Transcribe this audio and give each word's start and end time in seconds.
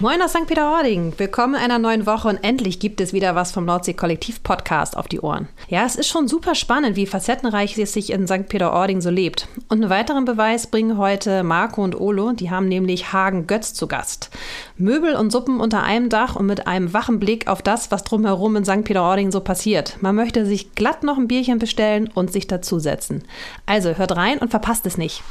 Moin 0.00 0.22
aus 0.22 0.30
St. 0.30 0.46
Peter-Ording. 0.46 1.12
Willkommen 1.18 1.56
in 1.56 1.60
einer 1.60 1.78
neuen 1.78 2.06
Woche 2.06 2.28
und 2.28 2.38
endlich 2.38 2.80
gibt 2.80 3.02
es 3.02 3.12
wieder 3.12 3.34
was 3.34 3.52
vom 3.52 3.66
Nordsee-Kollektiv-Podcast 3.66 4.96
auf 4.96 5.08
die 5.08 5.20
Ohren. 5.20 5.46
Ja, 5.68 5.84
es 5.84 5.94
ist 5.94 6.08
schon 6.08 6.26
super 6.26 6.54
spannend, 6.54 6.96
wie 6.96 7.04
facettenreich 7.04 7.76
es 7.76 7.92
sich 7.92 8.08
in 8.08 8.26
St. 8.26 8.48
Peter-Ording 8.48 9.02
so 9.02 9.10
lebt. 9.10 9.46
Und 9.68 9.82
einen 9.82 9.90
weiteren 9.90 10.24
Beweis 10.24 10.68
bringen 10.68 10.96
heute 10.96 11.42
Marco 11.42 11.84
und 11.84 12.00
Olo. 12.00 12.32
Die 12.32 12.50
haben 12.50 12.66
nämlich 12.66 13.12
Hagen 13.12 13.46
Götz 13.46 13.74
zu 13.74 13.88
Gast. 13.88 14.30
Möbel 14.78 15.16
und 15.16 15.32
Suppen 15.32 15.60
unter 15.60 15.82
einem 15.82 16.08
Dach 16.08 16.34
und 16.34 16.46
mit 16.46 16.66
einem 16.66 16.94
wachen 16.94 17.20
Blick 17.20 17.46
auf 17.46 17.60
das, 17.60 17.90
was 17.90 18.02
drumherum 18.02 18.56
in 18.56 18.64
St. 18.64 18.84
Peter-Ording 18.84 19.30
so 19.30 19.40
passiert. 19.40 19.98
Man 20.00 20.14
möchte 20.14 20.46
sich 20.46 20.74
glatt 20.74 21.02
noch 21.02 21.18
ein 21.18 21.28
Bierchen 21.28 21.58
bestellen 21.58 22.08
und 22.14 22.32
sich 22.32 22.46
dazusetzen. 22.46 23.24
Also 23.66 23.98
hört 23.98 24.16
rein 24.16 24.38
und 24.38 24.48
verpasst 24.48 24.86
es 24.86 24.96
nicht. 24.96 25.22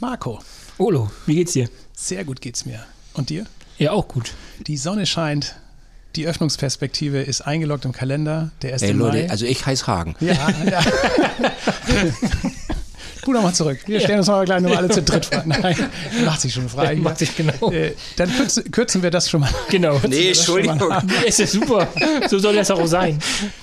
Marco. 0.00 0.38
Olo, 0.78 1.10
wie 1.26 1.34
geht's 1.34 1.52
dir? 1.52 1.68
Sehr 1.92 2.24
gut 2.24 2.40
geht's 2.40 2.64
mir. 2.64 2.82
Und 3.12 3.28
dir? 3.28 3.46
Ja, 3.78 3.92
auch 3.92 4.08
gut. 4.08 4.32
Die 4.66 4.76
Sonne 4.76 5.06
scheint. 5.06 5.56
Die 6.16 6.26
Öffnungsperspektive 6.26 7.22
ist 7.22 7.40
eingeloggt 7.40 7.84
im 7.84 7.92
Kalender. 7.92 8.52
Der 8.62 8.70
erste 8.70 8.86
Ey 8.86 8.92
Leute, 8.92 9.24
Mai. 9.24 9.30
also 9.30 9.46
ich 9.46 9.66
heiße 9.66 9.86
Hagen. 9.86 10.14
Ja, 10.20 10.48
ja. 10.64 10.80
Spul 13.24 13.34
nochmal 13.34 13.54
zurück. 13.54 13.78
Wir 13.86 14.00
stellen 14.00 14.18
uns 14.18 14.28
mal 14.28 14.44
gleich 14.44 14.60
nochmal 14.60 14.78
alle 14.78 14.90
zu 14.90 15.02
dritt 15.02 15.24
vor. 15.24 15.42
Nein, 15.46 15.76
macht 16.26 16.42
sich 16.42 16.52
schon 16.52 16.68
frei. 16.68 16.94
Macht 16.96 17.18
sich 17.18 17.34
genau. 17.34 17.70
Äh, 17.72 17.94
dann 18.16 18.30
kürzen, 18.36 18.70
kürzen 18.70 19.02
wir 19.02 19.10
das 19.10 19.30
schon 19.30 19.40
mal. 19.40 19.48
Genau. 19.70 19.98
Nee, 20.06 20.28
Entschuldigung. 20.28 20.78
Es 21.26 21.38
ist 21.38 21.52
super. 21.52 21.88
So 22.28 22.38
soll 22.38 22.54
das 22.54 22.70
auch 22.70 22.86
sein. 22.86 23.18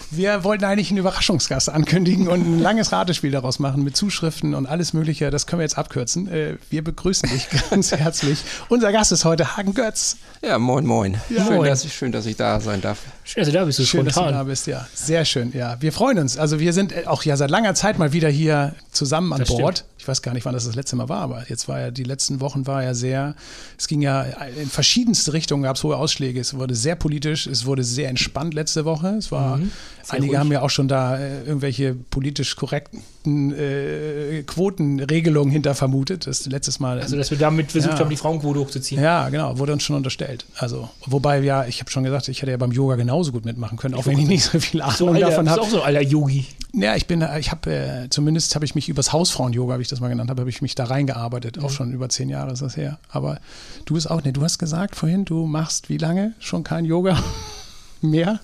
Wir 0.09 0.43
wollten 0.43 0.65
eigentlich 0.65 0.89
einen 0.89 0.97
Überraschungsgast 0.97 1.69
ankündigen 1.69 2.27
und 2.27 2.41
ein 2.41 2.59
langes 2.59 2.91
Ratespiel 2.91 3.29
daraus 3.31 3.59
machen 3.59 3.83
mit 3.83 3.95
Zuschriften 3.95 4.55
und 4.55 4.65
alles 4.65 4.93
Mögliche. 4.93 5.29
Das 5.29 5.45
können 5.45 5.59
wir 5.59 5.63
jetzt 5.65 5.77
abkürzen. 5.77 6.27
Äh, 6.27 6.57
Wir 6.71 6.83
begrüßen 6.83 7.29
dich 7.29 7.47
ganz 7.69 7.91
herzlich. 7.91 8.39
Unser 8.67 8.91
Gast 8.91 9.11
ist 9.11 9.25
heute 9.25 9.55
Hagen 9.57 9.75
Götz. 9.75 10.17
Ja, 10.43 10.57
moin, 10.57 10.85
moin. 10.87 11.21
schön, 11.29 11.43
moin. 11.55 11.69
Dass 11.69 11.85
ich, 11.85 11.93
schön, 11.93 12.11
dass 12.11 12.25
ich 12.25 12.35
da 12.35 12.59
sein 12.59 12.81
darf. 12.81 12.97
Schön, 13.33 13.43
dass 13.43 13.47
du 13.51 13.57
da 13.57 13.65
bist, 13.65 13.77
so 13.77 13.85
Schön, 13.85 14.03
dass 14.05 14.15
du 14.15 14.19
da 14.21 14.27
spontan. 14.27 14.47
bist, 14.47 14.67
ja. 14.67 14.85
Sehr 14.93 15.23
schön, 15.23 15.53
ja. 15.55 15.77
Wir 15.81 15.93
freuen 15.93 16.19
uns. 16.19 16.37
Also 16.37 16.59
wir 16.59 16.73
sind 16.73 16.91
äh, 16.91 17.05
auch 17.05 17.23
ja 17.23 17.37
seit 17.37 17.49
langer 17.49 17.73
Zeit 17.75 17.97
mal 17.97 18.11
wieder 18.11 18.27
hier 18.29 18.75
zusammen 18.91 19.31
an 19.31 19.39
Das 19.39 19.47
Bord. 19.49 19.77
stimmt. 19.79 19.89
Ich 19.99 20.07
weiß 20.07 20.21
gar 20.23 20.33
nicht, 20.33 20.43
wann 20.45 20.53
das 20.53 20.65
das 20.65 20.75
letzte 20.75 20.95
Mal 20.95 21.07
war, 21.09 21.21
aber 21.21 21.45
jetzt 21.47 21.67
war 21.67 21.79
ja, 21.79 21.91
die 21.91 22.03
letzten 22.03 22.41
Wochen 22.41 22.65
war 22.67 22.83
ja 22.83 22.93
sehr, 22.95 23.35
es 23.77 23.87
ging 23.87 24.01
ja 24.01 24.23
in 24.59 24.67
verschiedenste 24.67 25.31
Richtungen, 25.31 25.61
gab 25.63 25.75
es 25.75 25.83
hohe 25.83 25.95
Ausschläge. 25.95 26.39
Es 26.39 26.55
wurde 26.55 26.73
sehr 26.75 26.95
politisch, 26.95 27.45
es 27.47 27.65
wurde 27.65 27.83
sehr 27.83 28.09
entspannt 28.09 28.53
letzte 28.55 28.83
Woche. 28.83 29.09
Es 29.17 29.31
war, 29.31 29.57
Mhm. 29.57 29.71
Einige 30.09 30.31
ruhig. 30.31 30.39
haben 30.39 30.51
ja 30.51 30.61
auch 30.63 30.69
schon 30.71 30.87
da 30.87 31.17
äh, 31.17 31.43
irgendwelche 31.43 31.93
politisch 31.93 32.55
korrekten 32.55 33.01
äh, 33.25 34.43
Quotenregelungen 34.43 35.51
hinter 35.51 35.75
vermutet. 35.75 36.27
Das 36.27 36.45
letztes 36.45 36.79
Mal. 36.79 36.99
Also, 36.99 37.15
dass 37.17 37.31
wir 37.31 37.37
damit 37.37 37.71
versucht 37.71 37.93
Ja. 37.93 37.99
haben, 37.99 38.09
die 38.09 38.15
Frauenquote 38.17 38.59
hochzuziehen. 38.59 39.01
Ja, 39.01 39.29
genau, 39.29 39.57
wurde 39.57 39.73
uns 39.73 39.83
schon 39.83 39.95
unterstellt. 39.95 40.45
Also, 40.57 40.89
wobei 41.05 41.39
ja, 41.41 41.65
ich 41.65 41.79
habe 41.79 41.91
schon 41.91 42.03
gesagt, 42.03 42.27
ich 42.27 42.41
hätte 42.41 42.51
ja 42.51 42.57
beim 42.57 42.71
Yoga 42.71 42.95
genauso 42.95 43.31
gut 43.31 43.45
mitmachen 43.45 43.77
können, 43.77 43.95
auch 43.95 44.05
wenn 44.05 44.17
ich 44.19 44.27
nicht 44.27 44.43
so 44.43 44.59
viel 44.59 44.81
Ahnung 44.81 44.95
So, 44.97 45.07
Alter, 45.09 45.19
davon 45.29 45.45
bist 45.45 45.51
habe. 45.57 45.61
auch 45.65 45.69
so 45.69 45.81
ein 45.81 45.95
alter 45.95 46.01
Yogi. 46.07 46.45
Ja, 46.73 46.95
ich 46.95 47.05
bin, 47.05 47.25
ich 47.39 47.51
habe 47.51 47.69
äh, 47.71 48.09
zumindest 48.09 48.55
habe 48.55 48.63
ich 48.65 48.75
mich 48.75 48.87
übers 48.89 49.11
Hausfrauen-Yoga, 49.11 49.77
wie 49.77 49.81
ich 49.81 49.87
das 49.89 49.99
mal 49.99 50.07
genannt 50.09 50.29
habe, 50.29 50.41
habe 50.41 50.49
ich 50.49 50.61
mich 50.61 50.73
da 50.75 50.85
reingearbeitet. 50.85 51.59
Auch 51.61 51.69
schon 51.69 51.91
über 51.91 52.07
zehn 52.09 52.29
Jahre 52.29 52.51
ist 52.53 52.61
das 52.61 52.77
her. 52.77 52.97
Aber 53.09 53.39
du 53.85 53.95
bist 53.95 54.09
auch, 54.09 54.23
ne, 54.23 54.31
du 54.33 54.41
hast 54.41 54.57
gesagt 54.57 54.95
vorhin, 54.95 55.25
du 55.25 55.45
machst 55.45 55.89
wie 55.89 55.97
lange 55.97 56.33
schon 56.39 56.63
kein 56.63 56.85
Yoga 56.85 57.21
mehr? 58.01 58.39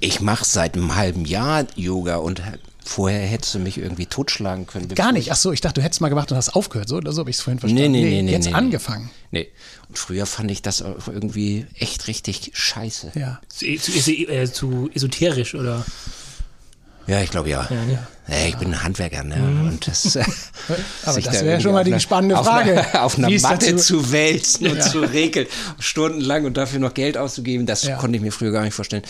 Ich 0.00 0.20
mache 0.20 0.44
seit 0.44 0.74
einem 0.74 0.94
halben 0.94 1.24
Jahr 1.24 1.64
Yoga 1.76 2.16
und 2.16 2.42
vorher 2.84 3.26
hättest 3.26 3.54
du 3.54 3.58
mich 3.58 3.78
irgendwie 3.78 4.06
totschlagen 4.06 4.66
können. 4.66 4.88
Gar 4.88 5.12
nicht. 5.12 5.26
ich- 5.26 5.32
Ach 5.32 5.36
so, 5.36 5.52
ich 5.52 5.60
dachte, 5.60 5.80
du 5.80 5.84
hättest 5.84 6.00
mal 6.00 6.10
gemacht 6.10 6.30
und 6.30 6.36
hast 6.36 6.54
aufgehört. 6.54 6.88
So, 6.88 7.00
so 7.10 7.20
habe 7.20 7.30
ich 7.30 7.36
es 7.36 7.42
vorhin 7.42 7.58
verstanden. 7.58 7.90
Nee, 7.92 8.02
nee, 8.02 8.10
nee, 8.10 8.22
nee. 8.22 8.32
Jetzt 8.32 8.44
nee, 8.44 8.50
nee. 8.50 8.56
angefangen. 8.56 9.10
Nee. 9.30 9.48
Und 9.88 9.98
früher 9.98 10.26
fand 10.26 10.50
ich 10.50 10.62
das 10.62 10.82
auch 10.82 11.08
irgendwie 11.08 11.66
echt 11.78 12.06
richtig 12.06 12.50
scheiße. 12.54 13.12
Ja. 13.14 13.40
Zu, 13.48 13.66
zu, 13.76 14.10
äh, 14.12 14.50
zu 14.52 14.90
esoterisch, 14.94 15.54
oder? 15.54 15.84
Ja, 17.06 17.20
ich 17.20 17.30
glaube 17.30 17.50
ja. 17.50 17.66
Ja, 17.70 17.84
ne? 17.84 18.06
Ja, 18.26 18.46
ich 18.48 18.56
bin 18.56 18.68
ein 18.72 18.82
Handwerker, 18.82 19.22
ne? 19.22 19.34
Und 19.36 19.86
das, 19.86 20.16
äh, 20.16 20.24
Aber 21.04 21.20
das 21.20 21.40
da 21.40 21.44
wäre 21.44 21.60
schon 21.60 21.72
mal 21.72 21.84
die 21.84 22.00
spannende 22.00 22.38
auf 22.38 22.46
Frage. 22.46 22.82
Auf 23.02 23.18
einer 23.18 23.28
Matte 23.28 23.72
dazu- 23.72 23.76
zu 23.76 24.12
wälzen 24.12 24.66
und 24.68 24.82
zu 24.82 25.00
regeln, 25.00 25.46
stundenlang 25.78 26.46
und 26.46 26.56
dafür 26.56 26.80
noch 26.80 26.94
Geld 26.94 27.18
auszugeben, 27.18 27.66
das 27.66 27.82
Ja. 27.82 27.96
konnte 27.96 28.16
ich 28.16 28.22
mir 28.22 28.32
früher 28.32 28.50
gar 28.50 28.62
nicht 28.62 28.72
vorstellen. 28.72 29.02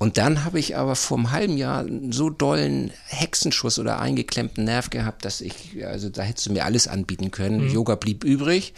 Und 0.00 0.18
dann 0.18 0.44
habe 0.44 0.58
ich 0.58 0.76
aber 0.76 0.96
vor 0.96 1.18
einem 1.18 1.30
halben 1.30 1.56
Jahr 1.56 1.80
einen 1.82 2.10
so 2.10 2.30
dollen 2.30 2.90
Hexenschuss 3.06 3.78
oder 3.78 4.00
eingeklemmten 4.00 4.64
Nerv 4.64 4.90
gehabt, 4.90 5.24
dass 5.24 5.40
ich, 5.40 5.54
also 5.86 6.08
da 6.08 6.22
hättest 6.22 6.46
du 6.46 6.52
mir 6.52 6.64
alles 6.64 6.88
anbieten 6.88 7.30
können. 7.30 7.70
Yoga 7.70 7.94
blieb 7.94 8.24
übrig. 8.24 8.74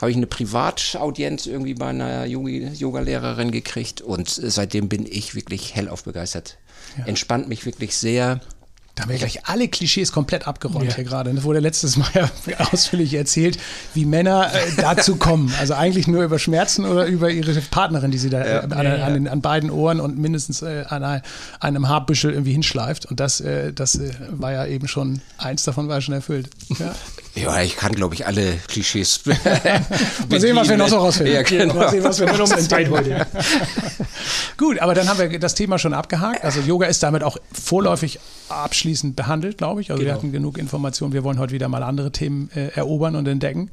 Habe 0.00 0.10
ich 0.10 0.16
eine 0.16 0.26
Privataudienz 0.26 1.46
irgendwie 1.46 1.74
bei 1.74 1.86
einer 1.90 2.24
Yogalehrerin 2.24 3.52
gekriegt 3.52 4.00
und 4.00 4.28
seitdem 4.28 4.88
bin 4.88 5.06
ich 5.06 5.36
wirklich 5.36 5.76
hellauf 5.76 6.02
begeistert. 6.02 6.56
Entspannt 7.06 7.48
mich 7.48 7.66
wirklich 7.66 7.96
sehr. 7.96 8.40
Da 9.00 9.04
haben 9.04 9.12
wir 9.12 9.18
gleich 9.18 9.46
alle 9.48 9.66
Klischees 9.68 10.12
komplett 10.12 10.46
abgeräumt 10.46 10.90
Ja. 10.90 10.94
hier 10.96 11.04
gerade. 11.04 11.32
Das 11.32 11.42
wurde 11.42 11.58
letztes 11.60 11.96
Mal 11.96 12.08
ja 12.14 12.30
ausführlich 12.70 13.14
erzählt, 13.14 13.58
wie 13.94 14.04
Männer 14.04 14.52
äh, 14.52 14.58
dazu 14.76 15.16
kommen. 15.16 15.50
Also 15.58 15.72
eigentlich 15.72 16.06
nur 16.06 16.22
über 16.22 16.38
Schmerzen 16.38 16.84
oder 16.84 17.06
über 17.06 17.30
ihre 17.30 17.54
Partnerin, 17.62 18.10
die 18.10 18.18
sie 18.18 18.28
da 18.28 18.44
äh, 18.44 18.58
an, 18.64 18.72
an, 18.72 19.14
den, 19.14 19.26
an 19.28 19.40
beiden 19.40 19.70
Ohren 19.70 20.00
und 20.00 20.18
mindestens 20.18 20.60
äh, 20.60 20.84
an 20.88 21.02
ein- 21.02 21.22
einem 21.60 21.88
Haarbüschel 21.88 22.30
irgendwie 22.32 22.52
hinschleift. 22.52 23.06
Und 23.06 23.20
das, 23.20 23.40
äh, 23.40 23.72
das 23.72 23.94
äh, 23.94 24.10
war 24.32 24.52
ja 24.52 24.66
eben 24.66 24.86
schon, 24.86 25.22
eins 25.38 25.64
davon 25.64 25.88
war 25.88 26.00
schon 26.02 26.14
erfüllt. 26.14 26.50
Ja. 26.78 26.94
Ja, 27.36 27.62
ich 27.62 27.76
kann, 27.76 27.92
glaube 27.92 28.14
ich, 28.16 28.26
alle 28.26 28.56
Klischees. 28.68 29.20
Mal 30.28 30.40
sehen, 30.40 30.56
was 30.56 30.68
wir 30.68 30.76
noch 30.76 30.88
so 30.88 30.98
rausfinden. 30.98 31.34
Ja, 31.36 31.42
genau. 31.42 31.74
Mal 31.74 31.88
sehen, 31.90 32.02
was 32.04 32.18
wir 32.20 32.26
noch 32.36 32.50
entdecken. 32.50 32.90
heute. 32.90 33.26
Gut, 34.56 34.78
aber 34.80 34.94
dann 34.94 35.08
haben 35.08 35.18
wir 35.18 35.38
das 35.38 35.54
Thema 35.54 35.78
schon 35.78 35.94
abgehakt. 35.94 36.44
Also 36.44 36.60
Yoga 36.60 36.86
ist 36.86 37.02
damit 37.02 37.22
auch 37.22 37.36
vorläufig 37.52 38.18
abschließend 38.48 38.89
behandelt, 39.14 39.58
glaube 39.58 39.80
ich. 39.80 39.90
Also 39.90 40.00
wir 40.00 40.06
Genau. 40.08 40.18
hatten 40.18 40.32
genug 40.32 40.58
Informationen. 40.58 41.12
Wir 41.12 41.24
wollen 41.24 41.38
heute 41.38 41.52
wieder 41.52 41.68
mal 41.68 41.82
andere 41.82 42.12
Themen 42.12 42.50
äh, 42.54 42.68
erobern 42.74 43.16
und 43.16 43.26
entdecken. 43.28 43.70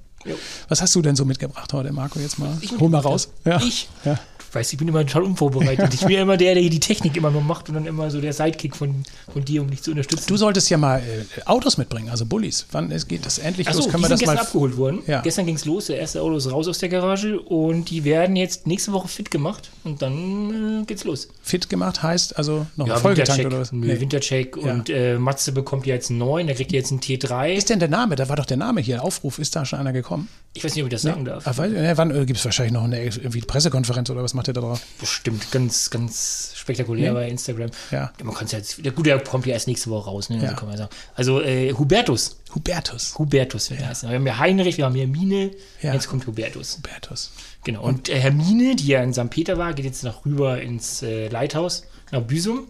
Was 0.67 0.81
hast 0.81 0.93
du 0.95 1.01
denn 1.01 1.15
so 1.15 1.23
mitgebracht 1.25 1.71
heute, 1.73 1.93
Marco? 1.93 2.19
Jetzt 2.19 2.37
mal. 2.39 2.49
Hol 2.79 2.89
mal 2.89 2.99
raus. 2.99 3.29
Ja. 3.45 3.61
Ich? 3.61 3.87
Ja. 4.03 4.19
Weißt, 4.57 4.73
ich 4.73 4.79
bin 4.79 4.87
immer 4.87 5.05
total 5.05 5.23
unvorbereitet. 5.23 5.93
Ich 5.93 6.01
bin 6.01 6.09
ja 6.11 6.21
immer 6.23 6.35
der, 6.37 6.53
der 6.55 6.61
hier 6.61 6.71
die 6.71 6.79
Technik 6.79 7.15
immer 7.15 7.29
nur 7.29 7.41
macht 7.41 7.69
und 7.69 7.75
dann 7.75 7.85
immer 7.85 8.09
so 8.09 8.19
der 8.19 8.33
Sidekick 8.33 8.75
von, 8.75 9.03
von 9.31 9.45
dir, 9.45 9.61
um 9.61 9.69
dich 9.69 9.83
zu 9.83 9.91
unterstützen. 9.91 10.25
Du 10.27 10.35
solltest 10.37 10.69
ja 10.69 10.77
mal 10.77 10.99
äh, 10.99 11.41
Autos 11.45 11.77
mitbringen, 11.77 12.09
also 12.09 12.25
Bullis. 12.25 12.65
Wann 12.71 12.91
es 12.91 13.07
geht 13.07 13.25
das 13.25 13.37
endlich 13.37 13.67
Achso, 13.67 13.79
los? 13.79 13.85
die 13.85 13.91
Können 13.91 14.03
wir 14.03 14.07
sind 14.07 14.13
das 14.13 14.19
gestern 14.21 14.35
mal 14.35 14.41
abgeholt 14.41 14.77
worden. 14.77 14.99
Ja. 15.05 15.21
Gestern 15.21 15.45
ging 15.45 15.55
es 15.55 15.65
los, 15.65 15.85
der 15.87 15.99
erste 15.99 16.21
Auto 16.21 16.35
ist 16.37 16.51
raus 16.51 16.67
aus 16.67 16.79
der 16.79 16.89
Garage 16.89 17.39
und 17.39 17.89
die 17.91 18.03
werden 18.03 18.35
jetzt 18.35 18.65
nächste 18.67 18.91
Woche 18.93 19.07
fit 19.07 19.29
gemacht 19.29 19.69
und 19.83 20.01
dann 20.01 20.81
äh, 20.81 20.85
geht's 20.85 21.03
los. 21.03 21.29
fit 21.43 21.69
gemacht? 21.69 22.01
Heißt 22.01 22.37
also 22.37 22.65
noch 22.75 22.87
Ja, 22.87 23.03
Wintercheck, 23.03 23.45
oder 23.45 23.59
was? 23.59 23.71
Nee. 23.71 23.99
Wintercheck 23.99 24.57
Ja. 24.57 24.71
und 24.73 24.89
äh, 24.89 25.19
Matze 25.19 25.51
bekommt 25.51 25.85
ja 25.85 25.93
jetzt 25.95 26.09
einen 26.09 26.19
neuen, 26.19 26.47
der 26.47 26.55
kriegt 26.55 26.71
jetzt 26.71 26.91
einen 26.91 26.99
T3. 27.01 27.53
Ist 27.53 27.69
denn 27.69 27.79
der 27.79 27.89
Name? 27.89 28.15
Da 28.15 28.27
war 28.27 28.35
doch 28.35 28.45
der 28.45 28.57
Name 28.57 28.81
hier. 28.81 29.03
Aufruf, 29.03 29.37
ist 29.39 29.55
da 29.55 29.65
schon 29.65 29.79
einer 29.79 29.93
gekommen? 29.93 30.27
Ich 30.53 30.63
weiß 30.63 30.73
nicht, 30.73 30.83
ob 30.83 30.87
ich 30.87 30.93
das 30.93 31.03
sagen 31.03 31.23
darf. 31.23 31.45
Ah, 31.47 31.53
weil, 31.57 31.75
äh, 31.75 31.95
wann 31.97 32.09
äh, 32.09 32.25
gibt 32.25 32.39
es 32.39 32.45
wahrscheinlich 32.45 32.73
noch 32.73 32.83
eine 32.83 33.03
irgendwie 33.03 33.41
Pressekonferenz 33.41 34.09
oder 34.09 34.23
was 34.23 34.33
macht 34.33 34.46
da 34.53 34.61
drauf? 34.61 34.81
Bestimmt 34.99 35.51
ganz, 35.51 35.89
ganz 35.89 36.51
spektakulär 36.55 37.13
bei 37.13 37.27
Instagram. 37.29 37.69
Ja. 37.91 38.11
Man 38.23 38.33
kann 38.35 38.45
es 38.45 38.51
jetzt, 38.51 38.85
der, 38.85 38.91
gut, 38.91 39.05
der 39.05 39.19
kommt 39.19 39.45
ja 39.45 39.53
erst 39.53 39.67
nächste 39.67 39.89
Woche 39.89 40.09
raus, 40.09 40.29
ne? 40.29 40.37
Ja. 40.43 40.49
Also, 40.51 40.65
man 40.65 40.77
sagen. 40.77 40.89
also 41.15 41.41
äh, 41.41 41.73
Hubertus. 41.73 42.37
Hubertus. 42.55 43.17
Hubertus 43.17 43.69
wird 43.69 43.81
er 43.81 43.89
heißen. 43.89 44.09
Wir 44.09 44.15
haben 44.15 44.27
ja 44.27 44.37
Heinrich, 44.39 44.77
wir 44.77 44.85
haben 44.85 44.95
Hermine, 44.95 45.51
Ja. 45.81 45.93
jetzt 45.93 46.07
kommt 46.07 46.25
Hubertus. 46.27 46.77
Hubertus. 46.77 47.31
Genau. 47.63 47.83
Und 47.83 48.09
äh, 48.09 48.19
Hermine, 48.19 48.75
die 48.75 48.87
ja 48.87 49.01
in 49.03 49.13
St. 49.13 49.29
Peter 49.29 49.57
war, 49.57 49.73
geht 49.73 49.85
jetzt 49.85 50.03
noch 50.03 50.25
rüber 50.25 50.61
ins 50.61 51.01
äh, 51.03 51.27
Leithaus 51.27 51.83
nach 52.11 52.21
Büsum, 52.21 52.67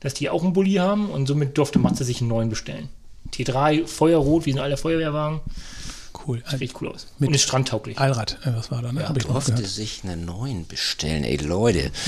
dass 0.00 0.14
die 0.14 0.28
auch 0.30 0.42
einen 0.42 0.52
Bulli 0.52 0.74
haben 0.74 1.10
und 1.10 1.26
somit 1.26 1.56
durfte 1.56 1.78
Matze 1.78 2.04
sich 2.04 2.20
einen 2.20 2.28
neuen 2.28 2.48
bestellen. 2.48 2.88
T3, 3.32 3.86
Feuerrot, 3.86 4.46
wie 4.46 4.52
sind 4.52 4.60
alle 4.60 4.76
Feuerwehrwagen. 4.76 5.40
Cool. 6.26 6.42
Sieht 6.48 6.60
richtig 6.60 6.80
cool 6.82 6.88
aus. 6.88 7.06
Mit- 7.18 7.28
und 7.28 7.34
ist 7.34 7.42
strandtauglich. 7.42 7.98
Allrad, 7.98 8.38
äh, 8.44 8.50
was 8.56 8.70
war 8.70 8.82
da? 8.82 8.92
Ne? 8.92 9.08
Hab 9.08 9.16
ich 9.16 9.24
durfte 9.24 9.64
sich 9.64 10.02
einen 10.04 10.24
neuen 10.24 10.66
bestellen. 10.66 11.24
Ey, 11.24 11.36
Leute. 11.36 11.90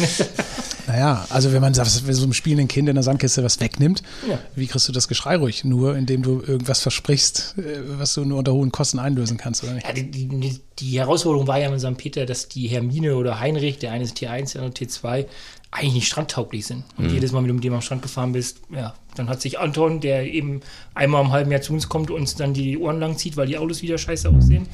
Naja, 0.86 1.26
also 1.28 1.52
wenn 1.52 1.60
man 1.60 1.74
sagt, 1.74 2.06
wenn 2.06 2.14
so 2.14 2.22
einem 2.22 2.32
spielenden 2.32 2.66
Kind 2.66 2.88
in 2.88 2.94
der 2.94 3.04
Sandkiste 3.04 3.44
was 3.44 3.60
wegnimmt, 3.60 4.02
Ja. 4.26 4.38
wie 4.56 4.66
kriegst 4.66 4.88
du 4.88 4.92
das 4.92 5.06
Geschrei 5.06 5.36
ruhig? 5.36 5.62
Nur 5.64 5.94
indem 5.94 6.22
du 6.22 6.40
irgendwas 6.40 6.80
versprichst, 6.80 7.56
äh, 7.58 7.62
was 7.98 8.14
du 8.14 8.24
nur 8.24 8.38
unter 8.38 8.54
hohen 8.54 8.72
Kosten 8.72 8.98
einlösen 8.98 9.36
kannst, 9.36 9.62
oder 9.64 9.74
nicht? 9.74 9.86
Ja, 9.86 9.92
die, 9.92 10.10
die, 10.10 10.60
die 10.78 10.98
Herausforderung 10.98 11.46
war 11.46 11.58
ja 11.58 11.68
in 11.70 11.78
St. 11.78 11.98
Peter, 11.98 12.24
dass 12.24 12.48
die 12.48 12.68
Hermine 12.68 13.16
oder 13.16 13.38
Heinrich, 13.38 13.78
der 13.78 13.92
eine 13.92 14.04
ist 14.04 14.16
T1, 14.16 14.52
der 14.54 14.62
andere 14.62 14.82
T2, 14.86 15.26
eigentlich 15.70 15.94
nicht 15.94 16.06
strandtauglich 16.06 16.66
sind. 16.66 16.84
Und 16.96 17.10
jedes 17.10 17.32
Mal, 17.32 17.40
wenn 17.40 17.48
du 17.48 17.54
mit 17.54 17.64
dem 17.64 17.74
am 17.74 17.82
Strand 17.82 18.02
gefahren 18.02 18.32
bist, 18.32 18.60
ja, 18.70 18.94
dann 19.16 19.28
hat 19.28 19.42
sich 19.42 19.58
Anton, 19.58 20.00
der 20.00 20.32
eben 20.32 20.60
einmal 20.94 21.22
im 21.22 21.30
halben 21.30 21.50
Jahr 21.50 21.60
zu 21.60 21.72
uns 21.74 21.88
kommt 21.88 22.10
und 22.10 22.20
uns 22.20 22.36
dann 22.36 22.54
die 22.54 22.78
Ohren 22.78 23.00
lang 23.00 23.18
zieht, 23.18 23.36
weil 23.36 23.46
die 23.46 23.58
Autos 23.58 23.82
wieder 23.82 23.98
scheiße 23.98 24.30
aussehen. 24.30 24.66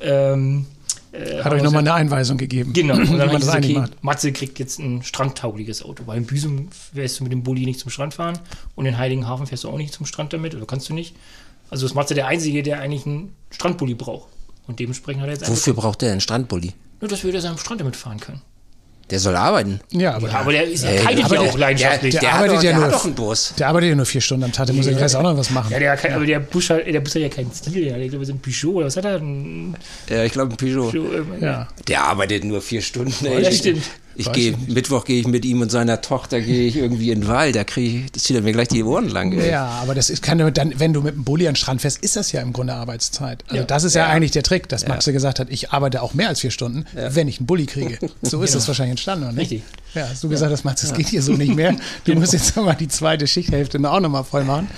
Ähm, 0.00 0.66
äh, 1.10 1.42
Hat 1.42 1.52
euch 1.52 1.62
nochmal 1.62 1.80
eine 1.80 1.94
Einweisung 1.94 2.36
gegeben. 2.36 2.72
Genau, 2.72 2.94
und 2.94 3.18
dann 3.18 3.18
man 3.32 3.36
hieß 3.36 3.46
das 3.46 3.56
okay, 3.56 3.72
macht. 3.74 4.04
Matze 4.04 4.32
kriegt 4.32 4.58
jetzt 4.58 4.78
ein 4.78 5.02
strandtaugliches 5.02 5.82
Auto, 5.82 6.06
weil 6.06 6.18
in 6.18 6.26
Büsum 6.26 6.68
wirst 6.92 7.18
du 7.18 7.24
mit 7.24 7.32
dem 7.32 7.42
Bulli 7.42 7.64
nicht 7.64 7.80
zum 7.80 7.90
Strand 7.90 8.14
fahren 8.14 8.38
und 8.76 8.86
in 8.86 8.98
Heiligenhafen 8.98 9.46
fährst 9.46 9.64
du 9.64 9.68
auch 9.68 9.78
nicht 9.78 9.92
zum 9.92 10.06
Strand 10.06 10.32
damit, 10.32 10.54
oder 10.54 10.66
kannst 10.66 10.88
du 10.88 10.94
nicht. 10.94 11.16
Also 11.70 11.86
ist 11.86 11.94
Matze 11.94 12.14
der 12.14 12.28
Einzige, 12.28 12.62
der 12.62 12.80
eigentlich 12.80 13.06
einen 13.06 13.34
Strandbully 13.50 13.94
braucht. 13.94 14.28
Und 14.68 14.78
dementsprechend 14.78 15.22
hat 15.22 15.28
er 15.28 15.34
jetzt 15.34 15.48
Wofür 15.48 15.74
braucht 15.74 16.02
der 16.02 16.12
einen 16.12 16.20
Strandbully? 16.20 16.74
Nur, 17.00 17.08
dass 17.08 17.24
wir 17.24 17.32
das 17.32 17.44
am 17.44 17.58
Strand 17.58 17.80
damit 17.80 17.96
fahren 17.96 18.20
können. 18.20 18.42
Der 19.10 19.20
soll 19.20 19.36
arbeiten. 19.36 19.78
Ja, 19.92 20.14
aber, 20.16 20.28
Ja, 20.28 20.40
aber 20.40 20.50
der 20.52 20.64
ist, 20.64 20.84
keitet 20.84 21.24
aber 21.24 21.34
ja 21.36 21.42
der- 21.42 21.50
auch 21.52 21.58
leidenschaftlich. 21.58 22.12
Der, 22.14 22.20
Der, 22.22 22.30
der, 22.30 22.38
arbeitet 22.38 22.56
hat, 22.56 22.58
doch, 22.58 22.64
ja 22.64 22.70
der 22.70 22.78
nur- 22.78 22.86
hat 22.88 22.92
doch 22.94 23.04
einen 23.04 23.14
Bus. 23.14 23.54
der 23.56 23.68
arbeitet 23.68 23.88
ja 23.90 23.94
nur 23.94 24.06
vier 24.06 24.20
Stunden 24.20 24.44
am 24.44 24.52
Tag, 24.52 24.66
der 24.66 24.74
muss 24.74 24.86
ja 24.86 24.92
den 24.92 24.98
Rest 24.98 25.14
auch 25.16 25.22
noch 25.22 25.36
was 25.38 25.50
machen. 25.50 25.70
ja, 25.72 25.78
der, 25.78 25.96
kann- 25.96 26.12
aber 26.12 26.26
der 26.26 26.40
Bus 26.40 26.70
hat, 26.70 26.86
der 26.86 27.00
Bus 27.00 27.14
hat 27.14 27.22
ja 27.22 27.28
keinen 27.28 27.52
Stil. 27.52 27.86
Ja. 27.86 27.96
Ich 27.98 28.10
glaube, 28.10 28.24
so 28.26 28.32
ein 28.32 28.40
Peugeot 28.40 28.74
oder 28.74 28.86
was 28.86 28.96
hat 28.96 29.04
er? 29.04 29.16
Ein 29.20 29.76
Ja, 30.08 30.24
ich 30.24 30.32
glaube, 30.32 30.54
ein 30.54 30.56
Peugeot. 30.56 30.90
Peugeot, 30.90 31.14
ähm, 31.14 31.26
Ja. 31.40 31.68
Der 31.86 32.02
arbeitet 32.02 32.42
nur 32.44 32.60
vier 32.60 32.82
Stunden. 32.82 33.14
Ja, 33.24 33.38
das 33.38 33.58
stimmt. 33.58 33.82
Ich 34.18 34.32
gehe. 34.32 34.54
Mittwoch 34.66 35.04
gehe 35.04 35.20
ich 35.20 35.26
mit 35.26 35.44
ihm 35.44 35.60
und 35.60 35.70
seiner 35.70 36.00
Tochter 36.00 36.40
gehe 36.40 36.66
ich 36.66 36.76
irgendwie 36.76 37.10
in 37.10 37.20
den 37.22 37.28
Wald. 37.28 37.54
Da 37.56 37.64
kriege 37.64 38.04
ich, 38.04 38.12
das 38.12 38.22
zieht 38.24 38.36
er 38.36 38.42
mir 38.42 38.52
gleich 38.52 38.68
die 38.68 38.82
Ohren 38.82 39.08
lang. 39.08 39.32
Ey. 39.32 39.50
Ja, 39.50 39.66
aber 39.66 39.94
das 39.94 40.10
ist, 40.10 40.22
kann 40.22 40.38
ja 40.38 40.50
dann, 40.50 40.78
wenn 40.78 40.92
du 40.92 41.02
mit 41.02 41.14
dem 41.14 41.24
Bulli 41.24 41.46
an 41.46 41.52
den 41.52 41.56
Strand 41.56 41.80
fährst, 41.82 41.98
ist 41.98 42.16
das 42.16 42.32
ja 42.32 42.40
im 42.40 42.52
Grunde 42.52 42.74
Arbeitszeit. 42.74 43.44
Also 43.48 43.56
Ja. 43.56 43.64
das 43.64 43.84
ist 43.84 43.94
ja, 43.94 44.06
eigentlich 44.06 44.30
der 44.32 44.42
Trick, 44.42 44.68
dass 44.68 44.86
Maxe 44.88 45.12
gesagt 45.12 45.38
hat, 45.38 45.48
ich 45.50 45.70
arbeite 45.70 46.02
auch 46.02 46.14
mehr 46.14 46.28
als 46.28 46.40
vier 46.40 46.50
Stunden, 46.50 46.86
wenn 46.94 47.28
ich 47.28 47.38
einen 47.38 47.46
Bulli 47.46 47.66
kriege. 47.66 47.98
So 48.22 48.42
ist 48.42 48.54
das 48.54 48.66
wahrscheinlich 48.66 48.92
entstanden, 48.92 49.24
oder 49.24 49.32
nicht? 49.32 49.52
Richtig. 49.52 49.62
Ja, 49.94 50.08
hast 50.10 50.22
du 50.24 50.28
gesagt 50.28 50.50
hast, 50.52 50.64
Max, 50.64 50.80
das 50.80 50.92
geht 50.94 51.08
hier 51.08 51.22
so 51.22 51.32
nicht 51.32 51.54
mehr. 51.54 51.76
Du 52.04 52.14
musst 52.14 52.32
jetzt 52.32 52.56
nochmal 52.56 52.76
die 52.76 52.88
zweite 52.88 53.26
Schichthälfte 53.26 53.78
auch 53.90 54.00
nochmal 54.00 54.24
voll 54.24 54.44
machen. 54.44 54.68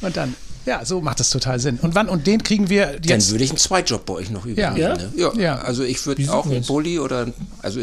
Und 0.00 0.16
dann, 0.16 0.34
ja, 0.66 0.84
so 0.84 1.00
macht 1.00 1.20
das 1.20 1.30
total 1.30 1.58
Sinn. 1.58 1.78
Und 1.82 1.94
wann, 1.94 2.08
und 2.08 2.26
den 2.26 2.42
kriegen 2.42 2.68
wir 2.70 2.86
Dann 2.86 3.02
jetzt, 3.02 3.30
würde 3.30 3.44
ich 3.44 3.50
einen 3.50 3.58
Zweitjob 3.58 4.06
bei 4.06 4.14
euch 4.14 4.30
noch 4.30 4.46
übernehmen. 4.46 4.76
Ja. 4.76 4.94
Ne? 4.94 5.12
Ja. 5.16 5.32
Ja. 5.34 5.58
Also 5.58 5.82
ich 5.82 6.04
würde 6.06 6.32
auch 6.32 6.46
einen? 6.46 6.64
Bulli 6.64 6.98
oder 6.98 7.26
also 7.62 7.80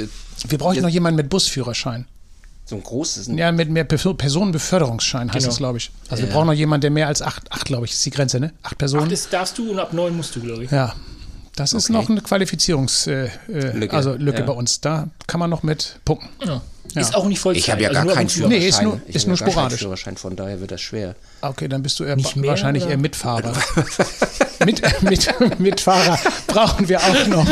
wir 0.47 0.57
brauchen 0.57 0.81
noch 0.81 0.89
jemanden 0.89 1.17
mit 1.17 1.29
Busführerschein. 1.29 2.05
so 2.65 2.75
ein 2.75 2.83
großes. 2.83 3.27
Ja, 3.35 3.51
mit 3.51 3.69
mehr 3.69 3.83
Perso- 3.83 4.13
Personenbeförderungsschein 4.13 5.29
heißt 5.29 5.37
Genau. 5.39 5.47
das, 5.47 5.57
glaube 5.57 5.77
ich. 5.79 5.91
Also 6.09 6.23
wir 6.23 6.29
brauchen 6.31 6.47
noch 6.47 6.53
jemanden, 6.53 6.81
der 6.81 6.91
mehr 6.91 7.07
als 7.07 7.21
acht, 7.21 7.51
acht 7.51 7.65
glaube 7.65 7.85
ich, 7.85 7.93
ist 7.93 8.05
die 8.05 8.11
Grenze, 8.11 8.39
ne? 8.39 8.53
Acht 8.63 8.77
Personen. 8.77 9.09
Das 9.09 9.27
darfst 9.29 9.57
du 9.57 9.71
und 9.71 9.79
ab 9.79 9.91
neun 9.93 10.15
musst 10.15 10.35
du, 10.35 10.39
glaube 10.41 10.65
ich. 10.65 10.71
Ja, 10.71 10.93
das 11.55 11.73
ist 11.73 11.85
Okay. 11.89 11.93
noch 11.93 12.09
eine 12.09 12.21
Qualifizierungs 12.21 13.07
äh, 13.07 13.25
äh, 13.47 13.71
Lücke. 13.75 13.95
also 13.95 14.13
Lücke 14.13 14.39
Ja. 14.41 14.45
bei 14.45 14.53
uns. 14.53 14.81
Da 14.81 15.07
kann 15.25 15.39
man 15.39 15.49
noch 15.49 15.63
mit 15.63 15.99
punkten. 16.05 16.29
Ja. 16.45 16.61
Ja. 16.93 17.01
Ist 17.01 17.13
auch 17.15 17.25
nicht 17.25 17.39
Vollzeit. 17.39 17.63
Ich 17.63 17.69
habe 17.69 17.81
ja 17.83 17.89
also 17.89 17.97
gar 17.97 18.03
nur 18.05 18.13
ab 18.13 18.17
keinen. 18.17 18.29
Führerschein. 18.29 18.59
Nee, 18.59 18.67
ist 18.67 18.81
nur- 18.81 19.01
Ich 19.07 19.15
ist 19.15 19.21
habe 19.23 19.29
nur 19.29 19.37
ja 19.37 19.39
gar 19.39 19.45
keinen 19.45 19.51
sporadisch. 19.53 19.79
Führerschein, 19.79 20.17
von 20.17 20.35
daher 20.35 20.59
wird 20.61 20.71
das 20.71 20.81
schwer. 20.81 21.15
Okay, 21.41 21.67
dann 21.67 21.83
bist 21.83 21.99
du 21.99 22.03
eher 22.03 22.17
wahrscheinlich 22.17 22.83
oder? 22.83 22.91
eher 22.93 22.97
Mitfahrer. 22.97 23.53
mit, 24.69 25.01
mit, 25.39 25.59
Mitfahrer 25.59 26.19
brauchen 26.47 26.87
wir 26.89 26.99
auch 26.99 27.27
noch. 27.27 27.45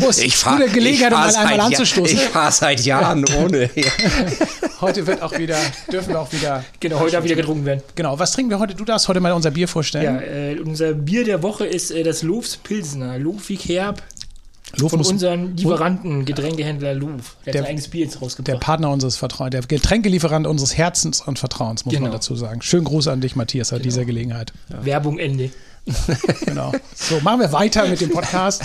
Prost, 0.00 0.22
gute 0.44 0.68
Gelegenheit, 0.68 1.12
um 1.12 1.18
mal 1.18 1.34
einmal 1.36 1.60
anzustoßen. 1.60 2.16
Ich 2.16 2.22
fahre 2.24 2.52
seit 2.52 2.80
Jahren 2.84 3.24
ohne. 3.36 3.70
Heute 4.80 5.06
wird 5.06 5.22
auch 5.22 5.36
wieder, 5.38 5.56
dürfen 5.90 6.10
wir 6.10 6.20
auch 6.20 6.32
wieder. 6.32 6.64
Genau, 6.80 7.00
heute 7.00 7.12
darf 7.12 7.24
wieder 7.24 7.36
getrunken 7.36 7.64
werden. 7.64 7.82
Genau, 7.94 8.18
was 8.18 8.32
trinken 8.32 8.50
wir 8.50 8.58
heute? 8.58 8.74
Du 8.74 8.84
darfst 8.84 9.08
heute 9.08 9.20
mal 9.20 9.32
unser 9.32 9.50
Bier 9.50 9.62
Ja, 9.62 9.66
vorstellen. 9.66 10.20
äh, 10.22 10.56
unser 10.62 10.92
Bier 10.92 11.24
der 11.24 11.42
Woche 11.42 11.64
ist 11.64 11.90
äh, 11.90 12.02
das 12.02 12.22
Loofs 12.22 12.56
Pilsner. 12.58 13.18
Loofig 13.18 13.66
herb 13.68 14.02
Lof 14.76 14.90
von 14.90 15.00
unserem 15.00 15.54
Lieferanten, 15.56 16.24
Getränkehändler 16.24 16.94
Loof. 16.94 17.36
Der, 17.46 17.52
Der- 17.52 17.60
hat 17.62 17.66
sein 17.66 17.70
eigenes 17.70 17.88
Bier 17.88 18.02
jetzt 18.04 18.14
Der 18.16 18.22
rausgebracht. 18.22 18.60
Partner 18.60 18.90
unseres 18.90 19.16
Vertrauens, 19.16 19.52
der 19.52 19.62
Getränkelieferant 19.62 20.46
unseres 20.46 20.76
Herzens 20.76 21.20
und 21.22 21.38
Vertrauens, 21.38 21.84
muss 21.86 21.94
man 21.94 22.02
Genau. 22.02 22.12
dazu 22.14 22.34
sagen. 22.36 22.60
Schönen 22.60 22.84
Gruß 22.84 23.08
an 23.08 23.20
dich, 23.20 23.36
Matthias, 23.36 23.70
bei 23.70 23.78
dieser 23.78 24.04
Gelegenheit. 24.04 24.52
Werbung 24.68 25.18
Ende. 25.18 25.50
Genau. 26.46 26.72
So, 26.94 27.20
machen 27.20 27.40
wir 27.40 27.52
weiter 27.52 27.86
mit 27.88 28.00
dem 28.00 28.10
Podcast. 28.10 28.62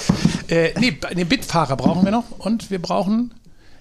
Äh, 0.48 0.72
nee, 0.80 0.98
den 1.16 1.28
Bitfahrer 1.28 1.76
brauchen 1.76 2.04
wir 2.06 2.12
noch 2.12 2.24
und 2.40 2.72
wir 2.72 2.82
brauchen 2.82 3.34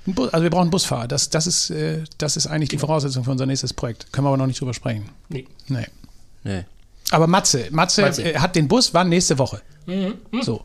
einen 0.07 0.15
Bus, 0.15 0.33
also 0.33 0.43
wir 0.43 0.51
brauchen 0.51 0.63
einen 0.63 0.71
Busfahrer. 0.71 1.07
Das, 1.09 1.31
das, 1.31 1.47
ist, 1.47 1.71
äh, 1.71 2.05
das 2.19 2.37
ist 2.37 2.47
eigentlich 2.47 2.69
die 2.71 2.79
Voraussetzung 2.79 3.25
für 3.25 3.31
unser 3.31 3.47
nächstes 3.47 3.73
Projekt. 3.73 4.13
Können 4.13 4.25
wir 4.25 4.29
aber 4.29 4.37
noch 4.39 4.47
nicht 4.47 4.61
drüber 4.61 4.75
sprechen. 4.75 5.09
Nee. 5.29 5.47
Nee. 5.69 5.87
Nee. 6.45 6.65
Aber 7.11 7.27
Matze, 7.27 7.69
Matze, 7.71 8.03
Matze. 8.03 8.23
Äh, 8.35 8.39
hat 8.39 8.57
den 8.57 8.69
Bus, 8.69 8.93
wann 8.93 9.09
nächste 9.09 9.39
Woche? 9.39 9.63
So. 10.43 10.63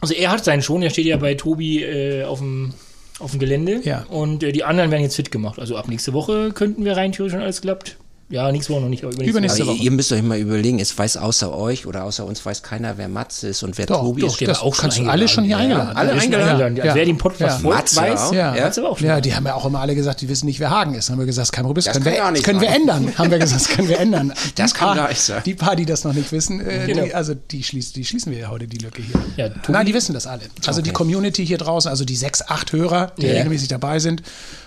Also 0.00 0.14
er 0.14 0.30
hat 0.30 0.44
seinen 0.44 0.62
schon, 0.62 0.82
er 0.82 0.90
steht 0.90 1.06
ja 1.06 1.16
bei 1.16 1.34
Tobi 1.34 1.82
äh, 1.82 2.24
auf 2.24 2.38
dem 2.40 2.74
auf 3.20 3.32
dem 3.32 3.40
Gelände 3.40 3.80
Ja. 3.82 4.04
und 4.10 4.44
äh, 4.44 4.52
die 4.52 4.62
anderen 4.62 4.92
werden 4.92 5.02
jetzt 5.02 5.16
fit 5.16 5.30
gemacht. 5.32 5.58
Also 5.58 5.76
ab 5.76 5.88
nächste 5.88 6.12
Woche 6.12 6.52
könnten 6.52 6.84
wir 6.84 6.96
rein 6.96 7.10
theoretisch, 7.10 7.34
wenn 7.34 7.42
alles 7.42 7.60
klappt. 7.62 7.96
Ja, 8.30 8.52
nächste 8.52 8.74
Woche 8.74 8.82
noch 8.82 8.88
nicht, 8.90 9.02
aber 9.04 9.24
übernächste 9.24 9.60
Woche. 9.62 9.70
Aber 9.70 9.78
ihr, 9.78 9.84
ihr 9.84 9.90
müsst 9.90 10.12
euch 10.12 10.22
mal 10.22 10.38
überlegen, 10.38 10.78
es 10.80 10.96
weiß 10.98 11.16
außer 11.16 11.50
euch 11.56 11.86
oder 11.86 12.04
außer 12.04 12.26
uns 12.26 12.44
weiß 12.44 12.62
keiner, 12.62 12.98
wer 12.98 13.08
Matze 13.08 13.48
ist 13.48 13.62
und 13.62 13.78
wer 13.78 13.86
Doch, 13.86 14.00
Tobi 14.02 14.20
doch, 14.20 14.28
ist. 14.28 14.40
der 14.40 14.48
das 14.48 14.60
auch 14.60 14.74
schon 14.74 14.82
kannst 14.82 14.98
du 14.98 15.04
alle 15.08 15.26
schon 15.28 15.44
hier 15.44 15.52
Ja, 15.56 15.62
eingeladen. 15.62 15.96
alle 15.96 16.12
eingeladen. 16.12 16.48
eingeladen. 16.50 16.76
Ja. 16.76 16.82
Also 16.84 16.94
wer 16.96 17.04
den 17.06 17.16
Podcast 17.16 17.56
Ja. 17.56 17.62
folgt, 17.62 17.78
Matze 17.78 17.96
weiß, 17.96 18.20
auch. 18.20 18.32
Ja. 18.34 18.50
Matze 18.52 18.86
auch 18.86 18.98
schon. 18.98 19.06
Ja, 19.06 19.20
die 19.22 19.34
haben 19.34 19.46
ja 19.46 19.54
auch 19.54 19.64
immer 19.64 19.80
alle 19.80 19.94
gesagt, 19.94 20.20
die 20.20 20.28
wissen 20.28 20.44
nicht, 20.44 20.60
wer 20.60 20.68
Hagen 20.68 20.92
ist. 20.94 21.08
Dann 21.08 21.14
haben 21.14 21.20
wir 21.20 21.26
gesagt, 21.26 21.52
kein 21.52 21.64
Problem. 21.64 21.82
Das, 21.82 21.92
können, 21.94 22.04
kann 22.04 22.12
wir, 22.12 22.18
ja 22.18 22.30
nicht 22.30 22.44
können 22.44 22.60
wir 22.60 22.68
ändern. 22.68 23.12
Haben 23.16 23.30
wir 23.30 23.38
gesagt, 23.38 23.62
das 23.62 23.68
können 23.74 23.88
wir 23.88 23.98
ändern. 23.98 24.32
Das 24.56 24.72
Die 24.72 24.78
kann 24.78 24.88
paar, 24.88 24.96
gar 24.96 25.08
nicht 25.08 25.20
sein. 25.22 25.42
Die 25.46 25.54
paar, 25.54 25.76
die 25.76 25.86
das 25.86 26.04
noch 26.04 26.12
nicht 26.12 26.30
wissen, 26.30 26.60
äh, 26.60 26.86
Genau. 26.86 27.04
die, 27.04 27.14
also 27.14 27.32
die, 27.34 27.62
schließ, 27.62 27.92
die 27.94 28.04
schließen 28.04 28.30
wir 28.30 28.38
ja 28.40 28.48
heute, 28.50 28.66
die 28.66 28.76
Lücke 28.78 29.00
hier. 29.00 29.14
Ja, 29.38 29.48
Tobi- 29.48 29.72
Nein, 29.72 29.86
die 29.86 29.94
wissen 29.94 30.12
das 30.12 30.26
alle. 30.26 30.42
Also 30.66 30.82
die 30.82 30.90
Okay. 30.90 30.96
Community 30.98 31.46
hier 31.46 31.56
draußen, 31.58 31.88
also 31.90 32.04
die 32.04 32.16
sechs, 32.16 32.42
acht 32.42 32.72
Hörer, 32.72 33.12
die 33.18 33.26
Ja. 33.26 33.32
regelmäßig 33.34 33.68
dabei 33.68 34.00
sind, 34.00 34.22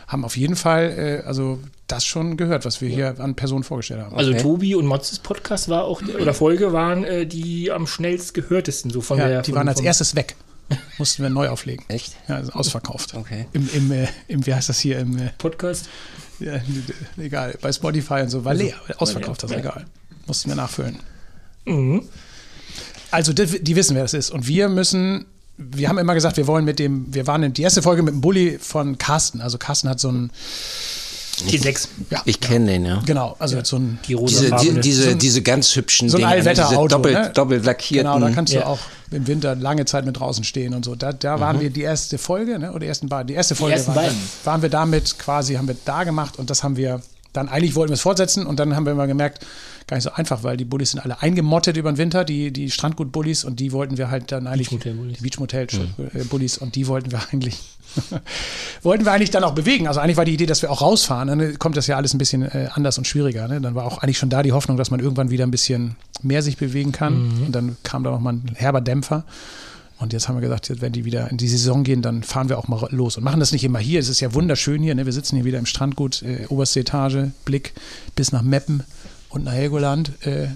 haben 0.07 0.25
auf 0.25 0.35
jeden 0.35 0.55
Fall 0.55 1.21
äh, 1.23 1.27
also 1.27 1.59
das 1.91 2.05
schon 2.05 2.37
gehört, 2.37 2.65
was 2.65 2.81
wir 2.81 2.89
hier 2.89 3.19
an 3.19 3.35
Personen 3.35 3.63
vorgestellt 3.63 4.01
haben. 4.01 4.15
Also 4.15 4.31
Okay. 4.31 4.41
Tobi 4.41 4.75
und 4.75 4.85
Motzes 4.85 5.19
Podcast 5.19 5.69
war 5.69 5.83
auch 5.85 6.01
oder 6.01 6.33
Folge 6.33 6.73
waren 6.73 7.03
äh, 7.03 7.25
die 7.25 7.71
am 7.71 7.87
schnellst 7.87 8.33
gehörtesten 8.33 8.91
so 8.91 9.01
von 9.01 9.17
ja, 9.19 9.27
der 9.27 9.41
die 9.41 9.51
von, 9.51 9.57
waren 9.59 9.67
als 9.69 9.81
erstes 9.81 10.15
weg. 10.15 10.35
Mussten 10.97 11.21
wir 11.23 11.29
neu 11.29 11.49
auflegen. 11.49 11.83
Echt? 11.89 12.15
Ja, 12.27 12.35
also 12.35 12.53
ausverkauft. 12.53 13.13
Okay. 13.15 13.47
Im, 13.53 13.69
im, 13.73 13.91
äh, 13.91 14.07
im, 14.27 14.45
wie 14.45 14.53
heißt 14.53 14.69
das 14.69 14.79
hier, 14.79 14.99
im, 14.99 15.17
äh, 15.17 15.29
Podcast. 15.37 15.89
ja, 16.39 16.61
egal, 17.17 17.57
bei 17.61 17.71
Spotify 17.73 18.21
und 18.21 18.29
so, 18.29 18.45
war 18.45 18.53
leer, 18.53 18.75
ausverkauft, 18.97 19.43
das 19.43 19.51
ist 19.51 19.55
Ja. 19.57 19.61
egal. 19.61 19.85
Mussten 20.27 20.49
wir 20.49 20.55
nachfüllen. 20.55 20.97
Mhm. 21.65 22.03
Also 23.11 23.33
die, 23.33 23.61
die 23.61 23.75
wissen, 23.75 23.95
wer 23.95 24.03
das 24.03 24.13
ist. 24.13 24.29
Und 24.31 24.47
wir 24.47 24.69
müssen, 24.69 25.25
wir 25.57 25.89
haben 25.89 25.97
immer 25.97 26.13
gesagt, 26.13 26.37
wir 26.37 26.47
wollen 26.47 26.63
mit 26.63 26.79
dem, 26.79 27.13
wir 27.13 27.27
waren 27.27 27.43
in 27.43 27.51
die 27.53 27.61
erste 27.63 27.81
Folge 27.81 28.01
mit 28.03 28.13
dem 28.13 28.21
Bulli 28.21 28.57
von 28.59 28.97
Carsten. 28.97 29.41
Also 29.41 29.57
Carsten 29.57 29.89
hat 29.89 29.99
so 29.99 30.09
ein, 30.09 30.31
T6. 31.49 31.87
ja, 32.09 32.21
Ich 32.25 32.39
kenne 32.39 32.67
den, 32.67 32.85
ja. 32.85 33.01
genau, 33.05 33.35
also 33.39 33.59
so 33.63 33.77
ein, 33.77 33.99
Die 34.07 34.13
rosa 34.13 34.55
Diese, 34.57 34.73
die, 34.73 34.79
diese, 34.81 35.15
diese 35.15 35.41
ganz 35.41 35.75
hübschen 35.75 36.09
so 36.09 36.17
ein 36.17 36.19
Dinger, 36.19 36.31
Allwetterauto, 36.31 36.81
diese 36.83 36.89
doppelt, 36.89 37.13
ne? 37.15 37.31
doppelt 37.33 37.65
lackierten. 37.65 38.11
Genau, 38.13 38.25
da 38.27 38.33
kannst 38.33 38.53
du 38.53 38.57
Ja. 38.57 38.65
auch 38.65 38.79
im 39.11 39.27
Winter 39.27 39.55
lange 39.55 39.85
Zeit 39.85 40.05
mit 40.05 40.19
draußen 40.19 40.43
stehen 40.43 40.73
und 40.73 40.85
so. 40.85 40.95
Da, 40.95 41.11
da 41.13 41.39
waren 41.39 41.59
wir 41.59 41.69
die 41.69 41.81
erste 41.81 42.17
Folge, 42.17 42.57
ne? 42.59 42.69
oder 42.71 42.79
die 42.81 42.87
ersten 42.87 43.09
beiden. 43.09 43.27
Die 43.27 43.33
erste 43.33 43.55
Folge 43.55 43.75
ersten 43.75 43.93
waren, 43.95 44.15
waren 44.45 44.61
wir 44.61 44.69
damit 44.69 45.17
quasi, 45.19 45.55
haben 45.55 45.67
wir 45.67 45.77
da 45.85 46.03
gemacht 46.03 46.39
und 46.39 46.49
das 46.49 46.63
haben 46.63 46.77
wir 46.77 47.01
dann, 47.33 47.49
eigentlich 47.49 47.75
wollten 47.75 47.91
wir 47.91 47.95
es 47.95 48.01
fortsetzen 48.01 48.45
und 48.45 48.59
dann 48.59 48.75
haben 48.75 48.85
wir 48.85 48.91
immer 48.91 49.07
gemerkt, 49.07 49.45
gar 49.87 49.97
nicht 49.97 50.03
so 50.03 50.11
einfach, 50.11 50.43
weil 50.43 50.57
die 50.57 50.65
Bullis 50.65 50.91
sind 50.91 50.99
alle 50.99 51.21
eingemottet 51.21 51.77
über 51.77 51.91
den 51.91 51.97
Winter, 51.97 52.23
die, 52.23 52.51
die 52.51 52.69
Strandgut-Bullis 52.69 53.43
und 53.43 53.59
die 53.59 53.71
wollten 53.71 53.97
wir 53.97 54.09
halt 54.09 54.31
dann 54.31 54.47
eigentlich, 54.47 54.69
Beachmotel-Bullis. 54.69 55.17
die 55.17 55.23
Beachmotel-Bullis 55.23 56.57
und 56.57 56.75
die 56.75 56.87
wollten 56.87 57.11
wir 57.11 57.21
eigentlich, 57.31 57.59
wollten 58.83 59.05
wir 59.05 59.11
eigentlich 59.11 59.31
dann 59.31 59.43
auch 59.43 59.53
bewegen. 59.53 59.87
Also 59.87 59.99
eigentlich 59.99 60.17
war 60.17 60.25
die 60.25 60.33
Idee, 60.33 60.45
dass 60.45 60.61
wir 60.61 60.71
auch 60.71 60.81
rausfahren. 60.81 61.27
Dann 61.27 61.59
kommt 61.59 61.77
das 61.77 61.87
ja 61.87 61.97
alles 61.97 62.13
ein 62.13 62.17
bisschen 62.17 62.43
äh, 62.43 62.69
anders 62.73 62.97
und 62.97 63.05
schwieriger. 63.05 63.47
Ne? 63.47 63.59
Dann 63.61 63.75
war 63.75 63.85
auch 63.85 63.99
eigentlich 63.99 64.17
schon 64.17 64.29
da 64.29 64.43
die 64.43 64.51
Hoffnung, 64.51 64.77
dass 64.77 64.91
man 64.91 64.99
irgendwann 64.99 65.29
wieder 65.29 65.45
ein 65.45 65.51
bisschen 65.51 65.95
mehr 66.21 66.41
sich 66.41 66.57
bewegen 66.57 66.91
kann. 66.91 67.43
Und 67.45 67.51
dann 67.53 67.77
kam 67.83 68.03
da 68.03 68.11
noch 68.11 68.19
mal 68.19 68.33
ein 68.33 68.51
herber 68.55 68.81
Dämpfer. 68.81 69.25
Und 70.01 70.13
jetzt 70.13 70.27
haben 70.27 70.35
wir 70.35 70.41
gesagt, 70.41 70.81
wenn 70.81 70.91
die 70.93 71.05
wieder 71.05 71.29
in 71.29 71.37
die 71.37 71.47
Saison 71.47 71.83
gehen, 71.83 72.01
dann 72.01 72.23
fahren 72.23 72.49
wir 72.49 72.57
auch 72.57 72.67
mal 72.67 72.87
los 72.91 73.17
und 73.17 73.23
machen 73.23 73.39
das 73.39 73.51
nicht 73.51 73.63
immer 73.63 73.77
hier. 73.79 73.99
Es 73.99 74.09
ist 74.09 74.19
ja 74.19 74.33
wunderschön 74.33 74.81
hier. 74.81 74.95
Ne? 74.95 75.05
Wir 75.05 75.13
sitzen 75.13 75.35
hier 75.35 75.45
wieder 75.45 75.59
im 75.59 75.67
Strandgut, 75.67 76.23
äh, 76.23 76.47
oberste 76.49 76.79
Etage, 76.79 77.29
Blick 77.45 77.73
bis 78.15 78.31
nach 78.31 78.41
Meppen 78.41 78.83
und 79.29 79.43
nach 79.43 79.53
Helgoland. 79.53 80.11
Äh, 80.25 80.47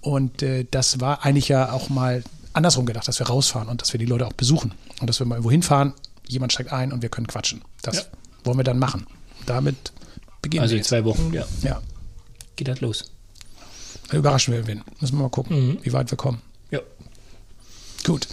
und 0.00 0.42
äh, 0.42 0.64
das 0.70 0.98
war 1.00 1.24
eigentlich 1.24 1.48
ja 1.48 1.72
auch 1.72 1.90
mal 1.90 2.24
andersrum 2.54 2.86
gedacht, 2.86 3.06
dass 3.06 3.18
wir 3.18 3.26
rausfahren 3.26 3.68
und 3.68 3.82
dass 3.82 3.92
wir 3.92 3.98
die 3.98 4.06
Leute 4.06 4.26
auch 4.26 4.32
besuchen. 4.32 4.72
Und 5.00 5.08
dass 5.10 5.18
wir 5.20 5.26
mal 5.26 5.34
irgendwo 5.34 5.50
hinfahren, 5.50 5.92
jemand 6.26 6.52
steigt 6.54 6.72
ein 6.72 6.90
und 6.92 7.02
wir 7.02 7.10
können 7.10 7.26
quatschen. 7.26 7.60
Das 7.82 7.96
Ja. 7.96 8.02
wollen 8.44 8.56
wir 8.58 8.64
dann 8.64 8.78
machen. 8.78 9.06
Damit 9.44 9.92
beginnen 10.40 10.62
Also 10.62 10.72
wir 10.72 10.76
in 10.76 10.80
jetzt. 10.80 10.88
zwei 10.88 11.04
Wochen, 11.04 11.32
ja, 11.34 11.44
Ja, 11.62 11.82
geht 12.56 12.68
das 12.68 12.80
los. 12.80 13.04
überraschen 14.10 14.54
wir 14.54 14.66
wen. 14.66 14.82
Müssen 15.00 15.18
wir 15.18 15.22
mal 15.24 15.28
gucken, 15.30 15.78
wie 15.82 15.92
weit 15.92 16.10
wir 16.10 16.16
kommen. 16.16 16.40
Ja. 16.70 16.80
Gut. 18.04 18.26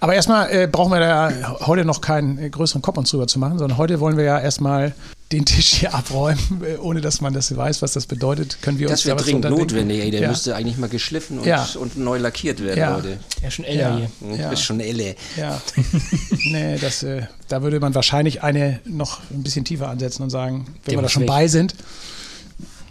Aber 0.00 0.14
erstmal 0.14 0.50
äh, 0.50 0.66
brauchen 0.70 0.92
wir 0.92 1.00
da 1.00 1.56
heute 1.66 1.84
noch 1.84 2.00
keinen 2.00 2.38
äh, 2.38 2.50
größeren 2.50 2.82
Kopf 2.82 2.96
uns 2.98 3.10
drüber 3.10 3.26
zu 3.26 3.38
machen, 3.38 3.58
sondern 3.58 3.78
heute 3.78 4.00
wollen 4.00 4.16
wir 4.16 4.24
ja 4.24 4.38
erstmal 4.40 4.94
den 5.32 5.44
Tisch 5.44 5.74
hier 5.74 5.94
abräumen, 5.94 6.62
äh, 6.64 6.76
ohne 6.78 7.00
dass 7.00 7.20
man 7.20 7.34
das 7.34 7.54
weiß, 7.54 7.82
was 7.82 7.92
das 7.92 8.06
bedeutet. 8.06 8.58
Können 8.62 8.78
wir 8.78 8.88
uns 8.88 9.00
Das 9.00 9.06
wäre 9.06 9.16
was 9.16 9.24
dringend 9.24 9.44
notwendig, 9.50 10.00
ey. 10.02 10.10
Der 10.10 10.20
ja. 10.22 10.28
müsste 10.28 10.54
eigentlich 10.56 10.78
mal 10.78 10.88
geschliffen 10.88 11.38
und, 11.40 11.46
Ja. 11.46 11.66
und 11.78 11.96
neu 11.98 12.18
lackiert 12.18 12.62
werden, 12.62 12.78
Ja. 12.78 12.94
Leute. 12.96 13.18
Ja, 13.42 13.50
schon 13.50 13.64
älter 13.64 13.80
Ja. 13.90 13.96
hier. 13.96 14.10
Das 14.30 14.38
Ja. 14.38 14.52
ist 14.52 14.62
schon 14.62 14.80
Elle. 14.80 15.16
Ja. 15.36 15.60
nee, 16.44 16.78
das, 16.78 17.02
äh, 17.02 17.22
da 17.48 17.62
würde 17.62 17.80
man 17.80 17.94
wahrscheinlich 17.94 18.42
eine 18.42 18.80
noch 18.84 19.20
ein 19.30 19.42
bisschen 19.42 19.64
tiefer 19.64 19.88
ansetzen 19.88 20.22
und 20.22 20.30
sagen, 20.30 20.64
wenn 20.84 20.92
Der 20.92 20.98
wir 20.98 21.02
da 21.02 21.08
schon 21.08 21.22
weg. 21.22 21.28
bei 21.28 21.48
sind, 21.48 21.74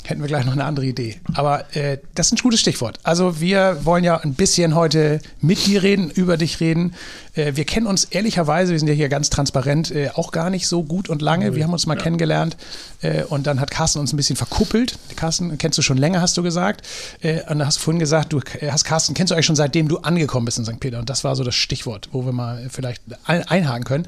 hätten 0.10 0.22
wir 0.22 0.28
gleich 0.28 0.46
noch 0.46 0.54
eine 0.54 0.64
andere 0.64 0.86
Idee. 0.86 1.18
Aber 1.34 1.76
äh, 1.76 1.98
das 2.16 2.28
ist 2.28 2.34
ein 2.34 2.42
gutes 2.42 2.62
Stichwort. 2.62 3.00
Also 3.04 3.42
wir 3.42 3.80
wollen 3.84 4.04
ja 4.04 4.18
ein 4.18 4.34
bisschen 4.34 4.74
heute 4.74 5.20
mit 5.42 5.66
dir 5.66 5.84
reden, 5.84 6.10
über 6.10 6.38
dich 6.38 6.60
reden. 6.60 6.96
Äh, 7.36 7.56
wir 7.56 7.66
kennen 7.66 7.88
uns 7.88 8.06
ehrlicherweise, 8.06 8.72
wir 8.72 8.80
sind 8.80 8.88
ja 8.88 8.94
hier 8.94 9.10
ganz 9.10 9.30
transparent, 9.30 9.92
äh, 9.92 10.10
auch 10.16 10.32
gar 10.32 10.50
nicht 10.50 10.68
so 10.68 10.84
gut 10.84 11.10
und 11.10 11.22
lange. 11.22 11.56
Wir 11.56 11.64
haben 11.64 11.74
uns 11.74 11.86
mal 11.86 11.98
ja. 11.98 12.04
kennengelernt 12.04 12.56
äh, 13.02 13.24
und 13.24 13.48
dann 13.48 13.60
hat 13.60 13.70
Carsten 13.70 14.00
uns 14.00 14.14
ein 14.14 14.18
bisschen 14.18 14.38
verkuppelt. 14.38 14.98
Carsten 15.16 15.58
kennst 15.58 15.78
du 15.78 15.82
schon 15.82 15.98
länger, 15.98 16.22
hast 16.22 16.38
du 16.38 16.44
gesagt. 16.44 16.88
Äh, 17.22 17.42
und 17.50 17.60
da 17.60 17.66
hast 17.66 17.78
du 17.78 17.82
vorhin 17.82 18.00
gesagt, 18.00 18.32
du 18.32 18.40
äh, 18.60 18.72
hast 18.72 18.86
Carsten, 18.86 19.14
kennst 19.14 19.32
du 19.32 19.36
eigentlich 19.36 19.46
schon 19.46 19.56
seitdem 19.56 19.90
du 19.90 19.98
angekommen 19.98 20.46
bist 20.46 20.58
in 20.58 20.66
St. 20.66 20.80
Peter. 20.80 21.00
Und 21.00 21.10
das 21.10 21.24
war 21.24 21.36
so 21.36 21.44
das 21.44 21.56
Stichwort, 21.56 22.10
wo 22.12 22.26
wir 22.26 22.32
mal 22.32 22.68
vielleicht 22.70 23.02
einhaken 23.26 23.84
können. 23.84 24.08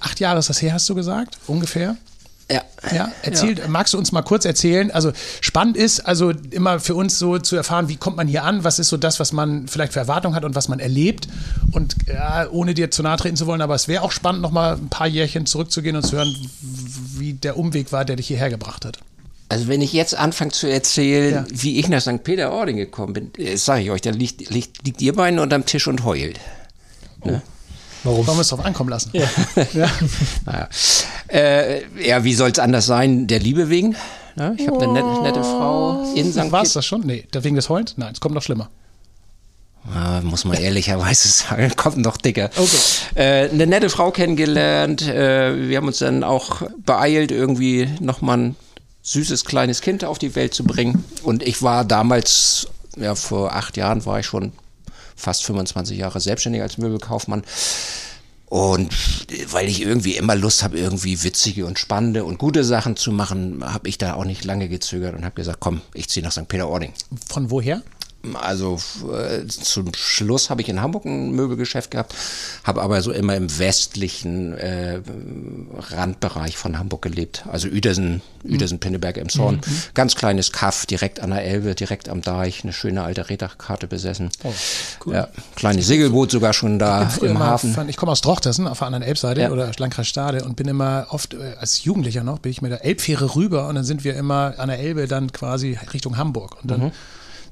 acht 0.00 0.20
Jahre 0.20 0.38
ist 0.38 0.48
das 0.48 0.60
her, 0.60 0.72
hast 0.72 0.88
du 0.88 0.94
gesagt, 0.94 1.38
ungefähr. 1.46 1.96
Ja. 2.50 2.62
Ja, 2.92 3.10
erzählt, 3.22 3.58
ja. 3.58 3.68
magst 3.68 3.94
du 3.94 3.98
uns 3.98 4.12
mal 4.12 4.22
kurz 4.22 4.44
erzählen? 4.44 4.92
Also 4.92 5.10
spannend 5.40 5.76
ist, 5.76 6.00
also 6.06 6.30
immer 6.50 6.78
für 6.78 6.94
uns 6.94 7.18
so 7.18 7.38
zu 7.38 7.56
erfahren, 7.56 7.88
wie 7.88 7.96
kommt 7.96 8.16
man 8.16 8.28
hier 8.28 8.44
an? 8.44 8.62
Was 8.62 8.78
ist 8.78 8.88
so 8.88 8.96
das, 8.96 9.18
was 9.18 9.32
man 9.32 9.66
vielleicht 9.66 9.92
für 9.92 9.98
Erwartungen 9.98 10.36
hat 10.36 10.44
und 10.44 10.54
was 10.54 10.68
man 10.68 10.78
erlebt? 10.78 11.26
Und 11.72 11.96
ja, 12.06 12.48
ohne 12.48 12.74
dir 12.74 12.92
zu 12.92 13.02
nahe 13.02 13.16
treten 13.16 13.36
zu 13.36 13.48
wollen, 13.48 13.60
aber 13.60 13.74
es 13.74 13.88
wäre 13.88 14.02
auch 14.02 14.12
spannend, 14.12 14.42
noch 14.42 14.52
mal 14.52 14.76
ein 14.76 14.88
paar 14.88 15.08
Jährchen 15.08 15.46
zurückzugehen 15.46 15.96
und 15.96 16.04
zu 16.04 16.16
hören, 16.16 16.32
wie 17.18 17.32
der 17.32 17.56
Umweg 17.56 17.90
war, 17.90 18.04
der 18.04 18.14
dich 18.14 18.28
hierher 18.28 18.50
gebracht 18.50 18.84
hat. 18.84 19.00
Also 19.48 19.66
wenn 19.66 19.80
ich 19.80 19.92
jetzt 19.92 20.14
anfange 20.14 20.52
zu 20.52 20.68
erzählen, 20.70 21.34
ja. 21.34 21.44
wie 21.50 21.80
ich 21.80 21.88
nach 21.88 22.00
St. 22.00 22.22
Peter-Ording 22.22 22.76
gekommen 22.76 23.12
bin, 23.12 23.34
äh, 23.38 23.56
sage 23.56 23.82
ich 23.82 23.90
euch, 23.90 24.02
dann 24.02 24.14
liegt, 24.14 24.50
liegt, 24.50 24.84
liegt 24.84 25.02
ihr 25.02 25.14
beiden 25.14 25.40
unterm 25.40 25.66
Tisch 25.66 25.88
und 25.88 26.04
heult. 26.04 26.38
Ne? 27.24 27.42
Oh. 27.44 27.55
Warum? 28.06 28.26
Wollen 28.26 28.38
wir 28.38 28.42
es 28.42 28.48
drauf 28.48 28.64
ankommen 28.64 28.90
lassen? 28.90 29.10
Ja. 29.12 29.28
ja. 29.74 29.90
naja. 30.44 30.68
Äh, 31.28 32.06
ja, 32.06 32.22
wie 32.22 32.34
soll 32.34 32.50
es 32.50 32.58
anders 32.60 32.86
sein? 32.86 33.26
Der 33.26 33.40
Liebe 33.40 33.68
wegen. 33.68 33.96
Ja, 34.38 34.52
ich 34.56 34.66
habe 34.68 34.80
eine 34.82 34.92
nette, 34.92 35.22
nette, 35.22 35.42
Frau 35.42 36.12
in 36.14 36.30
St. 36.30 36.52
War 36.52 36.62
es 36.62 36.74
das 36.74 36.86
schon? 36.86 37.00
Nee, 37.00 37.26
wegen 37.32 37.56
des 37.56 37.68
Heulens? 37.68 37.94
Nein, 37.96 38.12
es 38.12 38.20
kommt 38.20 38.34
noch 38.34 38.42
schlimmer. 38.42 38.70
Ja, 39.92 40.20
muss 40.22 40.44
man 40.44 40.56
ehrlicherweise 40.56 41.28
sagen, 41.48 41.72
kommt 41.74 41.96
noch 41.98 42.16
dicker. 42.16 42.50
Okay. 42.56 42.76
Äh, 43.14 43.50
eine 43.50 43.66
nette 43.66 43.88
Frau 43.90 44.12
kennengelernt. 44.12 45.02
Äh, 45.02 45.68
wir 45.68 45.76
haben 45.76 45.88
uns 45.88 45.98
dann 45.98 46.22
auch 46.22 46.62
beeilt, 46.84 47.32
irgendwie 47.32 47.88
nochmal 48.00 48.38
ein 48.38 48.56
süßes 49.02 49.44
kleines 49.44 49.80
Kind 49.80 50.04
auf 50.04 50.18
die 50.18 50.34
Welt 50.36 50.54
zu 50.54 50.62
bringen. 50.64 51.04
Und 51.22 51.42
ich 51.42 51.62
war 51.62 51.84
damals, 51.84 52.68
ja, 52.96 53.14
vor 53.14 53.54
acht 53.54 53.76
Jahren 53.76 54.04
war 54.04 54.20
ich 54.20 54.26
schon 54.26 54.52
fast 55.16 55.44
25 55.44 55.98
Jahre 55.98 56.20
selbstständig 56.20 56.62
als 56.62 56.78
Möbelkaufmann. 56.78 57.42
Und 58.48 58.94
weil 59.50 59.68
ich 59.68 59.82
irgendwie 59.82 60.16
immer 60.16 60.36
Lust 60.36 60.62
habe, 60.62 60.78
irgendwie 60.78 61.24
witzige 61.24 61.66
und 61.66 61.80
spannende 61.80 62.24
und 62.24 62.38
gute 62.38 62.62
Sachen 62.62 62.94
zu 62.94 63.10
machen, 63.10 63.64
habe 63.64 63.88
ich 63.88 63.98
da 63.98 64.14
auch 64.14 64.24
nicht 64.24 64.44
lange 64.44 64.68
gezögert 64.68 65.16
und 65.16 65.24
habe 65.24 65.34
gesagt, 65.34 65.58
komm, 65.58 65.80
ich 65.94 66.08
ziehe 66.08 66.24
nach 66.24 66.30
St. 66.30 66.46
Peter-Ording. 66.46 66.92
Von 67.28 67.50
woher? 67.50 67.82
Also 68.34 68.80
äh, 69.12 69.46
zum 69.46 69.94
Schluss 69.94 70.50
habe 70.50 70.62
ich 70.62 70.68
in 70.68 70.80
Hamburg 70.80 71.04
ein 71.04 71.32
Möbelgeschäft 71.32 71.90
gehabt, 71.90 72.14
habe 72.64 72.82
aber 72.82 73.02
so 73.02 73.12
immer 73.12 73.36
im 73.36 73.58
westlichen 73.58 74.54
äh, 74.54 75.00
Randbereich 75.78 76.56
von 76.56 76.78
Hamburg 76.78 77.02
gelebt. 77.02 77.44
Also 77.50 77.68
Uedersen, 77.68 78.22
mhm. 78.42 78.52
Uedersen, 78.52 78.80
Pinneberg, 78.80 79.18
Emshorn. 79.18 79.56
Mhm. 79.56 79.82
Ganz 79.94 80.16
kleines 80.16 80.52
Kaff, 80.52 80.86
direkt 80.86 81.20
an 81.20 81.30
der 81.30 81.44
Elbe, 81.44 81.74
direkt 81.74 82.08
am 82.08 82.22
Deich, 82.22 82.64
eine 82.64 82.72
schöne 82.72 83.02
alte 83.02 83.28
Reddachkarte 83.28 83.86
besessen. 83.86 84.30
Oh, 84.42 84.52
cool. 85.04 85.14
Ja, 85.14 85.28
kleines 85.54 85.86
Segelboot 85.86 86.30
sogar 86.30 86.52
schon 86.52 86.78
da 86.78 87.08
im 87.20 87.38
Hafen. 87.38 87.74
Von, 87.74 87.88
ich 87.88 87.96
komme 87.96 88.12
aus 88.12 88.22
Drochtersen 88.22 88.66
auf 88.66 88.78
der 88.78 88.86
anderen 88.88 89.04
Elbseite 89.04 89.42
ja. 89.42 89.50
oder 89.50 89.70
Landkreis 89.76 90.08
Stade 90.08 90.44
und 90.44 90.56
bin 90.56 90.66
immer 90.66 91.06
oft, 91.10 91.34
äh, 91.34 91.54
als 91.60 91.84
Jugendlicher 91.84 92.24
noch, 92.24 92.38
bin 92.38 92.50
ich 92.50 92.62
mit 92.62 92.72
der 92.72 92.84
Elbfähre 92.84 93.36
rüber 93.36 93.68
und 93.68 93.74
dann 93.74 93.84
sind 93.84 94.04
wir 94.04 94.16
immer 94.16 94.54
an 94.58 94.68
der 94.68 94.78
Elbe 94.78 95.06
dann 95.06 95.32
quasi 95.32 95.78
Richtung 95.92 96.16
Hamburg. 96.16 96.56
Und 96.62 96.70
dann 96.70 96.80
mhm 96.80 96.92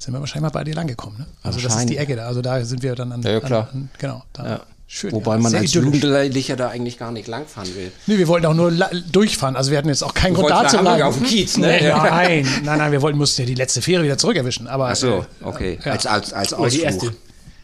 sind 0.05 0.15
wir 0.15 0.21
wahrscheinlich 0.21 0.53
mal 0.53 0.59
bei 0.59 0.65
dir 0.65 0.75
langgekommen. 0.75 1.19
Ne? 1.19 1.27
Also 1.43 1.61
das 1.61 1.77
ist 1.77 1.89
die 1.89 1.97
Ecke 1.97 2.17
da. 2.17 2.27
Also 2.27 2.43
da 2.43 2.63
sind 2.65 2.83
wir 2.83 2.95
dann 2.95 3.13
an. 3.13 3.23
Ja, 3.23 3.41
klar. 3.41 3.71
An, 3.73 3.89
genau. 3.99 4.23
Da. 4.33 4.47
Ja. 4.47 4.61
Schön, 4.87 5.13
Wobei 5.13 5.37
ja. 5.37 5.39
man 5.41 5.55
als 5.55 5.73
Jugendlicher 5.73 6.57
da 6.57 6.69
eigentlich 6.69 6.99
gar 6.99 7.11
nicht 7.11 7.27
langfahren 7.27 7.75
will. 7.75 7.91
Nee, 8.07 8.19
wir 8.19 8.29
wollten 8.29 8.47
auch 8.47 8.55
nur 8.55 8.71
durchfahren. 9.11 9.57
Also 9.57 9.71
wir 9.71 9.79
hatten 9.79 9.89
jetzt 9.89 10.05
auch 10.05 10.13
keinen 10.13 10.35
Grund 10.35 10.51
da 10.51 10.69
zu 10.69 10.79
bleiben. 10.79 11.03
auf 11.03 11.17
dem 11.17 11.27
Kiez, 11.27 11.57
ne? 11.57 11.69
Nee, 11.69 11.89
nein, 11.89 12.47
nein, 12.63 12.79
nein, 12.79 12.93
wir 12.93 13.01
wollten, 13.01 13.17
mussten 13.17 13.43
ja 13.43 13.47
die 13.47 13.55
letzte 13.55 13.81
Fähre 13.81 14.05
wieder 14.05 14.19
zurückerwischen. 14.19 14.69
Aber, 14.69 14.91
Ach 14.91 14.97
so, 14.97 15.21
äh, 15.21 15.45
okay. 15.45 15.79
Ja. 15.83 15.93
Als, 15.93 16.07
als, 16.07 16.33
als 16.35 16.53
Ausflug. 16.53 16.71
Die 16.71 16.81
erste. 16.83 17.17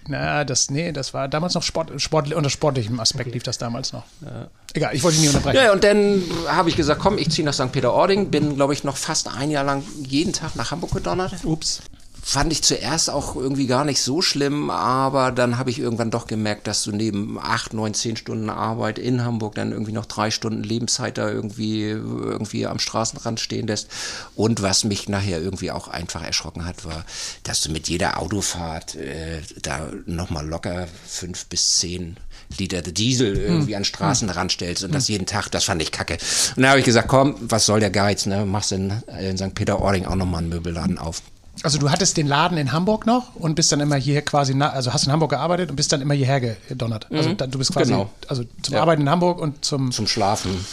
Na, 0.08 0.44
das, 0.44 0.70
nee, 0.70 0.92
das 0.92 1.12
war 1.12 1.28
damals 1.28 1.54
noch 1.54 1.62
Sport, 1.62 2.00
Sport 2.00 2.32
unter 2.32 2.50
sportlichem 2.50 2.98
Aspekt 2.98 3.28
okay. 3.28 3.34
lief 3.34 3.42
das 3.42 3.58
damals 3.58 3.92
noch. 3.92 4.04
Ja. 4.22 4.48
Egal, 4.72 4.96
ich 4.96 5.02
wollte 5.02 5.18
dich 5.18 5.28
nie 5.28 5.28
unterbrechen. 5.28 5.62
Ja, 5.62 5.72
und 5.72 5.84
dann 5.84 6.22
habe 6.48 6.70
ich 6.70 6.76
gesagt, 6.76 7.00
komm, 7.00 7.18
ich 7.18 7.30
ziehe 7.30 7.44
nach 7.44 7.54
St. 7.54 7.70
Peter-Ording, 7.70 8.30
bin, 8.30 8.56
glaube 8.56 8.72
ich, 8.72 8.82
noch 8.82 8.96
fast 8.96 9.28
ein 9.28 9.50
Jahr 9.50 9.62
lang 9.62 9.84
jeden 10.02 10.32
Tag 10.32 10.56
nach 10.56 10.70
Hamburg 10.70 10.92
gedonnert. 10.94 11.34
Ups 11.44 11.82
fand 12.22 12.52
ich 12.52 12.62
zuerst 12.62 13.10
auch 13.10 13.36
irgendwie 13.36 13.66
gar 13.66 13.84
nicht 13.84 14.00
so 14.00 14.22
schlimm, 14.22 14.70
aber 14.70 15.32
dann 15.32 15.58
habe 15.58 15.70
ich 15.70 15.78
irgendwann 15.78 16.10
doch 16.10 16.26
gemerkt, 16.26 16.66
dass 16.66 16.84
du 16.84 16.92
neben 16.92 17.38
acht, 17.38 17.72
neun, 17.72 17.94
zehn 17.94 18.16
Stunden 18.16 18.50
Arbeit 18.50 18.98
in 18.98 19.24
Hamburg 19.24 19.54
dann 19.54 19.72
irgendwie 19.72 19.92
noch 19.92 20.06
drei 20.06 20.30
Stunden 20.30 20.62
Lebenszeit 20.62 21.18
da 21.18 21.28
irgendwie, 21.28 21.82
irgendwie 21.82 22.66
am 22.66 22.78
Straßenrand 22.78 23.40
stehen 23.40 23.66
lässt. 23.66 23.88
Und 24.34 24.62
was 24.62 24.84
mich 24.84 25.08
nachher 25.08 25.40
irgendwie 25.40 25.70
auch 25.70 25.88
einfach 25.88 26.22
erschrocken 26.22 26.66
hat, 26.66 26.84
war, 26.84 27.04
dass 27.42 27.62
du 27.62 27.70
mit 27.70 27.88
jeder 27.88 28.20
Autofahrt 28.20 28.94
äh, 28.96 29.40
da 29.62 29.90
nochmal 30.06 30.46
locker 30.46 30.88
fünf 31.06 31.46
bis 31.46 31.78
zehn 31.78 32.16
Liter 32.58 32.82
Diesel 32.82 33.36
irgendwie 33.36 33.72
hm. 33.72 33.78
an 33.78 33.84
Straßenrand 33.84 34.52
stellst 34.52 34.84
und 34.84 34.94
das 34.94 35.06
hm. 35.06 35.12
jeden 35.12 35.26
Tag, 35.26 35.48
das 35.50 35.64
fand 35.64 35.80
ich 35.82 35.92
kacke. 35.92 36.18
Und 36.56 36.62
da 36.62 36.70
habe 36.70 36.80
ich 36.80 36.84
gesagt, 36.84 37.08
komm, 37.08 37.36
was 37.40 37.66
soll 37.66 37.80
der 37.80 37.90
Geiz, 37.90 38.26
ne? 38.26 38.44
Machst 38.44 38.72
in, 38.72 38.92
in 39.20 39.38
St. 39.38 39.54
Peter-Ording 39.54 40.06
auch 40.06 40.16
nochmal 40.16 40.40
einen 40.40 40.48
Möbelladen 40.48 40.98
auf. 40.98 41.22
Also 41.62 41.78
du 41.78 41.90
hattest 41.90 42.16
den 42.16 42.26
Laden 42.26 42.56
in 42.56 42.72
Hamburg 42.72 43.06
noch 43.06 43.34
und 43.34 43.54
bist 43.54 43.70
dann 43.70 43.80
immer 43.80 43.96
hier 43.96 44.22
quasi, 44.22 44.54
also 44.60 44.92
hast 44.92 45.06
in 45.06 45.12
Hamburg 45.12 45.30
gearbeitet 45.30 45.70
und 45.70 45.76
bist 45.76 45.92
dann 45.92 46.00
immer 46.00 46.14
hierher 46.14 46.40
gedonnert. 46.40 47.06
Also 47.10 47.30
mhm. 47.30 47.36
du 47.36 47.58
bist 47.58 47.72
quasi, 47.72 47.92
genau. 47.92 48.10
also 48.28 48.44
zum 48.62 48.74
ja. 48.74 48.80
Arbeiten 48.80 49.02
in 49.02 49.10
Hamburg 49.10 49.38
und 49.40 49.64
zum 49.64 49.92
zum 49.92 50.06
Schlafen. 50.06 50.64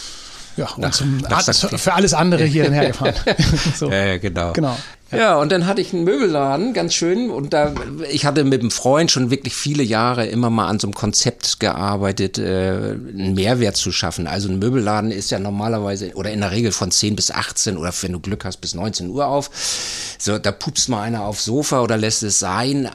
Ja, 0.58 0.66
und 0.74 0.78
nach, 0.80 0.90
zum, 0.90 1.18
nach 1.18 1.78
für 1.78 1.94
alles 1.94 2.14
andere 2.14 2.44
hier 2.44 2.70
hergefahren. 2.72 3.14
so. 3.76 3.90
Ja, 3.90 4.18
genau. 4.18 4.52
genau. 4.52 4.76
Ja, 5.10 5.36
und 5.36 5.52
dann 5.52 5.66
hatte 5.66 5.80
ich 5.80 5.94
einen 5.94 6.04
Möbelladen, 6.04 6.74
ganz 6.74 6.92
schön. 6.92 7.30
Und 7.30 7.54
da, 7.54 7.72
ich 8.10 8.26
hatte 8.26 8.44
mit 8.44 8.60
einem 8.60 8.70
Freund 8.70 9.10
schon 9.10 9.30
wirklich 9.30 9.54
viele 9.54 9.82
Jahre 9.82 10.26
immer 10.26 10.50
mal 10.50 10.66
an 10.66 10.78
so 10.78 10.86
einem 10.86 10.94
Konzept 10.94 11.60
gearbeitet, 11.60 12.36
äh, 12.36 12.96
einen 12.98 13.34
Mehrwert 13.34 13.76
zu 13.76 13.90
schaffen. 13.90 14.26
Also 14.26 14.50
ein 14.50 14.58
Möbelladen 14.58 15.10
ist 15.10 15.30
ja 15.30 15.38
normalerweise 15.38 16.12
oder 16.14 16.30
in 16.30 16.40
der 16.40 16.50
Regel 16.50 16.72
von 16.72 16.90
10 16.90 17.16
bis 17.16 17.30
18 17.30 17.78
oder 17.78 17.92
wenn 18.02 18.12
du 18.12 18.20
Glück 18.20 18.44
hast 18.44 18.58
bis 18.58 18.74
19 18.74 19.08
Uhr 19.08 19.26
auf. 19.26 19.50
So, 20.18 20.38
da 20.38 20.52
pupst 20.52 20.90
mal 20.90 21.02
einer 21.02 21.22
aufs 21.22 21.44
Sofa 21.44 21.80
oder 21.80 21.96
lässt 21.96 22.22
es 22.22 22.38
sein. 22.38 22.84
Äh, 22.84 22.90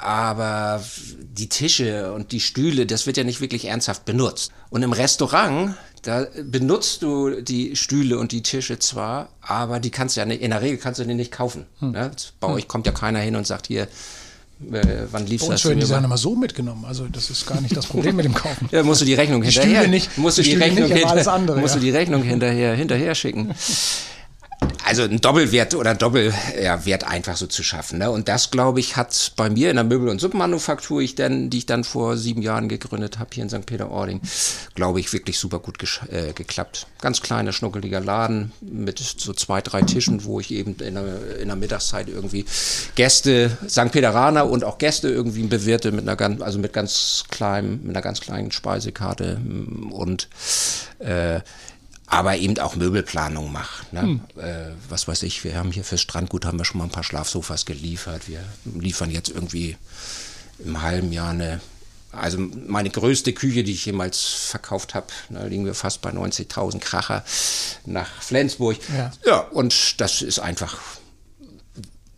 aber 0.00 0.82
die 1.20 1.48
Tische 1.48 2.12
und 2.12 2.32
die 2.32 2.40
Stühle, 2.40 2.86
das 2.86 3.06
wird 3.06 3.18
ja 3.18 3.24
nicht 3.24 3.40
wirklich 3.40 3.66
ernsthaft 3.66 4.04
benutzt. 4.04 4.50
Und 4.70 4.82
im 4.82 4.92
Restaurant 4.92 5.76
da 6.02 6.26
benutzt 6.44 7.02
du 7.02 7.40
die 7.40 7.76
Stühle 7.76 8.18
und 8.18 8.32
die 8.32 8.42
Tische 8.42 8.78
zwar, 8.78 9.28
aber 9.40 9.80
die 9.80 9.90
kannst 9.90 10.16
du 10.16 10.20
ja 10.20 10.26
nicht, 10.26 10.42
in 10.42 10.50
der 10.50 10.60
Regel 10.60 10.78
kannst 10.78 11.00
du 11.00 11.04
die 11.04 11.14
nicht 11.14 11.30
kaufen. 11.32 11.66
Hm. 11.78 11.92
Ne? 11.92 12.10
Bei 12.40 12.48
hm. 12.48 12.54
euch 12.54 12.68
kommt 12.68 12.86
ja 12.86 12.92
keiner 12.92 13.20
hin 13.20 13.36
und 13.36 13.46
sagt 13.46 13.68
hier, 13.68 13.82
äh, 13.82 13.88
wann 15.10 15.26
liefst 15.26 15.46
du 15.46 15.52
das? 15.52 15.62
die 15.62 15.82
sind 15.82 16.04
immer 16.04 16.18
so 16.18 16.34
mitgenommen. 16.34 16.84
Also 16.84 17.06
das 17.06 17.30
ist 17.30 17.46
gar 17.46 17.60
nicht 17.60 17.76
das 17.76 17.86
Problem 17.86 18.16
mit 18.16 18.24
dem 18.24 18.34
Kaufen. 18.34 18.68
ja, 18.72 18.82
musst 18.82 19.00
du 19.00 19.04
die 19.04 19.14
Rechnung 19.14 19.42
die 19.42 19.48
hinterher. 19.48 19.76
Stühle 19.76 19.88
nicht, 19.88 20.18
musst 20.18 20.38
du 20.38 20.42
die, 20.42 20.50
die 20.50 20.56
Rechnung 20.56 20.88
nicht, 20.88 21.08
hinter, 21.08 21.32
andere, 21.32 21.60
musst 21.60 21.74
ja. 21.74 21.80
du 21.80 21.86
die 21.86 21.92
Rechnung 21.92 22.22
hinterher 22.22 22.74
hinterher 22.74 23.14
schicken. 23.14 23.54
also 24.84 25.04
ein 25.04 25.20
Doppelwert 25.20 25.74
oder 25.74 25.94
Doppelwert 25.94 27.04
einfach 27.04 27.36
so 27.36 27.46
zu 27.46 27.62
schaffen. 27.62 27.98
Ne? 27.98 28.10
Und 28.10 28.28
das, 28.28 28.50
glaube 28.50 28.80
ich, 28.80 28.96
hat 28.96 29.32
bei 29.36 29.48
mir 29.48 29.70
in 29.70 29.76
der 29.76 29.84
Möbel- 29.84 30.08
und 30.08 30.20
Suppenmanufaktur, 30.20 31.00
ich 31.00 31.14
dann, 31.14 31.50
die 31.50 31.58
ich 31.58 31.66
dann 31.66 31.84
vor 31.84 32.16
sieben 32.16 32.42
Jahren 32.42 32.68
gegründet 32.68 33.18
habe, 33.18 33.30
hier 33.32 33.44
in 33.44 33.48
St. 33.48 33.64
Peter-Ording, 33.64 34.20
glaube 34.74 35.00
ich, 35.00 35.12
wirklich 35.12 35.38
super 35.38 35.60
gut 35.60 35.78
äh, 36.10 36.32
geklappt. 36.32 36.86
Ganz 37.00 37.22
kleiner, 37.22 37.52
schnuckeliger 37.52 38.00
Laden 38.00 38.52
mit 38.60 38.98
so 38.98 39.32
zwei, 39.32 39.60
drei 39.62 39.82
Tischen, 39.82 40.24
wo 40.24 40.40
ich 40.40 40.50
eben 40.50 40.76
in 40.76 40.94
der, 40.94 41.38
in 41.38 41.48
der 41.48 41.56
Mittagszeit 41.56 42.08
irgendwie 42.08 42.44
Gäste, 42.94 43.56
St. 43.68 43.92
Peteraner 43.92 44.48
und 44.48 44.64
auch 44.64 44.78
Gäste 44.78 45.08
irgendwie 45.08 45.44
bewirte 45.44 45.92
mit 45.92 46.02
einer 46.02 46.16
ganz, 46.16 46.42
also 46.42 46.58
mit 46.58 46.72
ganz 46.72 47.24
kleinem, 47.30 47.80
mit 47.82 47.90
einer 47.96 48.02
ganz 48.02 48.20
kleinen 48.20 48.52
Speisekarte 48.52 49.40
und 49.90 50.28
äh, 50.98 51.40
aber 52.12 52.36
eben 52.36 52.58
auch 52.58 52.76
Möbelplanung 52.76 53.50
macht. 53.50 53.90
Ne? 53.94 54.02
Hm. 54.02 54.20
Äh, 54.36 54.72
was 54.90 55.08
weiß 55.08 55.22
ich, 55.22 55.44
wir 55.44 55.56
haben 55.56 55.72
hier 55.72 55.82
fürs 55.82 56.02
Strandgut 56.02 56.44
haben 56.44 56.58
wir 56.58 56.66
schon 56.66 56.76
mal 56.76 56.84
ein 56.84 56.90
paar 56.90 57.04
Schlafsofas 57.04 57.64
geliefert. 57.64 58.28
Wir 58.28 58.44
liefern 58.66 59.10
jetzt 59.10 59.30
irgendwie 59.30 59.78
im 60.62 60.82
halben 60.82 61.10
Jahr 61.10 61.30
eine, 61.30 61.62
also 62.12 62.36
meine 62.38 62.90
größte 62.90 63.32
Küche, 63.32 63.64
die 63.64 63.72
ich 63.72 63.86
jemals 63.86 64.20
verkauft 64.20 64.92
habe, 64.92 65.06
da 65.30 65.44
liegen 65.44 65.64
wir 65.64 65.72
fast 65.72 66.02
bei 66.02 66.10
90.000 66.10 66.80
Kracher 66.80 67.24
nach 67.86 68.20
Flensburg. 68.20 68.76
Ja. 68.94 69.10
ja, 69.24 69.38
und 69.38 69.98
das 70.02 70.20
ist 70.20 70.38
einfach 70.38 70.76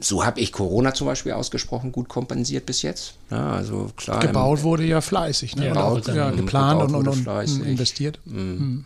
so 0.00 0.24
habe 0.24 0.40
ich 0.40 0.50
Corona 0.50 0.92
zum 0.92 1.06
Beispiel 1.06 1.32
ausgesprochen 1.32 1.92
gut 1.92 2.08
kompensiert 2.08 2.66
bis 2.66 2.82
jetzt. 2.82 3.14
Ja, 3.30 3.52
also 3.52 3.90
klar. 3.96 4.18
Gebaut 4.18 4.64
wurde 4.64 4.84
ja 4.84 5.00
fleißig, 5.00 5.54
ne? 5.54 5.68
Gebaut, 5.68 6.08
ja, 6.08 6.30
geplant 6.30 6.82
und, 6.82 6.94
und, 6.96 7.26
und 7.28 7.60
investiert. 7.64 8.18
Mhm. 8.24 8.36
Mhm. 8.36 8.84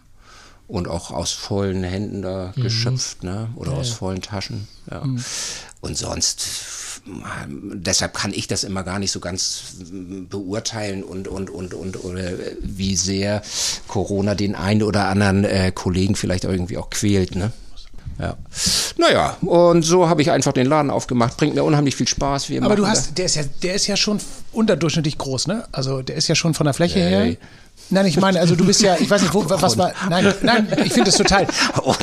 Und 0.69 0.87
auch 0.87 1.11
aus 1.11 1.33
vollen 1.33 1.83
Händen 1.83 2.23
da 2.23 2.53
mhm. 2.55 2.63
geschöpft, 2.63 3.25
ne? 3.25 3.49
Oder 3.57 3.73
ja, 3.73 3.79
aus 3.79 3.91
vollen 3.91 4.23
Taschen. 4.23 4.69
Ja. 4.91 5.05
Mhm. 5.05 5.25
Und 5.81 5.97
sonst 5.97 6.43
deshalb 7.47 8.15
kann 8.15 8.33
ich 8.33 8.49
das 8.49 8.65
immer 8.65 8.83
gar 8.83 8.99
nicht 8.99 9.13
so 9.13 9.21
ganz 9.21 9.63
beurteilen 10.29 11.03
und, 11.03 11.27
und, 11.27 11.49
und, 11.49 11.75
und 11.75 12.05
oder 12.05 12.33
wie 12.61 12.97
sehr 12.97 13.43
Corona 13.87 14.35
den 14.35 14.55
einen 14.55 14.83
oder 14.83 15.09
anderen 15.09 15.45
äh, 15.45 15.73
Kollegen 15.75 16.17
vielleicht 16.17 16.45
irgendwie 16.45 16.77
auch 16.77 16.91
quält, 16.91 17.35
ne? 17.35 17.53
Ja. 18.19 18.37
Naja, 18.97 19.37
und 19.43 19.83
so 19.85 20.09
habe 20.09 20.23
ich 20.23 20.33
einfach 20.33 20.53
den 20.53 20.67
Laden 20.67 20.91
aufgemacht. 20.91 21.37
Bringt 21.37 21.55
mir 21.55 21.63
unheimlich 21.63 21.95
viel 21.95 22.09
Spaß. 22.09 22.49
Wir 22.49 22.65
Aber 22.65 22.75
du 22.75 22.85
hast, 22.85 23.17
der 23.17 23.27
ist 23.27 23.37
ja, 23.37 23.45
der 23.63 23.75
ist 23.75 23.87
ja 23.87 23.97
schon 23.97 24.19
unterdurchschnittlich 24.51 25.19
groß, 25.19 25.47
ne? 25.47 25.65
Also 25.71 26.03
der 26.03 26.17
ist 26.17 26.27
ja 26.27 26.35
schon 26.35 26.53
von 26.53 26.65
der 26.65 26.75
Fläche 26.75 26.99
hey. 26.99 27.29
her. 27.29 27.37
Nein, 27.91 28.07
ich 28.07 28.19
meine, 28.19 28.41
also 28.41 28.55
du 28.55 28.67
bist 28.67 28.83
ja, 28.83 28.97
ich 28.99 29.09
weiß 29.09 29.23
nicht, 29.23 29.35
wo, 29.35 29.49
was 29.49 29.79
war. 29.79 29.93
Nein, 30.11 30.35
nein, 30.43 30.69
ich 30.85 30.93
finde 30.93 31.11
das 31.11 31.17
total. 31.17 31.47
Und, 31.83 31.97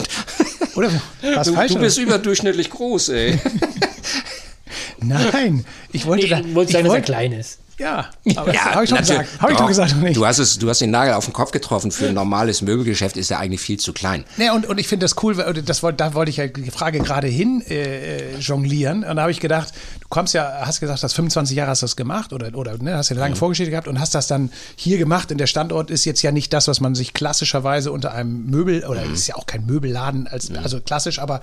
oder 0.75 0.89
was 1.36 1.48
du, 1.48 1.54
falsch, 1.54 1.74
du 1.74 1.80
bist 1.80 1.98
oder? 1.98 2.08
überdurchschnittlich 2.08 2.70
groß, 2.70 3.10
ey. 3.10 3.39
Nein, 5.00 5.65
ich 5.92 6.06
wollte, 6.06 6.25
nee, 6.25 6.30
da, 6.30 6.56
wollte 6.56 6.72
sagen, 6.72 6.86
dass 6.86 6.96
er 6.96 7.01
klein 7.01 7.32
ist. 7.32 7.60
Ja, 7.77 8.05
aber 8.38 8.53
ja, 8.53 8.74
habe 8.74 8.84
ich 8.86 8.89
schon 8.89 9.00
gesagt. 9.00 9.27
Habe 9.39 9.51
ich 9.51 9.58
schon 9.58 9.67
gesagt 9.67 9.98
nicht. 9.98 10.15
Du 10.15 10.25
hast, 10.25 10.39
es, 10.39 10.58
du 10.58 10.70
hast 10.70 10.79
den 10.79 10.91
Nagel 10.91 11.13
auf 11.13 11.25
den 11.25 11.34
Kopf 11.34 11.51
getroffen. 11.51 11.91
Für 11.91 12.08
ein 12.08 12.13
normales 12.13 12.62
Möbelgeschäft 12.62 13.17
ist 13.17 13.32
er 13.32 13.39
eigentlich 13.39 13.60
viel 13.60 13.77
zu 13.77 13.91
klein. 13.91 14.24
Nee, 14.38 14.50
und, 14.50 14.65
und 14.65 14.77
ich 14.77 14.88
finde 14.88 15.03
das 15.03 15.22
cool, 15.24 15.36
das, 15.36 15.82
da 15.98 16.13
wollte 16.13 16.29
ich 16.29 16.38
ja 16.38 16.48
die 16.48 16.72
Frage 16.72 17.00
gerade 17.00 17.27
hin 17.27 17.62
äh, 17.67 18.38
jonglieren. 18.39 19.03
Und 19.03 19.17
da 19.17 19.24
habe 19.24 19.32
ich 19.32 19.41
gedacht, 19.41 19.74
du 20.00 20.08
kommst 20.08 20.34
ja, 20.34 20.62
hast 20.62 20.79
gesagt, 20.79 21.03
hast 21.03 21.13
25 21.13 21.58
Jahre 21.58 21.72
hast 21.72 21.82
du 21.82 21.86
das 21.86 21.98
gemacht 21.98 22.32
oder, 22.32 22.55
oder 22.55 22.77
ne, 22.77 22.96
hast 22.96 23.10
ja 23.10 23.15
eine 23.15 23.22
lange 23.22 23.36
mhm. 23.36 23.39
Vorgeschichte 23.39 23.72
gehabt 23.72 23.89
und 23.89 24.00
hast 24.00 24.15
das 24.15 24.27
dann 24.27 24.51
hier 24.77 24.98
gemacht. 24.98 25.32
Und 25.32 25.39
der 25.39 25.48
Standort 25.48 25.91
ist 25.91 26.05
jetzt 26.05 26.22
ja 26.22 26.32
nicht 26.32 26.53
das, 26.53 26.70
was 26.70 26.79
man 26.79 26.96
sich 26.96 27.13
klassischerweise 27.13 27.91
unter 27.91 28.13
einem 28.13 28.46
Möbel, 28.46 28.86
oder 28.86 29.03
mhm. 29.03 29.13
ist 29.13 29.27
ja 29.27 29.36
auch 29.36 29.48
kein 29.48 29.65
Möbelladen, 29.65 30.27
als, 30.27 30.50
mhm. 30.50 30.60
also 30.60 30.79
klassisch, 30.79 31.20
aber 31.20 31.41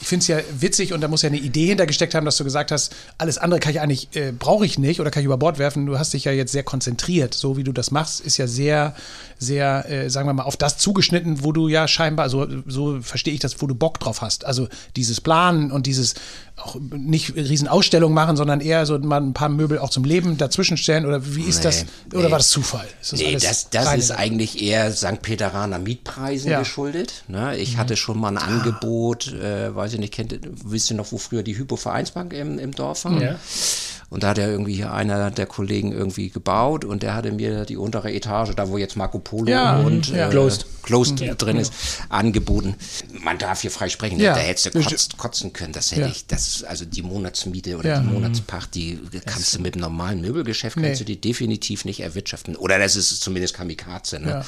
ich 0.00 0.08
finde 0.08 0.22
es 0.22 0.28
ja 0.28 0.38
witzig 0.58 0.92
und 0.92 1.00
da 1.00 1.08
muss 1.08 1.22
ja 1.22 1.28
eine 1.28 1.38
Idee 1.38 1.66
hintergesteckt 1.66 2.14
haben, 2.14 2.24
dass 2.24 2.36
du 2.36 2.44
gesagt 2.44 2.72
hast, 2.72 2.94
alles 3.18 3.38
andere 3.38 3.60
kann 3.60 3.72
ich 3.72 3.80
eigentlich, 3.80 4.08
äh, 4.14 4.32
brauche 4.32 4.64
ich 4.64 4.78
nicht 4.78 5.00
oder 5.00 5.10
kann 5.10 5.20
ich 5.22 5.26
über 5.26 5.36
Bord 5.36 5.58
werfen. 5.58 5.69
Du 5.76 5.98
hast 5.98 6.12
dich 6.12 6.24
ja 6.24 6.32
jetzt 6.32 6.52
sehr 6.52 6.62
konzentriert. 6.62 7.34
So 7.34 7.56
wie 7.56 7.64
du 7.64 7.72
das 7.72 7.90
machst, 7.90 8.20
ist 8.20 8.36
ja 8.36 8.46
sehr, 8.46 8.94
sehr, 9.38 9.88
äh, 9.90 10.10
sagen 10.10 10.28
wir 10.28 10.32
mal, 10.32 10.42
auf 10.42 10.56
das 10.56 10.78
zugeschnitten, 10.78 11.42
wo 11.44 11.52
du 11.52 11.68
ja 11.68 11.88
scheinbar, 11.88 12.28
so, 12.28 12.46
so 12.66 13.00
verstehe 13.00 13.34
ich 13.34 13.40
das, 13.40 13.60
wo 13.60 13.66
du 13.66 13.74
Bock 13.74 13.98
drauf 14.00 14.22
hast. 14.22 14.44
Also 14.44 14.68
dieses 14.96 15.20
Planen 15.20 15.70
und 15.70 15.86
dieses 15.86 16.14
auch 16.56 16.76
nicht 16.78 17.34
riesen 17.34 17.68
Ausstellungen 17.68 18.14
machen, 18.14 18.36
sondern 18.36 18.60
eher 18.60 18.86
so 18.86 18.98
mal 18.98 19.20
ein 19.20 19.32
paar 19.32 19.48
Möbel 19.48 19.78
auch 19.78 19.90
zum 19.90 20.04
Leben 20.04 20.36
dazwischen 20.36 20.76
stellen 20.76 21.06
oder 21.06 21.34
wie 21.34 21.42
ist 21.42 21.58
nee, 21.58 21.64
das? 21.64 21.86
Oder 22.12 22.24
nee. 22.24 22.30
war 22.30 22.38
das 22.38 22.50
Zufall? 22.50 22.86
Ist 23.00 23.12
das 23.12 23.20
nee, 23.20 23.32
das, 23.32 23.70
das 23.70 23.94
ist 23.96 24.10
eigentlich 24.10 24.62
eher 24.62 24.92
St. 24.92 25.22
Peteraner 25.22 25.78
Mietpreisen 25.78 26.50
ja. 26.50 26.58
geschuldet. 26.58 27.24
Ne? 27.28 27.56
Ich 27.56 27.74
mhm. 27.74 27.78
hatte 27.78 27.96
schon 27.96 28.18
mal 28.18 28.28
ein 28.28 28.38
ah. 28.38 28.46
Angebot, 28.46 29.32
äh, 29.32 29.74
weiß 29.74 29.94
ich 29.94 29.98
nicht, 29.98 30.12
kennt, 30.12 30.38
wisst 30.64 30.90
ihr 30.90 30.96
noch, 30.96 31.12
wo 31.12 31.18
früher 31.18 31.42
die 31.42 31.56
Hypo-Vereinsbank 31.56 32.32
im, 32.32 32.58
im 32.58 32.72
Dorf 32.72 33.04
war? 33.04 33.20
Ja. 33.20 33.36
Und 34.10 34.24
da 34.24 34.30
hat 34.30 34.38
er 34.38 34.48
irgendwie 34.48 34.74
hier 34.74 34.92
einer 34.92 35.30
der 35.30 35.46
Kollegen 35.46 35.92
irgendwie 35.92 36.30
gebaut 36.30 36.84
und 36.84 37.04
der 37.04 37.14
hatte 37.14 37.30
mir 37.30 37.64
die 37.64 37.76
untere 37.76 38.12
Etage, 38.12 38.50
da 38.56 38.68
wo 38.68 38.76
jetzt 38.76 38.96
Marco 38.96 39.20
Polo 39.20 39.48
ja, 39.48 39.78
und 39.78 40.08
ja. 40.08 40.26
Äh, 40.26 40.30
Closed, 40.30 40.66
Closed 40.82 41.20
ja, 41.20 41.34
drin 41.34 41.58
ist, 41.58 41.72
angeboten. 42.08 42.74
Man 43.22 43.38
darf 43.38 43.60
hier 43.60 43.70
frei 43.70 43.88
sprechen, 43.88 44.18
da 44.18 44.34
hättest 44.34 44.74
du 44.74 44.82
kotzt, 44.82 45.16
kotzen 45.16 45.52
können. 45.52 45.72
Das 45.72 45.92
hätte 45.92 46.08
ich, 46.08 46.26
das, 46.26 46.64
also 46.64 46.84
die 46.84 47.02
Monatsmiete 47.02 47.76
oder 47.76 48.00
die 48.00 48.06
Monatspacht, 48.08 48.74
die 48.74 48.98
kannst 49.24 49.54
du 49.54 49.60
mit 49.60 49.74
einem 49.74 49.82
normalen 49.82 50.20
Möbelgeschäft, 50.20 50.76
nee. 50.76 50.88
kannst 50.88 51.00
du 51.00 51.04
die 51.04 51.20
definitiv 51.20 51.84
nicht 51.84 52.00
erwirtschaften. 52.00 52.56
Oder 52.56 52.80
das 52.80 52.96
ist 52.96 53.20
zumindest 53.20 53.54
Kamikaze. 53.54 54.18
Ne? 54.18 54.44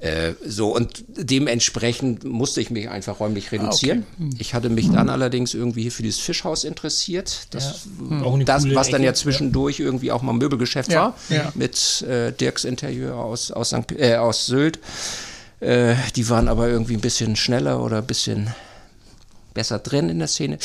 Äh, 0.00 0.32
so, 0.46 0.74
und 0.74 1.04
dementsprechend 1.08 2.24
musste 2.24 2.62
ich 2.62 2.70
mich 2.70 2.88
einfach 2.88 3.20
räumlich 3.20 3.52
reduzieren. 3.52 4.06
Ah, 4.18 4.24
okay. 4.24 4.36
Ich 4.38 4.54
hatte 4.54 4.70
mich 4.70 4.90
dann 4.90 5.06
mhm. 5.06 5.12
allerdings 5.12 5.52
irgendwie 5.52 5.90
für 5.90 6.02
dieses 6.02 6.20
Fischhaus 6.20 6.64
interessiert. 6.64 7.48
Das, 7.50 7.86
ja. 8.10 8.44
das 8.44 8.74
was 8.74 8.88
dann 8.88 9.02
ja 9.02 9.12
zwischendurch 9.12 9.78
ja. 9.78 9.84
irgendwie 9.84 10.10
auch 10.10 10.22
mal 10.22 10.32
Möbelgeschäft 10.32 10.90
ja. 10.90 11.14
war, 11.28 11.52
mit 11.54 12.02
äh, 12.02 12.32
Dirks 12.32 12.64
Interieur 12.64 13.16
aus, 13.16 13.50
aus, 13.50 13.68
St. 13.68 13.92
Äh, 13.92 14.16
aus 14.16 14.46
Sylt. 14.46 14.78
Äh, 15.60 15.96
die 16.16 16.28
waren 16.30 16.48
aber 16.48 16.68
irgendwie 16.68 16.94
ein 16.94 17.02
bisschen 17.02 17.36
schneller 17.36 17.84
oder 17.84 17.98
ein 17.98 18.06
bisschen 18.06 18.54
besser 19.52 19.78
drin 19.78 20.08
in 20.08 20.18
der 20.18 20.28
Szene 20.28 20.58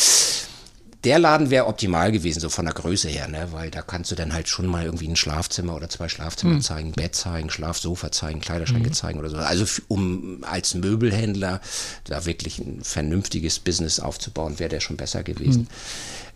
der 1.06 1.20
Laden 1.20 1.52
wäre 1.52 1.68
optimal 1.68 2.12
gewesen, 2.12 2.40
so 2.40 2.50
von 2.50 2.66
der 2.66 2.74
Größe 2.74 3.08
her, 3.08 3.28
ne? 3.28 3.50
weil 3.52 3.70
da 3.70 3.84
kannst 3.84 4.12
du 4.12 4.16
dann 4.16 4.34
halt 4.34 4.50
schon 4.50 4.66
mal 4.66 4.84
irgendwie 4.84 5.08
ein 5.08 5.16
Schlafzimmer 5.16 5.76
oder 5.76 5.88
zwei 5.88 6.10
Schlafzimmer 6.10 6.56
mhm. 6.56 6.62
zeigen, 6.62 6.92
Bett 6.94 7.16
zeigen, 7.16 7.52
Schlafsofa 7.52 8.12
zeigen, 8.12 8.42
Kleiderschränke 8.42 8.90
mhm. 8.90 8.94
zeigen 8.94 9.20
oder 9.20 9.30
so. 9.30 9.38
Also 9.38 9.66
um 9.88 10.44
als 10.44 10.74
Möbelhändler 10.74 11.62
da 12.06 12.26
wirklich 12.26 12.58
ein 12.58 12.84
vernünftiges 12.84 13.60
Business 13.60 14.00
aufzubauen, 14.00 14.58
wäre 14.58 14.70
der 14.70 14.80
schon 14.80 14.98
besser 14.98 15.24
gewesen. 15.24 15.68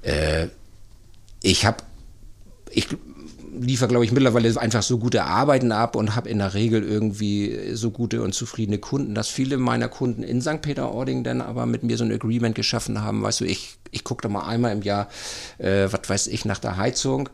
Mhm. 0.03 0.09
Äh, 0.09 0.47
ich 1.41 1.65
habe, 1.65 1.83
ich 2.69 2.87
liefere, 3.57 3.89
glaube 3.89 4.05
ich, 4.05 4.11
mittlerweile 4.11 4.59
einfach 4.59 4.83
so 4.83 4.97
gute 4.97 5.23
Arbeiten 5.23 5.71
ab 5.71 5.95
und 5.95 6.15
habe 6.15 6.29
in 6.29 6.39
der 6.39 6.53
Regel 6.53 6.83
irgendwie 6.83 7.73
so 7.73 7.91
gute 7.91 8.21
und 8.21 8.33
zufriedene 8.33 8.77
Kunden, 8.77 9.15
dass 9.15 9.27
viele 9.27 9.57
meiner 9.57 9.87
Kunden 9.87 10.23
in 10.23 10.41
St. 10.41 10.61
Peter-Ording 10.61 11.23
dann 11.23 11.41
aber 11.41 11.65
mit 11.65 11.83
mir 11.83 11.97
so 11.97 12.03
ein 12.03 12.11
Agreement 12.11 12.55
geschaffen 12.55 13.01
haben. 13.01 13.21
Weißt 13.21 13.41
du, 13.41 13.45
ich, 13.45 13.77
ich 13.91 14.03
gucke 14.03 14.21
da 14.21 14.29
mal 14.29 14.47
einmal 14.47 14.71
im 14.71 14.81
Jahr, 14.81 15.07
äh, 15.57 15.87
was 15.91 16.01
weiß 16.07 16.27
ich, 16.27 16.45
nach 16.45 16.59
der 16.59 16.77
Heizung, 16.77 17.29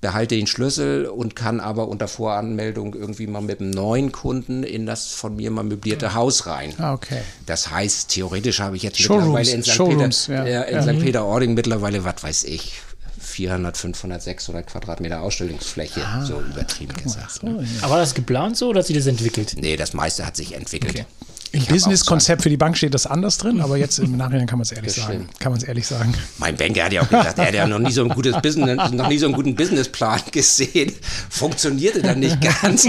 behalte 0.00 0.34
den 0.34 0.48
Schlüssel 0.48 1.06
und 1.06 1.36
kann 1.36 1.60
aber 1.60 1.88
unter 1.88 2.08
Voranmeldung 2.08 2.94
irgendwie 2.94 3.28
mal 3.28 3.40
mit 3.40 3.60
einem 3.60 3.70
neuen 3.70 4.10
Kunden 4.10 4.64
in 4.64 4.84
das 4.84 5.12
von 5.12 5.36
mir 5.36 5.50
mal 5.52 5.62
möblierte 5.62 6.14
Haus 6.14 6.46
rein. 6.46 6.74
Ah, 6.78 6.92
okay. 6.92 7.20
Das 7.46 7.70
heißt, 7.70 8.10
theoretisch 8.10 8.60
habe 8.60 8.76
ich 8.76 8.82
jetzt 8.82 9.00
Showrooms, 9.00 9.26
mittlerweile 9.26 9.50
in 9.52 9.62
St. 9.62 9.78
Peter, 9.78 10.48
ja. 10.48 10.62
äh, 10.62 10.70
in 10.70 10.76
ja. 10.76 10.82
St. 10.82 10.98
Peter-Ording 11.00 11.54
mittlerweile, 11.54 12.04
was 12.04 12.22
weiß 12.22 12.44
ich, 12.44 12.82
400, 13.32 13.76
500, 13.76 14.22
600 14.22 14.66
Quadratmeter 14.66 15.22
Ausstellungsfläche, 15.22 16.02
ah, 16.04 16.24
so 16.24 16.40
übertrieben 16.40 16.94
gesagt. 17.02 17.42
Ne? 17.42 17.66
Aber 17.80 17.92
war 17.92 17.98
das 17.98 18.14
geplant 18.14 18.56
so 18.56 18.68
oder 18.68 18.80
hat 18.80 18.86
sich 18.86 18.96
das 18.96 19.06
entwickelt? 19.06 19.54
Nee, 19.56 19.76
das 19.76 19.94
meiste 19.94 20.26
hat 20.26 20.36
sich 20.36 20.54
entwickelt. 20.54 20.92
Okay. 20.92 21.06
Im 21.52 21.66
Business-Konzept 21.66 22.42
für 22.42 22.48
die 22.48 22.56
Bank 22.56 22.78
steht 22.78 22.94
das 22.94 23.06
anders 23.06 23.36
drin, 23.36 23.60
aber 23.60 23.76
jetzt 23.76 23.98
im 23.98 24.16
Nachhinein 24.16 24.46
kann 24.46 24.58
man 24.58 24.64
es 24.64 24.72
ehrlich 24.72 24.92
sagen. 24.92 25.28
Kann 25.38 25.52
man 25.52 25.60
es 25.60 25.68
ehrlich 25.68 25.86
sagen. 25.86 26.14
Mein 26.38 26.56
Banker 26.56 26.84
hat 26.84 26.92
ja 26.92 27.02
auch 27.02 27.08
gesagt, 27.08 27.38
er 27.38 27.46
hat 27.46 27.54
ja 27.54 27.66
noch 27.66 27.78
nie 27.78 27.92
so 27.92 28.04
ein 28.04 28.08
gutes 28.08 28.40
Business, 28.40 28.90
noch 28.90 29.08
nie 29.08 29.18
so 29.18 29.26
einen 29.26 29.34
guten 29.34 29.54
Businessplan 29.54 30.22
gesehen. 30.32 30.94
Funktionierte 31.28 32.00
dann 32.00 32.20
nicht 32.20 32.38
ganz, 32.62 32.88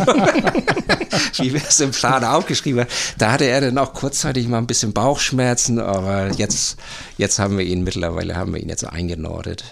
wie 1.37 1.53
wir 1.53 1.61
es 1.67 1.79
im 1.79 1.91
Plan 1.91 2.23
aufgeschrieben 2.23 2.81
haben. 2.81 2.89
Da 3.17 3.31
hatte 3.31 3.45
er 3.45 3.61
dann 3.61 3.77
auch 3.77 3.93
kurzzeitig 3.93 4.47
mal 4.47 4.57
ein 4.57 4.67
bisschen 4.67 4.93
Bauchschmerzen, 4.93 5.79
aber 5.79 6.31
jetzt, 6.33 6.77
jetzt 7.17 7.39
haben 7.39 7.57
wir 7.57 7.65
ihn 7.65 7.83
mittlerweile, 7.83 8.35
haben 8.35 8.53
wir 8.53 8.61
ihn 8.61 8.69
jetzt 8.69 8.85
eingenordet. 8.85 9.63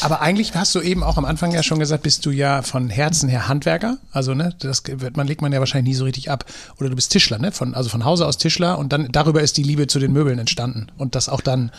Aber 0.00 0.20
eigentlich 0.20 0.54
hast 0.54 0.74
du 0.74 0.80
eben 0.80 1.02
auch 1.02 1.16
am 1.16 1.24
Anfang 1.24 1.52
ja 1.52 1.62
schon 1.62 1.78
gesagt, 1.78 2.02
bist 2.02 2.26
du 2.26 2.30
ja 2.30 2.62
von 2.62 2.90
Herzen 2.90 3.28
her 3.28 3.48
Handwerker. 3.48 3.98
Also, 4.12 4.34
ne, 4.34 4.54
das 4.58 4.82
wird 4.86 5.16
man, 5.16 5.26
legt 5.26 5.42
man 5.42 5.52
ja 5.52 5.58
wahrscheinlich 5.58 5.94
nie 5.94 5.98
so 5.98 6.04
richtig 6.04 6.30
ab. 6.30 6.44
Oder 6.78 6.90
du 6.90 6.96
bist 6.96 7.12
Tischler, 7.12 7.38
ne? 7.38 7.52
Von, 7.52 7.74
also 7.74 7.88
von 7.88 8.04
Hause 8.04 8.26
aus 8.26 8.38
Tischler 8.38 8.78
und 8.78 8.92
dann 8.92 9.08
darüber 9.10 9.42
ist 9.42 9.56
die 9.56 9.62
Liebe 9.62 9.86
zu 9.86 9.98
den 9.98 10.12
Möbeln 10.12 10.38
entstanden 10.38 10.88
und 10.98 11.14
das 11.14 11.28
auch 11.28 11.40
dann 11.40 11.70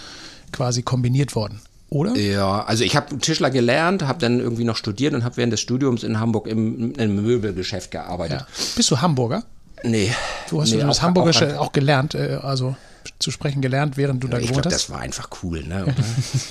quasi 0.52 0.84
kombiniert 0.84 1.36
worden. 1.36 1.62
Oder? 1.94 2.16
Ja, 2.16 2.64
also 2.64 2.84
ich 2.84 2.96
habe 2.96 3.20
Tischler 3.20 3.52
gelernt, 3.52 4.08
habe 4.08 4.18
dann 4.18 4.40
irgendwie 4.40 4.64
noch 4.64 4.78
studiert 4.78 5.14
und 5.14 5.24
habe 5.24 5.38
während 5.38 5.54
des 5.54 5.62
Studiums 5.62 6.02
in 6.02 6.20
Hamburg 6.20 6.48
im, 6.48 6.94
im 6.94 7.24
Möbelgeschäft 7.24 7.92
gearbeitet. 7.92 8.42
Ja. 8.42 8.48
Bist 8.76 8.90
du 8.90 9.00
Hamburger? 9.00 9.44
Nee. 9.84 10.12
Du 10.50 10.60
hast 10.60 10.72
nee, 10.72 10.80
das 10.82 11.04
Hamburgische 11.04 11.60
auch, 11.60 11.68
auch 11.68 11.72
gelernt, 11.72 12.16
äh, 12.16 12.40
also 12.42 12.76
zu 13.20 13.32
sprechen 13.32 13.62
gelernt, 13.62 13.96
während 13.96 14.24
du 14.24 14.28
da 14.28 14.38
ich 14.38 14.48
gewohnt 14.48 14.64
glaub, 14.64 14.74
hast? 14.74 14.84
Das 14.84 14.90
war 14.90 15.00
einfach 15.00 15.30
cool, 15.42 15.64
ne? 15.64 15.86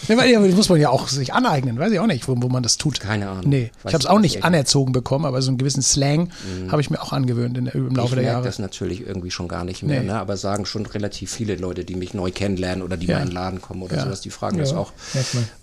ja, 0.09 0.41
das 0.41 0.57
muss 0.57 0.69
man 0.69 0.81
ja 0.81 0.89
auch 0.89 1.09
sich 1.09 1.35
aneignen, 1.35 1.79
weiß 1.79 1.93
ich 1.93 2.01
auch 2.01 2.07
nicht, 2.07 2.27
wo, 2.29 2.35
wo 2.41 2.49
man 2.49 2.63
das 2.63 2.79
tut. 2.79 3.01
Keine 3.01 3.29
Ahnung. 3.29 3.49
Nee, 3.49 3.71
ich 3.85 3.95
habe 3.95 4.03
es 4.03 4.07
auch 4.07 4.19
nicht 4.19 4.45
anerzogen 4.45 4.93
bekommen, 4.93 5.25
aber 5.25 5.43
so 5.43 5.51
einen 5.51 5.59
gewissen 5.59 5.83
Slang 5.83 6.31
mhm. 6.31 6.73
habe 6.73 6.81
ich 6.81 6.91
mir 6.91 7.03
auch 7.03 7.13
angewöhnt 7.13 7.59
in, 7.59 7.67
im 7.67 7.95
Laufe 7.95 8.15
ich 8.15 8.23
der 8.23 8.33
Jahre. 8.33 8.45
das 8.45 8.59
natürlich 8.59 9.07
irgendwie 9.07 9.31
schon 9.31 9.49
gar 9.49 9.65
nicht 9.65 9.83
mehr, 9.83 10.01
nee. 10.01 10.07
ne? 10.07 10.19
aber 10.19 10.37
sagen 10.37 10.65
schon 10.67 10.87
relativ 10.87 11.31
viele 11.31 11.57
Leute, 11.57 11.85
die 11.85 11.95
mich 11.95 12.15
neu 12.15 12.31
kennenlernen 12.31 12.83
oder 12.83 12.97
die 12.97 13.07
ja. 13.07 13.17
mal 13.17 13.23
in 13.23 13.29
den 13.29 13.35
Laden 13.35 13.61
kommen 13.61 13.83
oder 13.83 13.97
ja. 13.97 14.05
sowas, 14.05 14.21
die 14.21 14.31
fragen 14.31 14.57
ja. 14.57 14.63
das 14.63 14.73
auch. 14.73 14.93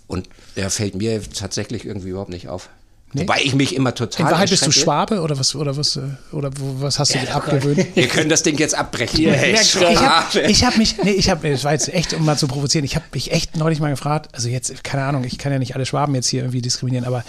Und 0.06 0.28
er 0.54 0.70
fällt 0.70 0.94
mir 0.94 1.22
tatsächlich 1.22 1.84
irgendwie 1.84 2.10
überhaupt 2.10 2.30
nicht 2.30 2.48
auf. 2.48 2.68
Nee? 3.12 3.22
Wobei 3.22 3.40
ich 3.42 3.54
mich 3.54 3.74
immer 3.74 3.92
total. 3.92 4.26
In 4.26 4.32
Wahrheit 4.32 4.50
bist 4.50 4.64
du 4.64 4.70
Schwabe 4.70 5.20
oder 5.20 5.36
was 5.36 5.56
oder 5.56 5.76
was 5.76 5.96
äh, 5.96 6.02
oder 6.30 6.50
was 6.56 7.00
hast 7.00 7.12
du 7.12 7.18
ja, 7.18 7.24
dir 7.24 7.34
abgewöhnt? 7.34 7.84
Wir 7.96 8.06
können 8.06 8.28
das 8.28 8.44
Ding 8.44 8.56
jetzt 8.56 8.74
abbrechen. 8.74 9.24
Ja, 9.24 9.34
ich 9.34 9.74
habe 9.76 10.36
hab 10.36 10.76
mich, 10.76 10.96
nee, 11.02 11.10
ich 11.10 11.28
habe, 11.28 11.50
das 11.50 11.64
war 11.64 11.72
jetzt 11.72 11.92
echt, 11.92 12.14
um 12.14 12.24
mal 12.24 12.38
zu 12.38 12.46
provozieren, 12.46 12.84
ich 12.84 12.94
habe 12.94 13.04
mich 13.12 13.32
echt 13.32 13.56
neulich 13.56 13.80
mal 13.80 13.90
gefragt, 13.90 14.32
also 14.32 14.48
jetzt, 14.48 14.84
keine 14.84 15.02
Ahnung, 15.04 15.24
ich 15.24 15.38
kann 15.38 15.50
ja 15.50 15.58
nicht 15.58 15.74
alle 15.74 15.86
Schwaben 15.86 16.14
jetzt 16.14 16.28
hier 16.28 16.42
irgendwie 16.42 16.62
diskriminieren, 16.62 17.04
aber 17.04 17.24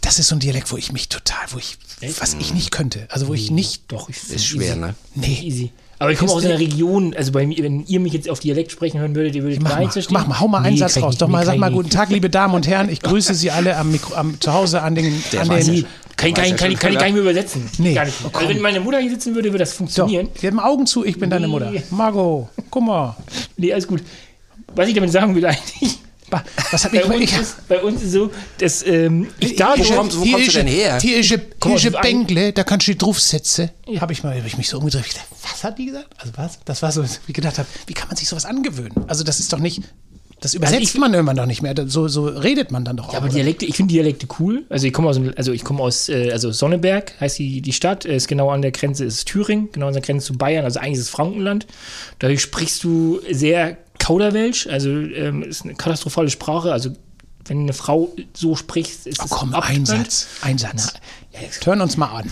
das 0.00 0.18
ist 0.18 0.28
so 0.28 0.36
ein 0.36 0.40
Dialekt, 0.40 0.72
wo 0.72 0.78
ich 0.78 0.92
mich 0.92 1.10
total, 1.10 1.44
wo 1.50 1.58
ich, 1.58 1.76
was 2.18 2.34
ich 2.34 2.54
nicht 2.54 2.70
könnte, 2.70 3.06
also 3.10 3.28
wo 3.28 3.34
ich 3.34 3.50
nicht. 3.50 3.82
Doch, 3.88 4.08
ich 4.08 4.16
ist 4.30 4.46
schwer, 4.46 4.70
easy. 4.70 4.78
ne? 4.78 4.94
Nee. 5.14 5.40
Easy. 5.42 5.72
Aber 6.00 6.12
ich 6.12 6.18
komme 6.18 6.30
aus 6.30 6.44
einer 6.44 6.58
Region, 6.58 7.12
also 7.16 7.32
bei 7.32 7.44
mir, 7.46 7.58
wenn 7.64 7.84
ihr 7.86 7.98
mich 7.98 8.12
jetzt 8.12 8.30
auf 8.30 8.38
Dialekt 8.38 8.70
sprechen 8.70 9.00
hören 9.00 9.16
würdet, 9.16 9.34
ihr 9.34 9.42
würdet 9.42 9.60
mach 9.60 9.70
gar 9.70 9.78
nichts 9.80 9.94
verstehen. 9.94 10.14
Mach 10.14 10.26
mal, 10.28 10.38
hau 10.38 10.46
mal 10.46 10.58
einen 10.58 10.74
nee, 10.74 10.78
Satz 10.80 10.96
raus. 11.02 11.18
Doch 11.18 11.26
mal, 11.28 11.44
sag 11.44 11.56
mal, 11.58 11.72
guten 11.72 11.90
Tag, 11.90 12.10
liebe 12.10 12.30
Damen 12.30 12.54
und 12.54 12.68
Herren. 12.68 12.88
Ich 12.88 13.00
grüße 13.00 13.34
Sie 13.34 13.50
alle 13.50 13.76
am, 13.76 13.90
Mikro, 13.90 14.14
am 14.14 14.40
zu 14.40 14.52
Hause 14.52 14.82
an 14.82 14.94
den, 14.94 15.06
an 15.06 15.12
den 15.48 15.48
Kann, 15.48 15.58
ich- 15.58 15.86
kann, 16.16 16.28
ich- 16.28 16.56
kann, 16.56 16.74
kann 16.76 16.92
ich 16.92 16.98
gar 16.98 17.04
nicht 17.06 17.14
mehr 17.14 17.22
übersetzen. 17.22 17.68
Nee. 17.78 17.94
Gar 17.94 18.04
nicht. 18.04 18.16
Oh, 18.24 18.30
also 18.32 18.48
wenn 18.48 18.60
meine 18.60 18.78
Mutter 18.80 18.98
hier 19.00 19.10
sitzen 19.10 19.34
würde, 19.34 19.48
würde 19.48 19.58
das 19.58 19.70
Doch, 19.70 19.78
funktionieren. 19.78 20.28
die 20.40 20.46
haben 20.46 20.60
Augen 20.60 20.86
zu, 20.86 21.04
ich 21.04 21.18
bin 21.18 21.30
deine 21.30 21.46
Nee. 21.46 21.52
Mutter. 21.52 21.72
Margot, 21.90 22.48
guck 22.70 22.82
mal. 22.84 23.16
Nee, 23.56 23.72
alles 23.72 23.86
gut. 23.88 24.00
Was 24.76 24.86
ich 24.88 24.94
damit 24.94 25.10
sagen 25.10 25.34
will 25.34 25.44
eigentlich, 25.46 25.98
Was 26.70 26.84
hab 26.84 26.92
bei 26.92 26.98
ich, 26.98 27.04
uns, 27.06 27.20
ich, 27.24 27.38
ist, 27.38 27.68
bei 27.68 27.82
uns 27.82 28.02
ist 28.02 28.12
so, 28.12 28.30
dass 28.58 28.86
ähm, 28.86 29.28
ich 29.40 29.56
da 29.56 29.74
Wo 29.76 29.82
kommst- 29.82 30.18
wo 30.18 30.24
kommst 30.24 30.48
du 30.48 30.52
denn 30.52 30.66
her? 30.66 30.94
Ein 30.94 31.00
dem 31.78 31.92
Bänkle, 32.02 32.52
da 32.52 32.64
kannst 32.64 32.86
du 32.86 32.92
dich 32.92 32.98
draufsetzen. 32.98 33.70
Habe 34.00 34.12
ich 34.12 34.22
mal, 34.22 34.36
habe 34.36 34.46
ich 34.46 34.56
mich 34.58 34.68
so 34.68 34.78
umgedreht. 34.78 35.04
Ich 35.06 35.14
dachte, 35.14 35.26
was 35.42 35.64
hat 35.64 35.78
die 35.78 35.86
gesagt? 35.86 36.08
Also 36.18 36.32
was? 36.36 36.58
Das 36.64 36.82
war 36.82 36.92
so, 36.92 37.02
wie 37.04 37.08
ich 37.28 37.34
gedacht 37.34 37.58
habe, 37.58 37.68
wie 37.86 37.94
kann 37.94 38.08
man 38.08 38.16
sich 38.16 38.28
sowas 38.28 38.44
angewöhnen? 38.44 38.92
Also 39.06 39.24
das 39.24 39.40
ist 39.40 39.52
doch 39.52 39.58
nicht, 39.58 39.82
das 40.40 40.54
übersetzt 40.54 40.82
ich- 40.82 40.94
man 41.00 41.12
irgendwann 41.14 41.36
doch 41.36 41.46
nicht 41.46 41.62
mehr. 41.62 41.74
So, 41.86 42.06
so 42.08 42.26
redet 42.26 42.70
man 42.70 42.84
dann 42.84 42.96
doch 42.96 43.08
auch. 43.08 43.12
Ja, 43.12 43.18
aber 43.18 43.26
oder? 43.26 43.34
Dialekte, 43.36 43.64
ich 43.66 43.74
finde 43.76 43.92
Dialekte 43.94 44.28
cool. 44.38 44.64
Also 44.68 44.86
ich 44.86 44.92
komme 44.92 45.08
aus, 45.08 45.18
also 45.36 45.52
ich 45.52 45.64
komme 45.64 45.82
aus, 45.82 46.08
äh, 46.08 46.30
also 46.30 46.52
Sonneberg 46.52 47.14
heißt 47.20 47.38
die, 47.38 47.60
die 47.60 47.72
Stadt, 47.72 48.04
äh, 48.04 48.14
ist 48.14 48.28
genau 48.28 48.50
an 48.50 48.62
der 48.62 48.70
Grenze 48.70 49.04
ist 49.04 49.24
Thüringen, 49.26 49.70
genau 49.72 49.88
an 49.88 49.94
der 49.94 50.02
Grenze 50.02 50.26
zu 50.28 50.34
Bayern, 50.38 50.64
also 50.64 50.78
eigentlich 50.78 50.98
ist 50.98 51.04
es 51.06 51.08
Frankenland. 51.10 51.66
Dadurch 52.20 52.40
sprichst 52.42 52.84
du 52.84 53.20
sehr 53.32 53.78
Kauderwelsch, 54.08 54.66
also 54.68 54.88
ähm, 54.88 55.42
ist 55.42 55.64
eine 55.64 55.74
katastrophale 55.74 56.30
Sprache. 56.30 56.72
Also 56.72 56.90
wenn 57.44 57.60
eine 57.60 57.74
Frau 57.74 58.08
so 58.32 58.56
spricht, 58.56 59.06
ist 59.06 59.20
Oh, 59.20 59.24
es 59.24 59.30
komm, 59.30 59.52
Abstand. 59.52 59.78
ein 59.80 59.84
Satz, 60.04 60.26
ein 60.40 60.56
Satz. 60.56 60.94
Na, 61.34 61.40
ja, 61.40 61.46
Hören 61.66 61.82
uns 61.82 61.98
mal 61.98 62.06
an. 62.06 62.30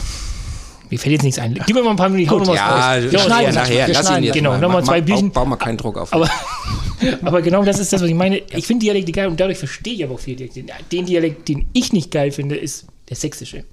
Mir 0.89 0.99
fällt 0.99 1.13
jetzt 1.13 1.23
nichts 1.25 1.39
ein. 1.39 1.53
Gib 1.67 1.77
mir 1.77 1.83
mal 1.83 1.91
ein 1.91 1.97
paar 1.97 2.09
Minuten, 2.09 2.45
Ja, 2.55 2.97
Ja, 2.97 3.19
schneiden 3.19 3.55
nachher. 3.55 3.89
Lass 3.89 4.09
ihn 4.11 4.23
jetzt 4.23 4.35
Genau, 4.35 4.53
mal. 4.53 4.61
nochmal 4.61 4.85
zwei 4.85 5.03
Bierchen. 5.03 5.31
Bau, 5.33 5.43
bau 5.43 5.51
mal 5.51 5.57
keinen 5.57 5.77
Druck 5.77 5.99
auf. 5.99 6.15
Aber, 6.15 6.31
aber 7.23 7.43
genau 7.43 7.63
das 7.63 7.79
ist 7.79 7.93
das, 7.93 8.01
was 8.01 8.09
ich 8.09 8.15
meine. 8.15 8.39
Ich 8.39 8.67
finde 8.67 8.85
Dialekte 8.87 9.13
geil 9.13 9.29
und 9.29 9.39
dadurch 9.39 9.59
verstehe 9.59 9.93
ich 9.95 10.05
aber 10.05 10.15
auch 10.15 10.21
viel 10.21 10.35
Dialekte. 10.37 10.65
Den 10.91 11.05
Dialekt, 11.05 11.47
den 11.49 11.67
ich 11.75 11.93
nicht 11.93 12.11
geil 12.11 12.33
finde, 12.33 12.57
ist 12.57 12.87
der 13.11 13.17
sächsische. 13.17 13.65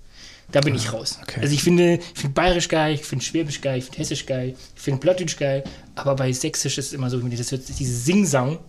Da 0.51 0.59
bin 0.59 0.75
ich 0.75 0.91
raus. 0.91 1.19
okay. 1.21 1.39
Also 1.41 1.53
ich 1.53 1.63
finde, 1.63 1.95
ich 1.95 2.19
finde 2.19 2.33
Bayerisch 2.33 2.67
geil, 2.67 2.93
ich 2.95 3.01
finde 3.03 3.23
Schwäbisch 3.23 3.61
geil, 3.61 3.77
ich 3.79 3.85
finde 3.85 3.99
Hessisch 3.99 4.25
geil, 4.25 4.55
ich 4.75 4.81
finde 4.81 4.99
Plattdeutsch 4.99 5.37
geil, 5.37 5.63
aber 5.95 6.15
bei 6.15 6.31
Sächsisch 6.31 6.77
ist 6.77 6.87
es 6.87 6.93
immer 6.93 7.09
so, 7.09 7.19
das 7.19 7.51
hört, 7.51 7.61
dieses 7.79 8.05
Singsang 8.05 8.59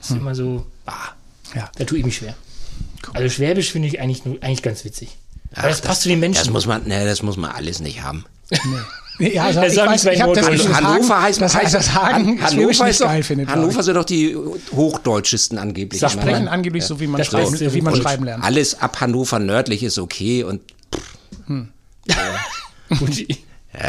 ist 0.00 0.10
Hm. 0.10 0.18
immer 0.18 0.34
so, 0.34 0.66
ah, 0.86 0.92
Ja. 1.54 1.70
da 1.76 1.84
tue 1.84 1.98
ich 1.98 2.04
mich 2.04 2.16
schwer. 2.16 2.34
Also 3.14 3.28
Schwäbisch 3.28 3.70
finde 3.72 3.88
ich 3.88 4.00
eigentlich, 4.00 4.24
nur- 4.24 4.42
eigentlich 4.42 4.62
ganz 4.62 4.84
witzig. 4.84 5.16
Ach, 5.54 5.64
Weil 5.64 5.70
das, 5.70 5.80
passt 5.82 6.02
zu 6.02 6.08
den 6.08 6.20
Menschen. 6.20 6.38
Das 6.38 6.50
muss 6.50 6.66
man, 6.66 6.86
ne, 6.86 7.04
das 7.04 7.22
muss 7.22 7.36
man 7.36 7.50
alles 7.50 7.80
nicht 7.80 8.02
haben. 8.02 8.24
Ja, 9.18 9.44
also 9.44 9.60
Das 9.62 9.72
ich 9.74 9.78
weiß, 9.78 10.04
ich 10.06 10.22
habe 10.22 10.34
das, 10.34 10.46
das 10.46 10.68
Hannover 10.74 11.14
Hagen, 11.16 11.22
heißt, 11.24 11.40
das, 11.42 11.54
heißt 11.54 11.74
das 11.74 11.92
Hagen 11.94 12.40
Han- 12.40 12.42
Hannover 12.42 12.66
nicht 12.68 12.80
ist 12.80 13.00
doch, 13.02 13.06
geil 13.06 13.22
findet. 13.22 13.48
Hannover 13.48 13.82
sind 13.82 13.94
doch 13.96 14.04
die 14.04 14.34
hochdeutschesten 14.72 15.58
angeblich. 15.58 16.00
Das 16.00 16.14
Ich 16.14 16.20
sprechen 16.20 16.44
meine, 16.44 16.50
angeblich 16.50 16.84
so, 16.84 16.98
wie 17.00 17.06
man, 17.06 17.18
Das 17.18 17.26
schreiben, 17.28 17.50
Beste. 17.50 17.74
wie 17.74 17.82
man 17.82 17.94
Und 17.94 18.02
schreiben 18.02 18.24
lernt. 18.24 18.42
Alles 18.42 18.80
ab 18.80 19.00
Hannover 19.00 19.38
nördlich 19.38 19.82
ist 19.82 19.98
okay 19.98 20.42
und 20.44 20.62
Gut, 21.46 21.66
ja, 23.28 23.36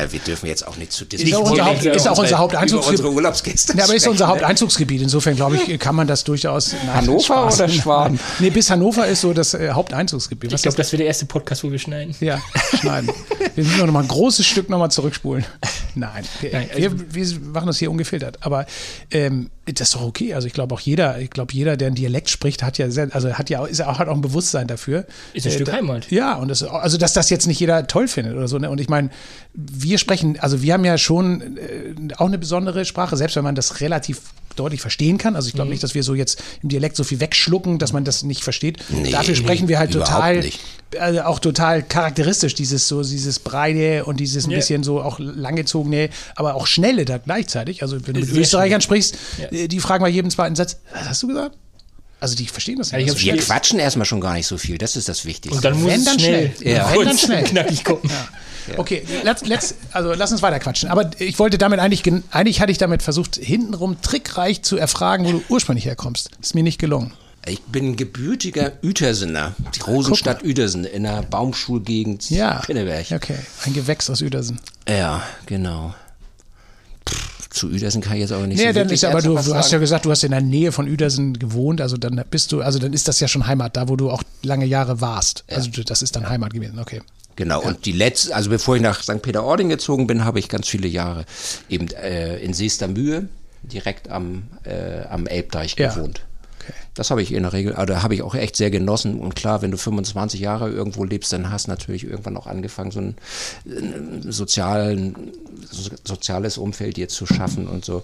wir 0.10 0.19
dürfen 0.19 0.46
jetzt 0.48 0.65
auch 0.65 0.78
nicht 0.78 0.93
zu 0.93 1.04
Ist 1.06 1.34
auch 1.36 1.50
unser, 1.52 1.65
Haupt, 1.65 1.84
ist 1.86 2.08
auch 2.08 2.17
unser 2.17 2.38
Haupteinzugsgebiet. 2.38 3.00
unsere 3.00 3.13
Urlaubsgäste. 3.13 3.78
Ja, 3.78 3.84
aber 3.84 3.96
ist 3.96 4.08
unser 4.08 4.26
ne? 4.28 4.32
Haupteinzugsgebiet. 4.32 5.02
Insofern, 5.02 5.36
glaube 5.36 5.58
ich, 5.58 5.78
kann 5.80 5.93
man 5.96 6.08
das 6.08 6.24
durchaus. 6.24 6.72
Nein, 6.72 6.93
Hannover 6.93 7.19
Spaß. 7.24 7.56
oder 7.60 7.69
Schwaben? 7.69 8.19
Nee, 8.39 8.50
bis 8.50 8.69
Hannover 8.69 9.08
ist 9.08 9.22
so 9.22 9.34
das 9.34 9.54
äh, 9.54 9.72
Haupteinzugsgebiet. 9.72 10.52
ich 10.52 10.54
Was 10.54 10.62
glaube, 10.62 10.78
das 10.78 10.91
wäre 10.93 11.00
der 11.00 11.08
erste 11.08 11.26
Podcast, 11.26 11.63
wo 11.65 11.72
wir 11.72 11.80
schneiden. 11.80 12.15
Ja, 12.22 12.41
schneiden. 12.80 13.10
Wir 13.56 13.63
müssen 13.65 13.80
noch 13.86 13.91
mal 13.91 14.02
ein 14.04 14.08
großes 14.08 14.46
Stück 14.46 14.69
noch 14.69 14.80
mal 14.80 14.89
zurückspulen. 14.89 15.46
Nein, 15.96 16.24
wir, 16.39 16.52
Nein, 16.54 16.69
also- 16.74 16.98
wir, 16.98 17.13
wir 17.13 17.39
machen 17.52 17.67
das 17.67 17.78
hier 17.78 17.91
ungefiltert. 17.91 18.38
Aber 18.41 18.65
ähm, 19.12 19.50
das 19.65 19.80
ist 19.89 19.95
doch 19.95 20.02
okay. 20.04 20.34
Also 20.34 20.47
ich 20.47 20.54
glaube 20.54 20.76
auch 20.76 20.80
jeder, 20.82 21.19
ich 21.19 21.30
glaube 21.30 21.54
jeder, 21.54 21.78
der 21.78 21.88
einen 21.88 21.95
Dialekt 21.95 22.30
spricht, 22.30 22.63
hat 22.63 22.78
ja, 22.78 22.89
sehr, 22.91 23.10
also 23.15 23.34
hat 23.34 23.49
ja 23.49 23.62
auch, 23.62 23.67
ist 23.67 23.82
auch, 23.82 23.97
hat 23.97 24.10
auch 24.10 24.15
ein 24.15 24.21
Bewusstsein 24.21 24.67
dafür. 24.67 25.06
Ist 25.34 25.45
ein 25.45 25.54
Stück 25.54 25.67
da- 25.67 25.73
Heimat. 25.73 26.12
Ja, 26.12 26.36
und 26.36 26.49
das, 26.49 26.63
also 26.63 26.97
dass 26.97 27.13
das 27.13 27.30
jetzt 27.30 27.47
nicht 27.47 27.60
jeder 27.60 27.88
toll 27.88 28.08
findet 28.10 28.36
oder 28.36 28.47
so. 28.47 28.58
Ne? 28.58 28.69
Und 28.69 28.82
ich 28.82 28.89
meine, 28.89 29.10
wir 29.54 29.97
sprechen, 29.97 30.38
also 30.39 30.62
wir 30.62 30.73
haben 30.73 30.84
ja 30.84 30.97
schon 30.97 31.58
äh, 31.58 31.93
auch 32.17 32.28
eine 32.28 32.38
besondere 32.38 32.84
Sprache, 32.84 33.15
selbst 33.15 33.36
wenn 33.38 33.43
man 33.45 33.56
das 33.56 33.80
relativ 33.80 34.21
deutlich 34.56 34.82
verstehen 34.82 35.18
kann. 35.18 35.36
Also 35.36 35.48
ich 35.48 35.54
Mhm. 35.54 35.58
glaube 35.58 35.70
nicht, 35.72 35.84
dass 35.84 35.96
wir 35.96 36.04
so 36.04 36.16
jetzt 36.16 36.42
im 36.62 36.70
Dialekt 36.70 36.96
so 36.96 37.04
viel 37.04 37.20
wegschlucken, 37.20 37.80
dass 37.80 37.94
man 37.94 38.04
das 38.04 38.24
nicht 38.24 38.44
versteht. 38.44 38.78
Nee, 38.89 39.12
Dafür 39.12 39.36
sprechen 39.36 39.68
wir 39.68 39.80
halt 39.80 39.92
total 39.92 40.44
also 41.00 41.22
auch 41.24 41.39
total 41.39 41.82
charakteristisch, 41.82 42.54
dieses 42.54 42.88
so, 42.88 43.02
dieses 43.02 43.39
Breite 43.39 44.06
und 44.06 44.20
dieses 44.20 44.46
ein 44.46 44.52
Ja. 44.52 44.58
bisschen 44.58 44.84
so 44.84 45.02
auch 45.02 45.18
langgezogene, 45.20 46.10
aber 46.36 46.54
auch 46.54 46.68
schnelle 46.68 47.04
da 47.06 47.18
gleichzeitig. 47.18 47.82
Also 47.82 47.96
wenn 48.06 48.13
du 48.13 48.20
mit 48.20 48.30
Österreichern 48.32 48.80
sprichst, 48.82 49.16
Ja. 49.39 49.58
äh, 49.58 49.68
die 49.68 49.80
fragen 49.80 50.04
bei 50.04 50.10
jedem 50.10 50.30
zweiten 50.30 50.56
Satz, 50.56 50.78
was 50.94 51.10
hast 51.10 51.24
du 51.24 51.28
gesagt? 51.30 51.58
Also 52.24 52.36
die 52.38 52.48
verstehen 52.48 52.78
das 52.78 52.92
Ja, 52.92 53.00
nicht. 53.00 53.08
ich 53.08 53.14
Das 53.14 53.22
hab 53.22 53.26
Wir 53.36 53.38
quatschen 53.44 53.80
erstmal 53.80 54.06
schon 54.06 54.22
gar 54.22 54.34
nicht 54.34 54.48
so 54.48 54.58
viel, 54.58 54.78
das 54.78 54.96
ist 54.96 55.10
das 55.10 55.26
Wichtigste. 55.26 55.58
Und 55.58 55.66
dann 55.66 55.82
muss 55.82 55.92
Wenn, 55.92 56.06
dann 56.06 56.20
schnell. 56.20 56.54
schnell. 56.56 56.74
Ja. 56.74 56.90
Wenn, 56.98 57.06
dann 57.06 57.18
schnell. 57.18 57.44
knackig 57.50 57.84
kommen. 57.84 58.10
Okay, 58.78 59.04
let's, 59.24 59.46
let's, 59.46 59.76
also 59.92 60.14
lass 60.14 60.32
uns 60.32 60.42
weiter 60.42 60.58
quatschen. 60.60 60.88
Aber 60.90 61.12
ich 61.20 61.38
wollte 61.38 61.58
damit 61.58 61.80
eigentlich, 61.82 62.02
gen- 62.02 62.24
eigentlich 62.32 62.62
hatte 62.62 62.72
ich 62.72 62.78
damit 62.78 63.04
versucht, 63.04 63.36
hintenrum 63.36 64.02
trickreich 64.02 64.62
zu 64.62 64.78
erfragen, 64.78 65.26
wo 65.26 65.32
du 65.34 65.44
ursprünglich 65.50 65.84
herkommst. 65.86 66.30
Ist 66.42 66.56
mir 66.56 66.64
nicht 66.64 66.80
gelungen. 66.80 67.12
Ich 67.46 67.60
bin 67.64 67.98
gebürtiger 67.98 68.72
Uetersener, 68.82 69.54
die 69.76 69.82
Rosenstadt 69.82 70.46
Uetersen 70.46 70.86
in 70.86 71.04
der 71.04 71.24
Baumschulgegend 71.24 72.30
Ja. 72.30 72.62
Pinneberg. 72.66 73.08
Okay, 73.12 73.36
ein 73.66 73.74
Gewächs 73.74 74.10
aus 74.10 74.22
Uedersen. 74.22 74.62
Ja, 74.88 75.22
genau. 75.46 75.94
Zu 77.54 77.68
Uedersen 77.70 78.02
kann 78.02 78.13
ich 78.16 78.22
jetzt 78.22 78.32
aber 78.34 78.48
nicht 78.48 78.58
Nee, 78.58 78.68
so 78.68 78.74
dann 78.80 78.89
ist 78.89 79.06
aber 79.06 79.22
du, 79.22 79.36
du 79.36 79.56
hast 79.56 79.72
ja 79.72 79.78
gesagt, 79.78 80.06
du 80.06 80.12
hast 80.12 80.24
in 80.24 80.32
der 80.32 80.42
Nähe 80.42 80.72
von 80.72 80.88
Uedersen 80.89 81.38
gewohnt, 81.38 81.82
also 81.82 81.98
dann 81.98 82.22
bist 82.32 82.52
du, 82.52 82.62
also 82.62 82.80
dann 82.80 82.94
ist 82.94 83.08
das 83.08 83.20
ja 83.20 83.28
schon 83.28 83.46
Heimat, 83.48 83.78
da 83.78 83.88
wo 83.89 83.96
du 83.96 84.10
auch 84.10 84.24
lange 84.42 84.66
Jahre 84.66 85.00
warst. 85.02 85.44
Also 85.48 85.70
du- 85.70 85.84
das 85.84 86.02
ist 86.02 86.16
dann 86.16 86.28
Heimat 86.28 86.54
gewesen, 86.54 86.80
okay. 86.80 87.02
Genau, 87.36 87.62
und 87.63 87.86
die 87.86 87.92
letzte, 87.92 88.36
also 88.36 88.50
bevor 88.50 88.76
ich 88.76 88.82
nach 88.82 89.02
St. 89.04 89.22
Peter-Ording 89.22 89.70
gezogen 89.70 90.08
bin, 90.08 90.26
habe 90.26 90.39
ich 90.39 90.50
ganz 90.50 90.68
viele 90.68 90.88
Jahre 90.88 91.26
eben 91.70 91.88
äh, 91.92 92.38
in 92.39 92.54
Seestermühe, 92.54 93.28
direkt 93.63 94.10
am, 94.10 94.44
äh, 94.63 95.04
am 95.10 95.26
Elbdeich 95.28 95.76
Ja. 95.78 95.94
gewohnt. 95.94 96.22
Okay. 96.62 96.74
Das 96.96 97.10
habe 97.12 97.22
ich 97.24 97.34
in 97.34 97.44
der 97.44 97.54
Regel, 97.54 97.74
also 97.74 98.04
habe 98.04 98.13
ich 98.13 98.22
auch 98.22 98.36
echt 98.36 98.56
sehr 98.56 98.70
genossen. 98.70 99.20
Und 99.20 99.36
klar, 99.36 99.62
wenn 99.62 99.72
du 99.72 99.78
25 99.78 100.39
Jahre 100.39 100.70
irgendwo 100.70 101.04
lebst, 101.04 101.34
dann 101.34 101.50
hast 101.52 101.66
du 101.68 101.72
natürlich 101.72 102.04
irgendwann 102.06 102.38
auch 102.38 102.46
angefangen, 102.48 102.92
so 102.92 103.00
ein, 103.02 103.16
äh, 103.66 104.32
sozialen, 104.32 105.16
so, 105.16 105.42
soziales 105.69 106.58
Umfeld 106.58 106.97
dir 106.97 107.10
zu 107.10 107.26
schaffen 107.26 107.67
und 107.67 107.86
so. 107.86 108.04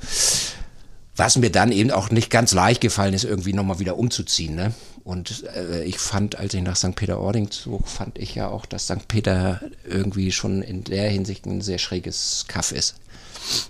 Was 1.16 1.38
mir 1.38 1.52
dann 1.52 1.74
eben 1.74 1.92
auch 1.92 2.12
nicht 2.12 2.30
ganz 2.30 2.54
leicht 2.54 2.80
gefallen 2.80 3.14
ist, 3.14 3.26
irgendwie 3.26 3.52
nochmal 3.52 3.80
wieder 3.80 3.98
umzuziehen. 3.98 4.56
Ne? 4.56 4.74
Und 5.04 5.44
äh, 5.54 5.84
ich 5.84 6.00
fand, 6.00 6.38
als 6.38 6.54
ich 6.54 6.62
nach 6.62 6.78
St. 6.78 6.96
Peter-Ording 6.96 7.52
zog, 7.52 7.90
fand 7.90 8.18
ich 8.18 8.36
ja 8.36 8.48
auch, 8.48 8.66
dass 8.66 8.86
St. 8.86 9.08
Peter 9.08 9.60
irgendwie 9.86 10.32
schon 10.32 10.62
in 10.62 10.86
der 10.86 11.10
Hinsicht 11.10 11.46
ein 11.46 11.60
sehr 11.60 11.78
schräges 11.78 12.46
Kaff 12.48 12.72
ist. 12.72 12.96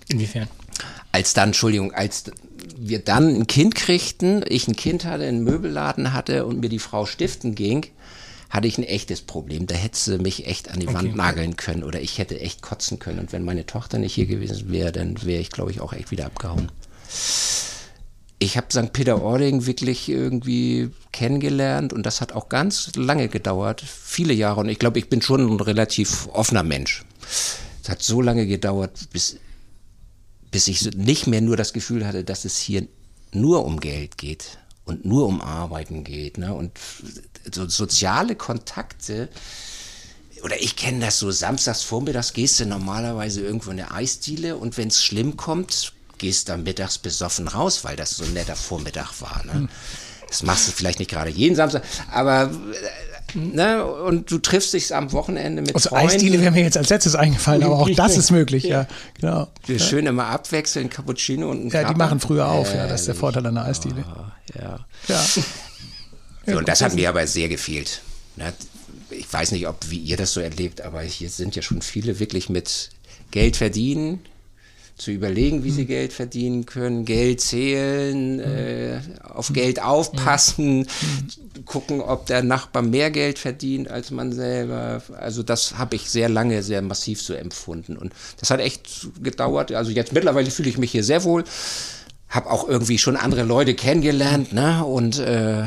Inwiefern? 0.10 0.48
Als 1.12 1.34
dann, 1.34 1.50
Entschuldigung, 1.50 1.92
als 1.92 2.26
wir 2.78 3.00
dann 3.00 3.36
ein 3.36 3.48
Kind 3.48 3.74
kriegten, 3.76 4.44
ich 4.48 4.68
ein 4.68 4.76
Kind 4.76 5.06
hatte, 5.06 5.26
einen 5.26 5.44
Möbelladen 5.44 6.14
hatte 6.14 6.46
und 6.46 6.60
mir 6.60 6.70
die 6.70 6.80
Frau 6.80 7.06
stiften 7.06 7.56
ging, 7.56 7.88
hatte 8.50 8.68
ich 8.68 8.78
ein 8.78 8.84
echtes 8.84 9.22
Problem. 9.22 9.68
Da 9.68 9.76
hätte 9.76 9.98
sie 9.98 10.18
mich 10.18 10.48
echt 10.48 10.72
an 10.72 10.80
die 10.80 10.92
Wand 10.92 11.16
nageln 11.16 11.56
können 11.56 11.84
oder 11.84 12.02
ich 12.02 12.18
hätte 12.18 12.40
echt 12.40 12.62
kotzen 12.62 12.98
können. 12.98 13.20
Und 13.20 13.32
wenn 13.32 13.46
meine 13.46 13.66
Tochter 13.66 14.00
nicht 14.00 14.14
hier 14.14 14.26
gewesen 14.26 14.72
wäre, 14.72 14.92
dann 14.92 15.24
wäre 15.24 15.42
ich, 15.42 15.52
glaube 15.52 15.72
ich, 15.72 15.82
auch 15.82 15.94
echt 15.94 16.12
wieder 16.12 16.26
abgehauen. 16.26 16.72
Ich 18.40 18.58
habe 18.58 18.68
St. 18.72 18.94
Peter-Ording 18.94 19.66
wirklich 19.66 20.08
irgendwie 20.10 20.90
kennengelernt 21.12 21.92
und 21.92 22.06
das 22.06 22.22
hat 22.22 22.32
auch 22.32 22.50
ganz 22.50 22.96
lange 22.96 23.28
gedauert, 23.28 23.82
viele 23.82 24.34
Jahre. 24.34 24.62
Und 24.62 24.70
ich 24.70 24.80
glaube, 24.80 24.98
ich 24.98 25.10
bin 25.10 25.22
schon 25.22 25.42
ein 25.42 25.60
relativ 25.60 26.28
offener 26.32 26.64
Mensch. 26.64 27.04
Es 27.84 27.90
hat 27.90 28.02
so 28.02 28.22
lange 28.22 28.48
gedauert, 28.48 29.10
bis, 29.12 29.38
bis 30.50 30.68
ich 30.68 30.96
nicht 30.96 31.28
mehr 31.28 31.42
nur 31.42 31.58
das 31.58 31.74
Gefühl 31.74 32.08
hatte, 32.08 32.24
dass 32.24 32.46
es 32.46 32.58
hier 32.58 32.88
nur 33.32 33.66
um 33.66 33.80
Geld 33.80 34.18
geht 34.18 34.58
und 34.86 35.06
nur 35.06 35.28
um 35.28 35.42
Arbeiten 35.42 36.04
geht. 36.04 36.38
Ne? 36.38 36.54
Und 36.54 36.72
so 37.52 37.68
soziale 37.68 38.36
Kontakte, 38.36 39.30
oder 40.44 40.62
ich 40.62 40.76
kenne 40.76 41.06
das 41.06 41.20
so, 41.20 41.32
samstags 41.32 41.82
vormittags 41.82 42.34
gehst 42.34 42.60
du 42.60 42.66
normalerweise 42.66 43.42
irgendwo 43.42 43.72
in 43.72 43.78
der 43.78 43.94
Eisdiele 43.94 44.56
und 44.56 44.78
wenn 44.78 44.88
es 44.88 45.04
schlimm 45.04 45.38
kommt, 45.38 45.94
gehst 46.18 46.50
dann 46.50 46.64
mittags 46.64 46.98
besoffen 46.98 47.48
raus, 47.48 47.84
weil 47.84 47.96
das 47.96 48.12
so 48.12 48.24
ein 48.24 48.34
netter 48.34 48.56
Vormittag 48.56 49.22
war. 49.22 49.42
Ne? 49.46 49.68
Das 50.28 50.44
machst 50.44 50.68
du 50.68 50.72
vielleicht 50.72 51.00
nicht 51.00 51.10
gerade 51.10 51.30
jeden 51.30 51.56
Samstag, 51.56 51.84
aber 52.12 52.52
äh, 53.34 53.38
ne? 53.38 53.84
und 53.84 54.30
du 54.30 54.38
triffst 54.38 54.74
dich 54.74 54.94
am 54.94 55.12
Wochenende 55.12 55.62
mit 55.62 55.74
Also 55.74 55.90
Freunden. 55.90 56.08
Eisdiele 56.08 56.40
wäre 56.40 56.52
mir 56.52 56.64
jetzt 56.64 56.78
als 56.78 56.90
letztes 56.90 57.16
eingefallen, 57.16 57.64
aber 57.64 57.80
auch 57.80 57.90
das 57.90 58.16
ist 58.16 58.32
möglich, 58.32 58.64
ja. 58.64 58.86
Genau. 59.20 59.48
Wir 59.66 59.80
schön 59.80 60.06
immer 60.06 60.28
abwechseln, 60.28 60.90
Cappuccino 60.90 61.50
und 61.50 61.66
ein 61.66 61.70
Ja, 61.70 61.86
die 61.86 61.96
machen 61.96 62.20
früher 62.20 62.48
auf, 62.48 62.74
ja, 62.74 62.88
das 62.88 63.02
ist 63.02 63.08
der 63.08 63.16
Vorteil 63.16 63.46
einer 63.46 63.66
Eisdiele. 63.66 64.04
Ja. 64.56 64.86
Ja. 65.08 65.20
So, 66.52 66.58
und 66.58 66.68
das 66.68 66.82
hat 66.82 66.96
mir 66.96 67.10
aber 67.10 67.26
sehr 67.28 67.50
gefehlt. 67.50 68.02
Ne? 68.36 68.54
Ich 69.12 69.32
weiß 69.32 69.52
nicht, 69.52 69.68
ob 69.68 69.90
wie 69.90 69.98
ihr 69.98 70.18
das 70.18 70.34
so 70.34 70.40
erlebt, 70.40 70.82
aber 70.82 71.02
hier 71.02 71.30
sind 71.30 71.56
ja 71.56 71.62
schon 71.62 71.82
viele 71.82 72.20
wirklich 72.20 72.50
mit 72.50 72.90
Geld 73.32 73.58
verdienen, 73.58 74.20
zu 75.00 75.12
überlegen, 75.12 75.64
wie 75.64 75.72
sie 75.72 75.86
Geld 75.86 76.12
verdienen 76.12 76.66
können, 76.66 77.06
Geld 77.06 77.40
zählen, 77.40 78.40
äh, 78.40 79.00
auf 79.24 79.54
Geld 79.54 79.82
aufpassen, 79.82 80.88
gucken, 81.66 82.02
ob 82.02 82.26
der 82.26 82.44
Nachbar 82.44 82.82
mehr 82.82 83.10
Geld 83.10 83.40
verdient 83.40 83.88
als 83.88 84.12
man 84.12 84.34
selber. 84.34 85.02
Also 85.18 85.42
das 85.42 85.78
habe 85.78 85.96
ich 85.96 86.10
sehr 86.10 86.28
lange, 86.28 86.64
sehr 86.64 86.82
massiv 86.82 87.22
so 87.22 87.34
empfunden. 87.34 87.96
Und 87.96 88.14
das 88.40 88.52
hat 88.52 88.60
echt 88.60 89.08
gedauert. 89.24 89.72
Also 89.72 89.92
jetzt 89.92 90.12
mittlerweile 90.12 90.52
fühle 90.52 90.70
ich 90.70 90.78
mich 90.78 90.92
hier 90.92 91.04
sehr 91.04 91.24
wohl 91.24 91.46
habe 92.30 92.52
auch 92.52 92.70
irgendwie 92.70 93.00
schon 93.00 93.16
andere 93.16 93.42
Leute 93.42 93.74
kennengelernt, 93.74 94.54
ne? 94.54 94.86
Und 94.86 95.18
äh, 95.18 95.64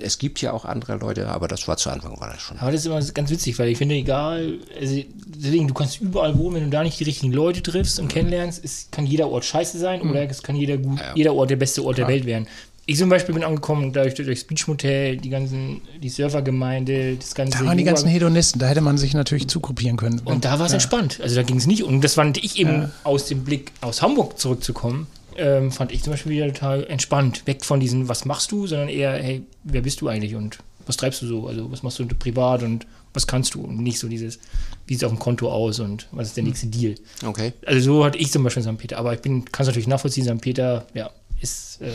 es 0.00 0.18
gibt 0.18 0.40
ja 0.40 0.52
auch 0.52 0.64
andere 0.64 0.96
Leute, 0.96 1.26
aber 1.28 1.48
das 1.48 1.66
war 1.66 1.76
zu 1.76 1.90
Anfang 1.90 2.20
war 2.20 2.30
das 2.32 2.40
schon. 2.40 2.56
Aber 2.58 2.70
das 2.70 2.82
ist 2.82 2.86
immer 2.86 3.02
ganz 3.02 3.30
witzig, 3.30 3.58
weil 3.58 3.68
ich 3.68 3.78
finde, 3.78 3.96
egal, 3.96 4.60
also 4.80 5.02
deswegen, 5.26 5.66
du 5.66 5.74
kannst 5.74 6.00
überall 6.00 6.38
wohnen, 6.38 6.56
wenn 6.56 6.64
du 6.64 6.70
da 6.70 6.84
nicht 6.84 7.00
die 7.00 7.04
richtigen 7.04 7.32
Leute 7.32 7.62
triffst 7.62 7.98
und 7.98 8.06
kennenlernst, 8.06 8.64
es 8.64 8.88
kann 8.92 9.06
jeder 9.06 9.28
Ort 9.28 9.44
scheiße 9.44 9.76
sein 9.76 10.04
mhm. 10.04 10.10
oder 10.10 10.30
es 10.30 10.44
kann 10.44 10.54
jeder 10.54 10.76
gut, 10.76 11.00
ja. 11.00 11.14
jeder 11.16 11.34
Ort 11.34 11.50
der 11.50 11.56
beste 11.56 11.84
Ort 11.84 11.96
Klar. 11.96 12.06
der 12.06 12.14
Welt 12.14 12.26
werden. 12.26 12.46
Ich 12.86 12.98
zum 12.98 13.08
Beispiel 13.08 13.34
bin 13.34 13.44
angekommen, 13.44 13.92
dadurch 13.92 14.14
durch 14.14 14.28
das 14.28 14.44
Beachmotel, 14.44 15.16
die 15.16 15.30
ganzen, 15.30 15.82
die 16.00 16.08
Surfergemeinde, 16.08 17.16
das 17.16 17.34
ganze. 17.34 17.58
Da 17.58 17.64
waren 17.64 17.78
die 17.78 17.84
ganzen 17.84 18.08
Hedonisten, 18.08 18.60
da 18.60 18.66
hätte 18.66 18.80
man 18.80 18.98
sich 18.98 19.14
natürlich 19.14 19.48
zugruppieren 19.48 19.96
können. 19.96 20.20
Und 20.24 20.44
da 20.44 20.58
war 20.58 20.66
es 20.66 20.72
ja. 20.72 20.76
entspannt. 20.76 21.20
Also 21.22 21.36
da 21.36 21.42
ging 21.42 21.56
es 21.56 21.66
nicht. 21.66 21.84
Und 21.84 22.02
das 22.02 22.14
fand 22.14 22.38
ich 22.38 22.58
eben 22.58 22.82
ja. 22.82 22.90
aus 23.04 23.26
dem 23.26 23.44
Blick 23.44 23.70
aus 23.80 24.02
Hamburg 24.02 24.38
zurückzukommen 24.38 25.06
ähm, 25.36 25.72
fand 25.72 25.92
ich 25.92 26.02
zum 26.02 26.12
Beispiel 26.12 26.32
wieder 26.32 26.52
total 26.52 26.84
entspannt. 26.84 27.46
Weg 27.46 27.64
von 27.64 27.80
diesen, 27.80 28.08
was 28.08 28.24
machst 28.24 28.52
du, 28.52 28.66
sondern 28.66 28.88
eher, 28.88 29.12
hey, 29.12 29.42
wer 29.64 29.82
bist 29.82 30.00
du 30.00 30.08
eigentlich 30.08 30.34
und 30.34 30.58
was 30.86 30.96
treibst 30.96 31.22
du 31.22 31.26
so? 31.26 31.46
Also, 31.46 31.70
was 31.70 31.82
machst 31.82 31.98
du 31.98 32.06
privat 32.06 32.62
und 32.62 32.86
was 33.14 33.26
kannst 33.26 33.54
du? 33.54 33.62
Und 33.62 33.78
nicht 33.78 33.98
so 33.98 34.08
dieses, 34.08 34.38
wie 34.86 34.94
sieht 34.94 35.02
es 35.02 35.04
auf 35.04 35.12
dem 35.12 35.18
Konto 35.18 35.50
aus 35.50 35.80
und 35.80 36.08
was 36.12 36.28
ist 36.28 36.36
der 36.36 36.44
nächste 36.44 36.66
Deal? 36.66 36.94
Okay. 37.24 37.52
Also, 37.66 37.80
so 37.80 38.04
hatte 38.04 38.18
ich 38.18 38.32
zum 38.32 38.42
Beispiel 38.42 38.62
St. 38.62 38.78
Peter. 38.78 38.98
Aber 38.98 39.14
ich 39.14 39.22
kann 39.22 39.44
es 39.58 39.66
natürlich 39.66 39.86
nachvollziehen, 39.86 40.24
St. 40.24 40.40
Peter, 40.40 40.86
ja, 40.94 41.10
ist. 41.42 41.80
Äh, 41.80 41.92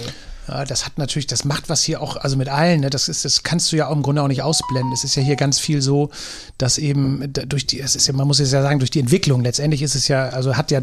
ja, 0.47 0.63
das 0.63 0.85
hat 0.85 0.97
natürlich, 0.97 1.27
das 1.27 1.43
macht 1.43 1.67
was 1.67 1.83
hier 1.83 2.01
auch, 2.01 2.15
also 2.15 2.37
mit 2.37 2.47
allen, 2.47 2.81
ne, 2.81 2.89
das 2.89 3.09
ist, 3.09 3.25
das 3.25 3.43
kannst 3.43 3.71
du 3.71 3.75
ja 3.75 3.87
auch 3.87 3.95
im 3.95 4.01
Grunde 4.01 4.21
auch 4.21 4.27
nicht 4.27 4.43
ausblenden. 4.43 4.93
Es 4.93 5.03
ist 5.03 5.15
ja 5.15 5.21
hier 5.21 5.35
ganz 5.35 5.59
viel 5.59 5.81
so, 5.81 6.09
dass 6.57 6.77
eben 6.77 7.33
durch 7.33 7.67
die, 7.67 7.81
es 7.81 7.95
ist 7.95 8.07
ja, 8.07 8.13
man 8.13 8.27
muss 8.27 8.39
es 8.39 8.51
ja 8.51 8.61
sagen, 8.61 8.79
durch 8.79 8.91
die 8.91 8.99
Entwicklung, 8.99 9.43
letztendlich 9.43 9.81
ist 9.81 9.95
es 9.95 10.07
ja, 10.07 10.29
also 10.29 10.55
hat 10.55 10.71
ja 10.71 10.81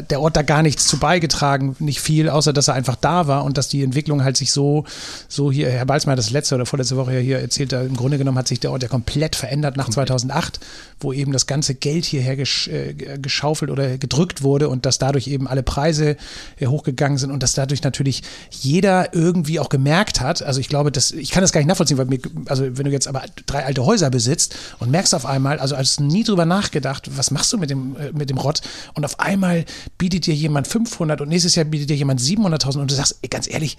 der 0.00 0.20
Ort 0.20 0.36
da 0.36 0.42
gar 0.42 0.62
nichts 0.62 0.86
zu 0.86 0.98
beigetragen, 0.98 1.76
nicht 1.78 2.00
viel, 2.00 2.28
außer 2.28 2.52
dass 2.52 2.68
er 2.68 2.74
einfach 2.74 2.96
da 2.96 3.26
war 3.26 3.44
und 3.44 3.58
dass 3.58 3.68
die 3.68 3.82
Entwicklung 3.82 4.24
halt 4.24 4.36
sich 4.36 4.52
so, 4.52 4.84
so 5.28 5.52
hier, 5.52 5.70
Herr 5.70 5.86
Balzmeier 5.86 6.16
das 6.16 6.30
letzte 6.30 6.54
oder 6.54 6.66
vorletzte 6.66 6.96
Woche 6.96 7.18
hier 7.18 7.40
erzählt, 7.40 7.72
im 7.72 7.96
Grunde 7.96 8.18
genommen 8.18 8.38
hat 8.38 8.48
sich 8.48 8.60
der 8.60 8.70
Ort 8.70 8.82
ja 8.82 8.88
komplett 8.88 9.36
verändert 9.36 9.76
nach 9.76 9.90
2008, 9.90 10.60
wo 11.00 11.12
eben 11.12 11.32
das 11.32 11.46
ganze 11.46 11.74
Geld 11.74 12.04
hierher 12.04 12.36
gesch, 12.36 12.68
äh, 12.68 12.94
geschaufelt 12.94 13.70
oder 13.70 13.98
gedrückt 13.98 14.42
wurde 14.42 14.68
und 14.68 14.86
dass 14.86 14.98
dadurch 14.98 15.28
eben 15.28 15.46
alle 15.46 15.62
Preise 15.62 16.16
äh, 16.58 16.66
hochgegangen 16.66 17.18
sind 17.18 17.30
und 17.30 17.42
dass 17.42 17.54
dadurch 17.54 17.82
natürlich 17.82 18.22
jeder 18.50 19.14
irgendwie 19.14 19.60
auch 19.60 19.68
gemerkt 19.68 20.20
hat, 20.20 20.42
also 20.42 20.60
ich 20.60 20.68
glaube, 20.68 20.92
das, 20.92 21.10
ich 21.10 21.30
kann 21.30 21.42
das 21.42 21.52
gar 21.52 21.60
nicht 21.60 21.68
nachvollziehen, 21.68 21.98
weil 21.98 22.06
mir, 22.06 22.20
also 22.46 22.64
wenn 22.64 22.84
du 22.84 22.90
jetzt 22.90 23.08
aber 23.08 23.22
drei 23.46 23.64
alte 23.64 23.84
Häuser 23.84 24.10
besitzt 24.10 24.56
und 24.78 24.90
merkst 24.90 25.14
auf 25.14 25.26
einmal, 25.26 25.58
also 25.58 25.76
hast 25.76 26.00
nie 26.00 26.24
drüber 26.24 26.46
nachgedacht, 26.46 27.10
was 27.16 27.30
machst 27.30 27.52
du 27.52 27.58
mit 27.58 27.70
dem, 27.70 27.96
äh, 27.96 28.12
mit 28.12 28.30
dem 28.30 28.38
Rott 28.38 28.62
und 28.94 29.04
auf 29.04 29.20
einmal 29.20 29.64
bietet 29.98 30.26
dir 30.26 30.34
jemand 30.34 30.66
500 30.66 31.20
und 31.20 31.28
nächstes 31.28 31.54
Jahr 31.54 31.64
bietet 31.64 31.90
dir 31.90 31.96
jemand 31.96 32.20
700.000 32.20 32.80
und 32.80 32.90
du 32.90 32.94
sagst, 32.94 33.18
ey, 33.22 33.28
ganz 33.28 33.48
ehrlich, 33.48 33.76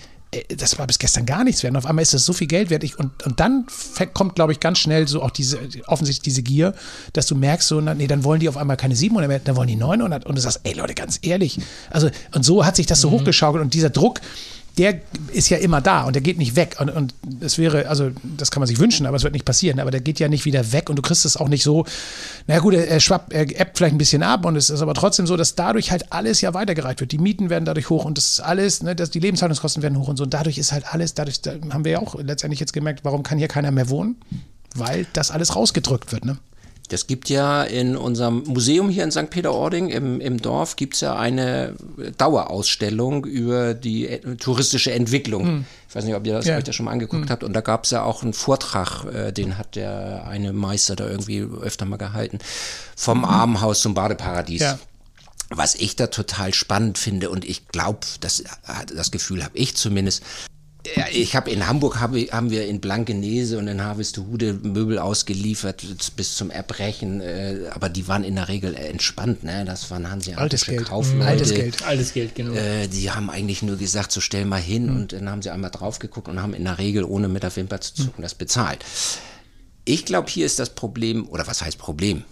das 0.57 0.77
war 0.79 0.87
bis 0.87 0.99
gestern 0.99 1.25
gar 1.25 1.43
nichts 1.43 1.63
wert. 1.63 1.71
Und 1.71 1.77
auf 1.77 1.85
einmal 1.85 2.01
ist 2.01 2.13
das 2.13 2.25
so 2.25 2.33
viel 2.33 2.47
Geld 2.47 2.69
wert. 2.69 2.83
Ich, 2.83 2.97
und, 2.97 3.23
und 3.25 3.39
dann 3.39 3.65
kommt, 4.13 4.35
glaube 4.35 4.51
ich, 4.51 4.59
ganz 4.59 4.79
schnell 4.79 5.07
so 5.07 5.21
auch 5.21 5.31
diese, 5.31 5.59
offensichtlich 5.87 6.23
diese 6.23 6.41
Gier, 6.41 6.73
dass 7.13 7.27
du 7.27 7.35
merkst, 7.35 7.67
so, 7.67 7.81
nee, 7.81 8.07
dann 8.07 8.23
wollen 8.23 8.39
die 8.39 8.49
auf 8.49 8.57
einmal 8.57 8.77
keine 8.77 8.95
700 8.95 9.27
mehr, 9.27 9.39
dann 9.39 9.55
wollen 9.55 9.67
die 9.67 9.75
900. 9.75 10.25
Und 10.25 10.35
du 10.35 10.41
sagst, 10.41 10.61
ey 10.63 10.73
Leute, 10.73 10.93
ganz 10.93 11.19
ehrlich. 11.21 11.59
Also, 11.89 12.09
und 12.33 12.43
so 12.43 12.65
hat 12.65 12.75
sich 12.75 12.85
das 12.85 13.01
so 13.01 13.09
mhm. 13.09 13.13
hochgeschaukelt 13.15 13.63
und 13.63 13.73
dieser 13.73 13.89
Druck, 13.89 14.21
der 14.77 15.01
ist 15.31 15.49
ja 15.49 15.57
immer 15.57 15.81
da 15.81 16.03
und 16.03 16.15
der 16.15 16.21
geht 16.21 16.39
nicht 16.39 16.55
weg. 16.55 16.77
Und, 16.79 16.89
und 16.89 17.13
es 17.41 17.59
wäre, 17.59 17.87
also 17.87 18.09
das 18.37 18.49
kann 18.49 18.59
man 18.59 18.67
sich 18.67 18.79
wünschen, 18.79 19.05
aber 19.05 19.15
es 19.15 19.23
wird 19.23 19.33
nicht 19.33 19.45
passieren. 19.45 19.79
Aber 19.79 19.91
der 19.91 20.01
geht 20.01 20.19
ja 20.19 20.27
nicht 20.27 20.45
wieder 20.45 20.71
weg 20.71 20.89
und 20.89 20.95
du 20.95 21.03
kriegst 21.03 21.25
es 21.25 21.37
auch 21.37 21.47
nicht 21.47 21.63
so, 21.63 21.85
na 22.47 22.57
gut, 22.57 22.73
er, 22.73 22.99
schwappt, 22.99 23.33
er 23.33 23.41
ebbt 23.41 23.77
vielleicht 23.77 23.93
ein 23.93 23.99
bisschen 23.99 24.23
ab 24.23 24.45
und 24.45 24.55
es 24.55 24.71
ist 24.71 24.81
aber 24.81 24.95
trotzdem 24.95 25.27
so, 25.27 25.37
dass 25.37 25.53
dadurch 25.53 25.91
halt 25.91 26.11
alles 26.11 26.41
ja 26.41 26.55
weitergereicht 26.55 27.01
wird. 27.01 27.11
Die 27.11 27.19
Mieten 27.19 27.51
werden 27.51 27.65
dadurch 27.65 27.89
hoch 27.89 28.05
und 28.05 28.17
das 28.17 28.29
ist 28.31 28.39
alles, 28.39 28.81
ne, 28.81 28.95
dass 28.95 29.11
die 29.11 29.19
Lebenshaltungskosten 29.19 29.83
werden 29.83 29.99
hoch 29.99 30.07
und 30.07 30.17
so. 30.17 30.23
Und 30.23 30.33
dadurch 30.33 30.57
ist 30.57 30.71
halt 30.71 30.91
alles, 30.91 31.13
dadurch 31.13 31.41
da 31.41 31.53
haben 31.69 31.85
wir 31.85 31.91
ja 31.91 31.99
auch 31.99 32.15
letztendlich 32.15 32.59
jetzt 32.59 32.73
gemerkt, 32.73 33.05
warum 33.05 33.21
kann 33.21 33.37
hier 33.37 33.47
keiner 33.47 33.69
mehr 33.69 33.89
wohnen? 33.89 34.15
Weil 34.75 35.05
das 35.13 35.29
alles 35.29 35.55
rausgedrückt 35.55 36.11
wird, 36.11 36.25
ne? 36.25 36.37
Das 36.89 37.07
gibt 37.07 37.29
ja 37.29 37.63
in 37.63 37.95
unserem 37.95 38.43
Museum 38.43 38.89
hier 38.89 39.03
in 39.03 39.11
St. 39.11 39.29
Peter-Ording 39.29 39.89
im, 39.89 40.19
im 40.19 40.41
Dorf 40.41 40.75
gibt 40.75 40.95
es 40.95 41.01
ja 41.01 41.15
eine 41.15 41.75
Dauerausstellung 42.17 43.25
über 43.25 43.73
die 43.73 44.07
äh, 44.07 44.35
touristische 44.35 44.91
Entwicklung. 44.91 45.45
Hm. 45.45 45.65
Ich 45.87 45.95
weiß 45.95 46.03
nicht, 46.03 46.15
ob 46.15 46.27
ihr 46.27 46.33
das, 46.33 46.45
ja. 46.45 46.57
euch 46.57 46.63
das 46.63 46.75
schon 46.75 46.85
mal 46.85 46.91
angeguckt 46.91 47.23
hm. 47.23 47.29
habt. 47.29 47.43
Und 47.43 47.53
da 47.53 47.61
gab 47.61 47.85
es 47.85 47.91
ja 47.91 48.03
auch 48.03 48.21
einen 48.21 48.33
Vortrag, 48.33 49.05
äh, 49.05 49.31
den 49.31 49.57
hat 49.57 49.75
der 49.75 50.27
eine 50.27 50.51
Meister 50.51 50.95
da 50.95 51.07
irgendwie 51.07 51.39
öfter 51.61 51.85
mal 51.85 51.97
gehalten, 51.97 52.39
vom 52.95 53.23
hm. 53.23 53.29
Armenhaus 53.29 53.81
zum 53.81 53.93
Badeparadies. 53.93 54.61
Ja. 54.61 54.79
Was 55.49 55.75
ich 55.75 55.95
da 55.95 56.07
total 56.07 56.53
spannend 56.53 56.97
finde 56.97 57.29
und 57.29 57.45
ich 57.45 57.67
glaube, 57.67 57.99
das, 58.21 58.43
das 58.93 59.11
Gefühl 59.11 59.43
habe 59.43 59.55
ich 59.57 59.75
zumindest, 59.75 60.23
ich 61.11 61.35
habe 61.35 61.49
in 61.49 61.65
Hamburg 61.65 62.01
hab, 62.01 62.13
haben 62.13 62.51
wir 62.51 62.67
in 62.67 62.81
Blankenese 62.81 63.57
und 63.57 63.67
in 63.67 63.81
Harvestehude 63.81 64.53
Möbel 64.53 64.99
ausgeliefert 64.99 65.85
bis 66.17 66.35
zum 66.35 66.49
Erbrechen, 66.49 67.21
äh, 67.21 67.69
aber 67.71 67.87
die 67.87 68.07
waren 68.09 68.25
in 68.25 68.35
der 68.35 68.49
Regel 68.49 68.75
entspannt, 68.75 69.43
ne? 69.45 69.63
Das 69.63 69.89
waren 69.91 70.09
hanseatische 70.09 70.75
Kaufleute. 70.75 71.25
Altes 71.25 71.53
Geld. 71.53 71.83
Altes 71.83 72.13
Geld, 72.13 72.35
genau. 72.35 72.53
Äh, 72.53 72.87
die 72.87 73.09
haben 73.11 73.29
eigentlich 73.29 73.61
nur 73.61 73.77
gesagt, 73.77 74.11
so 74.11 74.19
stell 74.19 74.43
mal 74.43 74.61
hin 74.61 74.87
mhm. 74.87 74.95
und 74.95 75.13
dann 75.13 75.29
haben 75.29 75.41
sie 75.41 75.51
einmal 75.51 75.71
drauf 75.71 75.99
geguckt 75.99 76.27
und 76.27 76.41
haben 76.41 76.53
in 76.53 76.65
der 76.65 76.77
Regel 76.77 77.05
ohne 77.05 77.29
mit 77.29 77.43
der 77.43 77.55
Wimper 77.55 77.79
zu 77.79 77.93
zucken 77.93 78.19
mhm. 78.19 78.23
das 78.23 78.35
bezahlt. 78.35 78.83
Ich 79.85 80.05
glaube, 80.05 80.29
hier 80.29 80.45
ist 80.45 80.59
das 80.59 80.71
Problem, 80.71 81.29
oder 81.29 81.47
was 81.47 81.61
heißt 81.61 81.77
Problem? 81.77 82.23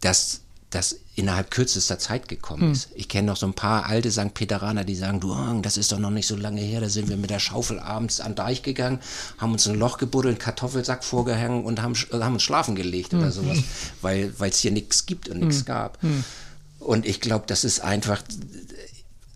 Dass 0.00 0.40
das 0.70 0.96
innerhalb 1.20 1.50
kürzester 1.50 1.98
Zeit 1.98 2.28
gekommen 2.28 2.62
hm. 2.62 2.72
ist. 2.72 2.88
Ich 2.94 3.08
kenne 3.08 3.28
noch 3.28 3.36
so 3.36 3.46
ein 3.46 3.54
paar 3.54 3.86
alte 3.86 4.10
St. 4.10 4.34
Peteraner, 4.34 4.84
die 4.84 4.96
sagen, 4.96 5.20
du, 5.20 5.36
das 5.62 5.76
ist 5.76 5.92
doch 5.92 5.98
noch 5.98 6.10
nicht 6.10 6.26
so 6.26 6.36
lange 6.36 6.60
her, 6.60 6.80
da 6.80 6.88
sind 6.88 7.08
wir 7.08 7.16
mit 7.16 7.30
der 7.30 7.38
Schaufel 7.38 7.78
abends 7.78 8.20
an 8.20 8.34
Deich 8.34 8.62
gegangen, 8.62 8.98
haben 9.38 9.52
uns 9.52 9.68
ein 9.68 9.78
Loch 9.78 9.98
gebuddelt, 9.98 10.36
einen 10.36 10.38
Kartoffelsack 10.38 11.04
vorgehangen 11.04 11.64
und 11.64 11.82
haben, 11.82 11.94
haben 11.94 12.34
uns 12.34 12.42
schlafen 12.42 12.74
gelegt 12.74 13.12
hm. 13.12 13.20
oder 13.20 13.30
sowas, 13.30 13.58
weil 14.00 14.32
es 14.40 14.58
hier 14.58 14.72
nichts 14.72 15.06
gibt 15.06 15.28
und 15.28 15.40
nichts 15.40 15.58
hm. 15.58 15.64
gab. 15.66 16.02
Hm. 16.02 16.24
Und 16.80 17.06
ich 17.06 17.20
glaube, 17.20 17.44
das 17.46 17.64
ist 17.64 17.80
einfach 17.80 18.22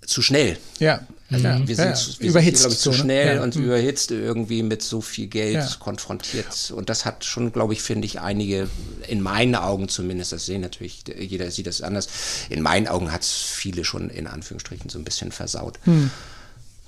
zu 0.07 0.23
schnell. 0.23 0.59
Ja. 0.79 1.07
Also 1.31 1.49
mhm. 1.49 1.67
wir 1.67 1.77
sind, 1.77 1.97
ja, 1.97 2.21
wir 2.21 2.31
überhitzt, 2.31 2.63
sind, 2.63 2.73
ich, 2.73 2.79
zu 2.79 2.93
schnell 2.93 3.37
ja. 3.37 3.43
und 3.43 3.57
mhm. 3.57 3.65
überhitzt 3.65 4.11
irgendwie 4.11 4.63
mit 4.63 4.83
so 4.83 5.01
viel 5.01 5.27
Geld 5.27 5.55
ja. 5.55 5.69
konfrontiert. 5.79 6.73
Und 6.75 6.91
das 6.91 7.05
hat 7.05 7.25
schon, 7.25 7.53
glaube 7.53 7.73
ich, 7.73 7.83
finde 7.83 8.07
ich, 8.07 8.21
einige, 8.21 8.69
in 9.09 9.21
meinen 9.21 9.55
Augen 9.55 9.89
zumindest, 9.89 10.33
das 10.33 10.47
sehen 10.47 10.61
natürlich, 10.61 11.05
jeder 11.19 11.51
sieht 11.51 11.67
das 11.67 11.81
anders, 11.81 12.09
in 12.51 12.63
meinen 12.63 12.89
Augen 12.89 13.11
hat 13.11 13.23
es 13.23 13.33
viele 13.33 13.85
schon 13.85 14.11
in 14.11 14.27
Anführungsstrichen 14.27 14.91
so 14.91 14.99
ein 14.99 15.05
bisschen 15.05 15.33
versaut. 15.33 15.79
Mhm. 15.87 16.11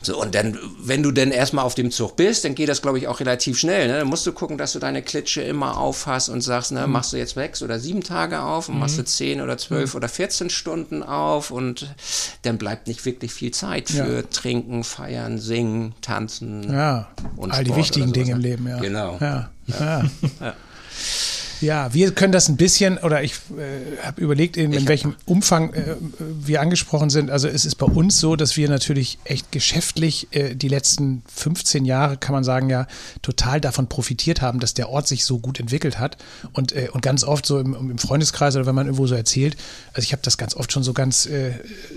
So, 0.03 0.21
und 0.21 0.35
dann, 0.35 0.59
wenn 0.79 1.03
du 1.03 1.11
denn 1.11 1.31
erstmal 1.31 1.65
auf 1.65 1.75
dem 1.75 1.91
Zug 1.91 2.17
bist, 2.17 2.45
dann 2.45 2.55
geht 2.55 2.69
das, 2.69 2.83
glaube 2.83 2.99
ich, 2.99 3.09
auch 3.09 3.19
relativ 3.19 3.59
schnell. 3.59 3.89
Ne? 3.89 3.99
Dann 3.99 4.07
musst 4.07 4.27
du 4.27 4.33
gucken, 4.33 4.59
dass 4.59 4.73
du 4.73 4.79
deine 4.79 5.03
Klitsche 5.03 5.41
immer 5.41 5.79
aufhast 5.79 6.29
und 6.29 6.43
sagst, 6.43 6.73
ne, 6.73 6.87
mhm. 6.87 6.93
machst 6.93 7.13
du 7.13 7.17
jetzt 7.17 7.35
sechs 7.35 7.63
oder 7.63 7.81
sieben 7.81 8.03
Tage 8.03 8.41
auf 8.43 8.69
und 8.69 8.75
mhm. 8.75 8.81
machst 8.81 8.99
du 8.99 9.05
zehn 9.05 9.41
oder 9.41 9.57
zwölf 9.57 9.95
mhm. 9.95 9.97
oder 9.97 10.09
14 10.09 10.51
Stunden 10.51 11.03
auf 11.03 11.51
und 11.51 11.95
dann 12.43 12.59
bleibt 12.59 12.89
nicht 12.89 13.05
wirklich 13.05 13.33
viel 13.33 13.53
Zeit 13.53 13.89
für 13.89 14.17
ja. 14.17 14.23
Trinken, 14.23 14.85
Feiern, 14.85 15.39
Singen, 15.39 15.95
Tanzen. 16.03 16.71
Ja, 16.71 17.09
und 17.37 17.51
all 17.51 17.65
Sport 17.65 17.67
die 17.67 17.81
wichtigen 17.81 18.13
Dinge 18.13 18.33
im 18.33 18.41
Leben, 18.41 18.69
ja. 18.69 18.79
Genau. 18.79 19.17
ja. 19.21 19.51
ja. 19.67 20.05
ja. 20.41 20.55
Ja, 21.61 21.92
wir 21.95 22.12
können 22.12 22.33
das 22.33 22.49
ein 22.49 22.57
bisschen, 22.57 22.99
oder 22.99 23.23
ich 23.23 23.33
äh, 23.33 24.05
habe 24.05 24.21
überlegt, 24.21 24.57
in, 24.57 24.73
in 24.73 24.87
welchem 24.88 25.14
Umfang 25.25 25.73
äh, 25.73 25.97
wir 26.19 26.61
angesprochen 26.61 27.09
sind. 27.09 27.31
Also 27.31 27.49
es 27.49 27.64
ist 27.64 27.77
bei 27.77 27.87
uns 27.87 28.21
so, 28.21 28.37
dass 28.37 28.57
wir 28.57 28.69
natürlich 28.69 29.19
echt 29.25 29.53
geschäftlich 29.53 30.29
äh, 30.33 30.55
die 30.55 30.69
letzten 30.69 31.23
15 31.35 31.87
Jahre, 31.87 32.19
kann 32.19 32.35
man 32.35 32.45
sagen, 32.45 32.69
ja, 32.69 32.87
total 33.23 33.61
davon 33.61 33.88
profitiert 33.88 34.42
haben, 34.42 34.61
dass 34.61 34.75
der 34.75 34.90
Ort 34.90 35.09
sich 35.09 35.25
so 35.25 35.38
gut 35.38 35.59
entwickelt 35.59 35.99
hat. 35.99 36.19
Und, 36.53 36.73
äh, 36.73 36.88
und 36.92 37.01
ganz 37.01 37.25
oft 37.25 37.47
so 37.47 37.59
im, 37.59 37.75
im 37.75 37.99
Freundeskreis 37.99 38.55
oder 38.55 38.66
wenn 38.66 38.75
man 38.75 38.87
irgendwo 38.87 39.07
so 39.07 39.14
erzählt, 39.14 39.57
also 39.95 40.05
ich 40.05 40.12
habe 40.12 40.23
das 40.23 40.37
ganz 40.37 40.55
oft 40.55 40.71
schon 40.73 40.83
so 40.83 40.92
ganz, 40.92 41.25
äh, 41.25 41.53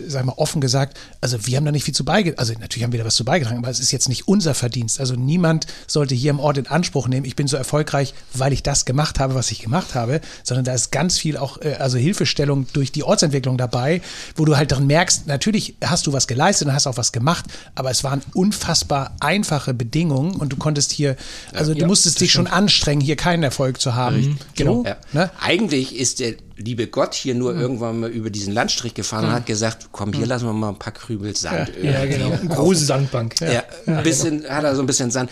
sag 0.08 0.24
mal, 0.24 0.34
offen 0.38 0.62
gesagt, 0.62 0.98
also 1.20 1.46
wir 1.46 1.58
haben 1.58 1.66
da 1.66 1.72
nicht 1.74 1.84
viel 1.84 1.94
zu 1.94 2.06
beigetragen. 2.06 2.40
Also 2.40 2.54
natürlich 2.54 2.84
haben 2.84 2.94
wir 2.94 3.00
da 3.00 3.06
was 3.06 3.16
zu 3.16 3.26
beigetragen, 3.26 3.58
aber 3.58 3.70
es 3.70 3.82
ist 3.82 3.92
jetzt 3.92 4.08
nicht 4.08 4.28
unser 4.30 4.54
Verdienst. 4.54 5.02
Also 5.02 5.16
niemand 5.16 5.68
sollte 5.86 6.16
hier 6.16 6.30
im 6.30 6.40
Ort 6.40 6.58
in 6.58 6.68
Anspruch 6.68 7.10
nehmen, 7.10 7.26
ich 7.26 7.36
bin 7.36 7.48
so 7.48 7.58
erfolgreich, 7.58 8.14
weil 8.34 8.54
ich 8.54 8.64
das 8.64 8.86
gemacht 8.86 9.20
habe, 9.20 9.36
was 9.36 9.49
ich 9.52 9.62
gemacht 9.62 9.96
habe, 9.96 10.22
sondern 10.44 10.66
da 10.66 10.74
ist 10.74 10.92
ganz 10.92 11.18
viel 11.18 11.38
auch, 11.38 11.62
äh, 11.62 11.76
also 11.80 11.98
Hilfestellung 11.98 12.68
durch 12.74 12.92
die 12.92 13.04
Ortsentwicklung 13.04 13.58
dabei, 13.58 14.02
wo 14.36 14.46
du 14.46 14.58
halt 14.58 14.72
dann 14.72 14.88
merkst, 14.88 15.28
natürlich 15.28 15.76
hast 15.84 16.08
du 16.08 16.14
was 16.14 16.28
geleistet 16.28 16.68
und 16.68 16.74
hast 16.74 16.88
auch 16.88 16.98
was 16.98 17.12
gemacht, 17.12 17.46
aber 17.76 17.92
es 17.92 18.04
waren 18.04 18.22
unfassbar 18.34 19.16
einfache 19.20 19.74
Bedingungen 19.74 20.36
und 20.36 20.50
du 20.50 20.58
konntest 20.58 20.92
hier, 20.92 21.16
also 21.54 21.74
ja, 21.74 21.80
du 21.80 21.86
musstest 21.86 22.22
dich 22.22 22.32
schon 22.32 22.48
anstrengen, 22.48 23.02
hier 23.02 23.16
keinen 23.16 23.44
Erfolg 23.44 23.80
zu 23.82 23.96
haben. 23.96 24.22
Mhm. 24.22 24.38
Genau. 24.56 24.84
Ja. 24.86 24.98
Ne? 25.14 25.32
Eigentlich 25.40 25.96
ist 25.96 26.20
der 26.20 26.36
liebe 26.58 26.88
Gott 26.88 27.14
hier 27.14 27.36
nur 27.36 27.54
mhm. 27.54 27.62
irgendwann 27.62 28.00
mal 28.02 28.10
über 28.10 28.30
diesen 28.30 28.54
Landstrich 28.54 28.94
gefahren 28.94 29.24
mhm. 29.24 29.30
und 29.30 29.36
hat 29.36 29.46
gesagt, 29.46 29.90
komm, 29.92 30.12
hier 30.12 30.24
mhm. 30.24 30.30
lassen 30.30 30.46
wir 30.46 30.54
mal 30.54 30.70
ein 30.70 30.80
paar 30.80 30.94
Krübel 30.94 31.36
Sand. 31.36 31.72
Ja, 31.82 31.92
ja 31.92 32.06
genau. 32.06 32.32
Eine 32.32 32.50
große 32.50 32.86
Sandbank. 32.86 33.36
Ja, 33.40 33.64
ein 33.86 34.04
bisschen, 34.04 34.44
hat 34.50 34.64
er 34.64 34.76
so 34.76 34.82
ein 34.82 34.86
bisschen 34.86 35.12
Sand 35.12 35.30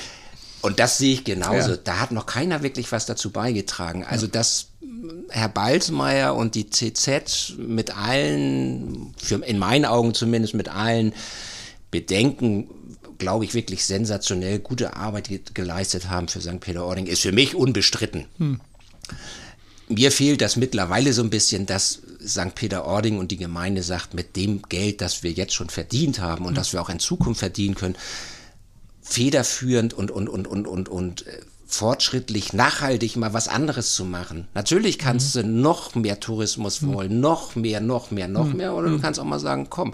Und 0.67 0.79
das 0.79 0.97
sehe 0.97 1.13
ich 1.13 1.23
genauso. 1.23 1.71
Ja. 1.71 1.77
Da 1.81 1.99
hat 1.99 2.11
noch 2.11 2.25
keiner 2.25 2.61
wirklich 2.61 2.91
was 2.91 3.05
dazu 3.05 3.31
beigetragen. 3.31 4.03
Also, 4.03 4.25
ja. 4.25 4.33
dass 4.33 4.67
Herr 5.29 5.47
Balzmeier 5.47 6.35
und 6.35 6.55
die 6.55 6.69
CZ 6.69 7.53
mit 7.57 7.95
allen, 7.95 9.15
für, 9.17 9.35
in 9.45 9.59
meinen 9.59 9.85
Augen 9.85 10.13
zumindest 10.13 10.55
mit 10.55 10.67
allen 10.67 11.13
Bedenken, 11.89 12.69
glaube 13.17 13.45
ich, 13.45 13.53
wirklich 13.53 13.85
sensationell 13.85 14.59
gute 14.59 14.97
Arbeit 14.97 15.29
geleistet 15.53 16.09
haben 16.09 16.27
für 16.27 16.41
St. 16.41 16.59
Peter-Ording, 16.59 17.07
ist 17.07 17.21
für 17.21 17.31
mich 17.31 17.55
unbestritten. 17.55 18.25
Hm. 18.37 18.59
Mir 19.87 20.11
fehlt 20.11 20.41
das 20.41 20.57
mittlerweile 20.57 21.13
so 21.13 21.23
ein 21.23 21.29
bisschen, 21.29 21.65
dass 21.65 22.01
St. 22.25 22.55
Peter-Ording 22.55 23.19
und 23.19 23.31
die 23.31 23.37
Gemeinde 23.37 23.83
sagt, 23.83 24.13
mit 24.13 24.35
dem 24.35 24.63
Geld, 24.63 24.99
das 24.99 25.23
wir 25.23 25.31
jetzt 25.31 25.53
schon 25.53 25.69
verdient 25.69 26.19
haben 26.19 26.43
und 26.43 26.51
hm. 26.51 26.55
das 26.55 26.73
wir 26.73 26.81
auch 26.81 26.89
in 26.89 26.99
Zukunft 26.99 27.39
verdienen 27.39 27.75
können, 27.75 27.95
federführend 29.07 29.93
und, 29.93 30.11
und, 30.11 30.27
und, 30.27 30.47
und, 30.47 30.67
und, 30.67 30.89
und 30.89 31.27
äh, 31.27 31.39
fortschrittlich, 31.69 32.53
nachhaltig 32.53 33.17
mal 33.17 33.33
was 33.33 33.49
anderes 33.49 33.93
zu 33.93 34.05
machen. 34.05 34.47
Natürlich 34.53 34.97
kannst 34.97 35.35
mhm. 35.35 35.41
du 35.41 35.47
noch 35.47 35.95
mehr 35.95 36.19
Tourismus 36.19 36.81
mhm. 36.81 36.93
wollen, 36.93 37.19
noch 37.19 37.55
mehr, 37.55 37.81
noch 37.81 38.09
mehr, 38.09 38.27
noch 38.29 38.47
mhm. 38.47 38.57
mehr, 38.57 38.73
oder 38.73 38.87
du 38.87 38.97
mhm. 38.97 39.01
kannst 39.01 39.19
auch 39.19 39.25
mal 39.25 39.39
sagen, 39.39 39.67
komm, 39.69 39.93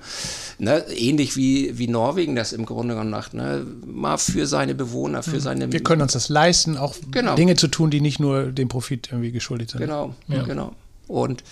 ne, 0.60 0.86
ähnlich 0.96 1.36
wie, 1.36 1.78
wie 1.78 1.88
Norwegen 1.88 2.36
das 2.36 2.54
im 2.54 2.66
Grunde 2.66 2.94
genommen 2.94 3.10
macht, 3.10 3.34
ne, 3.34 3.66
mal 3.86 4.18
für 4.18 4.46
seine 4.46 4.76
Bewohner, 4.76 5.24
für 5.24 5.38
mhm. 5.38 5.40
seine... 5.40 5.72
Wir 5.72 5.82
können 5.82 6.04
uns 6.04 6.14
das 6.14 6.30
leisten, 6.30 6.78
auch 6.78 6.96
genau. 7.10 7.36
Dinge 7.36 7.56
zu 7.56 7.68
tun, 7.68 7.90
die 7.90 8.02
nicht 8.02 8.20
nur 8.20 8.52
dem 8.52 8.68
Profit 8.68 9.10
irgendwie 9.12 9.32
geschuldet 9.32 9.72
sind. 9.72 9.82
Genau, 9.82 10.14
ja. 10.28 10.44
genau. 10.44 10.76
Und 11.08 11.44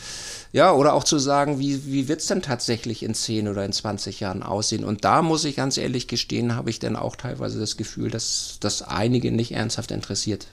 ja, 0.54 0.74
oder 0.74 0.94
auch 0.94 1.04
zu 1.04 1.18
sagen, 1.18 1.60
wie, 1.60 1.86
wie 1.86 2.08
wird 2.08 2.22
es 2.22 2.28
denn 2.28 2.42
tatsächlich 2.42 3.04
in 3.04 3.14
10 3.14 3.48
oder 3.48 3.66
in 3.66 3.74
20 3.74 4.20
Jahren 4.20 4.44
aussehen? 4.44 4.84
Und 4.84 5.06
da 5.06 5.22
muss 5.22 5.46
ich 5.46 5.56
ganz 5.56 5.78
ehrlich 5.78 6.08
gestehen, 6.08 6.56
habe 6.56 6.70
ich 6.70 6.80
dann 6.80 6.96
auch 6.96 7.16
teilweise 7.16 7.60
das 7.60 7.78
Gefühl, 7.78 8.10
dass 8.10 8.58
das 8.60 8.82
einige 8.82 9.32
nicht 9.32 9.54
ernsthaft 9.54 9.92
interessiert. 9.92 10.48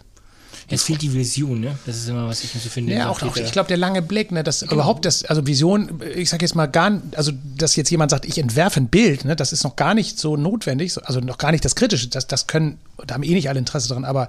Es 0.71 0.83
fehlt 0.83 1.01
die 1.01 1.15
Vision, 1.15 1.61
ne? 1.61 1.79
Das 1.87 1.97
ist 1.97 2.09
immer, 2.09 2.29
was 2.29 2.45
ich 2.45 2.51
so 2.51 2.69
finde. 2.69 2.93
Ja, 2.93 3.09
auch, 3.09 3.23
auch 3.23 3.37
ich 3.37 3.53
glaube, 3.53 3.69
der 3.69 3.79
lange 3.79 4.03
Blick, 4.03 4.33
ne, 4.33 4.45
das 4.45 4.61
genau. 4.61 4.75
überhaupt 4.75 5.07
das, 5.07 5.25
also 5.25 5.47
Vision, 5.47 6.03
ich 6.15 6.29
sage 6.29 6.45
jetzt 6.45 6.55
mal 6.55 6.67
gar, 6.67 7.01
also 7.17 7.33
dass 7.57 7.75
jetzt 7.77 7.91
jemand 7.91 8.11
sagt, 8.11 8.27
ich 8.27 8.37
entwerfe 8.37 8.81
ein 8.81 8.89
Bild, 8.89 9.25
ne, 9.25 9.35
das 9.35 9.53
ist 9.53 9.65
noch 9.65 9.77
gar 9.77 9.95
nicht 9.95 10.19
so 10.19 10.37
notwendig, 10.37 10.95
also 11.05 11.21
noch 11.21 11.39
gar 11.39 11.53
nicht 11.53 11.65
das 11.65 11.75
Kritische, 11.75 12.09
das, 12.09 12.27
das 12.27 12.47
können, 12.47 12.79
da 13.07 13.15
haben 13.15 13.23
eh 13.23 13.33
nicht 13.33 13.49
alle 13.49 13.59
Interesse 13.59 13.89
dran, 13.89 14.05
aber 14.05 14.29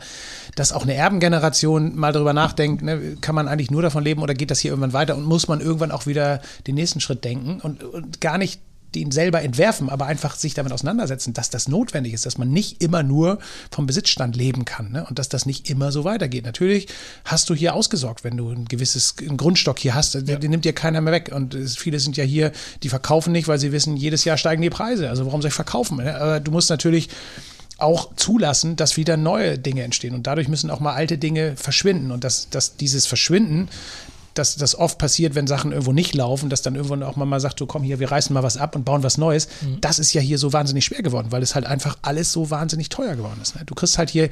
dass 0.55 0.71
auch 0.71 0.83
eine 0.83 0.93
Erbengeneration 0.93 1.97
mal 1.97 2.13
darüber 2.13 2.31
nachdenkt, 2.31 2.83
ne, 2.83 3.17
kann 3.19 3.35
man 3.35 3.49
eigentlich 3.49 3.69
nur 3.69 3.81
davon 3.81 4.03
leben 4.05 4.21
oder 4.21 4.33
geht 4.33 4.49
das 4.49 4.59
hier 4.59 4.71
irgendwann 4.71 4.93
weiter 4.93 5.17
und 5.17 5.25
muss 5.25 5.49
man 5.49 5.59
irgendwann 5.59 5.91
auch 5.91 6.05
wieder 6.05 6.41
den 6.67 6.75
nächsten 6.75 7.01
Schritt 7.01 7.25
denken 7.25 7.59
und, 7.61 7.83
und 7.83 8.21
gar 8.21 8.37
nicht 8.37 8.61
den 8.95 9.11
selber 9.11 9.41
entwerfen, 9.41 9.89
aber 9.89 10.05
einfach 10.05 10.35
sich 10.35 10.53
damit 10.53 10.71
auseinandersetzen, 10.71 11.33
dass 11.33 11.49
das 11.49 11.67
notwendig 11.67 12.13
ist, 12.13 12.25
dass 12.25 12.37
man 12.37 12.49
nicht 12.49 12.81
immer 12.81 13.03
nur 13.03 13.39
vom 13.71 13.85
Besitzstand 13.85 14.35
leben 14.35 14.65
kann 14.65 14.91
ne? 14.91 15.05
und 15.07 15.19
dass 15.19 15.29
das 15.29 15.45
nicht 15.45 15.69
immer 15.69 15.91
so 15.91 16.03
weitergeht. 16.03 16.45
Natürlich 16.45 16.87
hast 17.25 17.49
du 17.49 17.55
hier 17.55 17.73
ausgesorgt, 17.73 18.23
wenn 18.23 18.37
du 18.37 18.49
ein 18.49 18.65
gewisses 18.65 19.15
ein 19.19 19.37
Grundstock 19.37 19.79
hier 19.79 19.95
hast, 19.95 20.15
ja. 20.15 20.21
den, 20.21 20.39
den, 20.39 20.51
nimmt 20.51 20.65
dir 20.65 20.73
keiner 20.73 21.01
mehr 21.01 21.13
weg. 21.13 21.31
Und 21.33 21.55
viele 21.77 21.99
sind 21.99 22.17
ja 22.17 22.23
hier, 22.23 22.51
die 22.83 22.89
verkaufen 22.89 23.31
nicht, 23.31 23.47
weil 23.47 23.59
sie 23.59 23.71
wissen, 23.71 23.97
jedes 23.97 24.25
Jahr 24.25 24.37
steigen 24.37 24.61
die 24.61 24.69
Preise. 24.69 25.09
Also 25.09 25.25
warum 25.25 25.41
soll 25.41 25.49
ich 25.49 25.55
verkaufen? 25.55 25.97
Ne? 25.97 26.15
Aber 26.19 26.39
du 26.39 26.51
musst 26.51 26.69
natürlich 26.69 27.09
auch 27.77 28.13
zulassen, 28.15 28.75
dass 28.75 28.97
wieder 28.97 29.17
neue 29.17 29.57
Dinge 29.57 29.83
entstehen. 29.83 30.13
Und 30.13 30.27
dadurch 30.27 30.47
müssen 30.47 30.69
auch 30.69 30.79
mal 30.79 30.93
alte 30.93 31.17
Dinge 31.17 31.55
verschwinden. 31.55 32.11
Und 32.11 32.23
dass, 32.23 32.49
dass 32.49 32.75
dieses 32.75 33.05
Verschwinden 33.05 33.69
dass 34.33 34.55
das 34.55 34.75
oft 34.75 34.97
passiert, 34.97 35.35
wenn 35.35 35.47
Sachen 35.47 35.71
irgendwo 35.71 35.91
nicht 35.91 36.13
laufen, 36.13 36.49
dass 36.49 36.61
dann 36.61 36.75
irgendwann 36.75 37.03
auch 37.03 37.15
mal 37.15 37.39
sagt, 37.39 37.59
so 37.59 37.65
komm 37.65 37.83
hier, 37.83 37.99
wir 37.99 38.11
reißen 38.11 38.33
mal 38.33 38.43
was 38.43 38.57
ab 38.57 38.75
und 38.75 38.85
bauen 38.85 39.03
was 39.03 39.17
Neues. 39.17 39.47
Mhm. 39.61 39.81
Das 39.81 39.99
ist 39.99 40.13
ja 40.13 40.21
hier 40.21 40.37
so 40.37 40.53
wahnsinnig 40.53 40.85
schwer 40.85 41.01
geworden, 41.01 41.27
weil 41.31 41.43
es 41.43 41.55
halt 41.55 41.65
einfach 41.65 41.97
alles 42.01 42.31
so 42.31 42.49
wahnsinnig 42.49 42.89
teuer 42.89 43.15
geworden 43.15 43.39
ist. 43.41 43.55
Ne? 43.55 43.63
Du 43.65 43.75
kriegst 43.75 43.97
halt 43.97 44.09
hier 44.09 44.29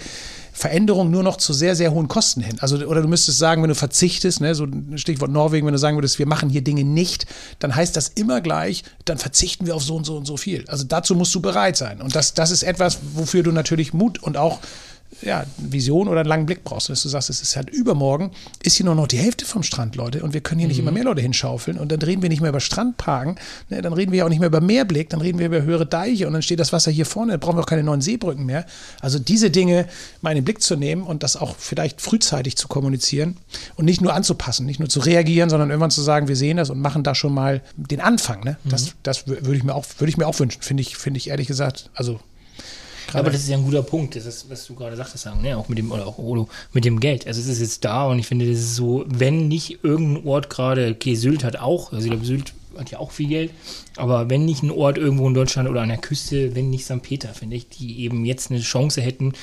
Veränderungen 0.54 1.12
nur 1.12 1.24
noch 1.24 1.38
zu 1.38 1.54
sehr, 1.54 1.76
sehr 1.76 1.92
hohen 1.92 2.08
Kosten 2.08 2.42
hin. 2.42 2.58
Also, 2.60 2.78
oder 2.78 3.02
du 3.02 3.08
müsstest 3.08 3.38
sagen, 3.38 3.62
wenn 3.62 3.70
du 3.70 3.76
verzichtest, 3.76 4.42
ne, 4.42 4.56
so 4.56 4.68
Stichwort 4.96 5.32
Norwegen, 5.32 5.68
wenn 5.68 5.74
du 5.74 5.80
sagen 5.80 5.98
würdest, 5.98 6.18
wir 6.18 6.26
machen 6.26 6.50
hier 6.50 6.64
Dinge 6.64 6.84
nicht, 6.84 7.28
dann 7.60 7.76
heißt 7.76 7.96
das 7.96 8.08
immer 8.10 8.42
gleich, 8.42 8.84
dann 9.06 9.18
verzichten 9.18 9.68
wir 9.68 9.76
auf 9.76 9.84
so 9.84 9.96
und 9.96 10.06
so 10.06 10.18
und 10.18 10.26
so 10.26 10.36
viel. 10.36 10.66
Also 10.68 10.84
dazu 10.84 11.16
musst 11.16 11.34
du 11.36 11.42
bereit 11.42 11.78
sein. 11.78 12.02
Und 12.02 12.16
das, 12.16 12.34
das 12.34 12.52
ist 12.52 12.64
etwas, 12.64 13.00
wofür 13.14 13.44
du 13.44 13.52
natürlich 13.52 13.94
Mut 13.94 14.22
und 14.22 14.36
auch 14.36 14.60
ja, 15.22 15.46
Vision 15.58 16.08
oder 16.08 16.22
einen 16.22 16.30
langen 16.30 16.46
Blick 16.46 16.64
brauchst. 16.64 16.90
Dass 16.90 17.02
du 17.04 17.10
sagst, 17.10 17.30
es 17.30 17.42
ist 17.42 17.56
halt 17.56 17.70
übermorgen, 17.70 18.32
ist 18.64 18.76
hier 18.76 18.86
nur 18.86 18.96
noch 18.96 19.08
die 19.08 19.18
Hälfte 19.18 19.46
vom 19.46 19.64
Strand, 19.64 19.96
Leute, 19.96 20.24
und 20.24 20.34
wir 20.34 20.42
können 20.42 20.60
hier 20.60 20.68
mhm. 20.68 20.70
nicht 20.70 20.80
immer 20.80 20.92
mehr 20.92 21.04
Leute 21.04 21.22
hinschaufeln. 21.22 21.78
Und 21.78 21.92
dann 21.92 22.02
reden 22.02 22.22
wir 22.22 22.30
nicht 22.30 22.42
mehr 22.42 22.50
über 22.50 22.60
Strandparken, 22.60 23.36
ne, 23.70 23.82
dann 23.82 23.94
reden 23.94 24.12
wir 24.12 24.26
auch 24.26 24.30
nicht 24.30 24.40
mehr 24.40 24.48
über 24.48 24.62
Meerblick, 24.62 25.10
dann 25.10 25.22
reden 25.22 25.40
wir 25.40 25.48
über 25.48 25.62
höhere 25.62 25.86
Deiche 25.86 26.28
und 26.28 26.34
dann 26.34 26.42
steht 26.42 26.60
das 26.60 26.74
Wasser 26.74 26.92
hier 26.92 27.06
vorne, 27.06 27.34
dann 27.34 27.40
brauchen 27.40 27.58
wir 27.58 27.62
auch 27.62 27.68
keine 27.68 27.84
neuen 27.84 28.02
Seebrücken 28.02 28.46
mehr. 28.46 28.66
Also 29.02 29.20
diese 29.20 29.50
Dinge 29.50 29.88
mal 30.22 30.32
in 30.32 30.38
den 30.38 30.46
Blick 30.46 30.62
zu 30.62 30.76
nehmen 30.76 31.04
und 31.04 31.24
das 31.24 31.36
auch 31.36 31.56
vielleicht 31.58 32.02
frühzeitig 32.02 32.56
zu 32.56 32.68
kommunizieren 32.68 33.38
und 33.76 33.86
nicht 33.86 34.02
nur 34.02 34.14
anzupassen, 34.14 34.66
nicht 34.66 34.80
nur 34.80 34.90
zu 34.90 35.00
reagieren, 35.00 35.50
sondern 35.50 35.70
irgendwann 35.70 35.92
zu 35.92 36.02
sagen, 36.02 36.28
wir 36.28 36.36
sehen 36.36 36.58
das 36.58 36.70
und 36.70 36.80
machen 36.80 37.04
da 37.04 37.16
schon 37.16 37.34
mal 37.34 37.62
den 37.76 38.02
Anfang. 38.02 38.44
Ne? 38.44 38.58
Das, 38.64 38.86
mhm. 38.86 38.92
das 39.04 39.28
würde 39.28 39.56
ich 39.56 39.64
mir 39.64 39.76
auch, 39.76 39.86
würde 39.98 40.10
ich 40.10 40.18
mir 40.18 40.28
auch 40.28 40.40
wünschen, 40.40 40.62
finde 40.62 40.82
ich, 40.82 40.98
finde 40.98 41.18
ich 41.18 41.30
ehrlich 41.30 41.48
gesagt, 41.48 41.90
also 41.94 42.20
Gerade 43.08 43.20
aber 43.20 43.32
das 43.32 43.42
ist 43.42 43.50
ja 43.50 43.58
ein 43.58 43.64
guter 43.64 43.84
Punkt, 43.84 44.16
das 44.16 44.26
ist, 44.26 44.50
was 44.50 44.68
du 44.68 44.76
gerade 44.76 44.96
sagtest, 44.96 45.24
sagen, 45.24 45.42
ne? 45.42 45.58
auch 45.58 45.70
mit 45.70 45.78
dem, 45.78 45.92
oder 45.92 46.06
auch 46.06 46.18
Olo, 46.18 46.50
mit 46.74 46.86
dem 46.86 47.00
Geld. 47.00 47.26
Also 47.26 47.40
es 47.40 47.48
ist 47.48 47.62
jetzt 47.62 47.86
da 47.86 48.06
und 48.08 48.20
ich 48.20 48.28
finde, 48.28 48.46
das 48.46 48.60
ist 48.60 48.76
so, 48.76 49.06
wenn 49.08 49.48
nicht 49.48 49.84
irgendein 49.84 50.26
Ort 50.26 50.50
gerade, 50.50 50.92
okay, 50.92 51.16
Sylt 51.16 51.44
hat 51.44 51.58
auch, 51.58 51.94
also 51.94 52.06
ich 52.06 52.12
glaube, 52.12 52.26
Sylt 52.26 52.54
hat 52.78 52.92
ja 52.92 53.00
auch 53.00 53.12
viel 53.12 53.30
Geld, 53.30 53.52
aber 53.96 54.30
wenn 54.30 54.46
nicht 54.46 54.62
ein 54.62 54.72
Ort 54.72 54.98
irgendwo 54.98 55.28
in 55.28 55.34
Deutschland 55.34 55.70
oder 55.70 55.82
an 55.82 55.90
der 55.90 55.98
Küste, 55.98 56.54
wenn 56.56 56.70
nicht 56.70 56.86
St. 56.86 57.02
Peter, 57.02 57.30
finde 57.34 57.56
ich, 57.56 57.70
die 57.70 58.02
eben 58.02 58.26
jetzt 58.26 58.52
eine 58.52 58.60
Chance 58.60 59.02
hätten, 59.02 59.34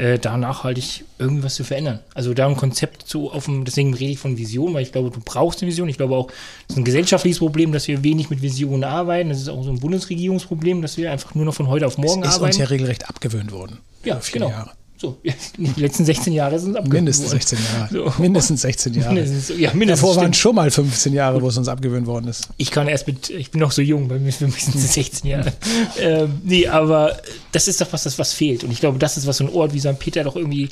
äh, 0.00 0.18
da 0.18 0.38
nachhaltig 0.38 1.04
irgendwas 1.18 1.56
zu 1.56 1.64
verändern. 1.64 2.00
Also 2.14 2.32
da 2.32 2.46
ein 2.46 2.56
Konzept 2.56 3.02
zu 3.02 3.32
offen, 3.32 3.66
deswegen 3.66 3.92
rede 3.92 4.12
ich 4.12 4.18
von 4.18 4.38
Vision, 4.38 4.72
weil 4.72 4.82
ich 4.82 4.92
glaube, 4.92 5.10
du 5.10 5.20
brauchst 5.22 5.60
eine 5.60 5.70
Vision. 5.70 5.90
Ich 5.90 5.98
glaube 5.98 6.16
auch, 6.16 6.28
das 6.28 6.70
ist 6.70 6.76
ein 6.78 6.84
gesellschaftliches 6.84 7.38
Problem, 7.38 7.70
dass 7.72 7.86
wir 7.86 8.02
wenig 8.02 8.30
mit 8.30 8.40
Visionen 8.40 8.84
arbeiten. 8.84 9.28
Das 9.28 9.38
ist 9.38 9.48
auch 9.48 9.62
so 9.62 9.70
ein 9.70 9.78
Bundesregierungsproblem, 9.78 10.80
dass 10.80 10.96
wir 10.96 11.12
einfach 11.12 11.34
nur 11.34 11.44
noch 11.44 11.54
von 11.54 11.68
heute 11.68 11.86
auf 11.86 11.98
morgen 11.98 12.22
es 12.22 12.30
ist 12.30 12.34
arbeiten. 12.36 12.50
Ist 12.50 12.56
uns 12.56 12.68
ja 12.68 12.70
regelrecht 12.70 13.08
abgewöhnt 13.10 13.52
worden. 13.52 13.78
Ja, 14.02 14.18
genau. 14.32 14.48
Jahre. 14.48 14.70
So, 15.00 15.16
die 15.56 15.80
letzten 15.80 16.04
16 16.04 16.34
Jahre 16.34 16.58
sind 16.58 16.76
abgewöhnt 16.76 16.92
Mindestens 16.92 17.30
16 17.30 17.58
Jahre. 17.58 17.88
So. 17.90 18.20
Mindestens 18.20 18.60
16 18.60 18.92
Jahre. 18.92 19.14
Mindestens, 19.14 19.58
ja, 19.58 19.72
mindestens 19.72 20.08
Davor 20.08 20.22
waren 20.22 20.34
schon 20.34 20.54
mal 20.54 20.70
15 20.70 21.14
Jahre, 21.14 21.40
wo 21.40 21.48
es 21.48 21.56
uns 21.56 21.68
abgewöhnt 21.68 22.06
worden 22.06 22.28
ist. 22.28 22.50
Ich 22.58 22.70
kann 22.70 22.86
erst 22.86 23.06
mit, 23.06 23.30
ich 23.30 23.50
bin 23.50 23.62
noch 23.62 23.72
so 23.72 23.80
jung, 23.80 24.08
bei 24.08 24.18
mir 24.18 24.30
sind 24.30 24.54
es 24.54 24.92
16 24.92 25.30
Jahre. 25.30 25.54
ähm, 25.98 26.42
nee, 26.44 26.66
aber 26.66 27.16
das 27.52 27.66
ist 27.66 27.80
doch 27.80 27.90
was, 27.92 28.02
das 28.02 28.18
was 28.18 28.34
fehlt. 28.34 28.62
Und 28.62 28.72
ich 28.72 28.80
glaube, 28.80 28.98
das 28.98 29.16
ist, 29.16 29.26
was 29.26 29.38
so 29.38 29.44
ein 29.44 29.50
Ort 29.54 29.72
wie 29.72 29.80
St. 29.80 29.98
Peter 29.98 30.22
doch 30.22 30.36
irgendwie 30.36 30.68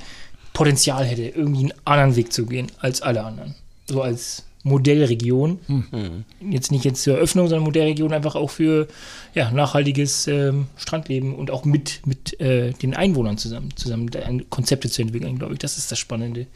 Potenzial 0.53 1.07
hätte, 1.07 1.23
irgendwie 1.23 1.61
einen 1.61 1.75
anderen 1.87 2.17
Weg 2.17 2.31
zu 2.31 2.45
gehen 2.45 2.67
als 2.81 3.01
alle 3.01 3.25
anderen. 3.25 3.55
So 3.87 4.03
als 4.03 4.45
Modellregion. 4.69 5.59
Mhm. 5.67 6.25
Jetzt 6.51 6.71
nicht 6.71 6.85
jetzt 6.85 7.03
zur 7.03 7.17
Eröffnung, 7.17 7.49
sondern 7.49 7.65
Modellregion 7.65 8.13
einfach 8.13 8.37
auch 8.37 8.51
für 8.51 8.89
ja, 9.35 9.51
nachhaltiges 9.51 10.27
ähm, 10.29 10.67
Strandleben 10.77 11.35
und 11.35 11.51
auch 11.51 11.65
mit, 11.65 12.01
mit 12.07 12.41
äh, 12.41 12.73
den 12.73 12.95
Einwohnern 12.95 13.39
zusammen, 13.39 13.71
zusammen 13.77 14.11
Konzepte 14.51 14.89
zu 14.89 15.03
entwickeln, 15.03 15.39
glaube 15.39 15.55
ich. 15.55 15.59
Das 15.59 15.79
ist 15.79 15.91
das 15.91 15.99
Spannende. 15.99 16.47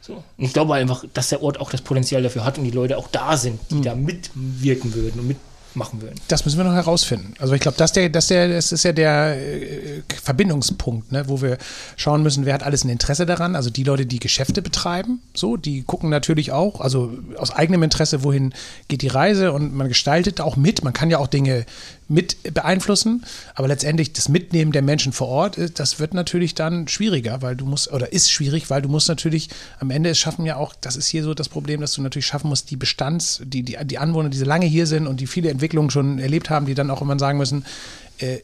So. 0.00 0.14
Und 0.14 0.44
ich 0.44 0.52
glaube 0.52 0.74
einfach, 0.74 1.04
dass 1.14 1.28
der 1.28 1.42
Ort 1.42 1.60
auch 1.60 1.70
das 1.70 1.82
Potenzial 1.82 2.22
dafür 2.22 2.44
hat 2.44 2.58
und 2.58 2.64
die 2.64 2.70
Leute 2.70 2.98
auch 2.98 3.08
da 3.08 3.36
sind, 3.36 3.60
die 3.70 3.76
mhm. 3.76 3.82
da 3.82 3.94
mitwirken 3.94 4.94
würden 4.94 5.20
und 5.20 5.28
mit 5.28 5.36
machen 5.76 6.02
würden. 6.02 6.14
Das 6.28 6.44
müssen 6.44 6.58
wir 6.58 6.64
noch 6.64 6.74
herausfinden. 6.74 7.34
Also 7.38 7.54
ich 7.54 7.60
glaube, 7.60 7.76
das, 7.78 7.92
der, 7.92 8.08
das, 8.08 8.28
der, 8.28 8.48
das 8.48 8.72
ist 8.72 8.84
ja 8.84 8.92
der 8.92 9.36
äh, 9.36 10.02
Verbindungspunkt, 10.22 11.12
ne, 11.12 11.28
wo 11.28 11.42
wir 11.42 11.58
schauen 11.96 12.22
müssen, 12.22 12.44
wer 12.46 12.54
hat 12.54 12.62
alles 12.62 12.84
ein 12.84 12.88
Interesse 12.88 13.26
daran. 13.26 13.56
Also 13.56 13.70
die 13.70 13.84
Leute, 13.84 14.06
die 14.06 14.18
Geschäfte 14.18 14.62
betreiben, 14.62 15.20
so, 15.34 15.56
die 15.56 15.82
gucken 15.82 16.10
natürlich 16.10 16.52
auch, 16.52 16.80
also 16.80 17.12
aus 17.36 17.50
eigenem 17.50 17.82
Interesse, 17.82 18.22
wohin 18.22 18.54
geht 18.88 19.02
die 19.02 19.08
Reise 19.08 19.52
und 19.52 19.74
man 19.74 19.88
gestaltet 19.88 20.40
auch 20.40 20.56
mit. 20.56 20.84
Man 20.84 20.92
kann 20.92 21.10
ja 21.10 21.18
auch 21.18 21.28
Dinge 21.28 21.64
mit 22.12 22.54
beeinflussen, 22.54 23.24
aber 23.54 23.68
letztendlich 23.68 24.12
das 24.12 24.28
Mitnehmen 24.28 24.72
der 24.72 24.82
Menschen 24.82 25.12
vor 25.12 25.28
Ort, 25.28 25.58
äh, 25.58 25.70
das 25.70 25.98
wird 25.98 26.14
natürlich 26.14 26.54
dann 26.54 26.86
schwieriger, 26.88 27.42
weil 27.42 27.56
du 27.56 27.66
musst, 27.66 27.92
oder 27.92 28.12
ist 28.12 28.30
schwierig, 28.30 28.70
weil 28.70 28.82
du 28.82 28.88
musst 28.88 29.08
natürlich 29.08 29.48
am 29.80 29.90
Ende 29.90 30.10
es 30.10 30.18
schaffen 30.18 30.44
ja 30.44 30.56
auch, 30.56 30.74
das 30.80 30.96
ist 30.96 31.08
hier 31.08 31.24
so 31.24 31.34
das 31.34 31.48
Problem, 31.48 31.80
dass 31.80 31.94
du 31.94 32.02
natürlich 32.02 32.26
schaffen 32.26 32.48
musst, 32.48 32.70
die 32.70 32.76
Bestands, 32.76 33.40
die, 33.44 33.62
die, 33.62 33.78
die 33.84 33.98
Anwohner, 33.98 34.28
die 34.28 34.38
so 34.38 34.44
lange 34.44 34.66
hier 34.66 34.86
sind 34.86 35.06
und 35.06 35.20
die 35.20 35.26
viele 35.26 35.50
Entwicklungen 35.50 35.90
schon 35.90 36.18
erlebt 36.18 36.50
haben, 36.50 36.66
die 36.66 36.74
dann 36.74 36.90
auch 36.90 37.02
immer 37.02 37.18
sagen 37.18 37.38
müssen, 37.38 37.64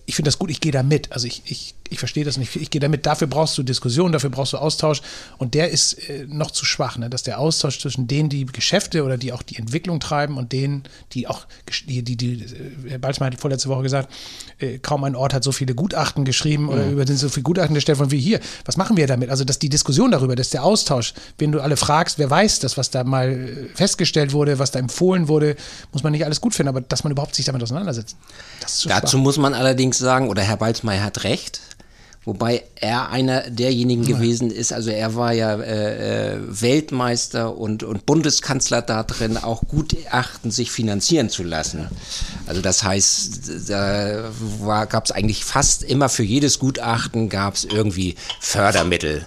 ich 0.06 0.16
finde 0.16 0.28
das 0.28 0.38
gut, 0.38 0.50
ich 0.50 0.60
gehe 0.60 0.72
da 0.72 0.82
mit. 0.82 1.12
Also 1.12 1.26
ich, 1.26 1.42
ich, 1.46 1.74
ich 1.90 1.98
verstehe 1.98 2.24
das 2.24 2.36
nicht, 2.36 2.54
ich 2.56 2.70
gehe 2.70 2.80
da 2.80 2.88
mit. 2.88 3.06
Dafür 3.06 3.26
brauchst 3.26 3.56
du 3.58 3.62
Diskussion, 3.62 4.12
dafür 4.12 4.30
brauchst 4.30 4.52
du 4.52 4.58
Austausch. 4.58 5.02
Und 5.38 5.54
der 5.54 5.70
ist 5.70 5.94
äh, 6.08 6.26
noch 6.28 6.50
zu 6.50 6.64
schwach, 6.64 6.98
ne? 6.98 7.08
dass 7.08 7.22
der 7.22 7.38
Austausch 7.38 7.78
zwischen 7.78 8.06
denen, 8.06 8.28
die 8.28 8.46
Geschäfte 8.46 9.04
oder 9.04 9.16
die 9.16 9.32
auch 9.32 9.42
die 9.42 9.56
Entwicklung 9.56 10.00
treiben 10.00 10.36
und 10.36 10.52
denen, 10.52 10.84
die 11.12 11.26
auch, 11.26 11.46
die, 11.86 12.02
die, 12.02 12.16
die 12.16 12.42
äh, 12.42 12.90
Herr 12.90 12.98
Balzmann 12.98 13.32
hat 13.32 13.40
vorletzte 13.40 13.68
Woche 13.68 13.82
gesagt, 13.82 14.12
äh, 14.58 14.78
kaum 14.78 15.04
ein 15.04 15.14
Ort 15.14 15.34
hat 15.34 15.44
so 15.44 15.52
viele 15.52 15.74
Gutachten 15.74 16.24
geschrieben 16.24 16.64
mhm. 16.64 16.68
oder 16.68 16.88
über 16.88 17.04
den 17.04 17.16
so 17.16 17.28
viele 17.28 17.44
Gutachten 17.44 17.74
gestellt 17.74 17.98
von 17.98 18.10
wie 18.10 18.20
hier. 18.20 18.40
Was 18.64 18.76
machen 18.76 18.96
wir 18.96 19.06
damit? 19.06 19.30
Also, 19.30 19.44
dass 19.44 19.58
die 19.58 19.68
Diskussion 19.68 20.10
darüber, 20.10 20.36
dass 20.36 20.50
der 20.50 20.64
Austausch, 20.64 21.14
wenn 21.38 21.52
du 21.52 21.60
alle 21.60 21.76
fragst, 21.76 22.18
wer 22.18 22.28
weiß 22.28 22.60
das, 22.60 22.76
was 22.76 22.90
da 22.90 23.04
mal 23.04 23.30
äh, 23.30 23.68
festgestellt 23.74 24.32
wurde, 24.32 24.58
was 24.58 24.70
da 24.70 24.78
empfohlen 24.78 25.28
wurde, 25.28 25.56
muss 25.92 26.02
man 26.02 26.12
nicht 26.12 26.24
alles 26.24 26.40
gut 26.40 26.54
finden, 26.54 26.68
aber 26.68 26.80
dass 26.80 27.04
man 27.04 27.12
überhaupt 27.12 27.34
sich 27.34 27.46
damit 27.46 27.62
auseinandersetzt. 27.62 28.16
Dazu 28.60 28.88
schwach. 28.88 29.14
muss 29.14 29.38
man 29.38 29.54
allerdings 29.58 29.98
sagen, 29.98 30.28
oder 30.28 30.42
Herr 30.42 30.56
Balzmeier 30.56 31.02
hat 31.02 31.24
recht, 31.24 31.60
wobei 32.24 32.62
er 32.76 33.10
einer 33.10 33.50
derjenigen 33.50 34.04
ja. 34.04 34.16
gewesen 34.16 34.50
ist, 34.50 34.72
also 34.72 34.90
er 34.90 35.14
war 35.14 35.32
ja 35.32 35.56
äh, 35.56 36.34
äh, 36.34 36.38
Weltmeister 36.46 37.56
und, 37.56 37.82
und 37.82 38.06
Bundeskanzler 38.06 38.82
da 38.82 39.02
drin, 39.02 39.36
auch 39.36 39.62
Gutachten 39.68 40.50
sich 40.50 40.70
finanzieren 40.70 41.28
zu 41.28 41.42
lassen. 41.42 41.88
Also 42.46 42.62
das 42.62 42.82
heißt, 42.82 43.68
da 43.68 44.30
gab 44.86 45.04
es 45.04 45.10
eigentlich 45.10 45.44
fast 45.44 45.82
immer 45.82 46.08
für 46.08 46.22
jedes 46.22 46.58
Gutachten 46.58 47.28
gab 47.28 47.54
es 47.54 47.64
irgendwie 47.64 48.14
Fördermittel. 48.40 49.26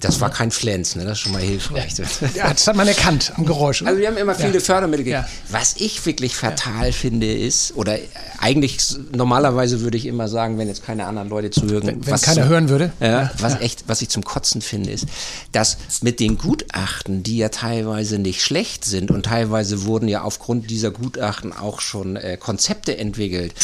Das 0.00 0.20
war 0.20 0.30
kein 0.30 0.50
Flens, 0.50 0.96
ne? 0.96 1.04
das 1.04 1.12
ist 1.12 1.20
schon 1.20 1.32
mal 1.32 1.42
hilfreich. 1.42 1.92
Ja, 2.34 2.52
das 2.52 2.66
hat 2.66 2.76
man 2.76 2.88
erkannt 2.88 3.32
am 3.36 3.44
Geräusch. 3.44 3.82
Also 3.82 4.00
wir 4.00 4.08
haben 4.08 4.16
immer 4.16 4.34
viele 4.34 4.54
ja. 4.54 4.60
Fördermittel 4.60 5.04
gegeben. 5.04 5.24
Ja. 5.24 5.52
Was 5.52 5.76
ich 5.76 6.04
wirklich 6.06 6.36
fatal 6.36 6.86
ja. 6.86 6.92
finde 6.92 7.32
ist, 7.32 7.76
oder 7.76 7.98
eigentlich 8.38 8.96
normalerweise 9.12 9.80
würde 9.80 9.96
ich 9.96 10.06
immer 10.06 10.28
sagen, 10.28 10.58
wenn 10.58 10.68
jetzt 10.68 10.84
keine 10.84 11.06
anderen 11.06 11.28
Leute 11.28 11.50
zuhören. 11.50 11.86
Wenn, 11.86 12.06
wenn 12.06 12.20
keiner 12.20 12.42
zum, 12.42 12.48
hören 12.48 12.68
würde. 12.68 12.92
Ja, 13.00 13.30
was 13.38 13.60
echt, 13.60 13.84
was 13.86 14.02
ich 14.02 14.08
zum 14.08 14.24
Kotzen 14.24 14.62
finde, 14.62 14.90
ist, 14.90 15.06
dass 15.52 15.78
mit 16.02 16.20
den 16.20 16.38
Gutachten, 16.38 17.22
die 17.22 17.38
ja 17.38 17.48
teilweise 17.48 18.18
nicht 18.18 18.42
schlecht 18.42 18.84
sind 18.84 19.10
und 19.10 19.26
teilweise 19.26 19.84
wurden 19.84 20.08
ja 20.08 20.22
aufgrund 20.22 20.70
dieser 20.70 20.90
Gutachten 20.90 21.52
auch 21.52 21.80
schon 21.80 22.16
äh, 22.16 22.36
Konzepte 22.38 22.96
entwickelt. 22.96 23.54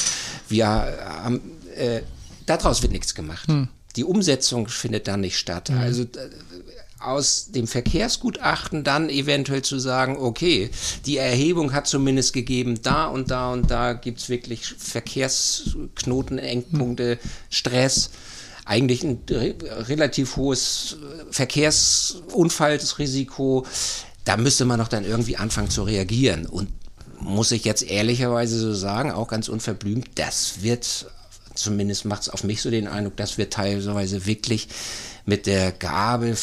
Wir 0.48 0.66
haben, 0.66 1.40
äh, 1.76 2.02
daraus 2.46 2.82
wird 2.82 2.92
nichts 2.92 3.14
gemacht. 3.14 3.48
Hm 3.48 3.68
die 3.96 4.04
Umsetzung 4.04 4.68
findet 4.68 5.08
dann 5.08 5.20
nicht 5.20 5.38
statt. 5.38 5.70
Mhm. 5.70 5.78
Also 5.78 6.02
äh, 6.02 6.06
aus 6.98 7.50
dem 7.50 7.66
Verkehrsgutachten 7.66 8.84
dann 8.84 9.08
eventuell 9.08 9.62
zu 9.62 9.78
sagen, 9.78 10.16
okay, 10.16 10.70
die 11.04 11.18
Erhebung 11.18 11.72
hat 11.72 11.86
zumindest 11.86 12.32
gegeben, 12.32 12.80
da 12.82 13.06
und 13.06 13.30
da 13.30 13.52
und 13.52 13.70
da 13.70 13.92
gibt 13.92 14.18
es 14.18 14.28
wirklich 14.28 14.66
Verkehrsknoten, 14.66 16.38
Engpunkte, 16.38 17.18
Stress 17.50 18.10
eigentlich 18.66 19.02
ein 19.04 19.20
relativ 19.28 20.36
hohes 20.36 20.96
Verkehrsunfallsrisiko. 21.30 23.64
Da 24.24 24.36
müsste 24.36 24.64
man 24.64 24.80
noch 24.80 24.88
dann 24.88 25.04
irgendwie 25.04 25.36
anfangen 25.36 25.70
zu 25.70 25.84
reagieren. 25.84 26.46
Und 26.46 26.70
muss 27.20 27.52
ich 27.52 27.64
jetzt 27.64 27.84
ehrlicherweise 27.84 28.58
so 28.58 28.74
sagen, 28.74 29.12
auch 29.12 29.28
ganz 29.28 29.48
unverblümt, 29.48 30.10
das 30.16 30.62
wird 30.62 31.06
zumindest 31.56 32.04
macht 32.04 32.22
es 32.22 32.28
auf 32.28 32.44
mich 32.44 32.62
so 32.62 32.70
den 32.70 32.88
Eindruck, 32.88 33.16
dass 33.16 33.38
wir 33.38 33.50
teilweise 33.50 34.26
wirklich 34.26 34.68
mit 35.24 35.46
der 35.46 35.72
Gabe 35.72 36.36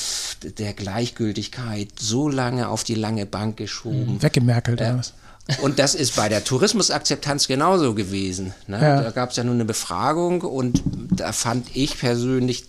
der 0.58 0.74
Gleichgültigkeit 0.74 1.90
so 1.98 2.28
lange 2.28 2.68
auf 2.68 2.84
die 2.84 2.96
lange 2.96 3.26
Bank 3.26 3.58
geschoben. 3.58 4.16
Mhm. 4.16 4.24
Weggemerkelt 4.24 4.82
äh, 4.82 4.98
was? 4.98 5.14
Und 5.62 5.80
das 5.80 5.94
ist 5.94 6.16
bei 6.16 6.30
der 6.30 6.44
Tourismusakzeptanz 6.44 7.48
genauso 7.48 7.94
gewesen. 7.94 8.54
Ne? 8.68 8.82
Ja. 8.82 9.02
Da 9.02 9.12
gab 9.12 9.32
es 9.32 9.36
ja 9.36 9.44
nur 9.44 9.54
eine 9.54 9.66
Befragung 9.66 10.42
und 10.42 10.82
da 11.12 11.34
fand 11.34 11.76
ich 11.76 11.98
persönlich 11.98 12.66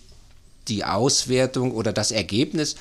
die 0.66 0.84
Auswertung 0.84 1.72
oder 1.72 1.92
das 1.92 2.10
Ergebnis 2.10 2.76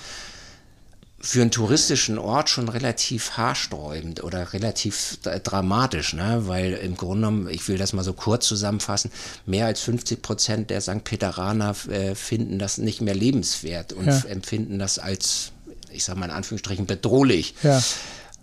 für 1.26 1.42
einen 1.42 1.52
touristischen 1.52 2.20
Ort 2.20 2.50
schon 2.50 2.68
relativ 2.68 3.38
haarsträubend 3.38 4.26
oder 4.26 4.52
relativ 4.52 5.18
dramatisch, 5.22 6.14
ne? 6.14 6.44
weil 6.48 6.74
im 6.74 6.98
Grunde 6.98 7.28
genommen, 7.28 7.48
ich 7.50 7.66
will 7.70 7.78
das 7.78 7.94
mal 7.94 8.04
so 8.04 8.12
kurz 8.12 8.46
zusammenfassen, 8.46 9.10
mehr 9.46 9.66
als 9.66 9.80
50 9.80 10.22
Prozent 10.22 10.70
der 10.70 10.82
St. 10.82 11.06
Peteraner 11.06 11.76
äh, 11.90 12.14
finden 12.14 12.60
das 12.60 12.78
nicht 12.78 13.00
mehr 13.00 13.16
lebenswert 13.16 13.94
und 13.94 14.08
ja. 14.08 14.22
empfinden 14.28 14.80
das 14.80 15.00
als, 15.00 15.54
ich 15.92 16.04
sage 16.04 16.20
mal 16.20 16.26
in 16.26 16.32
Anführungsstrichen, 16.32 16.86
bedrohlich. 16.86 17.56
Ja. 17.64 17.82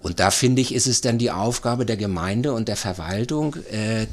Und 0.03 0.19
da 0.19 0.31
finde 0.31 0.63
ich, 0.63 0.75
ist 0.75 0.87
es 0.87 1.03
dann 1.03 1.19
die 1.19 1.31
Aufgabe 1.31 1.85
der 1.85 1.99
Gemeinde 1.99 2.55
und 2.55 2.69
der 2.69 2.77
Verwaltung, 2.77 3.57
äh, 3.71 4.07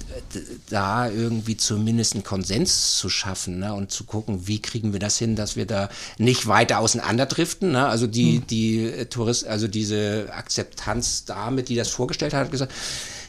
da 0.70 1.10
irgendwie 1.10 1.56
zumindest 1.56 2.14
einen 2.14 2.24
Konsens 2.24 2.98
zu 2.98 3.08
schaffen 3.10 3.60
ne? 3.60 3.74
und 3.74 3.90
zu 3.90 4.04
gucken, 4.04 4.48
wie 4.48 4.62
kriegen 4.62 4.92
wir 4.92 5.00
das 5.00 5.18
hin, 5.18 5.38
dass 5.38 5.56
wir 5.56 5.66
da 5.66 5.90
nicht 6.18 6.48
weiter 6.48 6.80
auseinanderdriften. 6.80 7.72
Ne? 7.72 7.88
Also 7.88 8.06
die, 8.06 8.40
mhm. 8.40 8.48
die 8.48 8.84
äh, 8.84 9.06
Tourist, 9.06 9.48
also 9.48 9.70
diese 9.70 10.28
Akzeptanz 10.34 11.24
damit, 11.24 11.70
die 11.70 11.76
das 11.76 11.90
vorgestellt 11.90 12.34
hat, 12.34 12.46
hat 12.46 12.52
gesagt, 12.52 12.74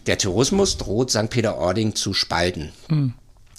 der 0.07 0.19
Tourismus 0.19 0.79
droht 0.79 1.11
St. 1.11 1.31
Peter-Ording 1.31 1.95
zu 1.95 2.13
spalten. 2.13 2.73
Mhm. 2.89 3.15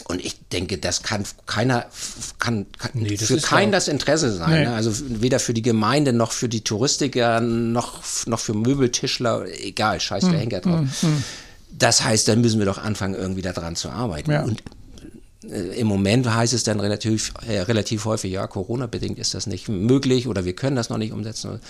Und 0.09 0.25
ich 0.25 0.39
denke, 0.51 0.79
das 0.79 1.03
kann 1.03 1.23
keiner, 1.45 1.85
kann, 2.39 2.65
kann 2.79 2.91
nee, 2.95 3.15
für 3.15 3.37
keinen 3.37 3.71
das 3.71 3.87
Interesse 3.87 4.33
sein. 4.33 4.49
Nee. 4.49 4.65
Ne? 4.65 4.73
Also 4.73 4.91
weder 5.07 5.39
für 5.39 5.53
die 5.53 5.61
Gemeinde 5.61 6.13
noch 6.13 6.31
für 6.31 6.49
die 6.49 6.61
Touristiker 6.61 7.41
noch, 7.41 8.01
noch 8.25 8.39
für 8.39 8.55
Möbeltischler, 8.55 9.45
egal, 9.63 9.99
scheiß 9.99 10.23
der 10.23 10.33
hm, 10.33 10.39
Henker 10.39 10.61
drauf. 10.61 10.79
Hm, 10.79 11.09
hm. 11.09 11.23
Das 11.77 12.03
heißt, 12.03 12.27
dann 12.27 12.41
müssen 12.41 12.57
wir 12.57 12.65
doch 12.65 12.79
anfangen, 12.79 13.13
irgendwie 13.13 13.43
daran 13.43 13.75
zu 13.75 13.91
arbeiten. 13.91 14.31
Ja. 14.31 14.41
Und 14.41 14.63
im 15.41 15.87
Moment 15.87 16.33
heißt 16.33 16.51
es 16.51 16.63
dann 16.63 16.81
relativ, 16.81 17.33
äh, 17.47 17.61
relativ 17.61 18.03
häufig, 18.03 18.33
ja, 18.33 18.45
Corona-bedingt 18.45 19.17
ist 19.19 19.33
das 19.33 19.47
nicht 19.47 19.69
möglich 19.69 20.27
oder 20.27 20.43
wir 20.43 20.53
können 20.53 20.75
das 20.75 20.89
noch 20.89 20.97
nicht 20.97 21.13
umsetzen. 21.13 21.61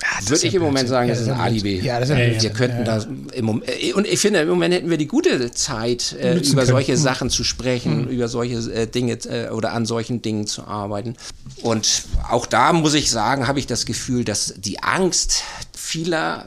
Ja, 0.00 0.30
Würde 0.30 0.46
ich 0.46 0.54
im 0.54 0.62
Moment 0.62 0.88
sagen, 0.88 1.08
ja, 1.08 1.14
das 1.14 1.24
ist 1.24 1.28
ein 1.28 1.38
Alibi. 1.38 1.80
Ja, 1.80 2.00
das 2.00 2.08
ist 2.08 2.16
ja, 2.16 2.42
wir 2.42 2.50
könnten 2.50 2.84
da 2.86 3.04
im 3.34 3.44
Moment, 3.44 3.68
äh, 3.68 3.92
und 3.92 4.06
ich 4.06 4.18
finde, 4.18 4.40
im 4.40 4.48
Moment 4.48 4.72
hätten 4.72 4.88
wir 4.88 4.96
die 4.96 5.06
gute 5.06 5.50
Zeit, 5.50 6.16
äh, 6.18 6.36
über 6.36 6.40
können. 6.40 6.66
solche 6.66 6.92
hm. 6.92 6.98
Sachen 6.98 7.28
zu 7.28 7.44
sprechen, 7.44 8.04
hm. 8.04 8.08
über 8.08 8.28
solche 8.28 8.56
äh, 8.72 8.86
Dinge 8.86 9.18
äh, 9.26 9.50
oder 9.50 9.74
an 9.74 9.84
solchen 9.84 10.22
Dingen 10.22 10.46
zu 10.46 10.64
arbeiten. 10.64 11.14
Und 11.60 12.04
auch 12.30 12.46
da 12.46 12.72
muss 12.72 12.94
ich 12.94 13.10
sagen, 13.10 13.46
habe 13.46 13.58
ich 13.58 13.66
das 13.66 13.84
Gefühl, 13.84 14.24
dass 14.24 14.54
die 14.56 14.82
Angst 14.82 15.42
vieler 15.76 16.46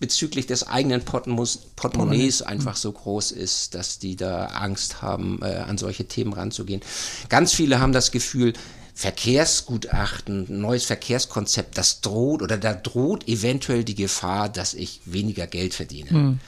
bezüglich 0.00 0.46
des 0.46 0.66
eigenen 0.66 1.02
Portemonnaies 1.04 2.42
einfach 2.42 2.76
so 2.76 2.90
groß 2.90 3.30
ist, 3.32 3.74
dass 3.74 3.98
die 3.98 4.16
da 4.16 4.46
Angst 4.46 5.02
haben, 5.02 5.40
äh, 5.42 5.56
an 5.56 5.78
solche 5.78 6.06
Themen 6.06 6.32
ranzugehen. 6.32 6.80
Ganz 7.28 7.52
viele 7.52 7.80
haben 7.80 7.92
das 7.92 8.10
Gefühl, 8.10 8.54
Verkehrsgutachten, 8.94 10.60
neues 10.60 10.84
Verkehrskonzept, 10.84 11.78
das 11.78 12.00
droht 12.00 12.42
oder 12.42 12.58
da 12.58 12.74
droht 12.74 13.28
eventuell 13.28 13.84
die 13.84 13.94
Gefahr, 13.94 14.48
dass 14.48 14.74
ich 14.74 15.00
weniger 15.04 15.46
Geld 15.46 15.72
verdiene. 15.74 16.10
Hm. 16.10 16.40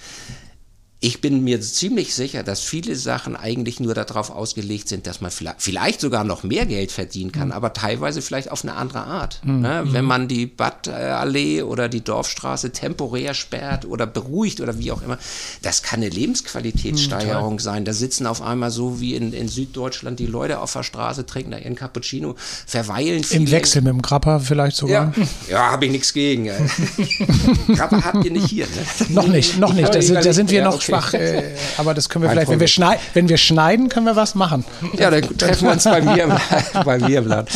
Ich 1.05 1.21
bin 1.21 1.43
mir 1.43 1.61
ziemlich 1.61 2.15
sicher, 2.15 2.45
dass 2.45 2.61
viele 2.61 2.95
Sachen 2.95 3.35
eigentlich 3.35 3.81
nur 3.81 3.93
darauf 3.93 4.31
ausgelegt 4.31 4.89
sind, 4.89 5.09
dass 5.09 5.21
man 5.21 5.33
vielleicht 5.33 6.01
sogar 6.01 6.23
noch 6.23 6.45
mehr 6.45 6.65
Geld 6.65 6.93
verdienen 6.93 7.33
kann, 7.33 7.49
mhm. 7.49 7.55
aber 7.55 7.73
teilweise 7.73 8.23
vielleicht 8.23 8.53
auf 8.53 8.63
eine 8.63 8.75
andere 8.75 9.01
Art. 9.01 9.41
Mhm. 9.43 9.63
Ne? 9.63 9.83
Wenn 9.87 10.05
man 10.05 10.29
die 10.29 10.47
Badallee 10.47 11.63
oder 11.63 11.89
die 11.89 12.05
Dorfstraße 12.05 12.71
temporär 12.71 13.35
sperrt 13.35 13.85
oder 13.85 14.07
beruhigt 14.07 14.61
oder 14.61 14.79
wie 14.79 14.93
auch 14.93 15.03
immer, 15.03 15.19
das 15.63 15.83
kann 15.83 15.99
eine 15.99 16.09
Lebensqualitätssteigerung 16.09 17.55
mhm, 17.55 17.59
sein. 17.59 17.85
Da 17.85 17.95
sitzen 17.95 18.29
auf 18.29 18.41
einmal 18.41 18.71
so 18.71 19.01
wie 19.01 19.17
in, 19.17 19.33
in, 19.33 19.49
Süddeutschland 19.49 20.21
die 20.21 20.27
Leute 20.27 20.61
auf 20.61 20.73
der 20.73 20.85
Straße, 20.85 21.27
trinken 21.27 21.51
da 21.51 21.59
ihren 21.59 21.75
Cappuccino, 21.75 22.37
verweilen 22.65 23.25
viele. 23.25 23.41
Im 23.41 23.51
Wechsel 23.51 23.83
mit 23.83 23.93
dem 23.93 24.03
Grappa 24.03 24.39
vielleicht 24.39 24.77
sogar? 24.77 25.13
Ja, 25.17 25.27
ja 25.51 25.73
habe 25.73 25.87
ich 25.87 25.91
nichts 25.91 26.13
gegen. 26.13 26.45
Grappa 27.75 28.05
habt 28.05 28.25
ihr 28.25 28.31
nicht 28.31 28.47
hier. 28.47 28.67
Ne? 28.67 29.07
noch 29.09 29.27
nicht, 29.27 29.59
noch 29.59 29.73
nicht. 29.73 29.93
Da 29.93 30.01
sind, 30.01 30.25
da 30.25 30.33
sind 30.33 30.49
wir 30.49 30.59
ja, 30.59 30.65
noch 30.67 30.77
okay 30.77 30.92
schwach, 31.01 31.15
äh, 31.15 31.43
aber 31.77 31.95
das 31.95 32.09
können 32.09 32.25
wir 32.25 32.31
vielleicht, 32.31 32.51
wenn 32.51 32.61
wir, 32.61 32.69
schneid, 32.69 33.01
wenn 33.15 33.29
wir 33.29 33.39
schneiden, 33.39 33.89
können 33.89 34.07
wir 34.07 34.17
was 34.17 34.35
machen. 34.35 34.65
Ja, 34.99 35.11
dann 35.11 35.23
treffen 35.37 35.67
wir 35.67 35.73
uns 35.73 35.85
bei 35.85 36.01
mir, 36.03 36.39
bei 36.85 36.99
mir 36.99 37.19
im 37.19 37.27
Land. 37.27 37.51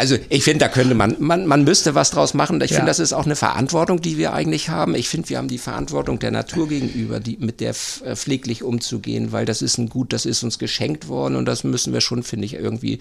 Also 0.00 0.16
ich 0.28 0.44
finde, 0.44 0.60
da 0.60 0.68
könnte 0.68 0.94
man, 0.94 1.16
man, 1.18 1.44
man 1.46 1.64
müsste 1.64 1.96
was 1.96 2.12
draus 2.12 2.32
machen. 2.32 2.60
Ich 2.60 2.70
ja. 2.70 2.76
finde, 2.76 2.88
das 2.88 3.00
ist 3.00 3.12
auch 3.12 3.24
eine 3.24 3.34
Verantwortung, 3.34 4.00
die 4.00 4.16
wir 4.16 4.32
eigentlich 4.32 4.68
haben. 4.68 4.94
Ich 4.94 5.08
finde, 5.08 5.28
wir 5.28 5.38
haben 5.38 5.48
die 5.48 5.58
Verantwortung 5.58 6.20
der 6.20 6.30
Natur 6.30 6.68
gegenüber, 6.68 7.18
die, 7.18 7.36
mit 7.40 7.60
der 7.60 7.70
äh, 8.04 8.14
pfleglich 8.14 8.62
umzugehen, 8.62 9.32
weil 9.32 9.44
das 9.44 9.60
ist 9.60 9.76
ein 9.76 9.88
Gut, 9.88 10.12
das 10.12 10.24
ist 10.24 10.44
uns 10.44 10.60
geschenkt 10.60 11.08
worden 11.08 11.34
und 11.34 11.46
das 11.46 11.64
müssen 11.64 11.92
wir 11.92 12.00
schon, 12.00 12.22
finde 12.22 12.46
ich, 12.46 12.54
irgendwie 12.54 13.00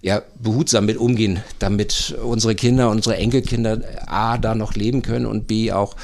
ja, 0.00 0.22
behutsam 0.42 0.86
mit 0.86 0.96
umgehen, 0.96 1.42
damit 1.58 2.16
unsere 2.24 2.54
Kinder, 2.54 2.88
unsere 2.88 3.18
Enkelkinder 3.18 3.82
A, 4.06 4.38
da 4.38 4.54
noch 4.54 4.72
leben 4.72 5.02
können 5.02 5.26
und 5.26 5.46
B, 5.46 5.72
auch 5.72 5.94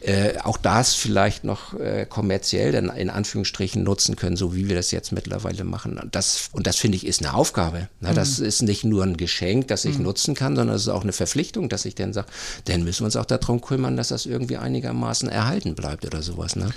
äh, 0.00 0.38
auch 0.44 0.56
das 0.56 0.94
vielleicht 0.94 1.44
noch 1.44 1.78
äh, 1.78 2.06
kommerziell 2.06 2.72
dann 2.72 2.88
in 2.88 3.10
Anführungsstrichen 3.10 3.82
nutzen 3.82 4.16
können, 4.16 4.36
so 4.36 4.54
wie 4.54 4.68
wir 4.68 4.74
das 4.74 4.90
jetzt 4.92 5.12
mittlerweile 5.12 5.64
machen. 5.64 5.98
Und 5.98 6.14
das, 6.14 6.48
und 6.52 6.66
das 6.66 6.76
finde 6.76 6.96
ich 6.96 7.06
ist 7.06 7.20
eine 7.20 7.34
Aufgabe. 7.34 7.88
Ne? 8.00 8.14
Das 8.14 8.38
mhm. 8.38 8.46
ist 8.46 8.62
nicht 8.62 8.84
nur 8.84 9.04
ein 9.04 9.18
Geschenk, 9.18 9.68
das 9.68 9.84
ich 9.84 9.98
mhm. 9.98 10.04
nutzen 10.04 10.34
kann, 10.34 10.56
sondern 10.56 10.76
es 10.76 10.82
ist 10.82 10.88
auch 10.88 11.02
eine 11.02 11.12
Verpflichtung, 11.12 11.68
dass 11.68 11.84
ich 11.84 11.94
dann 11.94 12.14
sage, 12.14 12.28
dann 12.64 12.82
müssen 12.82 13.00
wir 13.00 13.06
uns 13.06 13.16
auch 13.16 13.26
darum 13.26 13.60
kümmern, 13.60 13.98
dass 13.98 14.08
das 14.08 14.24
irgendwie 14.24 14.56
einigermaßen 14.56 15.28
erhalten 15.28 15.74
bleibt 15.74 16.06
oder 16.06 16.22
sowas. 16.22 16.56
Ne? 16.56 16.70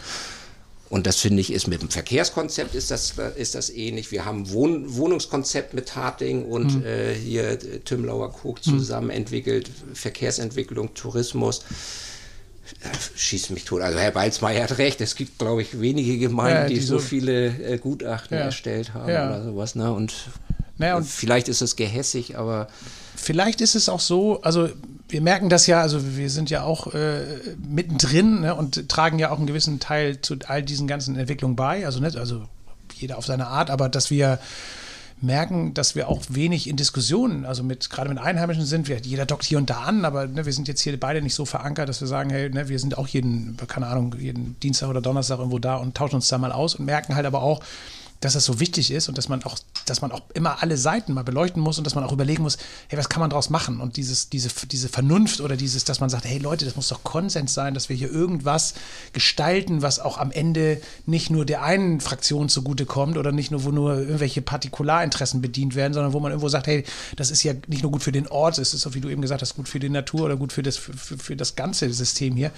Und 0.89 1.07
das 1.07 1.15
finde 1.17 1.39
ich 1.39 1.53
ist 1.53 1.67
mit 1.67 1.81
dem 1.81 1.89
Verkehrskonzept 1.89 2.75
ist 2.75 2.91
das, 2.91 3.13
ist 3.37 3.55
das 3.55 3.69
ähnlich. 3.69 4.11
Wir 4.11 4.25
haben 4.25 4.51
Wohn 4.51 4.95
Wohnungskonzept 4.95 5.73
mit 5.73 5.95
Harting 5.95 6.43
und 6.43 6.75
mhm. 6.75 6.85
äh, 6.85 7.13
hier 7.13 7.57
Tümlauer 7.85 8.33
Koch 8.33 8.57
mhm. 8.57 8.79
zusammen 8.79 9.09
entwickelt, 9.09 9.71
Verkehrsentwicklung, 9.93 10.93
Tourismus 10.93 11.61
schießt 13.15 13.51
mich 13.51 13.65
tot. 13.65 13.81
Also 13.81 13.99
Herr 13.99 14.11
Balzmeier 14.11 14.63
hat 14.63 14.77
recht, 14.77 15.01
es 15.01 15.15
gibt, 15.15 15.39
glaube 15.39 15.61
ich, 15.61 15.79
wenige 15.79 16.17
Gemeinden, 16.17 16.63
ja, 16.63 16.67
die, 16.67 16.75
die, 16.75 16.81
so 16.81 16.99
viele 16.99 17.47
äh, 17.47 17.77
Gutachten 17.77 18.37
ja. 18.37 18.45
erstellt 18.45 18.93
haben 18.93 19.09
ja. 19.11 19.27
oder 19.27 19.43
sowas. 19.43 19.75
Ne? 19.75 19.91
Und, 19.91 20.13
naja, 20.77 20.97
und 20.97 21.05
vielleicht 21.05 21.47
ist 21.47 21.61
es 21.61 21.75
gehässig, 21.75 22.37
aber. 22.37 22.67
Vielleicht 23.15 23.61
ist 23.61 23.75
es 23.75 23.89
auch 23.89 23.99
so, 23.99 24.41
also 24.41 24.69
wir 25.07 25.21
merken 25.21 25.49
das 25.49 25.67
ja, 25.67 25.81
also 25.81 26.17
wir 26.17 26.29
sind 26.29 26.49
ja 26.49 26.63
auch 26.63 26.93
äh, 26.93 27.21
mittendrin 27.69 28.41
ne, 28.41 28.55
und 28.55 28.89
tragen 28.89 29.19
ja 29.19 29.29
auch 29.29 29.37
einen 29.37 29.47
gewissen 29.47 29.79
Teil 29.79 30.19
zu 30.21 30.35
all 30.47 30.63
diesen 30.63 30.87
ganzen 30.87 31.15
Entwicklungen 31.15 31.55
bei. 31.55 31.85
Also 31.85 31.99
nicht, 31.99 32.17
also 32.17 32.47
jeder 32.95 33.17
auf 33.17 33.25
seine 33.25 33.47
Art, 33.47 33.69
aber 33.69 33.89
dass 33.89 34.09
wir 34.09 34.39
merken, 35.21 35.73
dass 35.73 35.95
wir 35.95 36.09
auch 36.09 36.21
wenig 36.29 36.67
in 36.67 36.75
Diskussionen, 36.75 37.45
also 37.45 37.63
mit 37.63 37.89
gerade 37.89 38.09
mit 38.09 38.17
Einheimischen 38.17 38.65
sind. 38.65 38.87
Wir, 38.87 38.97
jeder 38.99 39.25
dockt 39.25 39.43
hier 39.43 39.57
und 39.57 39.69
da 39.69 39.81
an, 39.81 40.05
aber 40.05 40.27
ne, 40.27 40.45
wir 40.45 40.53
sind 40.53 40.67
jetzt 40.67 40.81
hier 40.81 40.99
beide 40.99 41.21
nicht 41.21 41.35
so 41.35 41.45
verankert, 41.45 41.89
dass 41.89 42.01
wir 42.01 42.07
sagen, 42.07 42.29
hey, 42.29 42.49
ne, 42.49 42.69
wir 42.69 42.79
sind 42.79 42.97
auch 42.97 43.07
jeden, 43.07 43.57
keine 43.67 43.87
Ahnung, 43.87 44.15
jeden 44.19 44.59
Dienstag 44.59 44.89
oder 44.89 45.01
Donnerstag 45.01 45.39
irgendwo 45.39 45.59
da 45.59 45.77
und 45.77 45.95
tauschen 45.95 46.15
uns 46.15 46.27
da 46.27 46.37
mal 46.37 46.51
aus 46.51 46.75
und 46.75 46.85
merken 46.85 47.15
halt 47.15 47.25
aber 47.25 47.41
auch, 47.41 47.61
dass 48.23 48.33
das 48.33 48.45
so 48.45 48.61
wichtig 48.61 48.89
ist 48.91 49.09
und 49.09 49.17
dass 49.17 49.27
man 49.27 49.43
auch, 49.43 49.57
dass 49.85 50.01
man 50.01 50.11
auch 50.13 50.21
immer 50.33 50.63
alle 50.63 50.77
Seiten 50.77 51.13
mal 51.13 51.23
beleuchten 51.23 51.61
muss 51.61 51.77
und 51.77 51.83
dass 51.85 51.93
man 51.93 52.05
auch 52.05 52.13
überlegen 52.13 52.43
muss, 52.43 52.57
hey, 52.87 52.97
was 52.97 53.09
kann 53.09 53.19
man 53.19 53.29
daraus 53.29 53.49
machen? 53.49 53.81
Und 53.81 53.97
dieses, 53.97 54.29
diese, 54.29 54.49
diese 54.71 54.87
Vernunft 54.87 55.41
oder 55.41 55.57
dieses, 55.57 55.83
dass 55.83 55.99
man 55.99 56.09
sagt, 56.09 56.23
hey 56.23 56.37
Leute, 56.37 56.63
das 56.63 56.77
muss 56.77 56.87
doch 56.87 57.03
Konsens 57.03 57.53
sein, 57.53 57.73
dass 57.73 57.89
wir 57.89 57.97
hier 57.97 58.09
irgendwas 58.09 58.75
gestalten, 59.11 59.81
was 59.81 59.99
auch 59.99 60.17
am 60.17 60.31
Ende 60.31 60.81
nicht 61.05 61.31
nur 61.31 61.43
der 61.43 61.63
einen 61.63 61.99
Fraktion 61.99 62.47
zugutekommt 62.47 63.17
oder 63.17 63.33
nicht 63.33 63.51
nur, 63.51 63.65
wo 63.65 63.71
nur 63.71 63.99
irgendwelche 63.99 64.41
Partikularinteressen 64.41 65.41
bedient 65.41 65.75
werden, 65.75 65.93
sondern 65.93 66.13
wo 66.13 66.21
man 66.21 66.31
irgendwo 66.31 66.47
sagt, 66.47 66.67
hey, 66.67 66.85
das 67.17 67.29
ist 67.29 67.43
ja 67.43 67.53
nicht 67.67 67.83
nur 67.83 67.91
gut 67.91 68.03
für 68.03 68.13
den 68.13 68.27
Ort, 68.27 68.57
es 68.57 68.73
ist 68.73 68.81
so, 68.81 68.93
wie 68.93 69.01
du 69.01 69.09
eben 69.09 69.21
gesagt 69.21 69.41
hast, 69.41 69.55
gut 69.55 69.67
für 69.67 69.79
die 69.79 69.89
Natur 69.89 70.25
oder 70.25 70.37
gut 70.37 70.53
für 70.53 70.63
das, 70.63 70.77
für, 70.77 70.95
für 70.95 71.35
das 71.35 71.55
ganze 71.57 71.91
System 71.91 72.37
hier. 72.37 72.51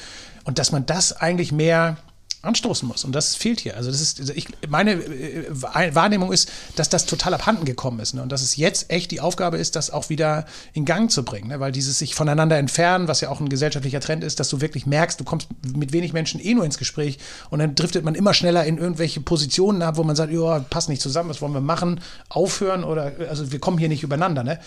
Und 0.43 0.59
dass 0.59 0.71
man 0.71 0.85
das 0.85 1.11
eigentlich 1.11 1.51
mehr 1.51 1.97
anstoßen 2.45 2.87
muss. 2.87 3.03
Und 3.03 3.13
das 3.13 3.35
fehlt 3.35 3.59
hier. 3.59 3.75
Also 3.77 3.91
das 3.91 4.01
ist, 4.01 4.19
also 4.19 4.33
ich, 4.33 4.47
meine 4.67 4.93
äh, 4.93 5.45
Wahrnehmung 5.51 6.31
ist, 6.31 6.51
dass 6.75 6.89
das 6.89 7.05
total 7.05 7.33
abhanden 7.33 7.65
gekommen 7.65 7.99
ist. 7.99 8.13
Ne? 8.13 8.21
Und 8.21 8.31
dass 8.31 8.41
es 8.41 8.55
jetzt 8.55 8.91
echt 8.91 9.11
die 9.11 9.21
Aufgabe 9.21 9.57
ist, 9.57 9.75
das 9.75 9.91
auch 9.91 10.09
wieder 10.09 10.45
in 10.73 10.85
Gang 10.85 11.11
zu 11.11 11.23
bringen. 11.23 11.49
Ne? 11.49 11.59
Weil 11.59 11.71
dieses 11.71 11.99
sich 11.99 12.15
voneinander 12.15 12.57
entfernen, 12.57 13.07
was 13.07 13.21
ja 13.21 13.29
auch 13.29 13.39
ein 13.39 13.49
gesellschaftlicher 13.49 13.99
Trend 13.99 14.23
ist, 14.23 14.39
dass 14.39 14.49
du 14.49 14.61
wirklich 14.61 14.85
merkst, 14.85 15.19
du 15.19 15.23
kommst 15.23 15.47
mit 15.75 15.93
wenig 15.93 16.13
Menschen 16.13 16.39
eh 16.39 16.53
nur 16.53 16.65
ins 16.65 16.77
Gespräch 16.77 17.17
und 17.49 17.59
dann 17.59 17.75
driftet 17.75 18.03
man 18.03 18.15
immer 18.15 18.33
schneller 18.33 18.65
in 18.65 18.77
irgendwelche 18.77 19.21
Positionen 19.21 19.81
ab, 19.81 19.97
wo 19.97 20.03
man 20.03 20.15
sagt, 20.15 20.31
ja, 20.31 20.59
passt 20.59 20.89
nicht 20.89 21.01
zusammen, 21.01 21.29
was 21.29 21.41
wollen 21.41 21.53
wir 21.53 21.61
machen, 21.61 22.01
aufhören 22.29 22.83
oder, 22.83 23.13
also 23.29 23.51
wir 23.51 23.59
kommen 23.59 23.77
hier 23.77 23.89
nicht 23.89 24.03
übereinander. 24.03 24.43
Ne? 24.43 24.59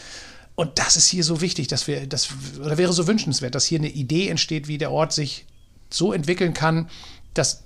Und 0.59 0.81
das 0.81 0.97
ist 0.97 1.07
hier 1.07 1.23
so 1.23 1.41
wichtig, 1.41 1.69
dass 1.69 1.87
wir, 1.87 2.07
das, 2.09 2.31
oder 2.61 2.79
wäre 2.79 2.93
so 2.93 3.07
wünschenswert, 3.07 3.55
dass 3.55 3.65
hier 3.65 3.79
eine 3.79 3.91
Idee 3.91 4.29
entsteht, 4.29 4.67
wie 4.67 4.77
der 4.77 4.91
Ort 4.91 5.13
sich 5.13 5.47
so 5.89 6.13
entwickeln 6.13 6.53
kann, 6.53 6.89
dass 7.33 7.63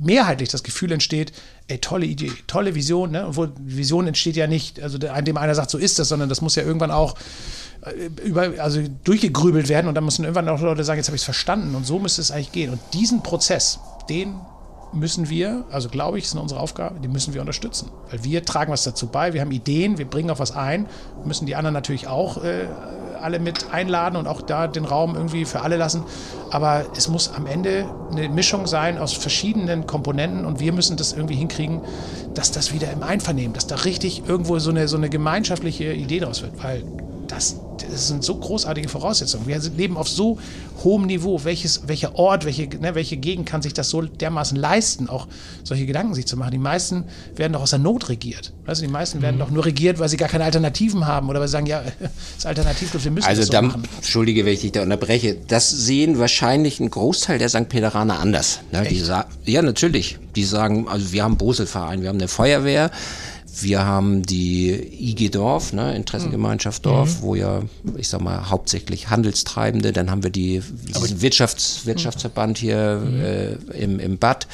mehrheitlich 0.00 0.48
das 0.48 0.62
Gefühl 0.62 0.92
entsteht, 0.92 1.32
ey, 1.68 1.78
tolle 1.78 2.06
Idee, 2.06 2.32
tolle 2.46 2.74
Vision, 2.74 3.10
ne? 3.12 3.26
Obwohl 3.28 3.52
Vision 3.58 4.06
entsteht 4.06 4.36
ja 4.36 4.46
nicht, 4.46 4.82
also 4.82 4.98
an 5.08 5.24
dem 5.24 5.36
einer 5.36 5.54
sagt, 5.54 5.70
so 5.70 5.78
ist 5.78 5.98
das, 5.98 6.08
sondern 6.08 6.28
das 6.28 6.40
muss 6.40 6.56
ja 6.56 6.62
irgendwann 6.62 6.90
auch 6.90 7.16
äh, 7.82 8.06
über, 8.24 8.54
also 8.58 8.80
durchgegrübelt 9.04 9.68
werden 9.68 9.88
und 9.88 9.94
dann 9.94 10.04
müssen 10.04 10.24
irgendwann 10.24 10.48
auch 10.48 10.60
Leute 10.60 10.84
sagen, 10.84 10.98
jetzt 10.98 11.08
habe 11.08 11.16
ich 11.16 11.22
es 11.22 11.26
verstanden 11.26 11.74
und 11.74 11.86
so 11.86 11.98
müsste 11.98 12.20
es 12.20 12.30
eigentlich 12.30 12.52
gehen. 12.52 12.70
Und 12.70 12.80
diesen 12.94 13.22
Prozess, 13.22 13.78
den 14.08 14.34
müssen 14.92 15.28
wir, 15.28 15.64
also 15.70 15.88
glaube 15.88 16.18
ich, 16.18 16.24
ist 16.24 16.34
unsere 16.34 16.60
Aufgabe, 16.60 16.98
die 17.00 17.08
müssen 17.08 17.34
wir 17.34 17.40
unterstützen. 17.40 17.90
Weil 18.10 18.24
wir 18.24 18.44
tragen 18.44 18.72
was 18.72 18.82
dazu 18.82 19.06
bei, 19.06 19.34
wir 19.34 19.40
haben 19.40 19.52
Ideen, 19.52 19.98
wir 19.98 20.06
bringen 20.06 20.30
auch 20.30 20.38
was 20.38 20.52
ein, 20.52 20.86
müssen 21.24 21.46
die 21.46 21.54
anderen 21.54 21.74
natürlich 21.74 22.08
auch 22.08 22.42
äh, 22.42 22.64
alle 23.22 23.38
mit 23.38 23.72
einladen 23.72 24.16
und 24.16 24.26
auch 24.26 24.42
da 24.42 24.66
den 24.66 24.84
Raum 24.84 25.14
irgendwie 25.14 25.44
für 25.44 25.60
alle 25.60 25.76
lassen. 25.76 26.02
Aber 26.50 26.86
es 26.96 27.08
muss 27.08 27.32
am 27.34 27.46
Ende 27.46 27.86
eine 28.10 28.28
Mischung 28.28 28.66
sein 28.66 28.98
aus 28.98 29.12
verschiedenen 29.12 29.86
Komponenten 29.86 30.44
und 30.44 30.60
wir 30.60 30.72
müssen 30.72 30.96
das 30.96 31.12
irgendwie 31.12 31.36
hinkriegen, 31.36 31.80
dass 32.34 32.50
das 32.50 32.72
wieder 32.72 32.90
im 32.92 33.02
Einvernehmen, 33.02 33.52
dass 33.52 33.66
da 33.66 33.76
richtig 33.76 34.22
irgendwo 34.26 34.58
so 34.58 34.70
eine, 34.70 34.88
so 34.88 34.96
eine 34.96 35.08
gemeinschaftliche 35.08 35.92
Idee 35.92 36.20
draus 36.20 36.42
wird. 36.42 36.62
Weil 36.62 36.84
das, 37.28 37.60
das 37.90 38.08
sind 38.08 38.24
so 38.24 38.36
großartige 38.36 38.88
Voraussetzungen. 38.88 39.46
Wir 39.46 39.58
leben 39.76 39.96
auf 39.96 40.08
so 40.08 40.38
hohem 40.84 41.06
Niveau. 41.06 41.44
Welches, 41.44 41.88
welcher 41.88 42.16
Ort, 42.16 42.44
welche, 42.44 42.68
ne, 42.68 42.94
welche 42.94 43.16
Gegend 43.16 43.46
kann 43.46 43.62
sich 43.62 43.74
das 43.74 43.90
so 43.90 44.02
dermaßen 44.02 44.56
leisten, 44.56 45.08
auch 45.08 45.26
solche 45.64 45.86
Gedanken 45.86 46.14
sich 46.14 46.26
zu 46.26 46.36
machen? 46.36 46.52
Die 46.52 46.58
meisten 46.58 47.04
werden 47.36 47.52
doch 47.52 47.62
aus 47.62 47.70
der 47.70 47.78
Not 47.78 48.08
regiert. 48.08 48.52
Weißt 48.66 48.80
du, 48.80 48.86
die 48.86 48.92
meisten 48.92 49.22
werden 49.22 49.36
mhm. 49.36 49.40
doch 49.40 49.50
nur 49.50 49.64
regiert, 49.64 49.98
weil 49.98 50.08
sie 50.08 50.16
gar 50.16 50.28
keine 50.28 50.44
Alternativen 50.44 51.06
haben 51.06 51.28
oder 51.28 51.40
weil 51.40 51.48
sie 51.48 51.52
sagen, 51.52 51.66
ja, 51.66 51.82
das 52.36 52.46
alternativlos, 52.46 53.04
wir 53.04 53.10
müssen 53.10 53.26
also 53.26 53.40
das 53.40 53.46
so 53.46 53.52
dann, 53.52 53.66
machen. 53.66 53.82
Entschuldige, 53.96 54.44
wenn 54.44 54.54
ich 54.54 54.60
dich 54.60 54.72
da 54.72 54.82
unterbreche. 54.82 55.36
Das 55.48 55.70
sehen 55.70 56.18
wahrscheinlich 56.18 56.80
ein 56.80 56.90
Großteil 56.90 57.38
der 57.38 57.48
St. 57.48 57.68
Pederaner 57.68 58.20
anders. 58.20 58.60
Ne? 58.72 58.86
Ja, 59.44 59.62
natürlich. 59.62 60.18
Die 60.36 60.44
sagen, 60.44 60.86
also 60.88 61.12
wir 61.12 61.24
haben 61.24 61.32
einen 61.32 61.38
Boselverein, 61.38 62.02
wir 62.02 62.08
haben 62.08 62.18
eine 62.18 62.28
Feuerwehr, 62.28 62.90
wir 63.58 63.84
haben 63.84 64.22
die 64.22 64.70
IG 64.70 65.30
Dorf, 65.30 65.72
ne, 65.72 65.94
Interessengemeinschaft 65.96 66.86
Dorf, 66.86 67.18
mhm. 67.18 67.22
wo 67.22 67.34
ja, 67.34 67.62
ich 67.96 68.08
sag 68.08 68.20
mal, 68.20 68.50
hauptsächlich 68.50 69.10
Handelstreibende, 69.10 69.92
dann 69.92 70.10
haben 70.10 70.22
wir 70.22 70.30
die, 70.30 70.62
diesen 70.88 71.20
Wirtschafts-, 71.20 71.86
Wirtschaftsverband 71.86 72.58
hier 72.58 73.02
mhm. 73.04 73.20
äh, 73.20 73.52
im, 73.78 73.98
im 73.98 74.18
Bad. 74.18 74.46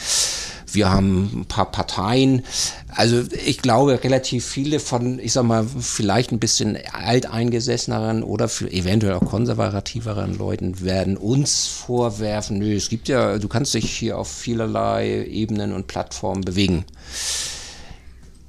Wir 0.73 0.91
haben 0.91 1.31
ein 1.33 1.45
paar 1.47 1.71
Parteien. 1.71 2.43
Also 2.89 3.23
ich 3.47 3.59
glaube, 3.59 4.03
relativ 4.03 4.45
viele 4.45 4.81
von, 4.81 5.19
ich 5.19 5.33
sag 5.33 5.45
mal, 5.45 5.65
vielleicht 5.65 6.33
ein 6.33 6.39
bisschen 6.39 6.77
alteingesesseneren 6.93 8.23
oder 8.23 8.51
eventuell 8.71 9.15
auch 9.15 9.25
konservativeren 9.25 10.37
Leuten 10.37 10.83
werden 10.83 11.17
uns 11.17 11.67
vorwerfen, 11.67 12.59
nö, 12.59 12.75
es 12.75 12.89
gibt 12.89 13.09
ja, 13.09 13.39
du 13.39 13.49
kannst 13.49 13.75
dich 13.75 13.91
hier 13.91 14.19
auf 14.19 14.31
vielerlei 14.31 15.25
Ebenen 15.27 15.73
und 15.73 15.87
Plattformen 15.87 16.43
bewegen 16.43 16.85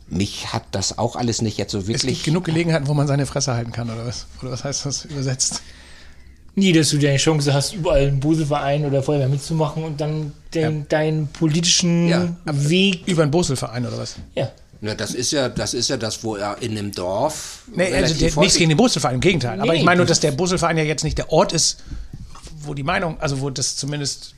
mich 0.09 0.53
hat 0.53 0.63
das 0.71 0.97
auch 0.97 1.15
alles 1.15 1.41
nicht 1.41 1.57
jetzt 1.57 1.71
so 1.71 1.87
wirklich. 1.87 1.97
Es 1.97 2.05
gibt 2.05 2.23
genug 2.23 2.45
Gelegenheiten, 2.45 2.87
wo 2.87 2.93
man 2.93 3.07
seine 3.07 3.25
Fresse 3.25 3.53
halten 3.53 3.71
kann, 3.71 3.89
oder 3.89 4.05
was? 4.05 4.27
Oder 4.41 4.51
was 4.51 4.63
heißt 4.63 4.85
das 4.85 5.05
übersetzt? 5.05 5.61
Nie, 6.55 6.71
dass 6.71 6.89
du 6.89 6.97
die 6.97 7.15
Chance 7.17 7.53
hast, 7.53 7.73
überall 7.73 8.07
einen 8.07 8.19
Buselverein 8.19 8.83
oder 8.85 9.03
Feuerwehr 9.03 9.29
mitzumachen 9.29 9.83
und 9.83 10.01
dann 10.01 10.33
den, 10.55 10.79
ja. 10.79 10.85
deinen 10.89 11.27
politischen 11.27 12.07
ja, 12.07 12.35
Weg. 12.45 13.07
Über 13.07 13.21
einen 13.21 13.31
Buselverein 13.31 13.85
oder 13.85 13.97
was? 13.99 14.15
Ja. 14.33 14.51
Ja, 14.81 14.95
das 14.95 15.13
ist 15.13 15.31
ja, 15.31 15.49
das 15.49 15.73
ist 15.73 15.89
ja 15.89 15.97
das, 15.97 16.23
wo 16.23 16.35
er 16.35 16.57
in 16.61 16.71
einem 16.71 16.91
Dorf. 16.91 17.63
Nee, 17.75 17.93
also 17.93 18.13
der, 18.13 18.31
nichts 18.37 18.57
gegen 18.57 18.69
den 18.69 18.77
Buselverein, 18.77 19.15
im 19.15 19.21
Gegenteil. 19.21 19.57
Nee, 19.57 19.63
Aber 19.63 19.75
ich 19.75 19.83
meine 19.83 19.97
nur, 19.97 20.05
dass 20.05 20.19
der 20.19 20.31
Buselverein 20.31 20.77
ja 20.77 20.83
jetzt 20.83 21.03
nicht 21.03 21.17
der 21.17 21.31
Ort 21.31 21.51
ist, 21.53 21.83
wo 22.61 22.73
die 22.73 22.83
Meinung, 22.83 23.19
also 23.19 23.41
wo 23.41 23.49
das 23.49 23.75
zumindest. 23.75 24.35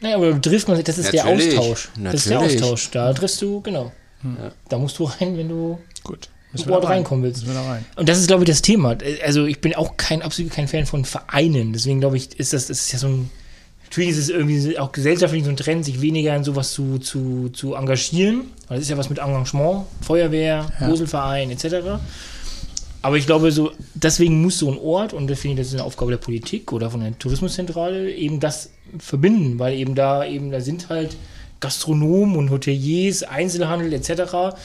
Naja, 0.00 0.16
aber 0.16 0.40
trifft 0.40 0.68
man 0.68 0.76
sich, 0.76 0.84
das 0.84 0.98
ist 0.98 1.12
natürlich, 1.12 1.50
der 1.50 1.60
Austausch. 1.60 1.88
Natürlich. 1.96 2.12
Das 2.12 2.20
ist 2.20 2.30
der 2.30 2.38
Austausch. 2.40 2.90
Da 2.90 3.12
triffst 3.12 3.42
du, 3.42 3.60
genau. 3.60 3.92
Ja. 4.24 4.52
Da 4.68 4.78
musst 4.78 4.98
du 4.98 5.04
rein, 5.04 5.36
wenn 5.36 5.48
du 5.48 5.78
Gut. 6.02 6.28
überhaupt 6.54 6.84
rein. 6.84 6.92
reinkommen 6.92 7.24
willst. 7.24 7.46
Da 7.46 7.62
rein. 7.62 7.84
Und 7.96 8.08
das 8.08 8.18
ist, 8.18 8.26
glaube 8.26 8.44
ich, 8.44 8.48
das 8.48 8.62
Thema. 8.62 8.96
Also 9.24 9.44
ich 9.46 9.60
bin 9.60 9.74
auch 9.74 9.96
kein 9.96 10.22
absolut 10.22 10.52
kein 10.52 10.68
Fan 10.68 10.86
von 10.86 11.04
Vereinen. 11.04 11.72
Deswegen 11.72 12.00
glaube 12.00 12.16
ich, 12.16 12.38
ist 12.38 12.52
das, 12.52 12.66
das 12.68 12.80
ist 12.80 12.92
ja 12.92 12.98
so 12.98 13.08
ein. 13.08 13.30
Natürlich 13.84 14.10
ist 14.10 14.18
es 14.18 14.28
irgendwie 14.28 14.76
auch 14.78 14.90
gesellschaftlich 14.90 15.44
so 15.44 15.50
ein 15.50 15.56
Trend, 15.56 15.84
sich 15.84 16.00
weniger 16.00 16.34
in 16.34 16.42
sowas 16.42 16.72
zu, 16.72 16.98
zu, 16.98 17.50
zu 17.50 17.74
engagieren. 17.74 18.50
Weil 18.66 18.78
das 18.78 18.86
ist 18.86 18.90
ja 18.90 18.98
was 18.98 19.08
mit 19.08 19.18
Engagement, 19.18 19.84
Feuerwehr, 20.00 20.66
ja. 20.80 21.36
Etc. 21.36 21.76
Aber 23.02 23.18
ich 23.18 23.26
glaube, 23.26 23.52
so 23.52 23.70
deswegen 23.92 24.40
muss 24.40 24.58
so 24.58 24.70
ein 24.70 24.78
Ort, 24.78 25.12
und 25.12 25.28
das 25.28 25.38
finde 25.38 25.54
ich, 25.54 25.58
das 25.58 25.66
ist 25.68 25.74
eine 25.74 25.84
Aufgabe 25.84 26.10
der 26.10 26.18
Politik 26.18 26.72
oder 26.72 26.90
von 26.90 27.00
der 27.00 27.16
Tourismuszentrale, 27.18 28.10
eben 28.10 28.40
das 28.40 28.70
verbinden, 28.98 29.58
weil 29.58 29.74
eben 29.74 29.94
da 29.94 30.24
eben, 30.24 30.50
da 30.50 30.62
sind 30.62 30.88
halt 30.88 31.14
Gastronomen 31.64 32.36
und 32.36 32.50
Hoteliers, 32.50 33.22
Einzelhandel 33.22 33.92
etc. 33.94 34.56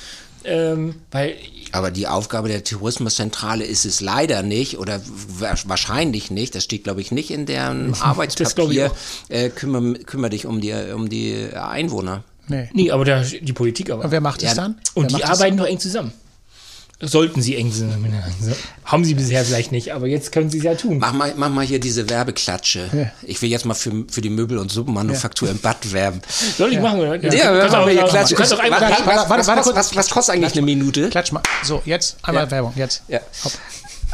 Ähm, 0.43 0.95
weil 1.11 1.35
aber 1.71 1.91
die 1.91 2.07
Aufgabe 2.07 2.47
der 2.47 2.63
Tourismuszentrale 2.63 3.63
ist 3.63 3.85
es 3.85 4.01
leider 4.01 4.41
nicht 4.41 4.79
oder 4.79 5.01
wahrscheinlich 5.65 6.31
nicht, 6.31 6.55
das 6.55 6.63
steht 6.63 6.83
glaube 6.83 7.01
ich 7.01 7.11
nicht 7.11 7.31
in 7.31 7.45
deren 7.45 7.93
Arbeitspapier, 8.01 8.91
äh, 9.29 9.49
kümmere, 9.49 9.93
kümmere 9.99 10.31
dich 10.31 10.45
um 10.45 10.61
die, 10.61 10.73
um 10.93 11.09
die 11.09 11.49
Einwohner. 11.53 12.23
Nee, 12.47 12.69
nee 12.73 12.91
aber 12.91 13.05
der, 13.05 13.21
die 13.21 13.53
Politik 13.53 13.91
aber. 13.91 14.03
Und 14.03 14.11
wer 14.11 14.21
macht 14.21 14.41
das 14.41 14.55
ja, 14.55 14.63
dann? 14.63 14.75
Und 14.93 15.15
die 15.15 15.23
arbeiten 15.23 15.57
doch 15.57 15.65
eng 15.65 15.79
zusammen. 15.79 16.11
Sollten 17.01 17.41
sie 17.41 17.55
eng 17.55 17.71
sein. 17.71 18.13
Haben 18.83 19.05
sie 19.05 19.13
bisher 19.13 19.45
vielleicht 19.45 19.71
nicht, 19.71 19.93
aber 19.93 20.07
jetzt 20.07 20.33
können 20.33 20.49
sie 20.49 20.57
es 20.57 20.65
ja 20.65 20.75
tun. 20.75 20.97
Mach 20.99 21.13
mal, 21.13 21.33
mach 21.37 21.49
mal 21.49 21.65
hier 21.65 21.79
diese 21.79 22.09
Werbeklatsche. 22.09 22.89
Ja. 22.91 23.11
Ich 23.23 23.41
will 23.41 23.49
jetzt 23.49 23.65
mal 23.65 23.73
für, 23.73 24.03
für 24.11 24.19
die 24.19 24.29
Möbel- 24.29 24.57
und 24.57 24.69
Suppenmanufaktur 24.69 25.47
ja. 25.47 25.53
im 25.53 25.61
Bad 25.61 25.93
werben. 25.93 26.21
Soll 26.57 26.69
ich 26.69 26.75
ja. 26.75 26.81
machen, 26.81 26.99
oder? 26.99 27.15
Ja, 27.15 27.33
ja 27.33 27.53
wir 27.53 27.71
machen 27.71 27.89
hier 27.89 28.03
Klatsch. 28.03 28.33
Was, 28.37 28.51
was, 28.51 29.47
was, 29.47 29.75
was, 29.75 29.95
was 29.95 30.09
kostet 30.09 30.35
eigentlich 30.35 30.53
eine 30.53 30.61
Minute? 30.61 31.09
Klatsch 31.09 31.31
mal. 31.31 31.41
So, 31.63 31.81
jetzt 31.85 32.17
einmal 32.21 32.51
Werbung. 32.51 32.73
Jetzt. 32.75 33.03
Ja. 33.07 33.21
Hopp 33.45 33.53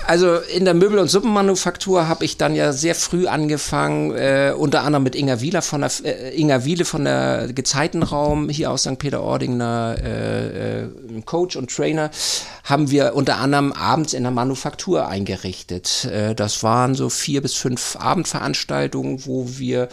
also 0.07 0.35
in 0.37 0.65
der 0.65 0.73
Möbel- 0.73 0.99
und 0.99 1.09
Suppenmanufaktur 1.09 2.07
habe 2.07 2.25
ich 2.25 2.37
dann 2.37 2.55
ja 2.55 2.73
sehr 2.73 2.95
früh 2.95 3.27
angefangen, 3.27 4.11
äh, 4.11 4.53
unter 4.55 4.83
anderem 4.83 5.03
mit 5.03 5.15
Inga 5.15 5.41
Wieler 5.41 5.61
von 5.61 5.81
der 5.81 5.91
äh, 6.03 6.39
Inga 6.39 6.65
Wiele 6.65 6.85
von 6.85 7.05
der 7.05 7.49
Gezeitenraum 7.53 8.49
hier 8.49 8.71
aus 8.71 8.83
St. 8.83 8.97
Peter-Ording, 8.97 9.59
äh, 9.59 10.83
äh, 10.83 10.89
Coach 11.25 11.55
und 11.55 11.69
Trainer, 11.75 12.11
haben 12.63 12.91
wir 12.91 13.15
unter 13.15 13.37
anderem 13.37 13.73
abends 13.73 14.13
in 14.13 14.23
der 14.23 14.31
Manufaktur 14.31 15.07
eingerichtet. 15.07 16.05
Äh, 16.05 16.35
das 16.35 16.63
waren 16.63 16.95
so 16.95 17.09
vier 17.09 17.41
bis 17.41 17.55
fünf 17.55 17.95
Abendveranstaltungen, 17.99 19.25
wo 19.25 19.47
wir 19.57 19.89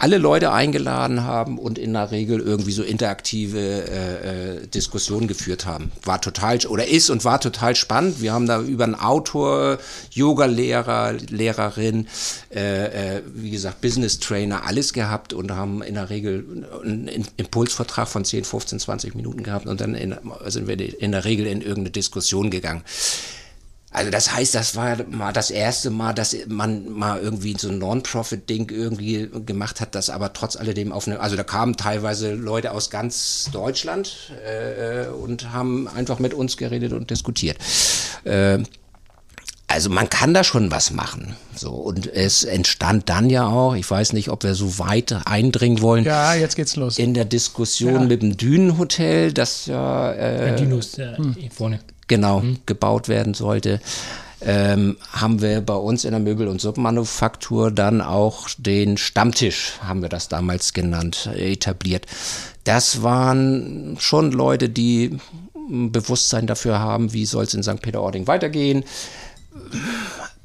alle 0.00 0.16
Leute 0.16 0.50
eingeladen 0.50 1.24
haben 1.24 1.58
und 1.58 1.78
in 1.78 1.92
der 1.92 2.10
Regel 2.10 2.40
irgendwie 2.40 2.72
so 2.72 2.82
interaktive 2.82 3.58
äh, 3.58 4.62
äh, 4.62 4.66
Diskussionen 4.66 5.28
geführt 5.28 5.66
haben. 5.66 5.92
War 6.04 6.22
total, 6.22 6.58
oder 6.66 6.88
ist 6.88 7.10
und 7.10 7.26
war 7.26 7.38
total 7.38 7.76
spannend. 7.76 8.22
Wir 8.22 8.32
haben 8.32 8.46
da 8.46 8.62
über 8.62 8.84
einen 8.84 8.94
Autor, 8.94 9.78
Yoga-Lehrer, 10.10 11.12
Lehrerin, 11.28 12.08
äh, 12.50 13.18
äh, 13.18 13.22
wie 13.34 13.50
gesagt, 13.50 13.82
Business-Trainer, 13.82 14.66
alles 14.66 14.94
gehabt 14.94 15.34
und 15.34 15.52
haben 15.52 15.82
in 15.82 15.96
der 15.96 16.08
Regel 16.08 16.66
einen 16.82 17.26
Impulsvertrag 17.36 18.08
von 18.08 18.24
10, 18.24 18.44
15, 18.44 18.80
20 18.80 19.14
Minuten 19.14 19.42
gehabt 19.42 19.66
und 19.66 19.82
dann 19.82 19.94
in, 19.94 20.16
sind 20.46 20.66
wir 20.66 20.80
in 20.98 21.12
der 21.12 21.26
Regel 21.26 21.46
in 21.46 21.60
irgendeine 21.60 21.90
Diskussion 21.90 22.50
gegangen. 22.50 22.82
Also 23.92 24.10
das 24.10 24.32
heißt, 24.32 24.54
das 24.54 24.76
war 24.76 24.98
mal 25.10 25.32
das 25.32 25.50
erste 25.50 25.90
Mal, 25.90 26.12
dass 26.12 26.36
man 26.46 26.88
mal 26.88 27.20
irgendwie 27.20 27.56
so 27.58 27.68
ein 27.68 27.78
Non-Profit-Ding 27.78 28.70
irgendwie 28.70 29.28
gemacht 29.44 29.80
hat, 29.80 29.96
das 29.96 30.10
aber 30.10 30.32
trotz 30.32 30.54
alledem 30.54 30.92
auf 30.92 31.08
eine, 31.08 31.18
also 31.18 31.34
da 31.34 31.42
kamen 31.42 31.76
teilweise 31.76 32.34
Leute 32.34 32.70
aus 32.70 32.90
ganz 32.90 33.50
Deutschland 33.52 34.32
äh, 34.46 35.08
und 35.08 35.52
haben 35.52 35.88
einfach 35.88 36.20
mit 36.20 36.34
uns 36.34 36.56
geredet 36.56 36.92
und 36.92 37.10
diskutiert. 37.10 37.58
Äh, 38.22 38.58
also 39.66 39.88
man 39.90 40.08
kann 40.08 40.34
da 40.34 40.44
schon 40.44 40.70
was 40.70 40.92
machen. 40.92 41.36
So 41.56 41.70
und 41.70 42.06
es 42.06 42.44
entstand 42.44 43.08
dann 43.08 43.28
ja 43.28 43.48
auch, 43.48 43.74
ich 43.74 43.90
weiß 43.90 44.12
nicht, 44.12 44.28
ob 44.28 44.44
wir 44.44 44.54
so 44.54 44.78
weit 44.78 45.26
eindringen 45.26 45.80
wollen. 45.80 46.04
Ja, 46.04 46.34
jetzt 46.34 46.54
geht's 46.54 46.76
los. 46.76 46.96
In 46.96 47.14
der 47.14 47.24
Diskussion 47.24 48.02
ja. 48.02 48.06
mit 48.06 48.22
dem 48.22 48.36
Dünenhotel, 48.36 49.32
das 49.32 49.66
ja 49.66 50.12
äh, 50.12 50.54
Dünus, 50.54 50.96
ja, 50.96 51.16
hm. 51.16 51.34
vorne 51.50 51.80
genau 52.10 52.40
mhm. 52.40 52.58
gebaut 52.66 53.08
werden 53.08 53.32
sollte, 53.32 53.80
ähm, 54.42 54.96
haben 55.12 55.40
wir 55.40 55.60
bei 55.60 55.74
uns 55.74 56.04
in 56.04 56.10
der 56.10 56.20
Möbel- 56.20 56.48
und 56.48 56.60
Suppenmanufaktur 56.60 57.70
dann 57.70 58.02
auch 58.02 58.48
den 58.58 58.96
Stammtisch, 58.98 59.78
haben 59.82 60.02
wir 60.02 60.08
das 60.08 60.28
damals 60.28 60.72
genannt, 60.74 61.30
etabliert. 61.34 62.06
Das 62.64 63.02
waren 63.02 63.96
schon 63.98 64.32
Leute, 64.32 64.68
die 64.68 65.18
ein 65.54 65.92
Bewusstsein 65.92 66.46
dafür 66.46 66.80
haben, 66.80 67.12
wie 67.12 67.26
soll 67.26 67.44
es 67.44 67.54
in 67.54 67.62
St. 67.62 67.80
Peter-Ording 67.80 68.26
weitergehen. 68.26 68.84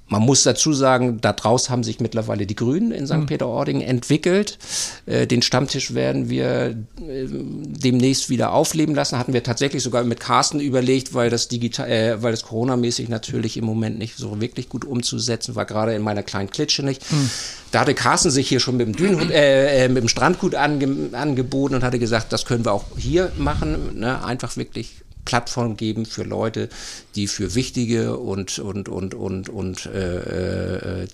Man 0.08 0.22
muss 0.22 0.44
dazu 0.44 0.72
sagen, 0.72 1.20
da 1.20 1.34
draus 1.34 1.70
haben 1.70 1.84
sich 1.84 2.00
mittlerweile 2.00 2.46
die 2.46 2.56
Grünen 2.56 2.92
in 2.92 3.08
St. 3.08 3.16
Mhm. 3.16 3.26
Peter-Ording 3.26 3.82
entwickelt. 3.82 4.60
Äh, 5.08 5.26
den 5.26 5.42
Stammtisch 5.42 5.96
werden 5.96 6.30
wir 6.30 6.76
äh, 7.02 7.28
demnächst 7.28 8.30
wieder 8.30 8.54
aufleben 8.54 8.94
lassen. 8.94 9.18
Hatten 9.18 9.34
wir 9.34 9.42
tatsächlich 9.42 9.82
sogar 9.82 10.04
mit 10.04 10.20
Carsten 10.20 10.60
überlegt, 10.60 11.16
weil 11.16 11.32
das 11.32 11.48
digital, 11.48 11.90
äh, 11.90 12.22
weil 12.22 12.32
das 12.32 12.44
Corona-mäßig 12.44 13.10
natürlich 13.10 13.58
im 13.58 13.66
Moment 13.66 13.98
nicht 13.98 14.16
so 14.16 14.40
wirklich 14.40 14.70
gut 14.70 14.86
umzusetzen 14.86 15.56
war, 15.56 15.66
gerade 15.66 15.96
in 15.96 16.04
meiner 16.04 16.22
kleinen 16.22 16.52
Klitsche 16.52 16.84
nicht. 16.84 17.12
Mhm. 17.12 17.30
Da 17.72 17.82
hatte 17.82 17.96
Carsten 17.96 18.30
sich 18.30 18.48
hier 18.48 18.60
schon 18.60 18.78
mit 18.78 18.88
dem, 18.88 18.96
Dünenhut, 18.96 19.32
äh, 19.32 19.86
äh, 19.86 19.90
mit 19.90 20.04
dem 20.04 20.08
Strandgut 20.08 20.54
ange 20.54 21.10
angeboten 21.14 21.76
und 21.76 21.84
hatte 21.84 21.98
gesagt, 21.98 22.32
das 22.32 22.46
können 22.46 22.64
wir 22.64 22.74
auch 22.74 22.86
hier 22.96 23.32
machen. 23.38 24.00
Ne? 24.00 24.24
Einfach 24.24 24.56
wirklich 24.56 25.05
Plattform 25.26 25.76
geben 25.76 26.06
für 26.06 26.24
Leute, 26.24 26.70
die 27.16 27.28
für 27.28 27.56
wichtige 27.56 28.18
und, 28.18 28.60
und, 28.60 28.88
und, 28.88 29.14
und, 29.14 29.50
und 29.50 29.86
äh, 29.88 31.04
äh, 31.04 31.08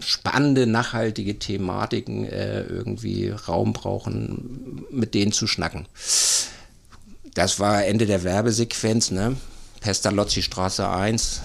spannende, 0.00 0.66
nachhaltige 0.66 1.38
Thematiken 1.38 2.24
äh, 2.24 2.62
irgendwie 2.62 3.28
Raum 3.28 3.72
brauchen, 3.72 4.84
mit 4.90 5.14
denen 5.14 5.32
zu 5.32 5.46
schnacken. 5.46 5.86
Das 7.34 7.60
war 7.60 7.84
Ende 7.84 8.06
der 8.06 8.24
Werbesequenz, 8.24 9.10
ne? 9.10 9.36
Pestalozzi 9.80 10.40
Straße 10.40 10.88
1, 10.88 11.42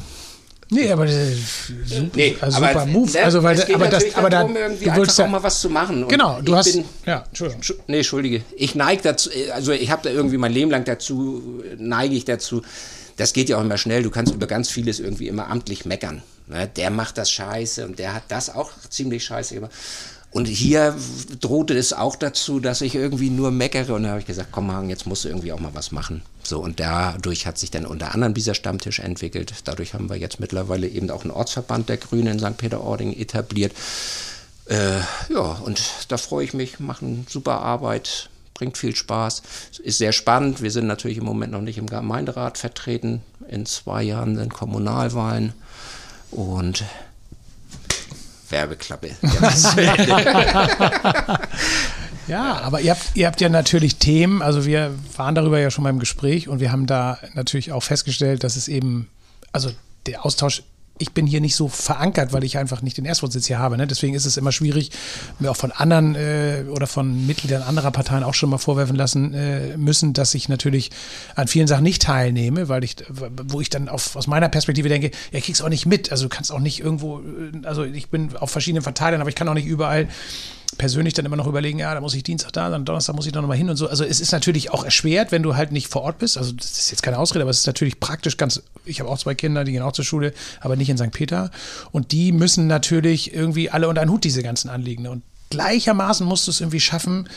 Nee, 0.71 0.91
aber 0.91 1.07
super, 1.07 2.09
nee, 2.15 2.37
also 2.39 2.57
super 2.57 2.85
Move. 2.85 3.11
Ne, 3.11 3.23
also, 3.23 3.41
weil, 3.41 3.73
aber 3.73 3.87
das, 3.87 4.15
aber 4.15 4.29
da, 4.29 4.47
irgendwie 4.47 4.85
du 4.85 4.95
willst 4.95 5.17
ja, 5.17 5.25
auch 5.25 5.29
mal 5.29 5.41
was 5.41 5.61
zu 5.61 5.69
machen. 5.69 6.03
Und 6.03 6.09
genau, 6.09 6.41
du 6.41 6.55
hast. 6.55 6.73
Bin, 6.73 6.85
ja, 7.05 7.23
Entschuldigung. 7.27 7.63
Nee, 7.87 7.97
Entschuldige. 7.97 8.41
Ich 8.55 8.75
neige 8.75 9.01
dazu, 9.01 9.31
also 9.53 9.71
ich 9.71 9.89
habe 9.89 10.03
da 10.03 10.11
irgendwie 10.11 10.37
mein 10.37 10.51
Leben 10.51 10.69
lang 10.69 10.85
dazu, 10.85 11.63
neige 11.77 12.15
ich 12.15 12.25
dazu. 12.25 12.61
Das 13.17 13.33
geht 13.33 13.49
ja 13.49 13.57
auch 13.57 13.61
immer 13.61 13.77
schnell. 13.77 14.03
Du 14.03 14.11
kannst 14.11 14.33
über 14.33 14.47
ganz 14.47 14.69
vieles 14.69 14.99
irgendwie 14.99 15.27
immer 15.27 15.49
amtlich 15.49 15.85
meckern. 15.85 16.21
Ne? 16.47 16.69
Der 16.75 16.91
macht 16.91 17.17
das 17.17 17.31
scheiße 17.31 17.85
und 17.85 17.99
der 17.99 18.13
hat 18.13 18.23
das 18.29 18.53
auch 18.53 18.71
ziemlich 18.89 19.23
scheiße 19.23 19.55
gemacht. 19.55 19.71
Und 20.31 20.45
hier 20.47 20.95
drohte 21.39 21.75
es 21.75 21.91
auch 21.91 22.15
dazu, 22.15 22.59
dass 22.59 22.81
ich 22.81 22.93
irgendwie 22.93 23.31
nur 23.31 23.49
meckere. 23.49 23.95
Und 23.95 24.03
da 24.03 24.09
habe 24.09 24.19
ich 24.19 24.27
gesagt, 24.27 24.49
komm 24.51 24.71
Hagen, 24.71 24.89
jetzt 24.89 25.07
musst 25.07 25.25
du 25.25 25.29
irgendwie 25.29 25.51
auch 25.51 25.59
mal 25.59 25.73
was 25.73 25.91
machen. 25.91 26.21
So, 26.43 26.59
und 26.59 26.79
dadurch 26.79 27.47
hat 27.47 27.57
sich 27.57 27.71
dann 27.71 27.85
unter 27.85 28.13
anderem 28.13 28.35
dieser 28.35 28.53
Stammtisch 28.53 28.99
entwickelt. 28.99 29.53
Dadurch 29.65 29.95
haben 29.95 30.09
wir 30.09 30.17
jetzt 30.17 30.39
mittlerweile 30.39 30.87
eben 30.87 31.09
auch 31.09 31.23
einen 31.23 31.31
Ortsverband 31.31 31.89
der 31.89 31.97
Grünen 31.97 32.27
in 32.27 32.39
St. 32.39 32.57
Peter-Ording 32.57 33.13
etabliert. 33.13 33.73
Äh, 34.65 34.99
ja, 35.33 35.41
und 35.63 35.81
da 36.09 36.17
freue 36.17 36.45
ich 36.45 36.53
mich, 36.53 36.79
machen 36.79 37.25
super 37.27 37.61
Arbeit, 37.61 38.29
bringt 38.53 38.77
viel 38.77 38.95
Spaß, 38.95 39.41
ist 39.81 39.97
sehr 39.97 40.11
spannend. 40.11 40.61
Wir 40.61 40.69
sind 40.69 40.85
natürlich 40.85 41.17
im 41.17 41.25
Moment 41.25 41.53
noch 41.53 41.61
nicht 41.61 41.79
im 41.79 41.87
Gemeinderat 41.87 42.59
vertreten. 42.59 43.21
In 43.47 43.65
zwei 43.65 44.03
Jahren 44.03 44.35
sind 44.35 44.53
Kommunalwahlen. 44.53 45.53
Und 46.29 46.83
Werbeklappe. 48.51 49.11
ja, 52.27 52.59
aber 52.61 52.81
ihr 52.81 52.91
habt, 52.91 53.15
ihr 53.15 53.27
habt 53.27 53.41
ja 53.41 53.49
natürlich 53.49 53.97
Themen, 53.97 54.41
also 54.41 54.65
wir 54.65 54.93
waren 55.15 55.35
darüber 55.35 55.59
ja 55.59 55.71
schon 55.71 55.83
mal 55.83 55.89
im 55.89 55.99
Gespräch 55.99 56.47
und 56.47 56.59
wir 56.59 56.71
haben 56.71 56.87
da 56.87 57.19
natürlich 57.33 57.71
auch 57.71 57.83
festgestellt, 57.83 58.43
dass 58.43 58.55
es 58.55 58.67
eben, 58.67 59.09
also 59.51 59.71
der 60.05 60.25
Austausch 60.25 60.63
ich 60.99 61.13
bin 61.13 61.25
hier 61.25 61.41
nicht 61.41 61.55
so 61.55 61.67
verankert, 61.67 62.33
weil 62.33 62.43
ich 62.43 62.57
einfach 62.57 62.81
nicht 62.81 62.97
den 62.97 63.05
Erstwohnsitz 63.05 63.47
hier 63.47 63.57
habe. 63.57 63.77
Ne? 63.77 63.87
Deswegen 63.87 64.13
ist 64.13 64.25
es 64.25 64.37
immer 64.37 64.51
schwierig, 64.51 64.91
mir 65.39 65.49
auch 65.49 65.55
von 65.55 65.71
anderen 65.71 66.15
äh, 66.15 66.65
oder 66.69 66.87
von 66.87 67.25
Mitgliedern 67.25 67.63
anderer 67.63 67.91
Parteien 67.91 68.23
auch 68.23 68.33
schon 68.33 68.49
mal 68.49 68.57
vorwerfen 68.57 68.95
lassen 68.95 69.33
äh, 69.33 69.77
müssen, 69.77 70.13
dass 70.13 70.33
ich 70.35 70.49
natürlich 70.49 70.91
an 71.35 71.47
vielen 71.47 71.67
Sachen 71.67 71.83
nicht 71.83 72.01
teilnehme, 72.01 72.69
weil 72.69 72.83
ich, 72.83 72.97
wo 73.47 73.61
ich 73.61 73.69
dann 73.69 73.89
auf, 73.89 74.15
aus 74.15 74.27
meiner 74.27 74.49
Perspektive 74.49 74.89
denke, 74.89 75.11
ja, 75.31 75.39
kriegst 75.39 75.63
auch 75.63 75.69
nicht 75.69 75.85
mit. 75.85 76.11
Also 76.11 76.25
du 76.25 76.29
kannst 76.29 76.51
auch 76.51 76.59
nicht 76.59 76.81
irgendwo, 76.81 77.19
äh, 77.19 77.65
also 77.65 77.83
ich 77.83 78.09
bin 78.09 78.35
auf 78.37 78.51
verschiedenen 78.51 78.83
Verteilern, 78.83 79.21
aber 79.21 79.29
ich 79.29 79.35
kann 79.35 79.47
auch 79.47 79.53
nicht 79.53 79.67
überall 79.67 80.07
persönlich 80.77 81.13
dann 81.13 81.25
immer 81.25 81.35
noch 81.35 81.47
überlegen, 81.47 81.79
ja, 81.79 81.93
da 81.93 82.01
muss 82.01 82.13
ich 82.13 82.23
Dienstag 82.23 82.53
da, 82.53 82.69
dann 82.69 82.85
Donnerstag 82.85 83.15
muss 83.15 83.25
ich 83.25 83.31
da 83.31 83.41
nochmal 83.41 83.57
hin 83.57 83.69
und 83.69 83.75
so. 83.75 83.87
Also 83.87 84.03
es 84.03 84.19
ist 84.19 84.31
natürlich 84.31 84.71
auch 84.71 84.83
erschwert, 84.83 85.31
wenn 85.31 85.43
du 85.43 85.55
halt 85.55 85.71
nicht 85.71 85.87
vor 85.87 86.03
Ort 86.03 86.19
bist. 86.19 86.37
Also 86.37 86.53
das 86.53 86.77
ist 86.77 86.91
jetzt 86.91 87.03
keine 87.03 87.17
Ausrede, 87.17 87.41
aber 87.43 87.51
es 87.51 87.59
ist 87.59 87.67
natürlich 87.67 87.99
praktisch 87.99 88.37
ganz, 88.37 88.61
ich 88.85 88.99
habe 88.99 89.09
auch 89.09 89.17
zwei 89.17 89.35
Kinder, 89.35 89.63
die 89.63 89.71
gehen 89.71 89.81
auch 89.81 89.91
zur 89.91 90.05
Schule, 90.05 90.33
aber 90.61 90.75
nicht 90.75 90.88
in 90.89 90.97
St. 90.97 91.11
Peter. 91.11 91.51
Und 91.91 92.11
die 92.11 92.31
müssen 92.31 92.67
natürlich 92.67 93.33
irgendwie 93.33 93.69
alle 93.69 93.87
unter 93.87 94.01
einen 94.01 94.11
Hut, 94.11 94.23
diese 94.23 94.43
ganzen 94.43 94.69
Anliegen. 94.69 95.07
Und 95.07 95.23
gleichermaßen 95.49 96.25
musst 96.25 96.47
du 96.47 96.51
es 96.51 96.61
irgendwie 96.61 96.79
schaffen, 96.79 97.27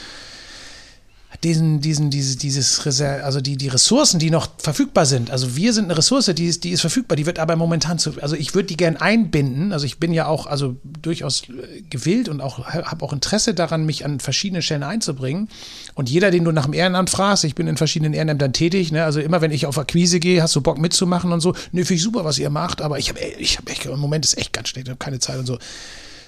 diesen, 1.45 1.81
diesen, 1.81 2.11
dieses, 2.11 2.37
dieses 2.37 2.87
Reser 2.87 3.25
also 3.25 3.41
die, 3.41 3.57
die 3.57 3.69
Ressourcen, 3.69 4.21
die 4.21 4.31
noch 4.31 4.49
verfügbar 4.59 5.07
sind. 5.07 5.31
Also 5.31 5.57
wir 5.57 5.73
sind 5.73 5.87
eine 5.87 5.99
Ressource, 5.99 6.27
die 6.35 6.47
ist, 6.47 6.63
die 6.63 6.71
ist 6.71 6.81
verfügbar, 6.81 7.17
die 7.17 7.27
wird 7.27 7.41
aber 7.41 7.57
momentan 7.57 7.99
zu, 7.99 8.13
also 8.23 8.37
ich 8.37 8.55
würde 8.55 8.69
die 8.69 8.77
gern 8.77 8.97
einbinden. 8.97 9.73
Also 9.73 9.85
ich 9.85 9.99
bin 9.99 10.13
ja 10.13 10.27
auch 10.27 10.47
also 10.47 10.77
durchaus 10.85 11.43
äh, 11.49 11.83
gewillt 11.91 12.29
und 12.29 12.41
auch 12.41 12.67
habe 12.67 13.05
auch 13.05 13.13
Interesse 13.13 13.55
daran, 13.55 13.85
mich 13.85 14.05
an 14.05 14.21
verschiedene 14.21 14.63
Stellen 14.63 14.85
einzubringen. 14.85 15.49
Und 15.95 16.09
jeder, 16.09 16.31
den 16.31 16.45
du 16.45 16.53
nach 16.53 16.67
dem 16.67 16.75
Ehrenamt 16.75 17.11
fragst, 17.11 17.43
ich 17.45 17.57
bin 17.57 17.67
in 17.67 17.77
verschiedenen 17.77 18.15
Ehrenämtern 18.15 18.53
tätig, 18.53 18.93
ne? 18.93 19.05
also 19.05 19.21
immer 19.21 19.41
wenn 19.41 19.51
ich 19.51 19.67
auf 19.67 19.79
Akquise 19.79 20.21
gehe, 20.21 20.43
hast 20.43 20.55
du 20.55 20.61
Bock 20.61 20.79
mitzumachen 20.79 21.33
und 21.33 21.41
so. 21.41 21.55
Nö, 21.73 21.85
finde 21.85 21.95
ich 21.95 22.03
super, 22.03 22.25
was 22.25 22.39
ihr 22.39 22.51
macht, 22.51 22.81
aber 22.81 22.99
ich 22.99 23.09
habe 23.09 23.19
ich 23.39 23.59
hab 23.59 23.69
echt, 23.69 23.87
im 23.87 23.99
Moment 23.99 24.25
ist 24.25 24.39
echt 24.39 24.53
ganz 24.53 24.69
schlecht, 24.69 24.87
ich 24.87 24.91
habe 24.91 24.99
keine 24.99 25.19
Zeit 25.19 25.39
und 25.39 25.47
so. 25.47 25.59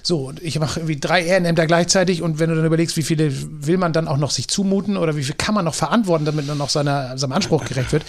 So, 0.05 0.27
und 0.27 0.39
ich 0.43 0.59
mache 0.59 0.81
irgendwie 0.81 0.99
drei 0.99 1.23
Ehrenämter 1.23 1.65
gleichzeitig 1.65 2.21
und 2.21 2.37
wenn 2.37 2.51
du 2.51 2.55
dann 2.55 2.65
überlegst, 2.65 2.95
wie 2.95 3.01
viele 3.01 3.31
will 3.65 3.79
man 3.79 3.91
dann 3.91 4.07
auch 4.07 4.17
noch 4.17 4.29
sich 4.29 4.47
zumuten 4.47 4.97
oder 4.97 5.15
wie 5.15 5.23
viel 5.23 5.33
kann 5.33 5.55
man 5.55 5.65
noch 5.65 5.73
verantworten, 5.73 6.25
damit 6.25 6.45
man 6.45 6.59
noch 6.59 6.69
seiner, 6.69 7.17
seinem 7.17 7.31
Anspruch 7.31 7.65
gerecht 7.65 7.91
wird, 7.91 8.05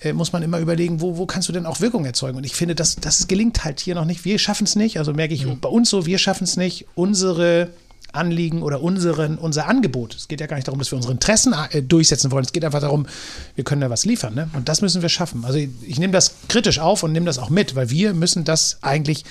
äh, 0.00 0.12
muss 0.12 0.32
man 0.32 0.42
immer 0.42 0.58
überlegen, 0.58 1.00
wo, 1.00 1.16
wo 1.16 1.26
kannst 1.26 1.48
du 1.48 1.52
denn 1.52 1.64
auch 1.64 1.80
Wirkung 1.80 2.04
erzeugen? 2.04 2.36
Und 2.36 2.44
ich 2.44 2.56
finde, 2.56 2.74
das, 2.74 2.96
das 2.96 3.28
gelingt 3.28 3.64
halt 3.64 3.78
hier 3.78 3.94
noch 3.94 4.04
nicht. 4.04 4.24
Wir 4.24 4.40
schaffen 4.40 4.64
es 4.64 4.74
nicht, 4.74 4.98
also 4.98 5.12
merke 5.12 5.32
ich 5.32 5.46
mhm. 5.46 5.60
bei 5.60 5.68
uns 5.68 5.90
so, 5.90 6.06
wir 6.06 6.18
schaffen 6.18 6.42
es 6.42 6.56
nicht, 6.56 6.86
unsere 6.96 7.70
Anliegen 8.10 8.64
oder 8.64 8.82
unseren, 8.82 9.38
unser 9.38 9.68
Angebot. 9.68 10.16
Es 10.16 10.26
geht 10.26 10.40
ja 10.40 10.48
gar 10.48 10.56
nicht 10.56 10.66
darum, 10.66 10.80
dass 10.80 10.90
wir 10.90 10.96
unsere 10.96 11.12
Interessen 11.12 11.54
äh, 11.70 11.82
durchsetzen 11.82 12.32
wollen. 12.32 12.46
Es 12.46 12.52
geht 12.52 12.64
einfach 12.64 12.80
darum, 12.80 13.06
wir 13.54 13.62
können 13.62 13.80
da 13.80 13.90
was 13.90 14.04
liefern. 14.04 14.34
Ne? 14.34 14.50
Und 14.54 14.68
das 14.68 14.82
müssen 14.82 15.02
wir 15.02 15.08
schaffen. 15.08 15.44
Also 15.44 15.58
ich, 15.58 15.68
ich 15.86 16.00
nehme 16.00 16.12
das 16.12 16.34
kritisch 16.48 16.80
auf 16.80 17.04
und 17.04 17.12
nehme 17.12 17.26
das 17.26 17.38
auch 17.38 17.50
mit, 17.50 17.76
weil 17.76 17.90
wir 17.90 18.12
müssen 18.12 18.42
das 18.42 18.78
eigentlich 18.82 19.24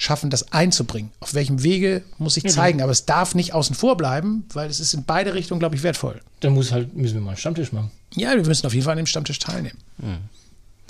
schaffen, 0.00 0.30
das 0.30 0.52
einzubringen. 0.52 1.10
Auf 1.20 1.34
welchem 1.34 1.62
Wege 1.62 2.02
muss 2.18 2.36
ich 2.38 2.48
zeigen, 2.48 2.78
mhm. 2.78 2.84
aber 2.84 2.92
es 2.92 3.04
darf 3.04 3.34
nicht 3.34 3.52
außen 3.52 3.76
vor 3.76 3.96
bleiben, 3.96 4.44
weil 4.54 4.70
es 4.70 4.80
ist 4.80 4.94
in 4.94 5.04
beide 5.04 5.34
Richtungen, 5.34 5.60
glaube 5.60 5.76
ich, 5.76 5.82
wertvoll. 5.82 6.20
Dann 6.40 6.54
muss 6.54 6.72
halt, 6.72 6.96
müssen 6.96 7.14
wir 7.14 7.20
mal 7.20 7.30
einen 7.30 7.36
Stammtisch 7.36 7.70
machen. 7.72 7.90
Ja, 8.14 8.34
wir 8.34 8.44
müssen 8.44 8.66
auf 8.66 8.72
jeden 8.72 8.84
Fall 8.84 8.92
an 8.92 8.98
dem 8.98 9.06
Stammtisch 9.06 9.38
teilnehmen. 9.38 9.78
Mhm. 9.98 10.18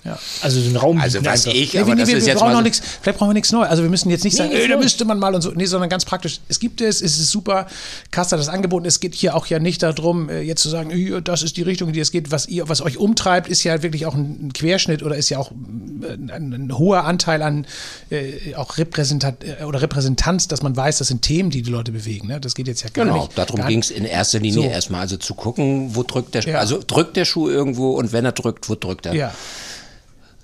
Ja. 0.05 0.19
Also 0.41 0.61
so 0.61 0.71
ein 0.71 0.77
Raum. 0.77 0.99
Also 1.01 1.25
was 1.25 1.47
einfach. 1.47 1.59
ich, 1.59 1.75
Nee, 1.75 1.81
aber 1.81 1.95
nee, 1.95 2.01
das 2.01 2.09
wir, 2.09 2.17
ist 2.17 2.27
wir 2.27 2.35
brauchen 2.35 2.53
noch 2.53 2.59
so- 2.59 2.63
nichts, 2.63 2.81
vielleicht 3.03 3.19
brauchen 3.19 3.31
wir 3.31 3.35
nichts 3.35 3.53
Neues. 3.53 3.69
Also 3.69 3.83
wir 3.83 3.91
müssen 3.91 4.09
jetzt 4.11 4.25
nicht 4.25 4.37
sagen, 4.37 4.49
nichts 4.51 4.65
ey, 4.65 4.71
da 4.71 4.79
müsste 4.79 5.05
man 5.05 5.19
mal 5.19 5.35
und 5.35 5.43
so. 5.43 5.51
Nee, 5.51 5.67
sondern 5.67 5.91
ganz 5.91 6.05
praktisch. 6.07 6.41
Es 6.49 6.59
gibt 6.59 6.81
es, 6.81 7.03
es 7.03 7.19
ist 7.19 7.31
super. 7.31 7.67
Casta 8.11 8.37
hat 8.37 8.41
das 8.41 8.49
angeboten. 8.49 8.87
Es 8.87 9.01
geht 9.01 9.15
hier 9.15 9.35
auch 9.37 9.47
ja 9.47 9.59
nicht 9.59 9.83
darum, 9.83 10.29
äh, 10.31 10.41
jetzt 10.41 10.63
zu 10.63 10.69
sagen, 10.71 11.23
das 11.23 11.43
ist 11.43 11.57
die 11.59 11.63
Richtung, 11.63 11.89
in 11.89 11.95
die 11.95 12.01
es 12.01 12.11
geht. 12.13 12.31
Was 12.31 12.47
ihr, 12.49 12.69
was 12.69 12.81
euch 12.81 12.97
umtreibt, 12.97 13.49
ist 13.49 13.63
ja 13.63 13.83
wirklich 13.83 14.07
auch 14.07 14.15
ein 14.15 14.53
Querschnitt 14.55 15.03
oder 15.03 15.17
ist 15.17 15.29
ja 15.29 15.39
auch 15.39 15.51
äh, 15.51 16.13
ein, 16.15 16.31
ein 16.55 16.79
hoher 16.79 17.05
Anteil 17.05 17.43
an 17.43 17.67
äh, 18.11 18.55
auch 18.55 18.79
Repräsentat 18.79 19.45
äh, 19.61 19.65
oder 19.65 19.83
Repräsentanz, 19.83 20.49
dass 20.49 20.63
man 20.63 20.75
weiß, 20.77 20.99
das 20.99 21.09
sind 21.09 21.23
Themen, 21.23 21.51
die 21.51 21.61
die 21.63 21.71
Leute 21.71 21.93
bewegen. 21.93 22.29
Ne? 22.29 22.41
Das 22.41 22.55
geht 22.55 22.69
jetzt 22.69 22.83
ja 22.83 22.89
gar 22.91 23.05
Genau, 23.05 23.25
nicht. 23.25 23.37
darum 23.37 23.57
gar 23.61 23.69
ging 23.69 23.81
es 23.81 23.91
in 23.91 24.05
erster 24.07 24.39
Linie 24.39 24.63
So. 24.63 24.69
erstmal 24.69 25.03
also 25.03 25.19
zu 25.19 25.35
gucken, 25.35 25.95
wo 25.95 26.03
drückt 26.05 26.35
der 26.35 26.41
Schuh, 26.43 26.51
Ja. 26.51 26.59
also 26.59 26.81
drückt 26.87 27.17
der 27.17 27.27
Schuh 27.27 27.49
irgendwo 27.51 27.91
und 27.93 28.13
wenn 28.13 28.25
er 28.25 28.33
drückt, 28.33 28.69
wo 28.71 28.75
drückt 28.75 29.05
er? 29.07 29.15
Ja, 29.15 29.35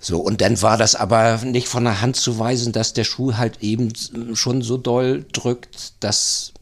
So, 0.07 0.21
und 0.21 0.41
dann 0.41 0.63
war 0.63 0.77
das 0.77 0.95
aber 0.95 1.39
nicht 1.39 1.67
von 1.67 1.83
der 1.83 2.01
Hand 2.01 2.15
zu 2.15 2.39
weisen, 2.39 2.73
dass 2.73 2.93
der 2.93 3.03
Schuh 3.03 3.35
halt 3.35 3.61
eben 3.61 3.93
schon 4.35 4.63
so 4.63 4.77
doll 4.77 5.25
drückt, 5.33 5.95
dass 5.99 6.53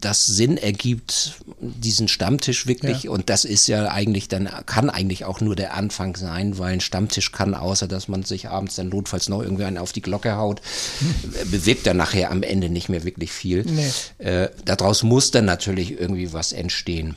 das 0.00 0.24
Sinn 0.24 0.56
ergibt, 0.56 1.40
diesen 1.58 2.06
Stammtisch 2.06 2.68
wirklich. 2.68 3.02
Ja. 3.02 3.10
Und 3.10 3.28
das 3.28 3.44
ist 3.44 3.66
ja 3.66 3.90
eigentlich 3.90 4.28
dann, 4.28 4.48
kann 4.66 4.88
eigentlich 4.88 5.24
auch 5.24 5.40
nur 5.40 5.56
der 5.56 5.74
Anfang 5.74 6.14
sein, 6.14 6.58
weil 6.58 6.74
ein 6.74 6.80
Stammtisch 6.80 7.32
kann, 7.32 7.56
außer 7.56 7.88
dass 7.88 8.06
man 8.06 8.22
sich 8.22 8.48
abends 8.48 8.76
dann 8.76 8.90
notfalls 8.90 9.28
noch 9.28 9.42
irgendwie 9.42 9.64
einen 9.64 9.78
auf 9.78 9.90
die 9.90 10.02
Glocke 10.02 10.36
haut, 10.36 10.60
äh, 10.60 11.44
bewirkt 11.46 11.88
er 11.88 11.94
nachher 11.94 12.30
am 12.30 12.44
Ende 12.44 12.68
nicht 12.68 12.88
mehr 12.88 13.02
wirklich 13.02 13.32
viel. 13.32 13.64
Nee. 13.64 13.90
Äh, 14.24 14.50
daraus 14.64 15.02
muss 15.02 15.32
dann 15.32 15.46
natürlich 15.46 15.98
irgendwie 15.98 16.32
was 16.32 16.52
entstehen. 16.52 17.16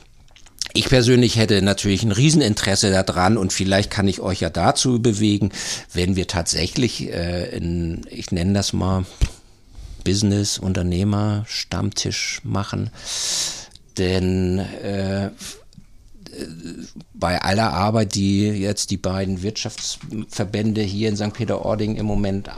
Ich 0.76 0.90
persönlich 0.90 1.36
hätte 1.36 1.62
natürlich 1.62 2.02
ein 2.02 2.12
Rieseninteresse 2.12 2.90
daran 2.90 3.38
und 3.38 3.50
vielleicht 3.50 3.90
kann 3.90 4.06
ich 4.08 4.20
euch 4.20 4.40
ja 4.40 4.50
dazu 4.50 5.00
bewegen, 5.00 5.50
wenn 5.94 6.16
wir 6.16 6.26
tatsächlich 6.26 7.10
äh, 7.10 7.56
in, 7.56 8.02
ich 8.10 8.30
nenne 8.30 8.52
das 8.52 8.74
mal 8.74 9.06
Business, 10.04 10.58
Unternehmer, 10.58 11.46
Stammtisch 11.48 12.42
machen. 12.44 12.90
Denn 13.96 14.58
äh, 14.58 15.30
bei 17.14 17.40
aller 17.40 17.72
Arbeit, 17.72 18.14
die 18.14 18.46
jetzt 18.46 18.90
die 18.90 18.98
beiden 18.98 19.42
Wirtschaftsverbände 19.42 20.82
hier 20.82 21.08
in 21.08 21.16
St. 21.16 21.32
Peter-Ording 21.32 21.96
im 21.96 22.04
Moment 22.04 22.50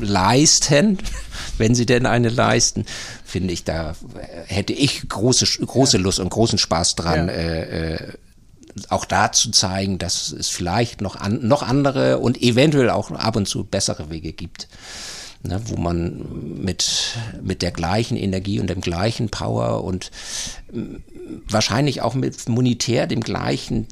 leisten, 0.00 0.96
wenn 1.58 1.74
sie 1.74 1.84
denn 1.84 2.06
eine 2.06 2.30
leisten, 2.30 2.86
finde 3.36 3.52
ich, 3.52 3.64
da 3.64 3.94
hätte 4.46 4.72
ich 4.72 5.06
große, 5.06 5.44
große 5.66 5.98
Lust 5.98 6.20
und 6.20 6.30
großen 6.30 6.58
Spaß 6.58 6.94
dran, 6.94 7.28
Ja. 7.28 7.34
äh, 7.34 7.94
äh, 7.96 8.12
auch 8.88 9.04
da 9.04 9.30
zu 9.30 9.50
zeigen, 9.50 9.98
dass 9.98 10.32
es 10.32 10.48
vielleicht 10.48 11.02
noch, 11.02 11.16
an, 11.16 11.46
noch 11.46 11.62
andere 11.62 12.18
und 12.18 12.40
eventuell 12.40 12.88
auch 12.88 13.10
ab 13.10 13.36
und 13.36 13.46
zu 13.46 13.64
bessere 13.64 14.08
Wege 14.08 14.32
gibt. 14.32 14.68
Ne, 15.42 15.60
wo 15.66 15.76
man 15.76 16.62
mit, 16.62 17.14
mit 17.42 17.60
der 17.60 17.72
gleichen 17.72 18.16
Energie 18.16 18.58
und 18.58 18.68
dem 18.70 18.80
gleichen 18.80 19.28
Power 19.28 19.84
und 19.84 20.10
mm, 20.72 20.96
wahrscheinlich 21.46 22.00
auch 22.00 22.14
mit 22.14 22.48
monetär 22.48 23.06
dem 23.06 23.20
gleichen 23.20 23.86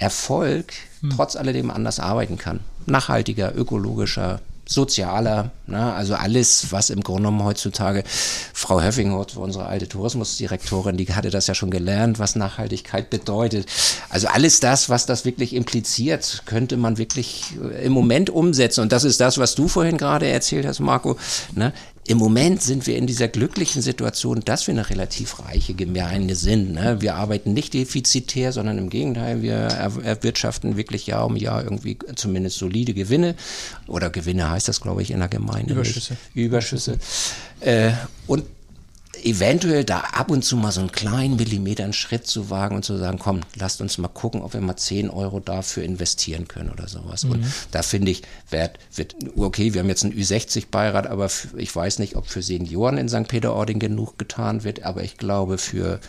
Erfolg 0.00 0.72
trotz 1.14 1.36
alledem 1.36 1.70
anders 1.70 2.00
arbeiten 2.00 2.36
kann. 2.36 2.60
Nachhaltiger, 2.86 3.54
ökologischer, 3.54 4.40
sozialer, 4.68 5.50
ne? 5.66 5.94
also 5.94 6.14
alles, 6.14 6.70
was 6.70 6.90
im 6.90 7.02
Grunde 7.02 7.22
genommen 7.22 7.42
heutzutage, 7.42 8.04
Frau 8.52 8.82
Höffinghoff, 8.82 9.36
unsere 9.36 9.64
alte 9.64 9.88
Tourismusdirektorin, 9.88 10.98
die 10.98 11.06
hatte 11.06 11.30
das 11.30 11.46
ja 11.46 11.54
schon 11.54 11.70
gelernt, 11.70 12.18
was 12.18 12.36
Nachhaltigkeit 12.36 13.08
bedeutet. 13.08 13.66
Also 14.10 14.28
alles 14.28 14.60
das, 14.60 14.90
was 14.90 15.06
das 15.06 15.24
wirklich 15.24 15.54
impliziert, 15.54 16.42
könnte 16.44 16.76
man 16.76 16.98
wirklich 16.98 17.56
äh, 17.62 17.86
im 17.86 17.92
Moment 17.92 18.28
umsetzen. 18.28 18.82
Und 18.82 18.92
das 18.92 19.04
ist 19.04 19.20
das, 19.20 19.38
was 19.38 19.54
du 19.54 19.68
vorhin 19.68 19.96
gerade 19.96 20.26
erzählt 20.26 20.66
hast, 20.66 20.80
Marco. 20.80 21.16
Ne? 21.54 21.72
Im 22.08 22.16
Moment 22.16 22.62
sind 22.62 22.86
wir 22.86 22.96
in 22.96 23.06
dieser 23.06 23.28
glücklichen 23.28 23.82
Situation, 23.82 24.40
dass 24.42 24.66
wir 24.66 24.72
eine 24.72 24.88
relativ 24.88 25.40
reiche 25.44 25.74
Gemeinde 25.74 26.34
sind. 26.36 26.72
Ne? 26.72 26.96
Wir 27.00 27.16
arbeiten 27.16 27.52
nicht 27.52 27.74
defizitär, 27.74 28.52
sondern 28.52 28.78
im 28.78 28.88
Gegenteil, 28.88 29.42
wir 29.42 29.52
er- 29.54 30.02
erwirtschaften 30.02 30.78
wirklich 30.78 31.06
Jahr 31.06 31.26
um 31.26 31.36
Jahr 31.36 31.62
irgendwie 31.62 31.98
zumindest 32.16 32.56
solide 32.56 32.94
Gewinne. 32.94 33.34
Oder 33.86 34.08
Gewinne 34.08 34.48
heißt 34.50 34.68
das, 34.68 34.80
glaube 34.80 35.02
ich, 35.02 35.10
in 35.10 35.18
der 35.18 35.28
Gemeinde. 35.28 35.74
Überschüsse. 35.74 36.16
Nicht. 36.34 36.46
Überschüsse. 36.46 36.98
Äh, 37.60 37.90
und 38.26 38.44
eventuell 39.24 39.84
da 39.84 40.00
ab 40.00 40.30
und 40.30 40.44
zu 40.44 40.56
mal 40.56 40.72
so 40.72 40.80
einen 40.80 40.92
kleinen 40.92 41.36
Millimeter 41.36 41.84
einen 41.84 41.92
Schritt 41.92 42.26
zu 42.26 42.50
wagen 42.50 42.76
und 42.76 42.84
zu 42.84 42.96
sagen, 42.96 43.18
komm, 43.18 43.40
lasst 43.54 43.80
uns 43.80 43.98
mal 43.98 44.08
gucken, 44.08 44.42
ob 44.42 44.54
wir 44.54 44.60
mal 44.60 44.76
10 44.76 45.10
Euro 45.10 45.40
dafür 45.40 45.82
investieren 45.82 46.48
können 46.48 46.70
oder 46.70 46.88
sowas. 46.88 47.24
Und 47.24 47.44
da 47.70 47.82
finde 47.82 48.10
ich, 48.10 48.22
wird, 48.50 48.78
wird, 48.94 49.16
okay, 49.36 49.74
wir 49.74 49.80
haben 49.80 49.88
jetzt 49.88 50.04
einen 50.04 50.14
Ü60-Beirat, 50.14 51.06
aber 51.06 51.30
ich 51.56 51.74
weiß 51.74 51.98
nicht, 51.98 52.16
ob 52.16 52.26
für 52.26 52.42
Senioren 52.42 52.98
in 52.98 53.08
St. 53.08 53.28
Peter-Ording 53.28 53.78
genug 53.78 54.18
getan 54.18 54.64
wird, 54.64 54.82
aber 54.84 55.02
ich 55.02 55.16
glaube, 55.16 55.58
für 55.58 56.00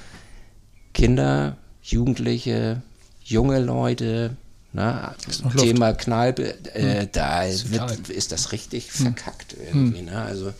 Kinder, 0.93 1.57
Jugendliche, 1.81 2.81
junge 3.23 3.59
Leute, 3.59 4.35
na, 4.71 5.15
Luft. 5.43 5.57
Thema 5.57 5.93
Kneipe, 5.93 6.53
äh, 6.75 7.07
da 7.11 7.45
total. 7.47 7.89
wird, 7.89 8.09
ist 8.09 8.31
das 8.31 8.51
richtig 8.51 8.91
verkackt 8.91 9.55
irgendwie. 9.57 10.03
Ne? 10.03 10.21
Also 10.21 10.53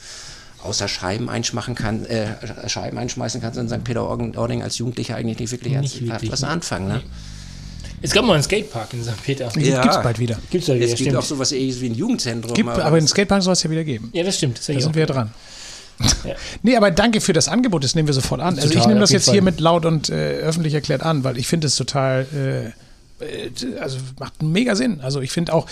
außer 0.63 0.87
Scheiben 0.87 1.29
einschmachen 1.29 1.75
kann, 1.75 2.05
äh, 2.05 2.27
Scheiben 2.67 2.97
einschmeißen 2.97 3.41
kannst 3.41 3.57
du 3.57 3.61
in 3.61 3.69
St. 3.69 3.83
Peter-Ording 3.83 4.63
als 4.63 4.77
Jugendlicher 4.77 5.15
eigentlich 5.15 5.39
nicht 5.39 5.51
wirklich, 5.51 5.73
Nicht 5.73 5.93
ernsthaft 5.95 6.21
wirklich, 6.21 6.31
was 6.31 6.41
ne? 6.41 6.47
anfangen. 6.49 6.87
Ne? 6.87 7.01
Es 8.01 8.11
gab 8.11 8.25
mal 8.25 8.33
einen 8.33 8.43
Skatepark 8.43 8.93
in 8.93 9.03
St. 9.03 9.23
Peter. 9.23 9.49
Die 9.55 9.61
gibt's 9.61 10.01
bald 10.01 10.19
wieder. 10.19 10.37
Gibt's 10.49 10.67
ja 10.67 10.75
wieder, 10.75 10.85
Es 10.85 10.91
gibt 10.91 11.01
stimmt. 11.01 11.15
auch 11.17 11.23
sowas 11.23 11.51
ähnliches 11.51 11.81
wie 11.81 11.89
ein 11.89 11.95
Jugendzentrum. 11.95 12.53
Gibt, 12.53 12.69
aber 12.69 12.97
den 12.99 13.07
Skatepark 13.07 13.43
soll 13.43 13.53
es 13.53 13.63
ja 13.63 13.69
wieder 13.69 13.83
geben. 13.83 14.09
Ja, 14.13 14.23
das 14.23 14.37
stimmt. 14.37 14.57
Das 14.57 14.67
Da 14.67 14.79
sind 14.79 14.95
wir 14.95 15.05
dran. 15.05 15.31
Ja. 16.23 16.35
Nee, 16.63 16.77
aber 16.77 16.91
danke 16.91 17.19
für 17.19 17.33
das 17.33 17.49
Angebot, 17.49 17.83
das 17.83 17.93
nehmen 17.93 18.07
wir 18.07 18.13
sofort 18.13 18.39
an. 18.39 18.55
Also 18.55 18.69
Total, 18.69 18.81
ich 18.81 18.87
nehme 18.87 19.01
das 19.01 19.11
jetzt 19.11 19.29
hiermit 19.29 19.59
laut 19.59 19.85
und 19.85 20.09
äh, 20.09 20.37
öffentlich 20.37 20.73
erklärt 20.73 21.03
an, 21.03 21.25
weil 21.25 21.37
ich 21.37 21.47
finde 21.47 21.67
es 21.67 21.75
total, 21.75 22.21
äh, 22.33 22.71
also 23.81 23.97
macht 24.19 24.41
mega 24.41 24.75
Sinn. 24.75 25.01
Also 25.01 25.21
ich 25.21 25.31
finde 25.31 25.53
auch, 25.53 25.67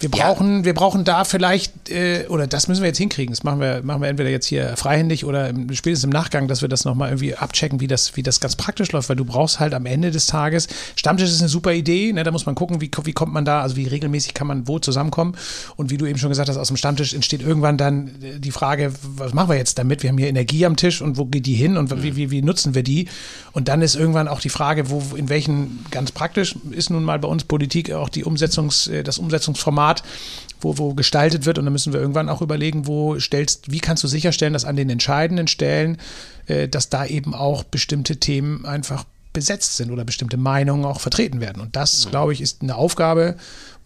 wir 0.00 0.10
Ja. 0.14 0.26
brauchen, 0.26 0.64
wir 0.64 0.74
brauchen 0.74 1.04
da 1.04 1.24
vielleicht, 1.24 1.90
äh, 1.90 2.26
oder 2.28 2.46
das 2.46 2.68
müssen 2.68 2.82
wir 2.82 2.88
jetzt 2.88 2.98
hinkriegen. 2.98 3.32
Das 3.32 3.42
machen 3.44 3.60
wir, 3.60 3.82
machen 3.82 4.00
wir 4.02 4.08
entweder 4.08 4.30
jetzt 4.30 4.46
hier 4.46 4.76
freihändig 4.76 5.24
oder 5.24 5.48
im, 5.48 5.72
spätestens 5.74 6.04
im 6.04 6.10
Nachgang, 6.10 6.48
dass 6.48 6.62
wir 6.62 6.68
das 6.68 6.84
nochmal 6.84 7.10
irgendwie 7.10 7.34
abchecken, 7.34 7.80
wie 7.80 7.86
das, 7.86 8.16
wie 8.16 8.22
das 8.22 8.40
ganz 8.40 8.56
praktisch 8.56 8.92
läuft, 8.92 9.08
weil 9.08 9.16
du 9.16 9.24
brauchst 9.24 9.60
halt 9.60 9.74
am 9.74 9.86
Ende 9.86 10.10
des 10.10 10.26
Tages, 10.26 10.68
Stammtisch 10.96 11.28
ist 11.30 11.40
eine 11.40 11.48
super 11.48 11.72
Idee, 11.72 12.12
ne? 12.12 12.22
da 12.24 12.30
muss 12.30 12.46
man 12.46 12.54
gucken, 12.54 12.80
wie, 12.80 12.90
wie 13.04 13.12
kommt 13.12 13.32
man 13.32 13.44
da, 13.44 13.62
also 13.62 13.76
wie 13.76 13.86
regelmäßig 13.86 14.34
kann 14.34 14.46
man 14.46 14.66
wo 14.68 14.78
zusammenkommen. 14.78 15.34
Und 15.76 15.90
wie 15.90 15.96
du 15.96 16.06
eben 16.06 16.18
schon 16.18 16.30
gesagt 16.30 16.48
hast, 16.48 16.56
aus 16.56 16.68
dem 16.68 16.76
Stammtisch 16.76 17.14
entsteht 17.14 17.42
irgendwann 17.42 17.76
dann 17.76 18.08
äh, 18.22 18.38
die 18.38 18.50
Frage, 18.50 18.92
was 19.02 19.34
machen 19.34 19.50
wir 19.50 19.56
jetzt 19.56 19.78
damit? 19.78 20.02
Wir 20.02 20.10
haben 20.10 20.18
hier 20.18 20.28
Energie 20.28 20.64
am 20.64 20.76
Tisch 20.76 21.02
und 21.02 21.16
wo 21.18 21.26
geht 21.26 21.46
die 21.46 21.54
hin 21.54 21.76
und 21.76 22.02
wie, 22.02 22.16
wie, 22.16 22.30
wie 22.30 22.42
nutzen 22.42 22.74
wir 22.74 22.82
die? 22.82 23.08
Und 23.52 23.68
dann 23.68 23.82
ist 23.82 23.94
irgendwann 23.94 24.28
auch 24.28 24.40
die 24.40 24.48
Frage, 24.48 24.90
wo, 24.90 25.02
in 25.16 25.28
welchen, 25.28 25.84
ganz 25.90 26.12
praktisch 26.12 26.54
ist 26.78 26.90
nun 26.90 27.04
mal 27.04 27.18
bei 27.18 27.28
uns 27.28 27.44
Politik 27.44 27.92
auch 27.92 28.08
die 28.08 28.24
Umsetzungs, 28.24 28.86
äh, 28.86 29.02
das 29.02 29.18
Umsetzungsformat, 29.18 30.02
wo, 30.60 30.78
wo 30.78 30.94
gestaltet 30.94 31.44
wird. 31.44 31.58
Und 31.58 31.66
dann 31.66 31.72
müssen 31.72 31.92
wir 31.92 32.00
irgendwann 32.00 32.28
auch 32.28 32.40
überlegen, 32.40 32.86
wo 32.86 33.18
stellst, 33.18 33.70
wie 33.70 33.80
kannst 33.80 34.02
du 34.04 34.08
sicherstellen, 34.08 34.52
dass 34.52 34.64
an 34.64 34.76
den 34.76 34.88
entscheidenden 34.88 35.48
Stellen, 35.48 35.98
äh, 36.46 36.68
dass 36.68 36.88
da 36.88 37.04
eben 37.04 37.34
auch 37.34 37.64
bestimmte 37.64 38.16
Themen 38.16 38.64
einfach 38.64 39.04
besetzt 39.32 39.76
sind 39.76 39.90
oder 39.90 40.04
bestimmte 40.04 40.36
Meinungen 40.36 40.84
auch 40.84 41.00
vertreten 41.00 41.40
werden. 41.40 41.60
Und 41.60 41.76
das, 41.76 42.08
glaube 42.10 42.32
ich, 42.32 42.40
ist 42.40 42.62
eine 42.62 42.74
Aufgabe, 42.74 43.36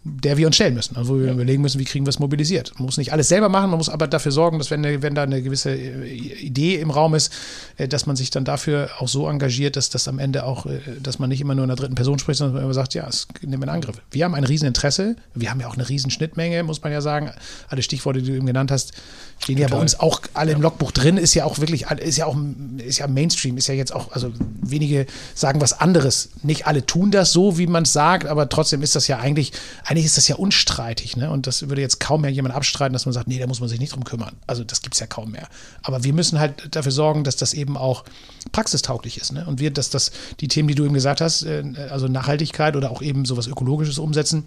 der 0.04 0.36
wir 0.36 0.48
uns 0.48 0.56
stellen 0.56 0.74
müssen. 0.74 0.96
Also 0.96 1.14
wo 1.14 1.20
wir 1.20 1.30
überlegen 1.30 1.62
müssen, 1.62 1.78
wie 1.78 1.84
kriegen 1.84 2.04
wir 2.04 2.10
es 2.10 2.18
mobilisiert. 2.18 2.72
Man 2.76 2.86
muss 2.86 2.96
nicht 2.96 3.12
alles 3.12 3.28
selber 3.28 3.48
machen, 3.48 3.70
man 3.70 3.78
muss 3.78 3.88
aber 3.88 4.08
dafür 4.08 4.32
sorgen, 4.32 4.58
dass 4.58 4.70
wenn, 4.70 4.82
wenn 5.02 5.14
da 5.14 5.22
eine 5.22 5.42
gewisse 5.42 5.70
äh, 5.70 6.08
Idee 6.08 6.76
im 6.76 6.90
Raum 6.90 7.14
ist, 7.14 7.32
äh, 7.76 7.86
dass 7.86 8.06
man 8.06 8.16
sich 8.16 8.30
dann 8.30 8.44
dafür 8.44 8.90
auch 8.98 9.06
so 9.06 9.28
engagiert, 9.28 9.76
dass 9.76 9.90
das 9.90 10.08
am 10.08 10.18
Ende 10.18 10.44
auch, 10.44 10.66
äh, 10.66 10.80
dass 11.00 11.20
man 11.20 11.28
nicht 11.28 11.40
immer 11.40 11.54
nur 11.54 11.64
in 11.64 11.68
der 11.68 11.76
dritten 11.76 11.94
Person 11.94 12.18
spricht, 12.18 12.38
sondern 12.38 12.54
man 12.54 12.64
immer 12.64 12.74
sagt, 12.74 12.94
ja, 12.94 13.06
es 13.06 13.28
nimmt 13.42 13.62
in 13.62 13.68
Angriff. 13.68 14.02
Wir 14.10 14.24
haben 14.24 14.34
ein 14.34 14.44
Rieseninteresse, 14.44 15.14
wir 15.34 15.50
haben 15.50 15.60
ja 15.60 15.68
auch 15.68 15.74
eine 15.74 15.88
riesen 15.88 16.10
Schnittmenge, 16.10 16.64
muss 16.64 16.82
man 16.82 16.90
ja 16.90 17.00
sagen. 17.00 17.30
Alle 17.68 17.82
Stichworte, 17.82 18.22
die 18.22 18.30
du 18.30 18.36
eben 18.36 18.46
genannt 18.46 18.72
hast, 18.72 18.94
stehen 19.38 19.58
ja 19.58 19.68
bei 19.68 19.78
uns 19.78 19.98
auch 19.98 20.20
alle 20.34 20.52
im 20.52 20.62
Logbuch 20.62 20.92
drin, 20.92 21.16
ist 21.16 21.34
ja 21.34 21.44
auch 21.44 21.58
wirklich, 21.58 21.86
ist 21.90 22.16
ja 22.16 22.26
auch, 22.26 22.36
ist 22.78 22.98
ja 22.98 23.06
Mainstream, 23.06 23.56
ist 23.56 23.66
ja 23.68 23.74
jetzt 23.74 23.94
auch, 23.94 24.12
also 24.12 24.32
wenige 24.62 25.06
sagen 25.34 25.60
was 25.60 25.80
anderes. 25.80 26.30
Nicht 26.42 26.66
alle 26.66 26.86
tun 26.86 27.10
das 27.10 27.32
so, 27.32 27.58
wie 27.58 27.66
man 27.66 27.84
es 27.84 27.92
sagt, 27.92 28.26
aber 28.26 28.48
trotzdem 28.48 28.82
ist 28.82 28.96
das 28.96 29.08
ja 29.08 29.18
eigentlich, 29.18 29.52
eigentlich 29.92 30.06
ist 30.06 30.16
das 30.16 30.26
ja 30.26 30.36
unstreitig, 30.36 31.18
ne? 31.18 31.30
Und 31.30 31.46
das 31.46 31.68
würde 31.68 31.82
jetzt 31.82 32.00
kaum 32.00 32.22
mehr 32.22 32.30
jemand 32.30 32.54
abstreiten, 32.54 32.94
dass 32.94 33.04
man 33.04 33.12
sagt, 33.12 33.28
nee, 33.28 33.38
da 33.38 33.46
muss 33.46 33.60
man 33.60 33.68
sich 33.68 33.78
nicht 33.78 33.94
drum 33.94 34.04
kümmern. 34.04 34.36
Also 34.46 34.64
das 34.64 34.80
gibt 34.80 34.94
es 34.94 35.00
ja 35.00 35.06
kaum 35.06 35.32
mehr. 35.32 35.48
Aber 35.82 36.02
wir 36.02 36.14
müssen 36.14 36.38
halt 36.38 36.74
dafür 36.74 36.92
sorgen, 36.92 37.24
dass 37.24 37.36
das 37.36 37.52
eben 37.52 37.76
auch 37.76 38.04
praxistauglich 38.52 39.18
ist, 39.18 39.32
ne? 39.32 39.44
Und 39.46 39.60
wir, 39.60 39.70
dass 39.70 39.90
das, 39.90 40.10
die 40.40 40.48
Themen, 40.48 40.68
die 40.68 40.74
du 40.74 40.86
eben 40.86 40.94
gesagt 40.94 41.20
hast, 41.20 41.42
äh, 41.42 41.62
also 41.90 42.08
Nachhaltigkeit 42.08 42.74
oder 42.74 42.90
auch 42.90 43.02
eben 43.02 43.26
sowas 43.26 43.46
Ökologisches 43.46 43.98
umsetzen, 43.98 44.44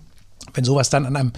wenn 0.54 0.64
sowas 0.64 0.90
dann 0.90 1.06
an 1.06 1.16
einem 1.16 1.32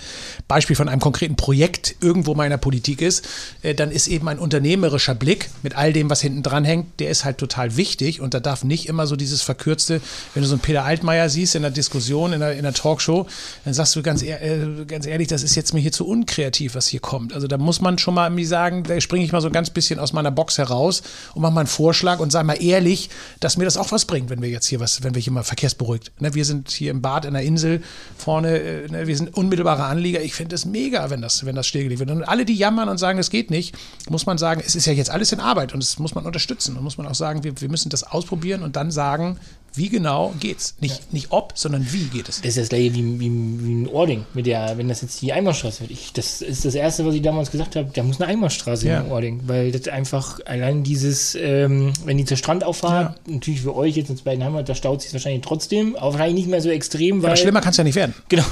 Beispiel 0.47 0.75
von 0.75 0.89
einem 0.89 1.01
konkreten 1.01 1.35
Projekt 1.35 1.95
irgendwo 2.01 2.35
mal 2.35 2.43
in 2.43 2.49
der 2.49 2.57
Politik 2.57 3.01
ist, 3.01 3.27
äh, 3.61 3.73
dann 3.73 3.91
ist 3.91 4.07
eben 4.07 4.27
ein 4.27 4.39
unternehmerischer 4.39 5.15
Blick 5.15 5.49
mit 5.63 5.75
all 5.75 5.93
dem, 5.93 6.09
was 6.09 6.21
hinten 6.21 6.43
dran 6.43 6.65
hängt, 6.65 6.99
der 6.99 7.09
ist 7.09 7.25
halt 7.25 7.37
total 7.37 7.77
wichtig 7.77 8.21
und 8.21 8.33
da 8.33 8.39
darf 8.39 8.63
nicht 8.63 8.87
immer 8.87 9.07
so 9.07 9.15
dieses 9.15 9.41
verkürzte, 9.41 10.01
wenn 10.33 10.43
du 10.43 10.49
so 10.49 10.55
einen 10.55 10.61
Peter 10.61 10.83
Altmaier 10.83 11.29
siehst 11.29 11.55
in 11.55 11.61
der 11.61 11.71
Diskussion, 11.71 12.33
in 12.33 12.39
der, 12.39 12.53
in 12.53 12.63
der 12.63 12.73
Talkshow, 12.73 13.27
dann 13.65 13.73
sagst 13.73 13.95
du 13.95 14.01
ganz, 14.01 14.21
äh, 14.21 14.85
ganz 14.87 15.05
ehrlich, 15.05 15.27
das 15.27 15.43
ist 15.43 15.55
jetzt 15.55 15.73
mir 15.73 15.79
hier 15.79 15.91
zu 15.91 16.07
unkreativ, 16.07 16.75
was 16.75 16.87
hier 16.87 16.99
kommt. 16.99 17.33
Also 17.33 17.47
da 17.47 17.57
muss 17.57 17.81
man 17.81 17.97
schon 17.97 18.13
mal 18.13 18.27
irgendwie 18.27 18.45
sagen, 18.45 18.83
da 18.83 18.99
springe 19.01 19.25
ich 19.25 19.31
mal 19.31 19.41
so 19.41 19.47
ein 19.47 19.53
ganz 19.53 19.69
bisschen 19.69 19.99
aus 19.99 20.13
meiner 20.13 20.31
Box 20.31 20.57
heraus 20.57 21.01
und 21.33 21.41
mache 21.41 21.53
mal 21.53 21.61
einen 21.61 21.67
Vorschlag 21.67 22.19
und 22.19 22.31
sage 22.31 22.45
mal 22.45 22.61
ehrlich, 22.61 23.09
dass 23.39 23.57
mir 23.57 23.65
das 23.65 23.77
auch 23.77 23.91
was 23.91 24.05
bringt, 24.05 24.29
wenn 24.29 24.41
wir 24.41 24.49
jetzt 24.49 24.67
hier 24.67 24.79
was, 24.79 25.03
wenn 25.03 25.15
wir 25.15 25.21
hier 25.21 25.33
mal 25.33 25.43
verkehrsberuhigt. 25.43 26.11
Ne, 26.19 26.33
wir 26.33 26.45
sind 26.45 26.69
hier 26.69 26.91
im 26.91 27.01
Bad 27.01 27.25
in 27.25 27.33
der 27.33 27.43
Insel 27.43 27.81
vorne, 28.17 28.59
äh, 28.59 28.86
ne, 28.91 29.07
wir 29.07 29.17
sind 29.17 29.35
unmittelbare 29.35 29.83
Anlieger. 29.83 30.21
Ich 30.21 30.33
finde 30.33 30.55
es 30.55 30.65
mega, 30.65 31.09
wenn 31.09 31.21
das, 31.21 31.45
wenn 31.45 31.55
das 31.55 31.67
stillgelegt 31.67 31.99
wird. 31.99 32.11
Und 32.11 32.23
alle, 32.23 32.45
die 32.45 32.55
jammern 32.55 32.89
und 32.89 32.97
sagen, 32.97 33.19
es 33.19 33.29
geht 33.29 33.49
nicht, 33.49 33.75
muss 34.09 34.25
man 34.25 34.37
sagen, 34.37 34.61
es 34.65 34.75
ist 34.75 34.85
ja 34.85 34.93
jetzt 34.93 35.09
alles 35.09 35.31
in 35.31 35.39
Arbeit 35.39 35.73
und 35.73 35.81
das 35.81 35.99
muss 35.99 36.15
man 36.15 36.25
unterstützen. 36.25 36.77
Und 36.77 36.83
muss 36.83 36.97
man 36.97 37.07
auch 37.07 37.15
sagen, 37.15 37.43
wir, 37.43 37.59
wir 37.59 37.69
müssen 37.69 37.89
das 37.89 38.03
ausprobieren 38.03 38.63
und 38.63 38.75
dann 38.75 38.91
sagen, 38.91 39.37
wie 39.73 39.89
genau 39.89 40.33
geht's? 40.39 40.75
Nicht, 40.79 40.99
ja. 40.99 41.05
nicht 41.11 41.27
ob, 41.31 41.53
sondern 41.55 41.85
wie 41.91 42.05
geht 42.05 42.29
es? 42.29 42.37
Das 42.41 42.49
ist 42.49 42.57
das 42.57 42.69
gleiche 42.69 42.93
wie, 42.95 43.19
wie, 43.19 43.29
wie 43.29 43.73
ein 43.75 43.87
Ording, 43.91 44.25
mit 44.33 44.45
der, 44.45 44.77
wenn 44.77 44.87
das 44.87 45.01
jetzt 45.01 45.21
die 45.21 45.31
Einbahnstraße 45.31 45.81
wird. 45.81 45.91
Ich, 45.91 46.13
das 46.13 46.41
ist 46.41 46.65
das 46.65 46.75
Erste, 46.75 47.05
was 47.05 47.13
ich 47.13 47.21
damals 47.21 47.51
gesagt 47.51 47.75
habe, 47.75 47.89
da 47.93 48.03
muss 48.03 48.19
eine 48.19 48.29
Einbahnstraße 48.31 48.87
ja. 48.87 49.01
in 49.01 49.11
Ording, 49.11 49.41
weil 49.45 49.71
das 49.71 49.87
einfach 49.87 50.39
allein 50.45 50.83
dieses, 50.83 51.35
ähm, 51.35 51.93
wenn 52.05 52.17
die 52.17 52.25
zur 52.25 52.37
Strand 52.37 52.63
auffahrt, 52.63 53.17
ja. 53.27 53.33
natürlich 53.33 53.61
für 53.61 53.75
euch 53.75 53.95
jetzt 53.95 54.09
in 54.09 54.17
beiden 54.17 54.43
Heimat, 54.43 54.67
da 54.67 54.75
staut 54.75 55.01
sich 55.01 55.13
wahrscheinlich 55.13 55.41
trotzdem, 55.41 55.95
aber 55.95 56.13
wahrscheinlich 56.13 56.35
nicht 56.35 56.49
mehr 56.49 56.61
so 56.61 56.69
extrem, 56.69 57.21
weil. 57.21 57.29
Aber 57.29 57.37
schlimmer 57.37 57.61
kann 57.61 57.71
es 57.71 57.77
ja 57.77 57.83
nicht 57.83 57.95
werden. 57.95 58.13
Genau. 58.29 58.43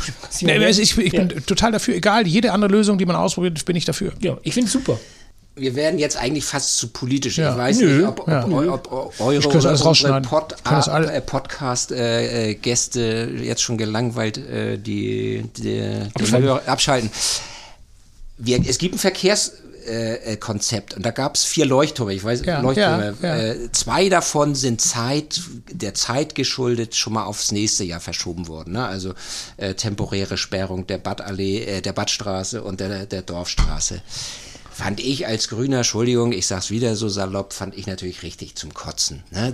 Nee, 0.42 0.58
ich, 0.70 0.98
ich 0.98 1.12
bin 1.12 1.30
total 1.46 1.72
dafür, 1.72 1.96
egal, 1.96 2.26
jede 2.26 2.54
andere 2.54 2.72
Lösung, 2.72 2.98
die 2.98 3.06
man 3.06 3.16
ausprobiert, 3.16 3.64
bin 3.66 3.76
ich 3.76 3.86
dafür. 3.86 4.14
Ja, 4.20 4.38
ich 4.42 4.54
finde 4.54 4.68
es 4.68 4.74
super 4.74 5.00
wir 5.56 5.76
werden 5.76 6.00
jetzt 6.00 6.18
eigentlich 6.18 6.44
fast 6.44 6.78
zu 6.78 6.90
politisch. 6.90 7.38
Ja. 7.38 7.52
Ich 7.52 7.58
weiß 7.58 7.78
Nö. 7.80 7.98
nicht, 7.98 8.08
ob, 8.08 8.20
ob, 8.22 8.28
ja. 8.28 8.46
ob, 8.46 8.92
ob 8.92 9.20
eure 9.22 9.48
oder 9.48 9.88
unsere 9.88 10.22
Pod, 10.22 10.56
äh, 10.66 11.22
Podcast-Gäste 11.22 13.02
äh, 13.02 13.44
jetzt 13.44 13.62
schon 13.62 13.78
gelangweilt 13.78 14.38
äh, 14.38 14.78
die, 14.78 15.44
die, 15.58 16.10
die 16.20 16.50
abschalten. 16.66 17.10
Wir, 18.38 18.60
es 18.68 18.78
gibt 18.80 18.96
ein 18.96 19.00
Verkehrskonzept 19.00 20.92
äh, 20.92 20.96
und 20.98 21.06
da 21.06 21.12
gab 21.12 21.36
es 21.36 21.46
vier 21.46 21.66
Leuchttürme. 21.66 22.14
Ich 22.14 22.26
weiß, 22.26 22.44
ja, 22.46 22.60
Leuchttürme. 22.60 23.16
Ja, 23.22 23.36
ja. 23.38 23.44
Äh, 23.54 23.72
zwei 23.72 24.10
davon 24.10 24.56
sind 24.56 24.82
Zeit, 24.82 25.40
der 25.72 25.94
Zeit 25.94 26.36
geschuldet 26.36 26.96
schon 26.96 27.14
mal 27.14 27.24
aufs 27.24 27.54
nächste 27.54 27.86
Jahr 27.86 28.02
verschoben 28.02 28.50
worden. 28.50 28.74
Ne? 28.74 28.86
Also 28.86 29.14
äh, 29.56 29.74
temporäre 29.74 30.36
Sperrung 30.36 30.86
der 30.86 30.98
Badallee, 30.98 31.64
äh, 31.64 31.82
der 31.82 31.94
Badstraße 31.94 32.62
und 32.62 32.82
der, 32.82 33.06
der 33.06 33.22
Dorfstraße 33.22 34.02
fand 34.76 35.00
ich 35.00 35.26
als 35.26 35.48
Grüner, 35.48 35.78
Entschuldigung, 35.78 36.34
ich 36.34 36.48
sag's 36.48 36.70
wieder 36.70 36.98
so 36.98 37.08
salopp, 37.08 37.54
fand 37.54 37.78
ich 37.78 37.88
natürlich 37.88 38.24
richtig 38.24 38.56
zum 38.56 38.74
Kotzen. 38.74 39.24
Ne? 39.32 39.54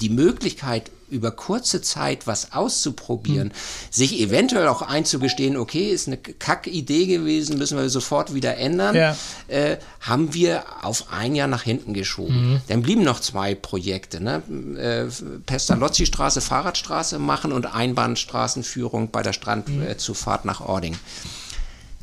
Die 0.00 0.08
Möglichkeit, 0.08 0.90
über 1.10 1.30
kurze 1.30 1.82
Zeit 1.82 2.26
was 2.26 2.52
auszuprobieren, 2.52 3.48
mhm. 3.48 3.52
sich 3.90 4.18
eventuell 4.18 4.66
auch 4.68 4.80
einzugestehen, 4.80 5.58
okay, 5.58 5.90
ist 5.90 6.06
eine 6.06 6.16
Kackidee 6.16 7.04
gewesen, 7.04 7.58
müssen 7.58 7.76
wir 7.76 7.90
sofort 7.90 8.32
wieder 8.32 8.56
ändern, 8.56 8.96
ja. 8.96 9.14
äh, 9.48 9.76
haben 10.00 10.32
wir 10.32 10.64
auf 10.80 11.12
ein 11.12 11.34
Jahr 11.34 11.48
nach 11.48 11.64
hinten 11.64 11.92
geschoben. 11.92 12.52
Mhm. 12.52 12.60
Dann 12.68 12.80
blieben 12.80 13.02
noch 13.02 13.20
zwei 13.20 13.54
Projekte, 13.54 14.22
ne? 14.22 14.42
äh, 14.78 15.04
Pestalozzi-Straße, 15.44 16.40
Fahrradstraße 16.40 17.18
machen 17.18 17.52
und 17.52 17.66
Einbahnstraßenführung 17.66 19.10
bei 19.10 19.22
der 19.22 19.34
Strandzufahrt 19.34 20.46
mhm. 20.46 20.50
nach 20.50 20.62
Ording. 20.62 20.96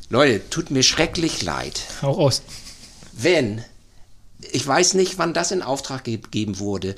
Leute, 0.09 0.49
tut 0.49 0.71
mir 0.71 0.83
schrecklich 0.83 1.43
leid. 1.43 1.81
Auch 2.01 2.17
aus. 2.17 2.41
Wenn, 3.13 3.63
ich 4.51 4.65
weiß 4.65 4.95
nicht, 4.95 5.17
wann 5.17 5.33
das 5.33 5.51
in 5.51 5.61
Auftrag 5.61 6.03
gegeben 6.03 6.59
wurde, 6.59 6.95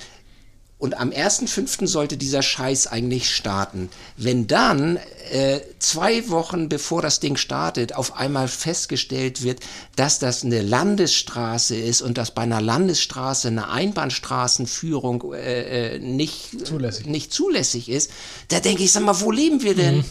und 0.81 0.99
am 0.99 1.11
1.5. 1.11 1.85
sollte 1.85 2.17
dieser 2.17 2.41
Scheiß 2.41 2.87
eigentlich 2.87 3.29
starten. 3.29 3.89
Wenn 4.17 4.47
dann 4.47 4.97
äh, 5.29 5.59
zwei 5.77 6.27
Wochen 6.29 6.69
bevor 6.69 7.03
das 7.03 7.19
Ding 7.19 7.37
startet, 7.37 7.93
auf 7.93 8.17
einmal 8.17 8.47
festgestellt 8.47 9.43
wird, 9.43 9.59
dass 9.95 10.17
das 10.17 10.43
eine 10.43 10.63
Landesstraße 10.63 11.75
ist 11.75 12.01
und 12.01 12.17
dass 12.17 12.31
bei 12.31 12.41
einer 12.41 12.61
Landesstraße 12.61 13.49
eine 13.49 13.69
Einbahnstraßenführung 13.69 15.35
äh, 15.35 15.97
äh 15.97 15.99
nicht, 15.99 16.65
zulässig. 16.65 17.05
nicht 17.05 17.31
zulässig 17.31 17.87
ist, 17.87 18.09
da 18.47 18.59
denke 18.59 18.81
ich, 18.81 18.91
sag 18.91 19.03
mal, 19.03 19.21
wo 19.21 19.29
leben 19.29 19.61
wir 19.61 19.75
denn? 19.75 19.97
Mhm. 19.97 20.05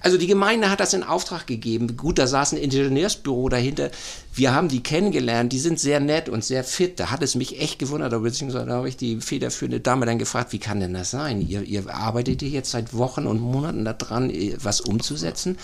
Also 0.00 0.16
die 0.16 0.26
Gemeinde 0.26 0.70
hat 0.70 0.80
das 0.80 0.94
in 0.94 1.02
Auftrag 1.02 1.46
gegeben. 1.46 1.96
Gut, 1.96 2.18
da 2.18 2.26
saß 2.26 2.52
ein 2.52 2.58
Ingenieursbüro 2.58 3.48
dahinter. 3.48 3.90
Wir 4.34 4.54
haben 4.54 4.68
die 4.68 4.82
kennengelernt. 4.82 5.52
Die 5.52 5.58
sind 5.58 5.78
sehr 5.78 6.00
nett 6.00 6.28
und 6.28 6.44
sehr 6.44 6.64
fit. 6.64 6.98
Da 6.98 7.10
hat 7.10 7.22
es 7.22 7.34
mich 7.34 7.60
echt 7.60 7.78
gewundert, 7.78 8.10
beziehungsweise 8.22 8.66
da 8.66 8.74
habe 8.74 8.88
ich 8.88 8.96
die 8.96 9.20
federführende 9.20 9.80
Dame 9.80 10.06
dann 10.06 10.18
gefragt, 10.18 10.52
wie 10.52 10.58
kann 10.58 10.80
denn 10.80 10.94
das 10.94 11.10
sein? 11.10 11.46
Ihr, 11.46 11.62
ihr 11.62 11.92
arbeitet 11.94 12.40
hier 12.40 12.50
jetzt 12.50 12.70
seit 12.70 12.94
Wochen 12.94 13.26
und 13.26 13.40
Monaten 13.40 13.84
daran, 13.84 14.30
äh, 14.30 14.56
was 14.62 14.80
umzusetzen. 14.80 15.58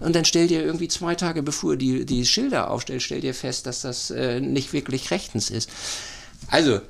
Und 0.00 0.14
dann 0.14 0.24
stellt 0.24 0.50
ihr 0.50 0.62
irgendwie 0.64 0.88
zwei 0.88 1.14
Tage 1.14 1.42
bevor 1.42 1.76
die, 1.76 2.06
die 2.06 2.24
Schilder 2.24 2.70
aufstellt, 2.70 3.02
stellt 3.02 3.24
ihr 3.24 3.34
fest, 3.34 3.66
dass 3.66 3.82
das 3.82 4.10
äh, 4.10 4.40
nicht 4.40 4.72
wirklich 4.72 5.10
rechtens 5.10 5.50
ist. 5.50 5.68
Also, 6.48 6.74
äh, 6.74 6.80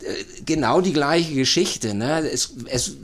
genau 0.44 0.80
die 0.80 0.92
gleiche 0.92 1.34
Geschichte. 1.34 1.94
Ne? 1.94 2.28
Es, 2.30 2.54
es, 2.66 2.96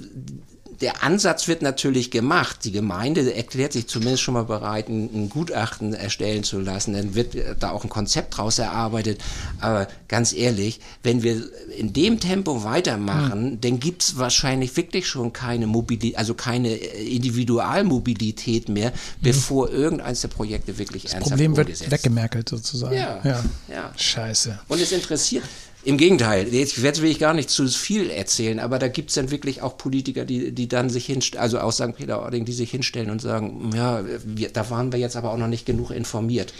der 0.81 1.03
Ansatz 1.03 1.49
wird 1.49 1.63
natürlich 1.63 2.11
gemacht. 2.11 2.59
Die 2.65 2.73
Gemeinde 2.73 3.35
erklärt 3.35 3.73
sich 3.73 3.87
zumindest 3.87 4.23
schon 4.23 4.35
mal 4.35 4.45
bereit, 4.45 4.89
ein, 4.89 5.11
ein, 5.13 5.29
Gutachten 5.31 5.95
erstellen 5.95 6.45
zu 6.45 6.61
lassen. 6.61 6.93
Dann 6.93 7.15
wird 7.15 7.35
da 7.61 7.71
auch 7.71 7.85
ein 7.85 7.91
Konzept 7.91 8.37
draus 8.37 8.59
erarbeitet. 8.59 9.21
Aber 9.61 9.89
ganz 10.09 10.33
ehrlich, 10.33 10.81
wenn 11.03 11.23
wir 11.23 11.43
in 11.77 11.93
dem 11.93 12.21
Tempo 12.21 12.65
weitermachen, 12.65 13.53
mhm. 13.53 13.61
dann 13.61 13.81
gibt 13.81 14.03
es 14.03 14.19
wahrscheinlich 14.19 14.77
wirklich 14.77 15.07
schon 15.07 15.33
keine 15.33 15.67
Mobilität, 15.67 16.19
also 16.19 16.35
keine 16.35 16.75
Individualmobilität 16.75 18.69
mehr, 18.69 18.91
mhm. 18.91 19.23
bevor 19.23 19.71
irgendeines 19.71 20.21
der 20.21 20.29
Projekte 20.29 20.79
wirklich 20.79 21.05
das 21.05 21.15
ernsthaft 21.15 21.39
Problem 21.41 21.57
wird 21.57 21.91
weggemerkelt 21.91 22.49
sozusagen. 22.49 22.95
Ja, 22.95 23.21
ja. 23.25 23.45
ja. 23.69 23.93
Scheiße. 23.97 24.59
Und 24.69 24.81
es 24.81 24.93
interessiert 24.93 25.45
im 25.87 25.99
Gegenteil, 25.99 26.53
jetzt, 26.53 26.83
will 26.83 27.11
ich 27.11 27.21
gar 27.21 27.33
nicht 27.33 27.49
zu 27.49 27.69
viel 27.69 28.11
erzählen, 28.11 28.59
aber 28.59 28.81
da 28.81 28.89
gibt 28.89 29.11
es 29.11 29.15
dann 29.15 29.31
wirklich 29.31 29.63
auch 29.63 29.79
Politiker, 29.79 30.25
die, 30.25 30.51
die 30.51 30.69
dann 30.69 30.91
sich 30.91 31.07
hinstellen, 31.07 31.41
also 31.41 31.61
aus 31.61 31.77
St. 31.77 31.95
Peter-Ording, 31.97 32.45
die 32.45 32.53
sich 32.53 32.73
hinstellen 32.73 33.09
und 33.09 33.23
sagen, 33.23 33.71
ja, 33.73 34.03
wir, 34.25 34.49
da 34.49 34.69
waren 34.69 34.91
wir 34.91 34.99
jetzt 34.99 35.15
aber 35.15 35.31
auch 35.31 35.37
noch 35.37 35.47
nicht 35.47 35.65
genug 35.65 35.93
informiert. 35.93 36.53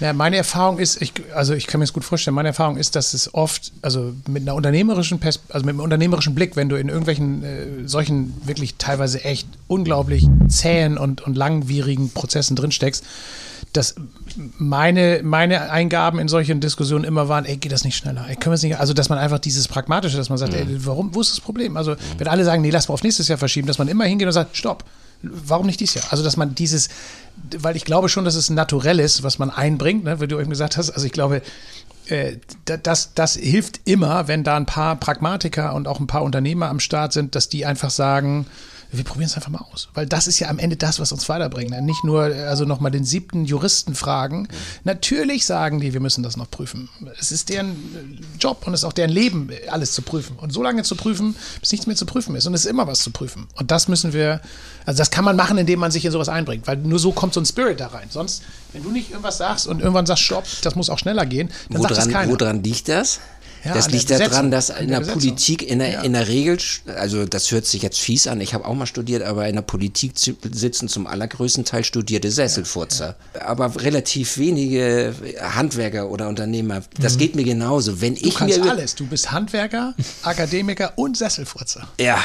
Ja, 0.00 0.12
meine 0.12 0.36
Erfahrung 0.36 0.80
ist, 0.80 1.00
ich, 1.00 1.12
also 1.36 1.54
ich 1.54 1.68
kann 1.68 1.78
mir 1.78 1.84
das 1.84 1.92
gut 1.92 2.04
vorstellen, 2.04 2.34
meine 2.34 2.48
Erfahrung 2.48 2.76
ist, 2.76 2.96
dass 2.96 3.14
es 3.14 3.32
oft, 3.32 3.70
also 3.80 4.12
mit 4.28 4.42
einer 4.42 4.56
unternehmerischen 4.56 5.20
Pers 5.20 5.38
also 5.50 5.64
mit 5.64 5.74
einem 5.74 5.80
unternehmerischen 5.80 6.34
Blick, 6.34 6.56
wenn 6.56 6.68
du 6.68 6.74
in 6.74 6.88
irgendwelchen 6.88 7.44
äh, 7.44 7.66
solchen 7.86 8.34
wirklich 8.44 8.74
teilweise 8.74 9.22
echt 9.22 9.46
unglaublich 9.68 10.26
zähen 10.48 10.98
und, 10.98 11.20
und 11.20 11.36
langwierigen 11.36 12.10
Prozessen 12.10 12.56
drinsteckst, 12.56 13.04
dass 13.74 13.96
meine, 14.58 15.20
meine 15.24 15.70
Eingaben 15.70 16.18
in 16.18 16.28
solchen 16.28 16.60
Diskussionen 16.60 17.04
immer 17.04 17.28
waren, 17.28 17.44
ey, 17.44 17.56
geht 17.56 17.72
das 17.72 17.84
nicht 17.84 17.96
schneller? 17.96 18.24
Ey, 18.28 18.36
können 18.36 18.52
wir 18.52 18.54
es 18.54 18.62
nicht, 18.62 18.78
also 18.78 18.94
dass 18.94 19.08
man 19.08 19.18
einfach 19.18 19.40
dieses 19.40 19.68
Pragmatische, 19.68 20.16
dass 20.16 20.28
man 20.28 20.38
sagt, 20.38 20.52
mhm. 20.52 20.58
ey, 20.58 20.86
warum, 20.86 21.14
wo 21.14 21.20
ist 21.20 21.32
das 21.32 21.40
Problem? 21.40 21.76
Also, 21.76 21.96
wenn 22.16 22.28
alle 22.28 22.44
sagen, 22.44 22.62
nee, 22.62 22.70
lass 22.70 22.88
mal 22.88 22.94
auf 22.94 23.02
nächstes 23.02 23.28
Jahr 23.28 23.36
verschieben, 23.36 23.66
dass 23.66 23.78
man 23.78 23.88
immer 23.88 24.04
hingeht 24.04 24.26
und 24.28 24.32
sagt, 24.32 24.56
stopp, 24.56 24.84
warum 25.22 25.66
nicht 25.66 25.80
dieses 25.80 25.96
Jahr? 25.96 26.04
Also, 26.10 26.22
dass 26.22 26.36
man 26.36 26.54
dieses, 26.54 26.88
weil 27.58 27.74
ich 27.74 27.84
glaube 27.84 28.08
schon, 28.08 28.24
dass 28.24 28.36
es 28.36 28.48
naturell 28.48 29.00
ist, 29.00 29.24
was 29.24 29.38
man 29.38 29.50
einbringt, 29.50 30.04
ne, 30.04 30.20
wie 30.20 30.28
du 30.28 30.38
eben 30.38 30.50
gesagt 30.50 30.76
hast. 30.76 30.90
Also, 30.90 31.04
ich 31.04 31.12
glaube, 31.12 31.42
äh, 32.06 32.36
das, 32.64 33.14
das 33.14 33.34
hilft 33.34 33.80
immer, 33.86 34.28
wenn 34.28 34.44
da 34.44 34.56
ein 34.56 34.66
paar 34.66 34.96
Pragmatiker 34.96 35.74
und 35.74 35.88
auch 35.88 35.98
ein 35.98 36.06
paar 36.06 36.22
Unternehmer 36.22 36.68
am 36.68 36.78
Start 36.78 37.12
sind, 37.12 37.34
dass 37.34 37.48
die 37.48 37.66
einfach 37.66 37.90
sagen, 37.90 38.46
wir 38.96 39.04
probieren 39.04 39.26
es 39.26 39.36
einfach 39.36 39.50
mal 39.50 39.64
aus. 39.72 39.88
Weil 39.94 40.06
das 40.06 40.26
ist 40.26 40.38
ja 40.38 40.48
am 40.48 40.58
Ende 40.58 40.76
das, 40.76 41.00
was 41.00 41.12
uns 41.12 41.28
weiterbringt. 41.28 41.70
Ne? 41.70 41.82
Nicht 41.82 42.04
nur, 42.04 42.22
also 42.22 42.64
nochmal 42.64 42.90
den 42.90 43.04
siebten 43.04 43.44
Juristen 43.44 43.94
fragen. 43.94 44.48
Natürlich 44.84 45.46
sagen 45.46 45.80
die, 45.80 45.92
wir 45.92 46.00
müssen 46.00 46.22
das 46.22 46.36
noch 46.36 46.50
prüfen. 46.50 46.88
Es 47.18 47.32
ist 47.32 47.48
deren 47.48 47.70
äh, 47.70 48.38
Job 48.38 48.66
und 48.66 48.74
es 48.74 48.80
ist 48.80 48.84
auch 48.84 48.92
deren 48.92 49.10
Leben, 49.10 49.50
alles 49.68 49.92
zu 49.92 50.02
prüfen. 50.02 50.36
Und 50.36 50.52
so 50.52 50.62
lange 50.62 50.82
zu 50.82 50.96
prüfen, 50.96 51.34
bis 51.60 51.72
nichts 51.72 51.86
mehr 51.86 51.96
zu 51.96 52.06
prüfen 52.06 52.34
ist. 52.36 52.46
Und 52.46 52.54
es 52.54 52.64
ist 52.64 52.70
immer 52.70 52.86
was 52.86 53.00
zu 53.00 53.10
prüfen. 53.10 53.46
Und 53.54 53.70
das 53.70 53.88
müssen 53.88 54.12
wir, 54.12 54.40
also 54.86 54.98
das 54.98 55.10
kann 55.10 55.24
man 55.24 55.36
machen, 55.36 55.58
indem 55.58 55.80
man 55.80 55.90
sich 55.90 56.04
in 56.04 56.12
sowas 56.12 56.28
einbringt. 56.28 56.66
Weil 56.66 56.76
nur 56.76 56.98
so 56.98 57.12
kommt 57.12 57.34
so 57.34 57.40
ein 57.40 57.46
Spirit 57.46 57.80
da 57.80 57.88
rein. 57.88 58.08
Sonst, 58.10 58.42
wenn 58.72 58.82
du 58.82 58.90
nicht 58.90 59.10
irgendwas 59.10 59.38
sagst 59.38 59.66
und 59.66 59.80
irgendwann 59.80 60.06
sagst, 60.06 60.22
stopp, 60.22 60.44
das 60.62 60.74
muss 60.74 60.90
auch 60.90 60.98
schneller 60.98 61.26
gehen, 61.26 61.50
dann 61.70 61.78
woran, 61.78 61.94
sagt 61.94 62.06
das 62.06 62.12
keiner. 62.12 62.32
Woran 62.32 62.62
liegt 62.62 62.88
das? 62.88 63.20
Ja, 63.64 63.72
das 63.72 63.90
liegt 63.90 64.10
daran, 64.10 64.50
dass 64.50 64.68
in 64.68 64.88
der, 64.88 65.00
der 65.00 65.12
Politik 65.12 65.62
in 65.62 65.78
der, 65.78 65.90
ja. 65.90 66.02
in 66.02 66.12
der 66.12 66.28
Regel, 66.28 66.58
also 66.96 67.24
das 67.24 67.50
hört 67.50 67.64
sich 67.66 67.82
jetzt 67.82 67.98
fies 67.98 68.26
an, 68.26 68.40
ich 68.40 68.52
habe 68.52 68.66
auch 68.66 68.74
mal 68.74 68.86
studiert, 68.86 69.22
aber 69.22 69.48
in 69.48 69.54
der 69.54 69.62
Politik 69.62 70.12
sitzen 70.16 70.88
zum 70.88 71.06
allergrößten 71.06 71.64
Teil 71.64 71.84
studierte 71.84 72.30
Sesselfurzer. 72.30 73.16
Ja, 73.34 73.46
aber 73.46 73.82
relativ 73.82 74.36
wenige 74.38 75.14
Handwerker 75.40 76.10
oder 76.10 76.28
Unternehmer. 76.28 76.82
Das 76.98 77.14
mhm. 77.14 77.18
geht 77.18 77.36
mir 77.36 77.44
genauso. 77.44 78.00
Wenn 78.00 78.14
du 78.14 78.26
ich 78.26 78.34
kannst 78.34 78.58
mir 78.58 78.70
alles. 78.70 78.94
Du 78.94 79.06
bist 79.06 79.32
Handwerker, 79.32 79.94
Akademiker 80.22 80.92
und 80.96 81.16
Sesselfurzer. 81.16 81.88
Ja, 81.98 82.22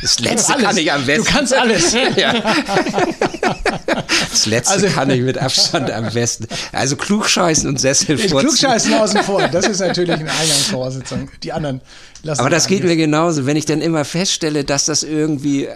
das 0.00 0.20
letzte 0.20 0.54
kann 0.54 0.76
ich 0.76 0.92
am 0.92 1.04
besten. 1.04 1.24
Du 1.24 1.30
kannst 1.30 1.54
alles. 1.54 1.96
das 4.30 4.46
letzte 4.46 4.74
also, 4.74 4.88
kann 4.88 5.10
ich 5.10 5.20
mit 5.20 5.38
Abstand 5.38 5.90
am 5.90 6.12
besten. 6.12 6.46
Also 6.72 6.96
klugscheißen 6.96 7.68
und 7.68 7.80
Sesselfurzen. 7.80 8.38
Klugscheißen 8.38 8.94
außen 8.94 9.22
vor. 9.22 9.48
Das 9.48 9.66
ist 9.66 9.80
natürlich 9.80 10.16
ein 10.16 10.28
Eingangsvoraussetzung. 10.68 11.30
Die 11.42 11.52
anderen 11.52 11.80
lassen 12.22 12.40
Aber 12.40 12.50
das 12.50 12.66
geht 12.66 12.84
mir 12.84 12.96
genauso. 12.96 13.46
Wenn 13.46 13.56
ich 13.56 13.66
dann 13.66 13.80
immer 13.80 14.04
feststelle, 14.04 14.64
dass 14.64 14.86
das 14.86 15.02
irgendwie 15.02 15.68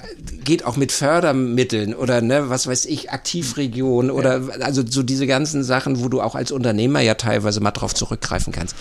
geht 0.45 0.65
auch 0.65 0.77
mit 0.77 0.93
Fördermitteln 0.93 1.95
oder 1.95 2.21
ne, 2.21 2.49
was 2.49 2.67
weiß 2.67 2.87
ich, 2.87 3.11
Aktivregionen 3.11 4.11
oder 4.11 4.39
ja. 4.39 4.49
also 4.65 4.83
so 4.87 5.03
diese 5.03 5.27
ganzen 5.27 5.65
Sachen, 5.65 6.03
wo 6.03 6.09
du 6.09 6.21
auch 6.21 6.35
als 6.35 6.53
Unternehmer 6.53 7.01
ja 7.01 7.15
teilweise 7.15 7.61
mal 7.61 7.71
drauf 7.71 7.95
zurückgreifen 7.95 8.53
kannst, 8.53 8.77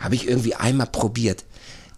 habe 0.00 0.14
ich 0.14 0.28
irgendwie 0.28 0.54
einmal 0.54 0.86
probiert 0.86 1.44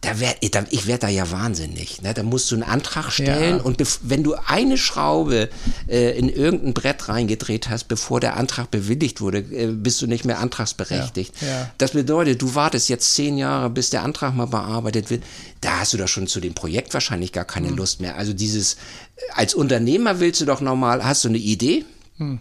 da 0.00 0.18
werd, 0.18 0.38
ich 0.40 0.86
werde 0.86 1.00
da 1.00 1.08
ja 1.08 1.30
wahnsinnig. 1.30 2.00
Ne? 2.00 2.14
Da 2.14 2.22
musst 2.22 2.50
du 2.50 2.54
einen 2.54 2.62
Antrag 2.62 3.10
stellen 3.12 3.58
ja. 3.58 3.62
und 3.62 3.82
wenn 4.02 4.22
du 4.22 4.34
eine 4.34 4.78
Schraube 4.78 5.50
äh, 5.88 6.18
in 6.18 6.30
irgendein 6.30 6.72
Brett 6.72 7.08
reingedreht 7.10 7.68
hast, 7.68 7.84
bevor 7.84 8.18
der 8.18 8.38
Antrag 8.38 8.70
bewilligt 8.70 9.20
wurde, 9.20 9.40
äh, 9.40 9.66
bist 9.66 10.00
du 10.00 10.06
nicht 10.06 10.24
mehr 10.24 10.38
antragsberechtigt. 10.38 11.34
Ja. 11.42 11.48
Ja. 11.48 11.70
Das 11.76 11.90
bedeutet, 11.90 12.40
du 12.40 12.54
wartest 12.54 12.88
jetzt 12.88 13.14
zehn 13.14 13.36
Jahre, 13.36 13.68
bis 13.68 13.90
der 13.90 14.02
Antrag 14.02 14.34
mal 14.34 14.46
bearbeitet 14.46 15.10
wird. 15.10 15.22
Da 15.60 15.80
hast 15.80 15.92
du 15.92 15.98
doch 15.98 16.08
schon 16.08 16.26
zu 16.26 16.40
dem 16.40 16.54
Projekt 16.54 16.94
wahrscheinlich 16.94 17.32
gar 17.32 17.44
keine 17.44 17.68
mhm. 17.68 17.76
Lust 17.76 18.00
mehr. 18.00 18.16
Also 18.16 18.32
dieses, 18.32 18.78
als 19.34 19.52
Unternehmer 19.52 20.18
willst 20.18 20.40
du 20.40 20.46
doch 20.46 20.62
normal, 20.62 21.04
hast 21.04 21.24
du 21.24 21.28
eine 21.28 21.38
Idee? 21.38 21.84
Mhm. 22.16 22.40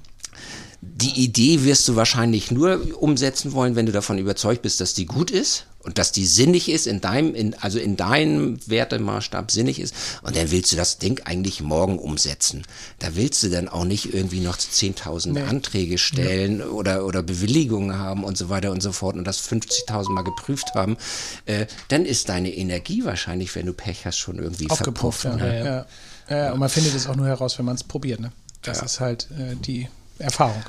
Die 0.82 1.22
Idee 1.22 1.66
wirst 1.66 1.90
du 1.90 1.98
wahrscheinlich 1.98 2.52
nur 2.52 3.02
umsetzen 3.02 3.52
wollen, 3.52 3.76
wenn 3.76 3.86
du 3.86 3.92
davon 3.92 4.18
überzeugt 4.18 4.62
bist, 4.62 4.80
dass 4.80 4.94
die 4.94 5.06
gut 5.06 5.30
ist 5.30 5.66
und 5.82 5.98
dass 5.98 6.12
die 6.12 6.26
sinnig 6.26 6.70
ist 6.70 6.88
in 6.88 7.00
deinem, 7.00 7.34
in, 7.34 7.54
also 7.56 7.80
in 7.80 7.96
deinem 7.96 8.60
Wertemaßstab 8.68 9.50
sinnig 9.50 9.80
ist. 9.80 9.96
Und 10.24 10.36
dann 10.36 10.52
willst 10.52 10.72
du 10.72 10.76
das 10.76 10.98
Ding 10.98 11.22
eigentlich 11.24 11.62
morgen 11.62 11.98
umsetzen. 11.98 12.64
Da 13.00 13.16
willst 13.16 13.42
du 13.44 13.50
dann 13.50 13.70
auch 13.70 13.86
nicht 13.86 14.14
irgendwie 14.14 14.42
noch 14.42 14.58
10.000 14.58 15.32
nee. 15.32 15.42
Anträge 15.42 15.98
stellen 15.98 16.60
ja. 16.60 16.66
oder, 16.68 17.06
oder 17.06 17.24
Bewilligungen 17.24 17.98
haben 17.98 18.24
und 18.24 18.38
so 18.38 18.50
weiter 18.50 18.72
und 18.72 18.84
so 18.84 18.92
fort 18.92 19.16
und 19.16 19.26
das 19.26 19.42
50.000 19.42 20.12
Mal 20.12 20.24
geprüft 20.24 20.76
haben. 20.76 20.98
Äh, 21.46 21.68
dann 21.88 22.06
ist 22.06 22.28
deine 22.28 22.54
Energie 22.54 23.06
wahrscheinlich, 23.06 23.56
wenn 23.56 23.66
du 23.66 23.74
Pech 23.74 24.06
hast, 24.06 24.18
schon 24.18 24.38
irgendwie 24.38 24.68
verpufft. 24.68 25.24
Ja, 25.24 25.36
ne? 25.38 25.58
ja, 25.58 25.66
ja. 25.66 26.46
ja, 26.46 26.54
und 26.54 26.60
man 26.60 26.70
findet 26.70 26.94
es 26.94 27.08
auch 27.08 27.16
nur 27.16 27.28
heraus, 27.28 27.58
wenn 27.58 27.66
man 27.66 27.76
es 27.76 27.84
probiert. 27.84 28.20
Ne? 28.20 28.32
Das 28.62 28.82
ist 28.82 29.00
halt 29.00 29.30
äh, 29.32 29.56
die 29.56 29.88
Erfahrung. 30.20 30.64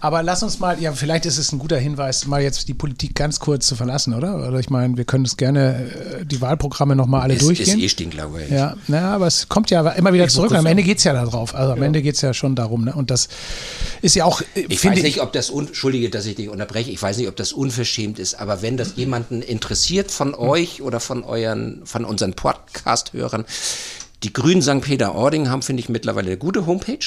Aber 0.00 0.22
lass 0.22 0.42
uns 0.42 0.60
mal, 0.60 0.80
ja, 0.80 0.92
vielleicht 0.92 1.26
ist 1.26 1.38
es 1.38 1.52
ein 1.52 1.58
guter 1.58 1.76
Hinweis, 1.76 2.26
mal 2.26 2.40
jetzt 2.40 2.68
die 2.68 2.74
Politik 2.74 3.14
ganz 3.14 3.40
kurz 3.40 3.66
zu 3.66 3.74
verlassen, 3.74 4.14
oder? 4.14 4.48
Oder 4.48 4.60
ich 4.60 4.70
meine, 4.70 4.96
wir 4.96 5.04
können 5.04 5.24
es 5.24 5.36
gerne 5.36 5.90
äh, 6.20 6.24
die 6.24 6.40
Wahlprogramme 6.40 6.94
nochmal 6.94 7.22
alle 7.22 7.34
ist, 7.34 7.42
durchgehen. 7.42 7.80
Ist 7.80 8.00
eh 8.00 8.04
glaube 8.04 8.44
ich. 8.44 8.50
Ja, 8.50 8.76
naja, 8.86 9.14
aber 9.14 9.26
es 9.26 9.48
kommt 9.48 9.70
ja 9.70 9.88
immer 9.90 10.12
wieder 10.12 10.26
ich 10.26 10.32
zurück. 10.32 10.52
Am 10.52 10.66
Ende 10.66 10.82
geht 10.82 10.98
es 10.98 11.04
ja 11.04 11.12
darauf. 11.12 11.54
Also 11.54 11.72
am 11.72 11.78
ja. 11.78 11.84
Ende 11.84 12.02
geht 12.02 12.14
es 12.14 12.20
ja 12.20 12.32
schon 12.32 12.54
darum. 12.54 12.84
Ne? 12.84 12.94
Und 12.94 13.10
das 13.10 13.28
ist 14.00 14.14
ja 14.14 14.24
auch. 14.24 14.40
Äh, 14.54 14.66
ich 14.68 14.84
weiß 14.84 15.02
nicht, 15.02 15.20
ob 15.20 15.32
das, 15.32 15.50
entschuldige, 15.50 16.10
dass 16.10 16.26
ich 16.26 16.36
dich 16.36 16.48
unterbreche, 16.48 16.90
ich 16.90 17.02
weiß 17.02 17.18
nicht, 17.18 17.28
ob 17.28 17.36
das 17.36 17.52
unverschämt 17.52 18.18
ist, 18.18 18.34
aber 18.34 18.62
wenn 18.62 18.76
das 18.76 18.94
jemanden 18.96 19.42
interessiert 19.42 20.10
von 20.10 20.34
euch 20.34 20.80
oder 20.82 21.00
von 21.00 21.24
euren, 21.24 21.82
von 21.84 22.04
unseren 22.04 22.34
Podcast-Hörern, 22.34 23.44
die 24.22 24.32
Grünen 24.32 24.62
St. 24.62 24.80
Peter-Ording 24.80 25.48
haben, 25.48 25.62
finde 25.62 25.80
ich, 25.80 25.88
mittlerweile 25.88 26.28
eine 26.28 26.36
gute 26.38 26.66
Homepage. 26.66 26.98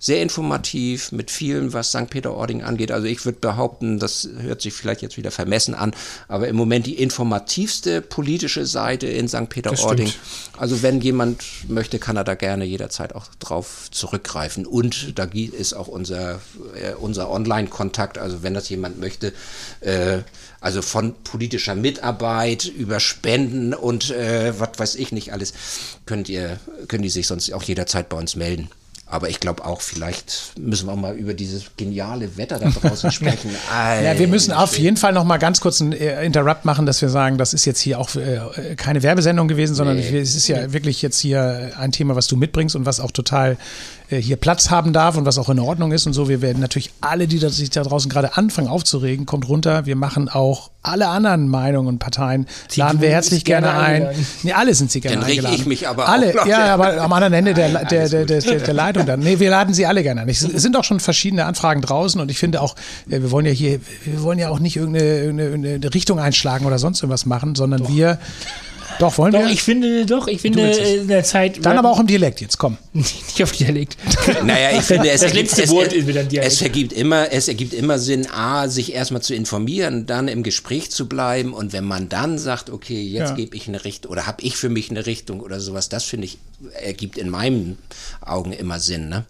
Sehr 0.00 0.22
informativ, 0.22 1.10
mit 1.10 1.30
vielen, 1.30 1.72
was 1.72 1.88
St. 1.88 2.08
Peter-Ording 2.08 2.62
angeht. 2.62 2.92
Also 2.92 3.06
ich 3.06 3.24
würde 3.24 3.38
behaupten, 3.40 3.98
das 3.98 4.28
hört 4.38 4.62
sich 4.62 4.72
vielleicht 4.74 5.02
jetzt 5.02 5.16
wieder 5.16 5.32
vermessen 5.32 5.74
an, 5.74 5.92
aber 6.28 6.46
im 6.46 6.54
Moment 6.54 6.86
die 6.86 6.94
informativste 7.02 8.00
politische 8.00 8.64
Seite 8.64 9.08
in 9.08 9.28
St. 9.28 9.48
Peter-Ording. 9.48 10.12
Also 10.56 10.82
wenn 10.82 11.00
jemand 11.00 11.42
möchte, 11.68 11.98
kann 11.98 12.16
er 12.16 12.24
da 12.24 12.34
gerne 12.34 12.64
jederzeit 12.64 13.14
auch 13.14 13.26
drauf 13.40 13.88
zurückgreifen. 13.90 14.66
Und 14.66 15.18
da 15.18 15.24
ist 15.24 15.74
auch 15.74 15.88
unser, 15.88 16.40
äh, 16.74 16.94
unser 16.94 17.30
Online-Kontakt. 17.30 18.18
Also 18.18 18.42
wenn 18.42 18.54
das 18.54 18.68
jemand 18.68 19.00
möchte, 19.00 19.32
äh, 19.80 20.18
also 20.60 20.82
von 20.82 21.14
politischer 21.24 21.74
Mitarbeit 21.74 22.66
über 22.66 23.00
Spenden 23.00 23.74
und 23.74 24.10
äh, 24.10 24.58
was 24.58 24.70
weiß 24.78 24.94
ich 24.96 25.12
nicht 25.12 25.32
alles, 25.32 25.52
könnt 26.06 26.28
ihr, 26.28 26.58
können 26.88 27.02
die 27.02 27.10
sich 27.10 27.26
sonst 27.26 27.52
auch 27.52 27.62
jederzeit 27.62 28.08
bei 28.08 28.16
uns 28.16 28.36
melden. 28.36 28.68
Aber 29.10 29.30
ich 29.30 29.40
glaube 29.40 29.64
auch, 29.64 29.80
vielleicht 29.80 30.52
müssen 30.58 30.86
wir 30.86 30.94
mal 30.94 31.16
über 31.16 31.32
dieses 31.32 31.64
geniale 31.76 32.36
Wetter 32.36 32.58
da 32.58 32.68
draußen 32.68 33.10
sprechen. 33.12 33.50
ja, 33.70 34.18
wir 34.18 34.28
müssen 34.28 34.52
auf 34.52 34.78
jeden 34.78 34.98
Fall 34.98 35.14
noch 35.14 35.24
mal 35.24 35.38
ganz 35.38 35.60
kurz 35.60 35.80
einen 35.80 35.92
äh, 35.92 36.24
Interrupt 36.24 36.66
machen, 36.66 36.84
dass 36.84 37.00
wir 37.00 37.08
sagen, 37.08 37.38
das 37.38 37.54
ist 37.54 37.64
jetzt 37.64 37.80
hier 37.80 37.98
auch 37.98 38.14
äh, 38.16 38.74
keine 38.76 39.02
Werbesendung 39.02 39.48
gewesen, 39.48 39.74
sondern 39.74 39.96
nee. 39.96 40.18
es 40.18 40.36
ist 40.36 40.46
ja 40.48 40.72
wirklich 40.72 41.00
jetzt 41.00 41.18
hier 41.18 41.72
ein 41.78 41.90
Thema, 41.90 42.16
was 42.16 42.26
du 42.26 42.36
mitbringst 42.36 42.76
und 42.76 42.84
was 42.84 43.00
auch 43.00 43.10
total 43.10 43.56
hier 44.16 44.36
Platz 44.36 44.70
haben 44.70 44.92
darf 44.92 45.16
und 45.16 45.26
was 45.26 45.38
auch 45.38 45.50
in 45.50 45.58
Ordnung 45.58 45.92
ist 45.92 46.06
und 46.06 46.14
so. 46.14 46.28
Wir 46.28 46.40
werden 46.40 46.60
natürlich 46.60 46.92
alle, 47.00 47.28
die 47.28 47.38
sich 47.38 47.70
da 47.70 47.82
draußen 47.82 48.10
gerade 48.10 48.36
anfangen 48.36 48.68
aufzuregen, 48.68 49.26
kommt 49.26 49.48
runter. 49.48 49.84
Wir 49.84 49.96
machen 49.96 50.28
auch 50.28 50.70
alle 50.82 51.08
anderen 51.08 51.48
Meinungen 51.48 51.88
und 51.88 51.98
Parteien, 51.98 52.46
die 52.72 52.80
laden 52.80 53.02
wir 53.02 53.10
herzlich 53.10 53.44
gerne, 53.44 53.70
ein. 53.74 54.08
Nee, 54.42 54.52
alle 54.52 54.74
sind 54.74 54.90
sie 54.90 55.00
gerne 55.00 55.16
dann 55.16 55.26
eingeladen. 55.26 55.56
ich 55.56 55.66
mich 55.66 55.88
aber 55.88 56.08
alle, 56.08 56.40
auch. 56.40 56.46
Ja, 56.46 56.72
aber 56.72 57.00
am 57.02 57.12
anderen 57.12 57.34
Ende 57.34 57.52
der, 57.52 57.84
der, 57.84 58.08
der, 58.08 58.24
der, 58.24 58.40
der 58.40 58.74
Leitung 58.74 59.04
dann. 59.04 59.20
Nee, 59.20 59.38
wir 59.38 59.50
laden 59.50 59.74
sie 59.74 59.84
alle 59.84 60.02
gerne 60.02 60.22
ein. 60.22 60.28
Es 60.28 60.40
sind 60.40 60.76
auch 60.76 60.84
schon 60.84 61.00
verschiedene 61.00 61.44
Anfragen 61.44 61.82
draußen 61.82 62.20
und 62.20 62.30
ich 62.30 62.38
finde 62.38 62.62
auch, 62.62 62.76
äh, 63.10 63.20
wir 63.20 63.30
wollen 63.30 63.44
ja 63.44 63.52
hier, 63.52 63.80
wir 64.04 64.22
wollen 64.22 64.38
ja 64.38 64.48
auch 64.48 64.60
nicht 64.60 64.76
irgendeine, 64.76 65.20
irgendeine 65.20 65.94
Richtung 65.94 66.18
einschlagen 66.18 66.64
oder 66.64 66.78
sonst 66.78 67.02
irgendwas 67.02 67.26
machen, 67.26 67.54
sondern 67.54 67.82
Doch. 67.82 67.90
wir 67.90 68.18
doch, 68.98 69.18
wollen 69.18 69.32
doch, 69.32 69.40
wir? 69.40 69.50
Ich 69.50 69.62
finde, 69.62 70.06
doch, 70.06 70.26
ich 70.26 70.40
finde 70.40 70.70
in 70.70 71.08
der 71.08 71.24
Zeit. 71.24 71.64
Dann 71.64 71.78
aber 71.78 71.90
auch 71.90 72.00
im 72.00 72.06
Dialekt 72.06 72.40
jetzt, 72.40 72.58
komm. 72.58 72.76
Nicht 72.92 73.42
auf 73.42 73.52
Dialekt. 73.52 73.96
naja, 74.44 74.78
ich 74.78 74.84
finde, 74.84 75.10
es, 75.10 75.20
das 75.20 75.30
ergibt, 75.30 75.50
letzte 75.50 75.62
es, 75.64 75.70
Wort 75.70 75.92
ist 75.92 76.06
wieder 76.06 76.24
Dialekt. 76.24 76.52
Es 76.52 76.62
ergibt 76.62 76.92
immer, 76.92 77.32
es 77.32 77.48
ergibt 77.48 77.74
immer 77.74 77.98
Sinn, 77.98 78.26
A, 78.30 78.68
sich 78.68 78.94
erstmal 78.94 79.22
zu 79.22 79.34
informieren, 79.34 80.06
dann 80.06 80.28
im 80.28 80.42
Gespräch 80.42 80.90
zu 80.90 81.08
bleiben 81.08 81.52
und 81.52 81.72
wenn 81.72 81.84
man 81.84 82.08
dann 82.08 82.38
sagt, 82.38 82.70
okay, 82.70 83.02
jetzt 83.02 83.30
ja. 83.30 83.36
gebe 83.36 83.56
ich 83.56 83.68
eine 83.68 83.84
Richtung 83.84 84.10
oder 84.10 84.26
habe 84.26 84.42
ich 84.42 84.56
für 84.56 84.68
mich 84.68 84.90
eine 84.90 85.06
Richtung 85.06 85.40
oder 85.40 85.60
sowas, 85.60 85.88
das 85.88 86.04
finde 86.04 86.26
ich, 86.26 86.38
ergibt 86.82 87.18
in 87.18 87.28
meinen 87.30 87.78
Augen 88.20 88.52
immer 88.52 88.80
Sinn. 88.80 89.08
Ne? 89.08 89.24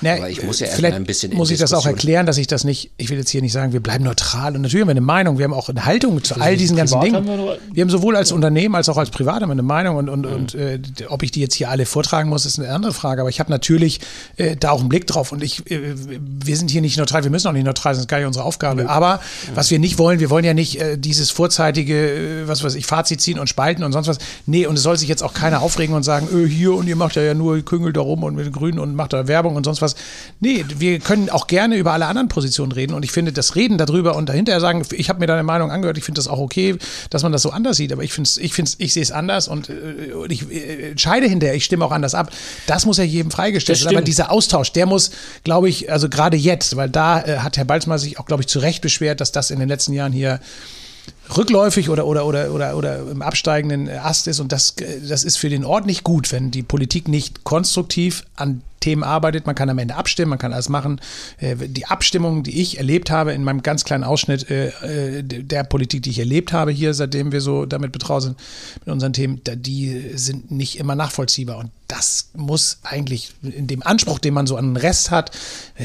Na, 0.00 0.14
aber 0.14 0.30
ich 0.30 0.44
muss 0.44 0.60
ja 0.60 0.68
erstmal 0.68 0.92
ein 0.92 1.04
bisschen. 1.04 1.34
Muss 1.34 1.50
ich 1.50 1.58
das 1.58 1.72
auch 1.72 1.86
erklären, 1.86 2.24
dass 2.24 2.38
ich 2.38 2.46
das 2.46 2.62
nicht, 2.62 2.92
ich 2.98 3.10
will 3.10 3.18
jetzt 3.18 3.30
hier 3.30 3.42
nicht 3.42 3.52
sagen, 3.52 3.72
wir 3.72 3.80
bleiben 3.80 4.04
neutral 4.04 4.54
und 4.54 4.62
natürlich 4.62 4.82
haben 4.82 4.88
wir 4.88 4.92
eine 4.92 5.00
Meinung, 5.00 5.38
wir 5.38 5.44
haben 5.44 5.54
auch 5.54 5.68
eine 5.68 5.84
Haltung 5.84 6.22
zu 6.22 6.36
all 6.40 6.56
diesen 6.56 6.76
ganzen 6.76 7.00
Dingen. 7.00 7.26
Wir, 7.26 7.58
wir 7.72 7.82
haben 7.82 7.90
sowohl 7.90 8.14
als 8.16 8.30
Unternehmen 8.30 8.76
als 8.76 8.88
auch 8.88 8.96
als 9.00 9.10
Privat 9.10 9.42
immer 9.42 9.52
eine 9.52 9.62
Meinung 9.62 9.96
und, 9.96 10.08
und, 10.08 10.26
mhm. 10.26 10.32
und 10.32 10.54
äh, 10.54 10.80
ob 11.08 11.22
ich 11.22 11.30
die 11.30 11.40
jetzt 11.40 11.54
hier 11.54 11.70
alle 11.70 11.86
vortragen 11.86 12.28
muss, 12.28 12.46
ist 12.46 12.58
eine 12.58 12.70
andere 12.70 12.92
Frage. 12.92 13.20
Aber 13.20 13.30
ich 13.30 13.40
habe 13.40 13.50
natürlich 13.50 14.00
äh, 14.36 14.56
da 14.56 14.70
auch 14.70 14.80
einen 14.80 14.88
Blick 14.88 15.06
drauf 15.06 15.32
und 15.32 15.42
ich, 15.42 15.70
äh, 15.70 15.94
wir 15.96 16.56
sind 16.56 16.70
hier 16.70 16.80
nicht 16.80 16.98
neutral, 16.98 17.24
wir 17.24 17.30
müssen 17.30 17.48
auch 17.48 17.52
nicht 17.52 17.64
neutral 17.64 17.94
sein, 17.94 17.98
das 17.98 18.04
ist 18.04 18.08
gar 18.08 18.18
nicht 18.18 18.26
unsere 18.26 18.44
Aufgabe. 18.44 18.82
Mhm. 18.82 18.88
Aber 18.88 19.20
was 19.54 19.70
wir 19.70 19.78
nicht 19.78 19.98
wollen, 19.98 20.20
wir 20.20 20.30
wollen 20.30 20.44
ja 20.44 20.54
nicht 20.54 20.80
äh, 20.80 20.98
dieses 20.98 21.30
vorzeitige, 21.30 22.42
äh, 22.42 22.48
was 22.48 22.62
weiß 22.62 22.74
ich, 22.74 22.86
Fazit 22.86 23.20
ziehen 23.20 23.38
und 23.38 23.48
spalten 23.48 23.84
und 23.84 23.92
sonst 23.92 24.08
was. 24.08 24.18
Nee, 24.46 24.66
und 24.66 24.76
es 24.76 24.82
soll 24.82 24.96
sich 24.98 25.08
jetzt 25.08 25.22
auch 25.22 25.34
keiner 25.34 25.62
aufregen 25.62 25.94
und 25.94 26.02
sagen, 26.02 26.28
öh, 26.32 26.48
hier 26.48 26.74
und 26.74 26.86
ihr 26.86 26.96
macht 26.96 27.16
ja, 27.16 27.22
ja 27.22 27.34
nur 27.34 27.60
Küngel 27.62 27.92
da 27.92 28.00
rum 28.00 28.22
und 28.22 28.34
mit 28.34 28.46
den 28.46 28.52
Grünen 28.52 28.78
und 28.78 28.94
macht 28.94 29.12
da 29.12 29.28
Werbung 29.28 29.56
und 29.56 29.64
sonst 29.64 29.82
was. 29.82 29.94
Nee, 30.40 30.64
wir 30.78 30.98
können 31.00 31.30
auch 31.30 31.46
gerne 31.46 31.76
über 31.76 31.92
alle 31.92 32.06
anderen 32.06 32.28
Positionen 32.28 32.72
reden 32.72 32.94
und 32.94 33.04
ich 33.04 33.12
finde, 33.12 33.32
das 33.32 33.56
Reden 33.56 33.78
darüber 33.78 34.16
und 34.16 34.28
dahinter 34.28 34.58
sagen, 34.60 34.82
ich 34.92 35.08
habe 35.08 35.20
mir 35.20 35.26
deine 35.26 35.42
Meinung 35.42 35.70
angehört, 35.70 35.98
ich 35.98 36.04
finde 36.04 36.18
das 36.18 36.28
auch 36.28 36.38
okay, 36.38 36.76
dass 37.10 37.22
man 37.22 37.32
das 37.32 37.42
so 37.42 37.50
anders 37.50 37.76
sieht, 37.76 37.92
aber 37.92 38.02
ich 38.02 38.12
finde 38.12 38.28
ich, 38.40 38.58
ich 38.58 38.87
sehe 38.92 39.02
es 39.02 39.10
anders 39.10 39.48
und, 39.48 39.68
äh, 39.68 39.74
ich 40.28 40.50
äh, 40.50 40.90
entscheide 40.90 41.26
hinterher, 41.26 41.54
ich 41.54 41.64
stimme 41.64 41.84
auch 41.84 41.92
anders 41.92 42.14
ab. 42.14 42.30
Das 42.66 42.86
muss 42.86 42.98
ja 42.98 43.04
jedem 43.04 43.30
freigestellt 43.30 43.84
werden. 43.84 43.96
Aber 43.96 44.04
dieser 44.04 44.30
Austausch, 44.30 44.72
der 44.72 44.86
muss, 44.86 45.10
glaube 45.44 45.68
ich, 45.68 45.90
also 45.90 46.08
gerade 46.08 46.36
jetzt, 46.36 46.76
weil 46.76 46.88
da 46.88 47.20
äh, 47.20 47.38
hat 47.38 47.56
Herr 47.56 47.64
Balzmann 47.64 47.98
sich 47.98 48.18
auch, 48.18 48.26
glaube 48.26 48.42
ich, 48.42 48.48
zu 48.48 48.58
Recht 48.58 48.82
beschwert, 48.82 49.20
dass 49.20 49.32
das 49.32 49.50
in 49.50 49.58
den 49.58 49.68
letzten 49.68 49.92
Jahren 49.92 50.12
hier 50.12 50.40
rückläufig 51.36 51.90
oder, 51.90 52.06
oder, 52.06 52.26
oder, 52.26 52.52
oder, 52.52 52.76
oder 52.76 52.98
im 53.10 53.22
absteigenden 53.22 53.88
Ast 53.88 54.26
ist. 54.28 54.40
Und 54.40 54.52
das, 54.52 54.74
das 55.08 55.24
ist 55.24 55.36
für 55.36 55.48
den 55.48 55.64
Ort 55.64 55.86
nicht 55.86 56.04
gut, 56.04 56.32
wenn 56.32 56.50
die 56.50 56.62
Politik 56.62 57.08
nicht 57.08 57.44
konstruktiv 57.44 58.24
an 58.36 58.62
Themen 58.80 59.02
arbeitet. 59.02 59.46
Man 59.46 59.54
kann 59.54 59.70
am 59.70 59.78
Ende 59.78 59.96
abstimmen, 59.96 60.30
man 60.30 60.38
kann 60.38 60.52
alles 60.52 60.68
machen. 60.68 61.00
Äh, 61.38 61.56
die 61.56 61.86
Abstimmungen, 61.86 62.42
die 62.42 62.60
ich 62.60 62.78
erlebt 62.78 63.10
habe 63.10 63.32
in 63.32 63.44
meinem 63.44 63.62
ganz 63.62 63.84
kleinen 63.84 64.04
Ausschnitt 64.04 64.50
äh, 64.50 64.68
äh, 65.18 65.22
der 65.22 65.64
Politik, 65.64 66.02
die 66.02 66.10
ich 66.10 66.18
erlebt 66.18 66.52
habe 66.52 66.70
hier, 66.70 66.94
seitdem 66.94 67.32
wir 67.32 67.40
so 67.40 67.66
damit 67.66 67.92
betraut 67.92 68.22
sind 68.22 68.38
mit 68.84 68.92
unseren 68.92 69.12
Themen, 69.12 69.40
die 69.44 70.12
sind 70.14 70.50
nicht 70.50 70.78
immer 70.78 70.94
nachvollziehbar. 70.94 71.58
Und 71.58 71.70
das 71.88 72.30
muss 72.34 72.78
eigentlich 72.82 73.32
in 73.42 73.66
dem 73.66 73.82
Anspruch, 73.82 74.18
den 74.18 74.34
man 74.34 74.46
so 74.46 74.56
an 74.56 74.74
den 74.74 74.76
Rest 74.76 75.10
hat, 75.10 75.30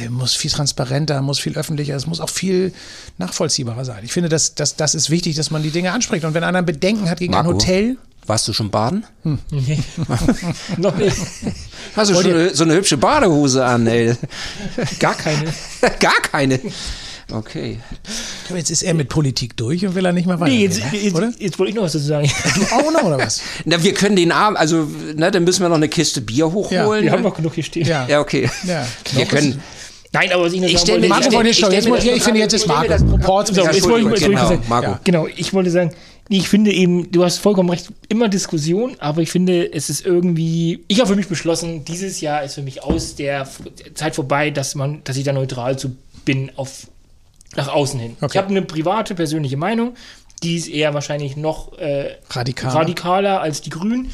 muss 0.10 0.34
viel 0.34 0.52
transparenter, 0.52 1.22
muss 1.22 1.40
viel 1.40 1.56
öffentlicher, 1.58 1.96
es 1.96 2.08
muss 2.08 2.20
auch 2.20 2.30
viel 2.30 2.74
nachvollziehbarer 3.18 3.86
sein. 3.86 4.04
Ich 4.04 4.12
finde, 4.12 4.28
das, 4.28 4.54
das, 4.54 4.76
das 4.76 4.96
ist 4.96 5.10
wichtig 5.10 5.33
wichtig, 5.34 5.38
dass 5.38 5.52
man 5.52 5.64
die 5.64 5.72
Dinge 5.72 5.92
anspricht. 5.92 6.26
Und 6.26 6.34
wenn 6.34 6.44
einer 6.44 6.62
Bedenken 6.62 7.10
hat 7.10 7.20
gegen 7.20 7.34
Marco? 7.34 7.50
ein 7.50 7.56
Hotel, 7.56 7.98
Warst 8.26 8.48
du 8.48 8.54
schon 8.54 8.70
baden? 8.70 9.04
Nee. 9.52 9.80
Noch 10.78 10.96
nicht. 10.96 11.18
Hast 11.94 12.10
du 12.10 12.16
schon 12.16 12.32
eine, 12.32 12.56
so 12.56 12.64
eine 12.64 12.76
hübsche 12.76 12.96
Badehose 12.96 13.66
an, 13.66 13.86
ey? 13.86 14.16
Gar 15.00 15.16
keine. 15.16 15.44
Gar 16.00 16.22
keine. 16.32 16.58
Okay. 17.30 17.80
jetzt 18.56 18.70
ist 18.70 18.84
er 18.84 18.94
mit 18.94 19.10
Politik 19.10 19.58
durch 19.58 19.86
und 19.86 19.96
will 19.96 20.06
er 20.06 20.14
nicht 20.14 20.26
mehr 20.26 20.36
Nee, 20.38 20.42
weitergehen, 20.42 20.72
jetzt, 20.72 20.94
ne? 20.94 21.00
jetzt, 21.00 21.16
oder? 21.16 21.32
jetzt 21.38 21.60
wollte 21.60 21.70
ich 21.72 21.76
noch 21.76 21.84
was 21.84 21.92
dazu 21.92 22.06
sagen. 22.06 22.32
Du 22.56 22.76
auch 22.76 22.92
noch, 22.94 23.04
oder 23.04 23.18
was? 23.18 23.42
Na, 23.66 23.84
wir 23.84 23.94
können 23.94 24.16
den 24.16 24.32
Abend, 24.32 24.58
also, 24.58 24.88
ne, 25.16 25.30
dann 25.32 25.44
müssen 25.44 25.62
wir 25.62 25.68
noch 25.70 25.76
eine 25.76 25.90
Kiste 25.90 26.22
Bier 26.22 26.50
hochholen. 26.52 27.04
Wir 27.04 27.12
haben 27.12 27.24
noch 27.24 27.36
genug 27.36 27.56
hier 27.56 27.64
stehen. 27.64 27.88
Ja. 27.88 28.08
Ja, 28.08 28.22
okay. 28.22 28.50
Ja. 28.66 28.86
Wir 29.14 29.26
können. 29.26 29.62
Nein, 30.14 30.32
aber 30.32 30.44
was 30.46 30.54
ich 30.54 30.62
noch 30.62 30.68
Ich 30.70 30.78
sagen 30.80 30.92
wollte, 30.94 31.08
Marco 31.10 31.32
wollte 31.34 31.50
ich 31.50 31.58
stell 31.58 31.74
Jetzt 31.74 31.90
das 31.90 32.04
ich 32.06 32.24
finde, 32.24 32.40
jetzt 32.40 32.54
ist 32.54 32.68
Marco. 32.68 32.84
ich 32.84 32.90
das 32.90 33.04
Port- 33.26 33.48
So, 33.48 33.62
jetzt 33.64 33.84
wollte 33.90 34.10
ich- 34.10 34.22
ich 34.22 34.28
Genau, 34.28 34.48
sagen, 34.48 34.64
Marco. 34.70 34.88
Ja. 34.92 35.00
Genau, 35.04 35.28
ich 35.36 35.54
wollte 35.54 35.72
sagen, 35.72 35.92
ich 36.30 36.48
finde 36.48 36.72
eben, 36.72 37.12
du 37.12 37.24
hast 37.26 37.40
vollkommen 37.40 37.70
recht, 37.70 37.88
immer 38.10 38.30
Diskussion, 38.30 38.96
aber 39.00 39.22
ich 39.22 39.32
finde, 39.32 39.74
es 39.74 39.90
ist 39.90 40.06
irgendwie, 40.06 40.84
ich 40.88 41.00
habe 41.00 41.10
für 41.10 41.16
mich 41.16 41.28
beschlossen, 41.28 41.84
dieses 41.84 42.22
Jahr 42.22 42.44
ist 42.44 42.54
für 42.56 42.62
mich 42.62 42.84
aus 42.84 43.16
der 43.16 43.48
Zeit 43.96 44.16
vorbei, 44.16 44.52
dass 44.52 44.76
man, 44.76 45.02
dass 45.04 45.18
ich 45.18 45.24
da 45.24 45.34
neutral 45.34 45.78
zu 45.78 45.96
bin 46.26 46.52
auf 46.56 46.88
nach 47.56 47.68
außen 47.68 48.00
hin. 48.00 48.16
Okay. 48.22 48.32
Ich 48.34 48.38
habe 48.38 48.50
eine 48.50 48.62
private, 48.62 49.16
persönliche 49.16 49.58
Meinung, 49.58 49.96
die 50.44 50.56
ist 50.56 50.68
eher 50.68 50.94
wahrscheinlich 50.94 51.36
noch 51.38 51.78
äh, 51.78 52.16
Radikaler. 52.30 52.74
radikaler 52.76 53.42
als 53.42 53.62
die 53.62 53.70
Grünen, 53.70 54.12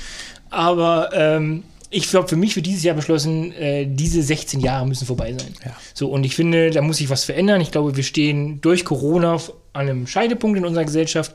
aber 0.50 1.10
ähm, 1.14 1.64
ich 1.90 2.14
habe 2.14 2.28
für 2.28 2.36
mich 2.36 2.54
für 2.54 2.62
dieses 2.62 2.84
Jahr 2.84 2.96
beschlossen, 2.96 3.52
äh, 3.54 3.88
diese 3.88 4.22
16 4.22 4.60
Jahre 4.60 4.88
müssen 4.88 5.06
vorbei 5.06 5.34
sein. 5.34 5.54
Ja. 5.66 5.76
So, 5.94 6.10
und 6.10 6.24
ich 6.24 6.36
finde, 6.36 6.70
da 6.70 6.82
muss 6.82 6.98
sich 6.98 7.10
was 7.10 7.24
verändern. 7.24 7.62
Ich 7.62 7.72
glaube, 7.72 7.96
wir 7.96 8.04
stehen 8.04 8.62
durch 8.62 8.86
Corona 8.86 9.36
an 9.74 9.90
einem 9.90 10.08
Scheidepunkt 10.08 10.58
in 10.58 10.66
unserer 10.66 10.86
Gesellschaft. 10.86 11.34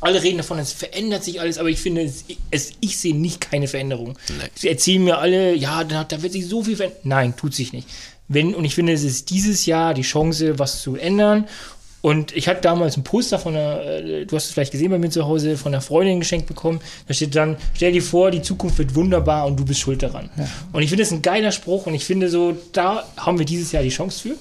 Alle 0.00 0.22
reden 0.22 0.38
davon, 0.38 0.58
es 0.58 0.72
verändert 0.72 1.22
sich 1.22 1.40
alles, 1.40 1.58
aber 1.58 1.68
ich 1.68 1.78
finde, 1.78 2.02
es, 2.02 2.24
es, 2.50 2.72
ich 2.80 2.98
sehe 2.98 3.14
nicht 3.14 3.40
keine 3.40 3.68
Veränderung. 3.68 4.18
Sie 4.54 4.68
erzählen 4.68 5.04
mir 5.04 5.18
alle, 5.18 5.54
ja, 5.54 5.84
da, 5.84 6.02
da 6.02 6.22
wird 6.22 6.32
sich 6.32 6.46
so 6.46 6.64
viel 6.64 6.76
verändern. 6.76 7.00
Nein, 7.04 7.36
tut 7.36 7.54
sich 7.54 7.72
nicht. 7.72 7.88
Wenn, 8.26 8.54
und 8.54 8.64
ich 8.64 8.74
finde, 8.74 8.92
es 8.92 9.04
ist 9.04 9.30
dieses 9.30 9.64
Jahr 9.64 9.94
die 9.94 10.02
Chance, 10.02 10.58
was 10.58 10.82
zu 10.82 10.96
ändern. 10.96 11.46
Und 12.02 12.36
ich 12.36 12.48
hatte 12.48 12.60
damals 12.62 12.96
ein 12.96 13.04
Poster 13.04 13.38
von 13.38 13.54
einer, 13.54 13.80
äh, 13.84 14.26
du 14.26 14.34
hast 14.36 14.46
es 14.46 14.50
vielleicht 14.52 14.72
gesehen 14.72 14.90
bei 14.90 14.98
mir 14.98 15.08
zu 15.10 15.24
Hause, 15.24 15.56
von 15.56 15.72
einer 15.72 15.80
Freundin 15.80 16.18
geschenkt 16.18 16.46
bekommen. 16.48 16.80
Da 17.06 17.14
steht 17.14 17.34
dann, 17.36 17.56
stell 17.74 17.92
dir 17.92 18.02
vor, 18.02 18.30
die 18.32 18.42
Zukunft 18.42 18.76
wird 18.78 18.94
wunderbar 18.96 19.46
und 19.46 19.56
du 19.56 19.64
bist 19.64 19.78
schuld 19.80 20.02
daran. 20.02 20.28
Und 20.72 20.82
ich 20.82 20.88
finde, 20.90 21.02
das 21.04 21.12
ist 21.12 21.18
ein 21.18 21.22
geiler 21.22 21.52
Spruch 21.52 21.86
und 21.86 21.94
ich 21.94 22.04
finde 22.04 22.28
so, 22.28 22.56
da 22.72 23.04
haben 23.16 23.38
wir 23.38 23.46
dieses 23.46 23.70
Jahr 23.72 23.84
die 23.84 23.88
Chance 23.90 24.18
für. 24.20 24.34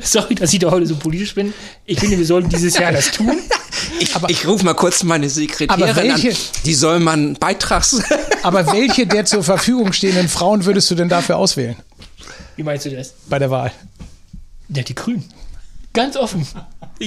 Sorry, 0.02 0.34
dass 0.36 0.52
ich 0.54 0.58
da 0.58 0.70
heute 0.70 0.86
so 0.86 0.96
politisch 0.96 1.34
bin. 1.34 1.52
Ich 1.84 2.00
finde, 2.00 2.16
wir 2.16 2.24
sollten 2.24 2.48
dieses 2.48 2.76
Jahr 2.78 2.92
das 2.92 3.10
tun. 3.12 3.32
Ich, 4.00 4.14
ich 4.28 4.46
rufe 4.46 4.64
mal 4.64 4.74
kurz 4.74 5.02
meine 5.02 5.28
Sekretärin 5.28 5.82
Aber 5.82 5.94
welche- 5.96 6.30
an. 6.30 6.36
Die 6.64 6.74
soll 6.74 7.06
einen 7.06 7.34
Beitrags. 7.34 8.00
Aber 8.42 8.72
welche 8.72 9.06
der 9.06 9.24
zur 9.26 9.44
Verfügung 9.44 9.92
stehenden 9.92 10.28
Frauen 10.28 10.64
würdest 10.64 10.90
du 10.90 10.94
denn 10.94 11.08
dafür 11.08 11.36
auswählen 11.36 11.76
Wie 12.56 12.62
meinst 12.62 12.86
du 12.86 12.90
das? 12.90 13.12
bei 13.28 13.38
der 13.38 13.50
Wahl? 13.50 13.72
Der 14.68 14.84
die 14.84 14.94
Grünen. 14.94 15.24
Ganz 15.94 16.16
offen. 16.16 16.46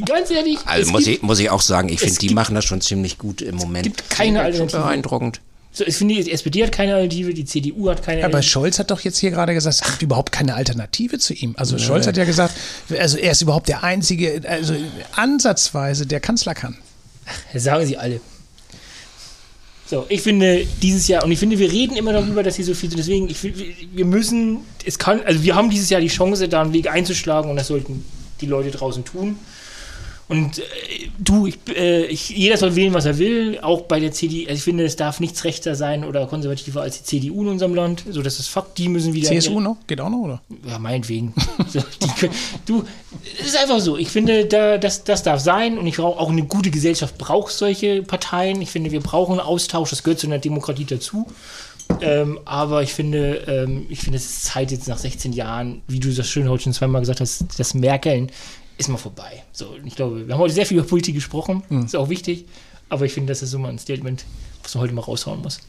Ganz 0.05 0.31
ehrlich. 0.31 0.57
Also 0.65 0.87
es 0.87 0.91
muss 0.91 1.03
gibt, 1.05 1.17
ich, 1.17 1.21
muss 1.23 1.39
ich 1.39 1.49
auch 1.51 1.61
sagen, 1.61 1.89
ich 1.89 1.99
finde, 1.99 2.15
die 2.15 2.27
gibt- 2.27 2.35
machen 2.35 2.55
das 2.55 2.65
schon 2.65 2.81
ziemlich 2.81 3.17
gut 3.19 3.41
im 3.41 3.55
Moment. 3.55 3.83
gibt 3.83 4.09
keine 4.09 4.39
Schon 4.39 4.45
Alternative. 4.45 4.81
Beeindruckend. 4.81 5.41
so, 5.71 5.85
ich 5.85 5.95
finde, 5.95 6.15
die 6.15 6.31
SPD 6.31 6.63
hat 6.63 6.71
keine 6.71 6.95
Alternative, 6.95 7.33
die 7.33 7.45
CDU 7.45 7.89
hat 7.89 8.01
keine 8.03 8.19
Aber 8.19 8.25
Alternative. 8.37 8.49
Scholz 8.51 8.79
hat 8.79 8.89
doch 8.91 9.01
jetzt 9.01 9.17
hier 9.19 9.31
gerade 9.31 9.53
gesagt, 9.53 9.75
es 9.81 9.83
gibt 9.85 10.01
überhaupt 10.01 10.31
keine 10.31 10.55
Alternative 10.55 11.19
zu 11.19 11.33
ihm. 11.33 11.53
Also 11.57 11.77
Scholz 11.77 12.07
hat 12.07 12.17
ja 12.17 12.25
gesagt, 12.25 12.53
also 12.97 13.17
er 13.17 13.31
ist 13.31 13.41
überhaupt 13.41 13.67
der 13.69 13.83
einzige, 13.83 14.41
also 14.47 14.73
ansatzweise 15.15 16.05
der 16.05 16.19
Kanzler 16.19 16.53
kann. 16.55 16.77
Das 17.53 17.63
sagen 17.63 17.85
sie 17.85 17.97
alle. 17.97 18.19
So, 19.89 20.05
ich 20.09 20.21
finde 20.21 20.67
dieses 20.81 21.07
Jahr, 21.07 21.23
und 21.23 21.31
ich 21.31 21.39
finde, 21.39 21.57
wir 21.59 21.71
reden 21.71 21.95
immer 21.95 22.11
darüber, 22.11 22.43
dass 22.43 22.55
sie 22.55 22.63
so 22.63 22.73
viel, 22.73 22.89
deswegen, 22.89 23.29
ich, 23.29 23.41
wir 23.41 24.05
müssen, 24.05 24.59
es 24.85 24.99
kann, 24.99 25.21
also 25.25 25.41
wir 25.43 25.55
haben 25.55 25.69
dieses 25.69 25.89
Jahr 25.89 26.01
die 26.01 26.07
Chance, 26.09 26.49
da 26.49 26.61
einen 26.61 26.73
Weg 26.73 26.89
einzuschlagen 26.91 27.49
und 27.49 27.55
das 27.55 27.67
sollten 27.67 28.03
die 28.41 28.45
Leute 28.45 28.71
draußen 28.71 29.03
tun. 29.05 29.37
Und 30.29 30.59
äh, 30.59 30.63
du, 31.19 31.47
ich, 31.47 31.57
äh, 31.73 32.05
ich, 32.07 32.29
jeder 32.29 32.57
soll 32.57 32.75
wählen, 32.75 32.93
was 32.93 33.05
er 33.05 33.17
will, 33.17 33.59
auch 33.61 33.83
bei 33.83 34.01
der 34.01 34.11
CDU. 34.11 34.41
Also 34.41 34.55
ich 34.55 34.63
finde, 34.63 34.83
es 34.83 34.97
darf 34.97 35.21
nichts 35.21 35.45
rechter 35.45 35.73
sein 35.73 36.03
oder 36.03 36.27
konservativer 36.27 36.81
als 36.81 36.97
die 37.01 37.03
CDU 37.05 37.43
in 37.43 37.47
unserem 37.47 37.73
Land. 37.73 38.03
So, 38.09 38.21
das 38.21 38.37
ist 38.37 38.47
Fakt, 38.49 38.77
die 38.77 38.89
müssen 38.89 39.13
wieder. 39.13 39.29
CSU 39.29 39.61
noch? 39.61 39.77
Geht 39.87 40.01
auch 40.01 40.09
noch, 40.09 40.17
oder? 40.17 40.41
Ja, 40.67 40.79
meinetwegen. 40.79 41.33
So, 41.69 41.81
können- 42.19 42.33
du, 42.65 42.83
es 43.39 43.47
ist 43.47 43.57
einfach 43.57 43.79
so. 43.79 43.97
Ich 43.97 44.09
finde, 44.09 44.45
da, 44.45 44.77
das, 44.77 45.03
das 45.05 45.23
darf 45.23 45.39
sein 45.39 45.77
und 45.77 45.87
ich 45.87 45.95
brauche 45.95 46.19
auch 46.19 46.29
eine 46.29 46.43
gute 46.43 46.71
Gesellschaft 46.71 47.17
braucht 47.17 47.53
solche 47.53 48.03
Parteien. 48.03 48.61
Ich 48.61 48.69
finde, 48.71 48.91
wir 48.91 48.99
brauchen 49.01 49.39
Austausch. 49.39 49.89
Das 49.91 50.03
gehört 50.03 50.19
zu 50.19 50.27
einer 50.27 50.39
Demokratie 50.39 50.85
dazu. 50.85 51.27
Ähm, 52.01 52.39
aber 52.45 52.83
ich 52.83 52.93
finde, 52.93 53.35
ähm, 53.47 53.85
ich 53.89 53.99
finde, 54.01 54.17
es 54.17 54.25
ist 54.25 54.43
Zeit 54.45 54.71
jetzt 54.71 54.87
nach 54.87 54.97
16 54.97 55.33
Jahren, 55.33 55.81
wie 55.87 55.99
du 55.99 56.13
das 56.13 56.27
schön 56.27 56.47
heute 56.49 56.63
schon 56.63 56.73
zweimal 56.73 57.01
gesagt 57.01 57.21
hast, 57.21 57.45
das 57.57 57.73
Merkeln 57.73 58.31
ist 58.77 58.89
mal 58.89 58.97
vorbei. 58.97 59.43
So, 59.51 59.75
ich 59.83 59.95
glaube, 59.95 60.27
wir 60.27 60.33
haben 60.33 60.39
heute 60.41 60.53
sehr 60.53 60.65
viel 60.65 60.77
über 60.77 60.87
Politik 60.87 61.15
gesprochen. 61.15 61.63
Ist 61.85 61.95
auch 61.95 62.09
wichtig. 62.09 62.45
Aber 62.89 63.05
ich 63.05 63.13
finde, 63.13 63.31
das 63.31 63.41
ist 63.41 63.51
so 63.51 63.59
mal 63.59 63.69
ein 63.69 63.79
Statement, 63.79 64.23
was 64.63 64.75
man 64.75 64.83
heute 64.83 64.93
mal 64.93 65.01
raushauen 65.01 65.41
muss. 65.41 65.59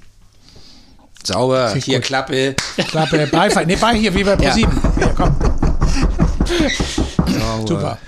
Sauber, 1.25 1.75
hier 1.75 1.99
gut. 1.99 2.07
Klappe. 2.07 2.55
Klappe, 2.77 3.27
Beifall. 3.27 3.67
Nee, 3.67 3.77
bei 3.77 3.95
hier, 3.95 4.15
wie 4.15 4.23
bei 4.25 4.31
Ja. 4.33 4.37
ProSieben. 4.37 4.81
Ja, 5.01 5.09
komm, 5.17 5.35
Sauber. 7.27 7.67
super. 7.67 7.99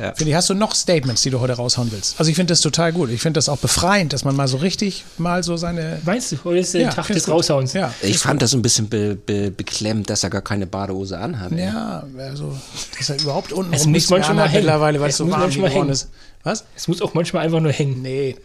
Ja. 0.00 0.14
Finde 0.14 0.30
ich, 0.30 0.34
hast 0.36 0.48
du 0.48 0.54
noch 0.54 0.74
Statements, 0.74 1.22
die 1.22 1.30
du 1.30 1.40
heute 1.40 1.52
raushauen 1.52 1.92
willst? 1.92 2.14
Also 2.18 2.30
ich 2.30 2.36
finde 2.36 2.52
das 2.52 2.60
total 2.60 2.92
gut. 2.92 3.10
Ich 3.10 3.20
finde 3.20 3.38
das 3.38 3.48
auch 3.48 3.58
befreiend, 3.58 4.12
dass 4.12 4.24
man 4.24 4.34
mal 4.34 4.48
so 4.48 4.56
richtig 4.56 5.04
mal 5.18 5.42
so 5.42 5.56
seine... 5.56 6.00
Meinst 6.04 6.32
du, 6.32 6.36
heute 6.44 6.58
ist 6.60 6.72
der 6.74 6.80
Ja, 6.82 6.90
Tag 6.90 7.08
des 7.08 7.24
gut. 7.26 7.34
Raushauens? 7.34 7.72
Ja, 7.74 7.92
Ich 8.00 8.18
fand 8.18 8.40
das 8.40 8.54
ein 8.54 8.62
bisschen 8.62 8.88
be, 8.88 9.14
be, 9.16 9.50
beklemmt, 9.50 10.08
dass 10.08 10.24
er 10.24 10.30
gar 10.30 10.42
keine 10.42 10.66
Badehose 10.66 11.18
anhat. 11.18 11.52
ja, 11.52 12.04
also, 12.18 12.56
dass 12.98 13.10
er 13.10 13.20
überhaupt 13.20 13.52
unten 13.52 13.72
Es 13.74 13.84
muss 13.86 14.08
manchmal 14.10 14.34
mal 14.36 14.42
hängen. 14.48 14.64
mittlerweile, 14.64 15.00
weil 15.00 15.08
Es 15.08 15.14
es 15.14 15.18
so 15.18 15.24
muss 15.24 15.32
warm 15.32 15.42
manchmal 15.42 15.68
geworden 15.70 15.82
hängen. 15.88 15.92
ist. 15.92 16.08
Was? 16.42 16.64
Es 16.74 16.88
muss 16.88 17.02
auch 17.02 17.12
manchmal 17.12 17.44
einfach 17.44 17.60
nur 17.60 17.72
hängen. 17.72 18.00
Nee. 18.00 18.36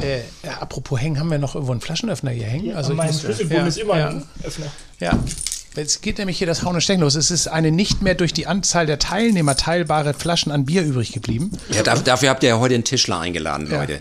Äh, 0.00 0.18
ja, 0.44 0.58
apropos 0.60 1.00
hängen, 1.00 1.20
haben 1.20 1.30
wir 1.30 1.38
noch 1.38 1.54
irgendwo 1.54 1.70
einen 1.72 1.80
Flaschenöffner 1.80 2.32
hier 2.32 2.46
hängen? 2.46 2.74
also 2.74 2.90
ich 2.90 2.96
mein 2.96 3.06
muss- 3.06 3.20
Schlüsselbund 3.20 3.60
ja, 3.60 3.66
ist 3.68 3.78
immer 3.78 3.96
ja, 3.98 4.08
ein 4.08 4.24
Öffner. 4.42 4.66
ja. 4.98 5.12
Jetzt 5.76 6.02
geht 6.02 6.18
nämlich 6.18 6.38
hier 6.38 6.46
das 6.46 6.62
Hauen 6.62 6.76
und 6.76 6.80
Stechen 6.82 7.00
los. 7.00 7.16
Es 7.16 7.30
ist 7.30 7.48
eine 7.48 7.72
nicht 7.72 8.00
mehr 8.00 8.14
durch 8.14 8.32
die 8.32 8.46
Anzahl 8.46 8.86
der 8.86 8.98
Teilnehmer 9.00 9.56
teilbare 9.56 10.14
Flaschen 10.14 10.52
an 10.52 10.64
Bier 10.66 10.82
übrig 10.82 11.12
geblieben. 11.12 11.50
Ja, 11.70 11.82
dafür, 11.82 12.30
habt 12.30 12.42
ihr 12.44 12.50
ja 12.50 12.58
heute 12.58 12.74
einen 12.74 12.84
Tischler 12.84 13.18
eingeladen, 13.18 13.68
Ja. 13.70 13.80
Leute. 13.80 14.00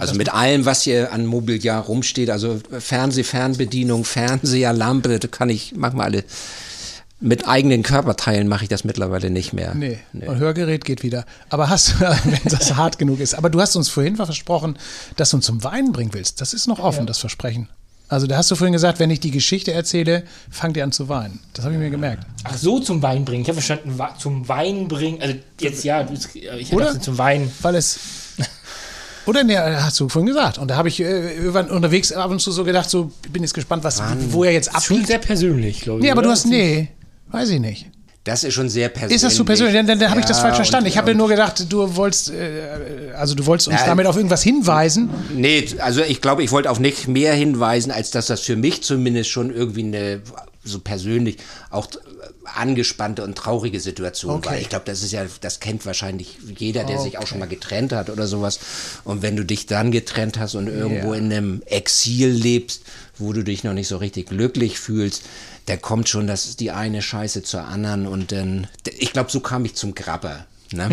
Also 0.00 0.14
mit 0.14 0.32
allem, 0.32 0.64
was 0.64 0.82
hier 0.82 1.12
an 1.12 1.26
Mobiliar 1.26 1.82
rumsteht, 1.84 2.30
also 2.30 2.58
Fernseh, 2.78 3.22
Fernbedienung, 3.22 4.04
Fernseher, 4.04 4.72
Lampe, 4.72 5.18
da 5.18 5.28
kann 5.28 5.50
ich, 5.50 5.74
mach 5.76 5.92
mal 5.92 6.04
alle. 6.04 6.24
Mit 7.20 7.46
eigenen 7.48 7.82
Körperteilen 7.82 8.48
mache 8.48 8.64
ich 8.64 8.68
das 8.68 8.84
mittlerweile 8.84 9.30
nicht 9.30 9.52
mehr. 9.52 9.74
Nee, 9.74 9.98
und 10.12 10.38
Hörgerät 10.38 10.84
geht 10.84 11.02
wieder. 11.02 11.24
Aber 11.48 11.68
hast 11.70 11.92
du, 11.92 12.00
wenn 12.24 12.40
das 12.44 12.76
hart 12.76 12.98
genug 12.98 13.20
ist, 13.20 13.34
aber 13.34 13.50
du 13.50 13.60
hast 13.60 13.76
uns 13.76 13.88
vorhin 13.88 14.16
versprochen, 14.16 14.78
dass 15.16 15.30
du 15.30 15.36
uns 15.36 15.46
zum 15.46 15.62
Weinen 15.64 15.92
bringen 15.92 16.12
willst. 16.12 16.40
Das 16.40 16.52
ist 16.54 16.66
noch 16.66 16.78
offen, 16.80 17.06
das 17.06 17.18
Versprechen. 17.18 17.68
Also 18.08 18.26
da 18.26 18.36
hast 18.36 18.50
du 18.50 18.54
vorhin 18.54 18.72
gesagt, 18.72 18.98
wenn 18.98 19.10
ich 19.10 19.20
die 19.20 19.30
Geschichte 19.30 19.72
erzähle, 19.72 20.24
fangt 20.50 20.76
ihr 20.76 20.84
an 20.84 20.92
zu 20.92 21.08
weinen. 21.08 21.40
Das 21.54 21.64
habe 21.64 21.74
ich 21.74 21.80
mir 21.80 21.90
gemerkt. 21.90 22.26
Ach 22.44 22.56
so, 22.56 22.78
zum 22.78 23.02
Wein 23.02 23.24
bringen. 23.24 23.42
Ich 23.42 23.48
habe 23.48 23.60
verstanden, 23.60 23.98
zum 24.18 24.46
Wein 24.48 24.88
bringen. 24.88 25.20
Also 25.22 25.36
jetzt 25.60 25.84
ja, 25.84 26.02
du, 26.02 26.14
ich 26.58 26.72
Oder? 26.72 26.86
dachte 26.86 27.00
zum 27.00 27.18
Wein. 27.18 27.50
Weil 27.62 27.76
es. 27.76 27.98
Oder 29.26 29.42
nee, 29.42 29.56
hast 29.56 29.98
du 30.00 30.08
vorhin 30.10 30.26
gesagt. 30.26 30.58
Und 30.58 30.68
da 30.68 30.76
habe 30.76 30.88
ich 30.88 31.00
äh, 31.00 31.48
unterwegs 31.70 32.12
ab 32.12 32.30
und 32.30 32.40
zu 32.40 32.52
so 32.52 32.62
gedacht, 32.62 32.90
so 32.90 33.10
bin 33.32 33.42
jetzt 33.42 33.54
gespannt, 33.54 33.82
was, 33.82 34.02
wo 34.28 34.44
er 34.44 34.52
jetzt 34.52 34.70
Schon 34.82 34.96
abbiegt. 34.96 35.06
sehr 35.06 35.18
persönlich, 35.18 35.80
glaube 35.80 36.00
ich. 36.00 36.04
Nee, 36.04 36.10
aber 36.10 36.20
du 36.20 36.28
oder? 36.28 36.34
hast, 36.34 36.46
nee, 36.46 36.90
weiß 37.28 37.48
ich 37.48 37.60
nicht. 37.60 37.86
Das 38.24 38.42
ist 38.42 38.54
schon 38.54 38.70
sehr 38.70 38.88
persönlich. 38.88 39.16
Ist 39.16 39.24
das 39.24 39.34
so 39.34 39.44
persönlich? 39.44 39.74
Dann, 39.74 39.86
dann, 39.86 39.98
dann 39.98 40.10
habe 40.10 40.20
ich 40.20 40.26
das 40.26 40.38
Ja, 40.38 40.44
falsch 40.44 40.56
verstanden. 40.56 40.86
und- 40.86 40.92
Ich 40.92 40.96
habe 40.98 41.10
und- 41.10 41.18
nur 41.18 41.28
gedacht, 41.28 41.66
du 41.70 41.94
wolltest, 41.96 42.30
äh, 42.30 43.12
also 43.14 43.34
du 43.34 43.44
wolltest 43.44 43.68
uns 43.68 43.80
Ja. 43.80 43.86
damit 43.86 44.06
auf 44.06 44.16
irgendwas 44.16 44.42
hinweisen. 44.42 45.10
Nee, 45.34 45.66
also 45.78 46.00
ich 46.02 46.20
glaube, 46.22 46.42
ich 46.42 46.50
wollte 46.50 46.70
auf 46.70 46.80
nicht 46.80 47.06
mehr 47.06 47.34
hinweisen, 47.34 47.90
als 47.92 48.10
dass 48.10 48.26
das 48.26 48.40
für 48.40 48.56
mich 48.56 48.82
zumindest 48.82 49.28
schon 49.30 49.54
irgendwie 49.54 49.82
eine 49.84 50.22
so 50.64 50.78
persönlich 50.80 51.36
auch 51.68 51.86
angespannte 52.44 53.22
und 53.24 53.36
traurige 53.36 53.80
Situation 53.80 54.30
war. 54.44 54.52
Okay. 54.52 54.58
Ich 54.62 54.68
glaube, 54.68 54.84
das 54.86 55.02
ist 55.02 55.12
ja, 55.12 55.22
das 55.40 55.60
kennt 55.60 55.84
wahrscheinlich 55.86 56.38
jeder, 56.58 56.84
der 56.84 56.98
sich 57.00 57.18
auch 57.18 57.26
schon 57.26 57.38
mal 57.38 57.46
getrennt 57.48 57.92
hat 57.92 58.10
oder 58.10 58.26
sowas. 58.26 58.58
Und 59.04 59.22
wenn 59.22 59.36
du 59.36 59.44
dich 59.44 59.66
dann 59.66 59.90
getrennt 59.90 60.38
hast 60.38 60.54
und 60.54 60.68
irgendwo 60.68 61.12
Ja. 61.12 61.18
in 61.18 61.32
einem 61.32 61.62
Exil 61.66 62.28
lebst, 62.30 62.82
wo 63.18 63.32
du 63.32 63.42
dich 63.42 63.64
noch 63.64 63.72
nicht 63.74 63.88
so 63.88 63.96
richtig 63.98 64.28
glücklich 64.28 64.78
fühlst, 64.78 65.22
da 65.66 65.76
kommt 65.76 66.08
schon 66.08 66.26
das 66.26 66.56
die 66.56 66.70
eine 66.70 67.02
Scheiße 67.02 67.42
zur 67.42 67.64
anderen 67.64 68.06
und 68.06 68.32
dann, 68.32 68.66
ich 68.98 69.12
glaube, 69.12 69.30
so 69.30 69.40
kam 69.40 69.64
ich 69.64 69.74
zum 69.74 69.94
Grabber. 69.94 70.46
Ne? 70.72 70.88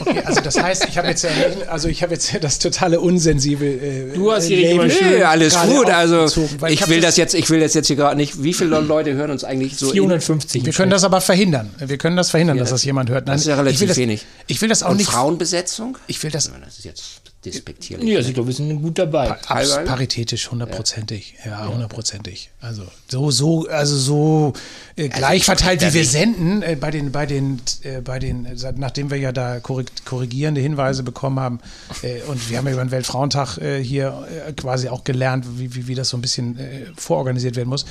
Okay, 0.00 0.22
also 0.24 0.40
das 0.40 0.60
heißt, 0.60 0.86
ich 0.88 0.98
habe 0.98 1.08
jetzt 1.08 1.22
ja, 1.22 1.30
also 1.68 1.88
ich 1.88 2.02
habe 2.02 2.14
jetzt 2.14 2.32
ja 2.32 2.40
das 2.40 2.58
totale 2.58 2.98
unsensibel. 3.00 3.68
Äh, 4.12 4.14
Du 4.14 4.32
hast 4.32 4.46
hier 4.46 4.56
Label 4.60 4.88
Nö, 4.88 5.22
alles 5.24 5.54
gut. 5.60 5.88
Also 5.90 6.22
aufgezogen, 6.22 6.60
weil 6.60 6.72
ich 6.72 6.88
will 6.88 7.00
das 7.00 7.16
jetzt, 7.16 7.34
ich 7.34 7.48
will 7.50 7.60
das 7.60 7.74
jetzt 7.74 7.86
hier 7.86 7.96
gerade 7.96 8.16
nicht. 8.16 8.42
Wie 8.42 8.54
viele 8.54 8.80
Leute 8.80 9.12
hören 9.14 9.30
uns 9.30 9.44
eigentlich 9.44 9.76
so? 9.76 9.86
in- 9.88 9.92
450. 9.92 10.64
Wir 10.64 10.72
können 10.72 10.90
das 10.90 11.04
aber 11.04 11.20
verhindern. 11.20 11.70
Wir 11.78 11.98
können 11.98 12.16
das 12.16 12.30
verhindern, 12.30 12.58
dass 12.58 12.70
das 12.70 12.82
jemand 12.84 13.10
hört. 13.10 13.26
Nein, 13.26 13.34
Das 13.34 13.42
ist 13.42 13.48
ja 13.48 13.56
relativ 13.56 13.74
ich 13.76 13.80
will 13.82 13.88
das, 13.88 13.96
wenig. 13.98 14.26
Ich 14.48 14.60
will 14.62 14.68
das 14.68 14.82
auch 14.82 14.90
Und 14.90 14.96
nicht. 14.96 15.10
Frauenbesetzung? 15.10 15.96
Ich 16.08 16.20
will 16.22 16.30
das 16.30 16.50
Das 16.60 16.78
ist 16.78 16.84
jetzt 16.84 17.02
despektierlich. 17.44 18.08
Ja, 18.08 18.16
also 18.16 18.28
ich 18.28 18.34
glaube, 18.34 18.48
wir 18.48 18.54
sind 18.54 18.82
gut 18.82 18.98
dabei. 18.98 19.28
Teilweise? 19.42 19.80
paritätisch, 19.84 20.50
hundertprozentig. 20.50 21.34
Ja, 21.46 21.68
hundertprozentig. 21.68 22.50
Also 22.60 22.82
so, 23.08 23.30
so, 23.30 23.68
also 23.68 23.96
so 23.96 24.52
äh, 24.96 25.08
gleich 25.08 25.44
verteilt, 25.44 25.80
wie 25.82 25.94
wir 25.94 26.04
senden 26.04 26.62
äh, 26.62 26.76
bei 26.78 26.90
den, 26.90 27.12
bei 27.12 27.26
den, 27.26 27.60
äh, 27.82 28.00
bei 28.00 28.18
den, 28.18 28.44
äh, 28.44 28.56
nachdem 28.76 29.10
wir 29.10 29.18
ja 29.18 29.30
da 29.30 29.60
korrigierende 29.60 30.60
Hinweise 30.60 31.04
bekommen 31.04 31.38
haben 31.38 31.60
äh, 32.02 32.22
und 32.22 32.50
wir 32.50 32.58
haben 32.58 32.66
ja 32.66 32.72
über 32.72 32.84
den 32.84 32.90
Weltfrauentag 32.90 33.58
äh, 33.58 33.82
hier 33.82 34.26
äh, 34.48 34.52
quasi 34.54 34.88
auch 34.88 35.04
gelernt, 35.04 35.46
wie, 35.58 35.74
wie, 35.76 35.86
wie 35.86 35.94
das 35.94 36.08
so 36.08 36.16
ein 36.16 36.20
bisschen 36.22 36.58
äh, 36.58 36.86
vororganisiert 36.96 37.54
werden 37.54 37.68
muss. 37.68 37.86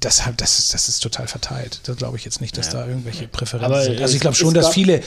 Das, 0.00 0.24
hat- 0.24 0.40
das, 0.40 0.58
ist, 0.58 0.72
das 0.74 0.88
ist 0.88 1.00
total 1.00 1.28
verteilt. 1.28 1.80
Das 1.84 1.96
glaube 1.98 2.16
ich 2.16 2.24
jetzt 2.24 2.40
nicht, 2.40 2.56
dass 2.56 2.70
da 2.70 2.86
irgendwelche 2.86 3.28
Präferenzen 3.28 3.72
Aber 3.74 3.82
sind. 3.84 4.00
Also 4.00 4.14
ich 4.14 4.20
glaube 4.20 4.36
schon, 4.36 4.54
dass 4.54 4.68
viele 4.70 5.02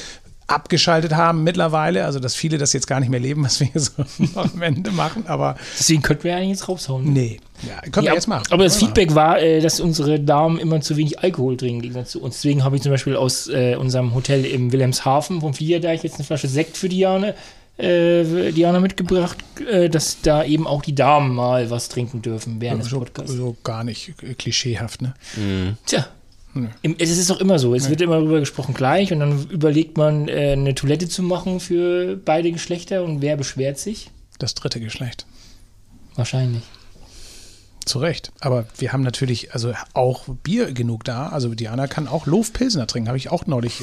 abgeschaltet 0.47 1.13
haben 1.15 1.43
mittlerweile, 1.43 2.05
also 2.05 2.19
dass 2.19 2.33
viele 2.35 2.57
das 2.57 2.71
jetzt 2.73 2.87
gar 2.87 2.99
nicht 2.99 3.09
mehr 3.09 3.19
leben, 3.19 3.43
was 3.45 3.59
wir 3.59 3.67
hier 3.67 3.81
so 3.81 3.91
am 4.35 4.61
Ende 4.61 4.91
machen, 4.91 5.25
aber 5.27 5.57
Deswegen 5.77 6.01
könnten 6.01 6.23
wir 6.23 6.35
eigentlich 6.35 6.49
jetzt 6.51 6.67
raushauen. 6.69 7.03
ne? 7.05 7.11
nee, 7.11 7.39
ja, 7.67 7.81
können 7.91 8.05
Ja, 8.05 8.11
wir 8.11 8.15
jetzt 8.15 8.27
machen. 8.27 8.45
Aber 8.51 8.63
das 8.63 8.77
Feedback 8.77 9.13
war, 9.13 9.39
äh, 9.41 9.59
dass 9.59 9.79
unsere 9.79 10.19
Damen 10.19 10.57
immer 10.59 10.79
zu 10.81 10.95
wenig 10.95 11.19
Alkohol 11.19 11.57
trinken 11.57 11.81
gegen 11.81 12.05
zu 12.05 12.21
uns. 12.21 12.35
Deswegen 12.35 12.63
habe 12.63 12.75
ich 12.77 12.81
zum 12.81 12.91
Beispiel 12.91 13.15
aus 13.15 13.47
äh, 13.47 13.75
unserem 13.75 14.13
Hotel 14.15 14.45
im 14.45 14.71
Wilhelmshaven 14.71 15.41
vom 15.41 15.53
Fliegerdeich 15.53 16.03
jetzt 16.03 16.15
eine 16.15 16.23
Flasche 16.23 16.47
Sekt 16.47 16.77
für 16.77 16.87
Diane, 16.87 17.33
äh, 17.77 18.51
Diana 18.53 18.79
mitgebracht, 18.79 19.37
äh, 19.69 19.89
dass 19.89 20.21
da 20.21 20.43
eben 20.43 20.65
auch 20.65 20.81
die 20.81 20.95
Damen 20.95 21.35
mal 21.35 21.69
was 21.69 21.89
trinken 21.89 22.21
dürfen 22.21 22.61
während 22.61 22.83
des 22.83 22.89
so, 22.91 22.99
Podcasts. 22.99 23.31
so 23.33 23.55
gar 23.63 23.83
nicht 23.83 24.13
klischeehaft, 24.37 25.01
ne? 25.01 25.13
Tja. 25.85 26.07
Im, 26.81 26.95
es 26.99 27.09
ist 27.09 27.29
doch 27.29 27.39
immer 27.39 27.59
so. 27.59 27.75
Es 27.75 27.89
wird 27.89 28.01
immer 28.01 28.15
darüber 28.15 28.39
gesprochen 28.39 28.73
gleich 28.73 29.11
und 29.13 29.19
dann 29.19 29.47
überlegt 29.49 29.97
man, 29.97 30.27
äh, 30.27 30.53
eine 30.53 30.75
Toilette 30.75 31.07
zu 31.07 31.23
machen 31.23 31.59
für 31.59 32.17
beide 32.17 32.51
Geschlechter 32.51 33.03
und 33.03 33.21
wer 33.21 33.37
beschwert 33.37 33.79
sich? 33.79 34.09
Das 34.39 34.53
dritte 34.55 34.79
Geschlecht. 34.79 35.25
Wahrscheinlich. 36.15 36.63
Zu 37.85 37.99
Recht. 37.99 38.31
Aber 38.41 38.65
wir 38.77 38.91
haben 38.91 39.01
natürlich 39.03 39.53
also 39.53 39.73
auch 39.93 40.25
Bier 40.43 40.73
genug 40.73 41.05
da. 41.05 41.29
Also 41.29 41.55
Diana 41.55 41.87
kann 41.87 42.07
auch 42.07 42.25
Lof-Pilsner 42.25 42.85
trinken. 42.85 43.07
Habe 43.07 43.17
ich 43.17 43.31
auch 43.31 43.47
neulich 43.47 43.81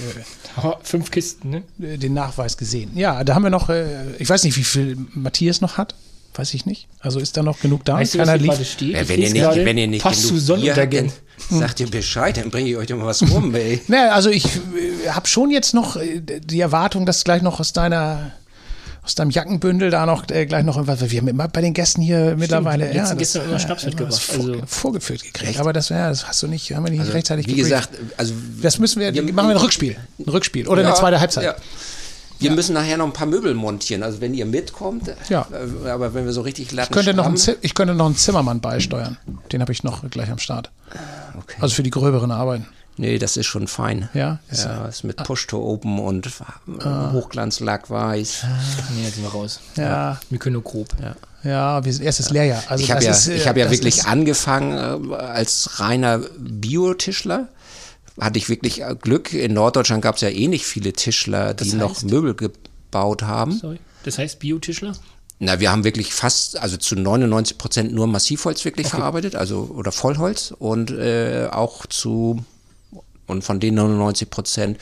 Aber 0.56 0.78
fünf 0.82 1.10
Kisten, 1.10 1.50
ne? 1.50 1.62
äh, 1.80 1.96
den 1.96 2.12
Nachweis 2.12 2.58
gesehen. 2.58 2.90
Ja, 2.96 3.24
da 3.24 3.34
haben 3.34 3.44
wir 3.44 3.50
noch, 3.50 3.70
äh, 3.70 4.14
ich 4.18 4.28
weiß 4.28 4.44
nicht, 4.44 4.56
wie 4.56 4.64
viel 4.64 4.98
Matthias 5.14 5.62
noch 5.62 5.78
hat. 5.78 5.94
Weiß 6.36 6.52
ich 6.54 6.66
nicht. 6.66 6.88
Also 7.00 7.20
ist 7.20 7.36
da 7.36 7.42
noch 7.44 7.60
genug 7.60 7.84
da? 7.84 7.94
Weißt 7.94 8.14
du, 8.14 8.18
Keiner 8.18 8.36
lief. 8.36 8.54
steht? 8.68 8.94
Ja, 8.94 9.08
wenn, 9.08 9.22
ihr 9.22 9.30
nicht, 9.32 9.64
wenn 9.64 9.78
ihr 9.78 9.86
nicht 9.86 10.02
Passt 10.02 10.22
zu 10.26 10.34
genug 10.34 10.40
Bier 10.60 10.74
habt, 10.74 10.92
Sonnenuntergängen. 10.92 11.12
dann 11.50 11.58
sagt 11.60 11.80
ihr 11.80 11.86
Bescheid, 11.90 12.36
dann 12.36 12.50
bringe 12.50 12.70
ich 12.70 12.76
euch 12.76 12.88
doch 12.88 12.96
mal 12.96 13.06
was 13.06 13.22
rum, 13.22 13.54
ey. 13.54 13.80
Naja, 13.88 14.10
also 14.12 14.30
ich 14.30 14.44
äh, 14.46 15.08
habe 15.10 15.28
schon 15.28 15.50
jetzt 15.50 15.74
noch 15.74 15.94
äh, 15.96 16.20
die 16.20 16.60
Erwartung, 16.60 17.06
dass 17.06 17.22
gleich 17.22 17.40
noch 17.42 17.60
aus 17.60 17.72
deiner 17.72 18.32
aus 19.04 19.14
deinem 19.14 19.28
Jackenbündel 19.30 19.90
da 19.90 20.06
noch 20.06 20.28
äh, 20.30 20.46
gleich 20.46 20.64
noch 20.64 20.76
irgendwas. 20.76 21.08
Wir 21.10 21.20
haben 21.20 21.28
immer 21.28 21.46
bei 21.46 21.60
den 21.60 21.74
Gästen 21.74 22.00
hier 22.00 22.36
mittlerweile 22.38 22.84
letzten 22.86 23.00
das- 23.00 23.18
gestern 23.18 23.44
immer 23.50 23.58
Schnaps 23.60 23.82
immer 23.82 23.90
mitgebracht, 23.90 24.22
Vor, 24.22 24.44
also- 24.46 24.62
vorgeführt 24.66 25.22
gekriegt. 25.22 25.50
Echt? 25.50 25.60
Aber 25.60 25.72
das, 25.74 25.90
ja, 25.90 26.08
das 26.08 26.26
hast 26.26 26.42
du 26.42 26.46
nicht, 26.48 26.72
haben 26.74 26.84
wir 26.84 26.90
nicht 26.90 27.12
rechtzeitig 27.12 27.46
Wie 27.46 27.54
gebrieft. 27.54 27.70
gesagt, 27.70 27.90
also 28.16 28.32
Das 28.62 28.78
müssen 28.78 29.00
wir, 29.00 29.12
Wir- 29.14 29.22
machen 29.22 29.48
wir 29.50 29.56
ein 29.56 29.60
Rückspiel. 29.60 29.96
Ein 30.18 30.28
Rückspiel. 30.30 30.66
Oder 30.66 30.80
eine 30.80 30.88
Ja, 30.88 30.94
zweite 30.96 31.20
Halbzeit. 31.20 31.44
ja. 31.44 31.54
Wir 32.40 32.50
müssen 32.50 32.74
nachher 32.74 32.96
noch 32.96 33.06
ein 33.06 33.12
paar 33.12 33.26
Möbel 33.26 33.54
montieren. 33.54 34.02
Also 34.02 34.20
wenn 34.20 34.34
ihr 34.34 34.44
mitkommt, 34.46 35.10
Ja. 35.28 35.46
äh, 35.84 35.88
aber 35.88 36.14
wenn 36.14 36.24
wir 36.26 36.32
so 36.32 36.42
richtig 36.42 36.72
Latten 36.72 36.92
Ich 36.92 36.94
könnte, 36.94 37.14
noch 37.14 37.26
einen, 37.26 37.36
Zi- 37.36 37.56
ich 37.62 37.74
könnte 37.74 37.94
noch 37.94 38.06
einen 38.06 38.16
Zimmermann 38.16 38.60
beisteuern. 38.60 39.16
Den 39.52 39.60
habe 39.60 39.72
ich 39.72 39.82
noch 39.84 40.08
gleich 40.10 40.30
am 40.30 40.38
Start. 40.38 40.70
Okay. 41.38 41.56
Also 41.60 41.74
für 41.74 41.82
die 41.82 41.90
gröberen 41.90 42.30
Arbeiten. 42.30 42.66
Nee, 42.96 43.18
das 43.18 43.36
ist 43.36 43.46
schon 43.46 43.66
fein. 43.66 44.08
Ja? 44.14 44.38
Ist 44.50 44.64
Ja, 44.66 44.86
ist 44.86 45.02
mit 45.02 45.16
Push-to-Open 45.16 45.98
und 45.98 46.26
äh, 46.26 46.84
Hochglanzlack 47.12 47.90
weiß. 47.90 48.44
Nee, 48.96 49.04
jetzt 49.04 49.14
sind 49.14 49.24
wir 49.24 49.30
raus. 49.32 49.58
Ja, 49.76 50.20
Wir 50.30 50.38
können 50.38 50.52
nur 50.52 50.62
grob. 50.62 50.88
Ja. 51.02 51.16
ja, 51.50 51.84
wir 51.84 51.92
sind 51.92 52.04
erstes 52.04 52.30
Lehrjahr. 52.30 52.62
Also 52.68 52.84
Ich 52.84 52.92
habe 52.92 53.02
ja, 53.02 53.10
ist, 53.10 53.26
äh, 53.28 53.34
ich 53.34 53.48
hab 53.48 53.56
ja 53.56 53.68
wirklich 53.70 54.06
angefangen 54.06 55.10
äh, 55.10 55.14
als 55.16 55.80
reiner 55.80 56.20
Biotischler. 56.38 57.48
Hatte 58.20 58.38
ich 58.38 58.48
wirklich 58.48 58.82
äh, 58.82 58.94
Glück. 59.00 59.32
In 59.32 59.54
Norddeutschland 59.54 60.02
gab 60.02 60.16
es 60.16 60.20
ja 60.20 60.28
eh 60.28 60.48
nicht 60.48 60.66
viele 60.66 60.92
Tischler, 60.92 61.54
die 61.54 61.64
Das 61.64 61.74
noch 61.74 61.96
heißt? 61.96 62.04
Möbel 62.10 62.34
gebaut 62.34 63.22
haben. 63.22 63.52
Sorry. 63.52 63.78
Das 64.04 64.18
heißt 64.18 64.38
Biotischler? 64.38 64.92
Na, 65.40 65.58
wir 65.58 65.72
haben 65.72 65.82
wirklich 65.84 66.14
fast, 66.14 66.58
also 66.58 66.76
zu 66.76 66.94
99 66.94 67.58
Prozent 67.58 67.92
nur 67.92 68.06
Massivholz 68.06 68.64
wirklich 68.64 68.86
verarbeitet, 68.86 69.34
also 69.34 69.70
oder 69.74 69.90
Vollholz 69.90 70.54
und 70.56 70.90
äh, 70.92 71.48
auch 71.50 71.86
zu, 71.86 72.44
und 73.26 73.42
von 73.42 73.58
den 73.58 73.74
99 73.74 74.30
Prozent 74.30 74.78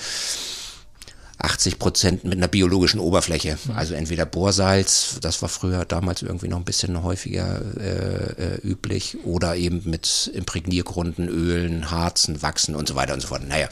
80 1.43 1.78
Prozent 1.78 2.24
mit 2.24 2.35
einer 2.35 2.48
biologischen 2.48 3.01
Oberfläche. 3.01 3.59
Also 3.74 3.94
entweder 3.94 4.27
Bohrsalz, 4.27 5.19
das 5.20 5.43
war 5.43 5.48
früher 5.48 5.85
damals 5.85 6.23
irgendwie 6.23 6.48
noch 6.48 6.59
ein 6.59 6.64
bisschen 6.64 7.02
häufiger 7.02 7.60
äh, 7.78 8.55
äh, 8.55 8.60
üblich, 8.62 9.19
oder 9.24 9.56
eben 9.56 9.82
mit 9.85 10.31
Imprägniergrunden, 10.35 11.28
Ölen, 11.28 11.90
Harzen, 11.90 12.43
Wachsen 12.43 12.74
und 12.74 12.89
so 12.89 12.94
weiter 12.94 13.14
und 13.14 13.20
so 13.20 13.28
fort. 13.28 13.47
Naja. 13.47 13.69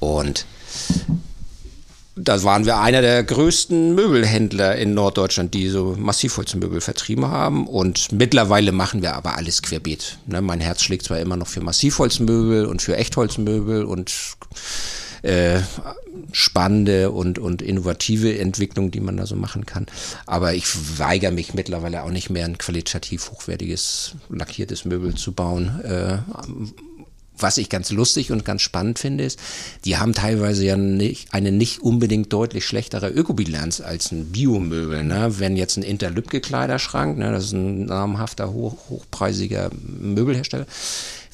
Und 0.00 0.44
da 2.14 2.42
waren 2.42 2.66
wir 2.66 2.78
einer 2.78 3.00
der 3.00 3.22
größten 3.22 3.94
Möbelhändler 3.94 4.76
in 4.76 4.92
Norddeutschland, 4.92 5.54
die 5.54 5.68
so 5.68 5.94
Massivholzmöbel 5.96 6.80
vertrieben 6.80 7.26
haben. 7.26 7.66
Und 7.66 8.12
mittlerweile 8.12 8.72
machen 8.72 9.02
wir 9.02 9.14
aber 9.14 9.36
alles 9.36 9.62
querbeet. 9.62 10.18
Ne, 10.26 10.42
mein 10.42 10.60
Herz 10.60 10.82
schlägt 10.82 11.04
zwar 11.04 11.20
immer 11.20 11.36
noch 11.36 11.46
für 11.46 11.60
Massivholzmöbel 11.60 12.66
und 12.66 12.82
für 12.82 12.96
Echtholzmöbel 12.96 13.84
und 13.84 14.12
äh, 15.22 15.60
spannende 16.32 17.10
und, 17.10 17.38
und 17.38 17.62
innovative 17.62 18.38
Entwicklung, 18.38 18.90
die 18.90 19.00
man 19.00 19.16
da 19.16 19.26
so 19.26 19.36
machen 19.36 19.66
kann. 19.66 19.86
Aber 20.26 20.54
ich 20.54 20.66
weigere 20.98 21.30
mich 21.30 21.54
mittlerweile 21.54 22.02
auch 22.02 22.10
nicht 22.10 22.30
mehr, 22.30 22.44
ein 22.44 22.58
qualitativ 22.58 23.30
hochwertiges, 23.30 24.14
lackiertes 24.28 24.84
Möbel 24.84 25.14
zu 25.14 25.32
bauen. 25.32 25.80
Äh, 25.82 26.18
was 27.40 27.56
ich 27.56 27.68
ganz 27.68 27.90
lustig 27.90 28.32
und 28.32 28.44
ganz 28.44 28.62
spannend 28.62 28.98
finde, 28.98 29.24
ist, 29.24 29.38
die 29.84 29.96
haben 29.96 30.12
teilweise 30.12 30.64
ja 30.64 30.76
nicht, 30.76 31.32
eine 31.32 31.52
nicht 31.52 31.80
unbedingt 31.80 32.32
deutlich 32.32 32.66
schlechtere 32.66 33.10
Ökobilanz 33.10 33.80
als 33.80 34.12
ein 34.12 34.26
Biomöbel. 34.26 35.04
Ne? 35.04 35.38
Wenn 35.38 35.56
jetzt 35.56 35.76
ein 35.76 35.82
Interlübke-Kleiderschrank, 35.82 37.18
ne, 37.18 37.30
das 37.30 37.46
ist 37.46 37.52
ein 37.52 37.86
namhafter, 37.86 38.52
hoch, 38.52 38.76
hochpreisiger 38.88 39.70
Möbelhersteller, 40.00 40.66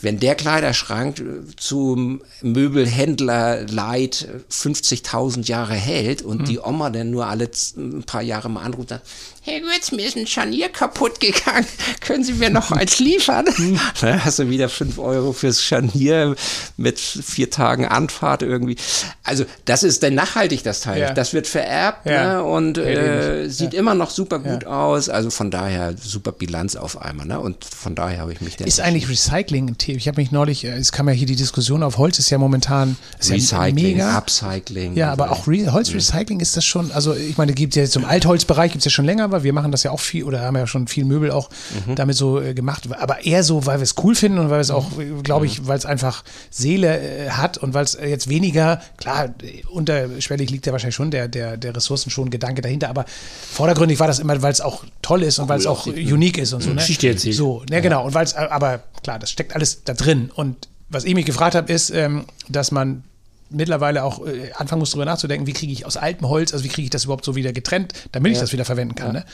wenn 0.04 0.20
der 0.20 0.34
Kleiderschrank 0.34 1.18
äh, 1.18 1.56
zum 1.56 2.22
Möbelhändler 2.42 3.66
Leid 3.66 4.28
50.000 4.50 5.48
Jahre 5.48 5.74
hält 5.74 6.22
und 6.22 6.48
die 6.48 6.60
Oma 6.60 6.90
dann 6.90 7.10
nur 7.10 7.26
alle 7.26 7.50
ein 7.76 8.04
paar 8.04 8.22
Jahre 8.22 8.48
mal 8.48 8.62
anruft, 8.62 8.90
dann, 8.92 9.00
Herr 9.46 9.60
Götz, 9.60 9.92
mir 9.92 10.06
ist 10.06 10.16
ein 10.16 10.26
Scharnier 10.26 10.70
kaputt 10.70 11.20
gegangen, 11.20 11.66
können 12.00 12.24
Sie 12.24 12.32
mir 12.32 12.48
noch 12.48 12.72
eins 12.72 12.98
liefern? 12.98 13.44
Dann 14.00 14.24
hast 14.24 14.38
du 14.38 14.48
wieder 14.48 14.70
5 14.70 14.98
Euro 14.98 15.34
fürs 15.34 15.62
Scharnier 15.62 16.34
mit 16.78 16.98
vier 16.98 17.50
Tagen 17.50 17.84
Anfahrt 17.84 18.40
irgendwie. 18.40 18.76
Also 19.22 19.44
das 19.66 19.82
ist 19.82 20.02
dann 20.02 20.14
nachhaltig, 20.14 20.62
das 20.62 20.80
Teil. 20.80 21.00
Ja. 21.00 21.12
Das 21.12 21.34
wird 21.34 21.46
vererbt 21.46 22.06
Ja. 22.06 22.36
ne? 22.38 22.44
und 22.44 22.78
äh, 22.78 23.40
ähnlich. 23.42 23.54
sieht 23.54 23.74
immer 23.74 23.94
noch 23.94 24.08
super 24.08 24.38
gut 24.38 24.64
aus. 24.64 25.10
Also 25.10 25.28
von 25.28 25.50
daher 25.50 25.94
super 26.02 26.32
Bilanz 26.32 26.74
auf 26.74 27.00
einmal. 27.02 27.26
Ne? 27.26 27.38
Und 27.38 27.64
von 27.66 27.94
daher 27.94 28.20
habe 28.20 28.32
ich 28.32 28.40
mich 28.40 28.56
dann 28.56 28.66
Ist 28.66 28.80
eigentlich 28.80 29.10
Recycling 29.10 29.68
ein 29.68 29.78
Thema? 29.78 29.98
Ich 29.98 30.08
habe 30.08 30.22
mich 30.22 30.32
neulich, 30.32 30.64
äh, 30.64 30.70
es 30.78 30.90
kam 30.90 31.06
ja 31.08 31.14
hier 31.14 31.26
die 31.26 31.36
Diskussion 31.36 31.82
auf 31.82 31.98
Holz, 31.98 32.18
ist 32.18 32.30
ja 32.30 32.38
momentan 32.38 32.96
ist 33.18 33.28
ja 33.28 33.34
Recycling, 33.36 33.96
mega. 33.98 34.16
Upcycling. 34.16 34.96
Ja, 34.96 35.12
aber 35.12 35.30
auch 35.32 35.46
Re 35.46 35.70
Holzrecycling 35.70 36.40
ist 36.40 36.56
das 36.56 36.64
schon, 36.64 36.90
also 36.92 37.14
ich 37.14 37.36
meine, 37.36 37.52
gibt 37.52 37.76
ja 37.76 37.82
jetzt 37.82 37.96
im 37.96 38.06
Altholzbereich 38.06 38.72
gibt 38.72 38.80
es 38.80 38.86
ja 38.86 38.90
schon 38.90 39.04
länger, 39.04 39.33
weil 39.34 39.42
wir 39.42 39.52
machen 39.52 39.72
das 39.72 39.82
ja 39.82 39.90
auch 39.90 40.00
viel 40.00 40.24
oder 40.24 40.40
haben 40.40 40.56
ja 40.56 40.66
schon 40.66 40.88
viel 40.88 41.04
Möbel 41.04 41.30
auch 41.30 41.50
damit 41.94 42.16
so 42.16 42.40
äh, 42.40 42.54
gemacht, 42.54 42.88
aber 42.98 43.24
eher 43.24 43.42
so, 43.42 43.66
weil 43.66 43.78
wir 43.78 43.82
es 43.82 43.94
cool 44.02 44.14
finden 44.14 44.38
und 44.38 44.50
weil 44.50 44.60
es 44.60 44.70
auch, 44.70 44.90
glaube 45.22 45.46
ich, 45.46 45.66
weil 45.66 45.76
es 45.76 45.86
einfach 45.86 46.24
Seele 46.50 47.00
äh, 47.00 47.30
hat 47.30 47.58
und 47.58 47.74
weil 47.74 47.84
es 47.84 47.94
äh, 47.94 48.08
jetzt 48.08 48.28
weniger, 48.28 48.80
klar, 48.96 49.34
äh, 49.42 49.64
unterschwellig 49.66 50.50
liegt 50.50 50.66
ja 50.66 50.72
wahrscheinlich 50.72 50.94
schon 50.94 51.10
der, 51.10 51.28
der, 51.28 51.56
der 51.56 51.76
Ressourcen 51.76 52.10
schon 52.10 52.30
Gedanke 52.30 52.62
dahinter, 52.62 52.88
aber 52.88 53.04
vordergründig 53.52 53.98
war 54.00 54.06
das 54.06 54.18
immer, 54.18 54.40
weil 54.42 54.52
es 54.52 54.60
auch 54.60 54.84
toll 55.02 55.22
ist 55.22 55.38
und 55.38 55.48
weil 55.48 55.58
es 55.58 55.66
auch 55.66 55.86
unique 55.86 56.38
ist 56.38 56.52
und 56.52 56.62
so. 56.62 56.70
Ne? 56.70 56.76
Geschichte 56.76 57.08
erzählt. 57.08 57.34
So, 57.34 57.62
ne, 57.68 57.82
genau. 57.82 58.04
Und 58.06 58.14
weil 58.14 58.24
es, 58.24 58.34
aber 58.34 58.80
klar, 59.02 59.18
das 59.18 59.30
steckt 59.30 59.54
alles 59.54 59.84
da 59.84 59.94
drin. 59.94 60.30
Und 60.34 60.68
was 60.88 61.04
ich 61.04 61.14
mich 61.14 61.26
gefragt 61.26 61.54
habe, 61.54 61.72
ist, 61.72 61.90
ähm, 61.90 62.24
dass 62.48 62.70
man 62.70 63.04
mittlerweile 63.50 64.04
auch 64.04 64.26
äh, 64.26 64.52
anfangen 64.54 64.80
muss, 64.80 64.90
darüber 64.90 65.04
nachzudenken, 65.04 65.46
wie 65.46 65.52
kriege 65.52 65.72
ich 65.72 65.86
aus 65.86 65.96
altem 65.96 66.28
Holz, 66.28 66.52
also 66.52 66.64
wie 66.64 66.68
kriege 66.68 66.84
ich 66.84 66.90
das 66.90 67.04
überhaupt 67.04 67.24
so 67.24 67.36
wieder 67.36 67.52
getrennt, 67.52 67.92
damit 68.12 68.32
ich 68.32 68.38
das 68.38 68.52
wieder 68.52 68.64
verwenden 68.64 68.94
kann. 68.94 69.12
Ne? 69.12 69.24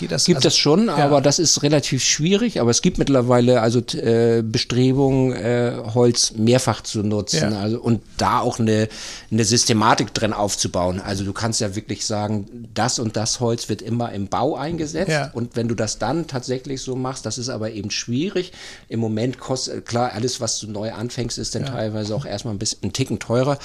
Geht 0.00 0.12
das? 0.12 0.24
Gibt 0.24 0.38
also, 0.38 0.48
es 0.48 0.56
schon, 0.56 0.86
ja. 0.86 0.96
aber 0.96 1.20
das 1.20 1.38
ist 1.38 1.62
relativ 1.62 2.02
schwierig. 2.02 2.58
Aber 2.58 2.70
es 2.70 2.80
gibt 2.80 2.96
mittlerweile 2.96 3.60
also 3.60 3.80
äh, 3.96 4.42
Bestrebungen, 4.42 5.32
äh, 5.34 5.74
Holz 5.94 6.32
mehrfach 6.36 6.80
zu 6.80 7.02
nutzen 7.02 7.52
ja. 7.52 7.60
also, 7.60 7.78
und 7.78 8.00
da 8.16 8.40
auch 8.40 8.58
eine, 8.58 8.88
eine 9.30 9.44
Systematik 9.44 10.14
drin 10.14 10.32
aufzubauen. 10.32 11.02
Also 11.02 11.24
du 11.24 11.34
kannst 11.34 11.60
ja 11.60 11.76
wirklich 11.76 12.06
sagen, 12.06 12.68
das 12.72 12.98
und 12.98 13.14
das 13.16 13.40
Holz 13.40 13.68
wird 13.68 13.82
immer 13.82 14.10
im 14.12 14.28
Bau 14.28 14.56
eingesetzt. 14.56 15.10
Ja. 15.10 15.30
Und 15.34 15.54
wenn 15.54 15.68
du 15.68 15.74
das 15.74 15.98
dann 15.98 16.26
tatsächlich 16.26 16.80
so 16.80 16.96
machst, 16.96 17.26
das 17.26 17.36
ist 17.36 17.50
aber 17.50 17.72
eben 17.72 17.90
schwierig. 17.90 18.52
Im 18.88 19.00
Moment 19.00 19.38
kostet, 19.38 19.84
klar, 19.84 20.12
alles, 20.14 20.40
was 20.40 20.58
du 20.60 20.70
neu 20.70 20.92
anfängst, 20.92 21.36
ist 21.36 21.54
dann 21.54 21.66
teilweise 21.66 22.14
auch 22.14 22.24
erstmal 22.24 22.54
ein 22.54 22.58
bisschen 22.58 22.84
ein 22.84 22.94
Ticken 22.94 23.18
teurer. 23.18 23.58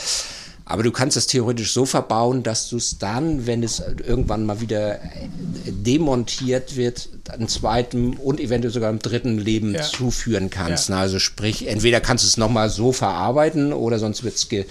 Aber 0.67 0.81
du 0.81 0.91
kannst 0.91 1.15
es 1.15 1.27
theoretisch 1.27 1.71
so 1.73 1.85
verbauen, 1.85 2.41
dass 2.41 2.69
du 2.69 2.77
es 2.77 2.97
dann, 2.97 3.45
wenn 3.45 3.61
es 3.61 3.79
irgendwann 3.79 4.47
mal 4.47 4.61
wieder 4.61 4.99
demontiert 5.67 6.75
wird, 6.75 7.07
einem 7.29 7.47
zweiten 7.47 8.17
und 8.17 8.39
eventuell 8.39 8.73
sogar 8.73 8.89
einem 8.89 8.97
dritten 8.97 9.37
Leben 9.37 9.75
ja. 9.75 9.83
zuführen 9.83 10.49
kannst. 10.49 10.89
Ja. 10.89 10.97
Also 10.97 11.19
sprich, 11.19 11.67
entweder 11.67 12.01
kannst 12.01 12.23
du 12.23 12.27
es 12.27 12.37
nochmal 12.37 12.71
so 12.71 12.91
verarbeiten 12.91 13.73
oder 13.73 13.99
sonst 13.99 14.23
wird 14.23 14.35
es 14.35 14.49
ge 14.49 14.65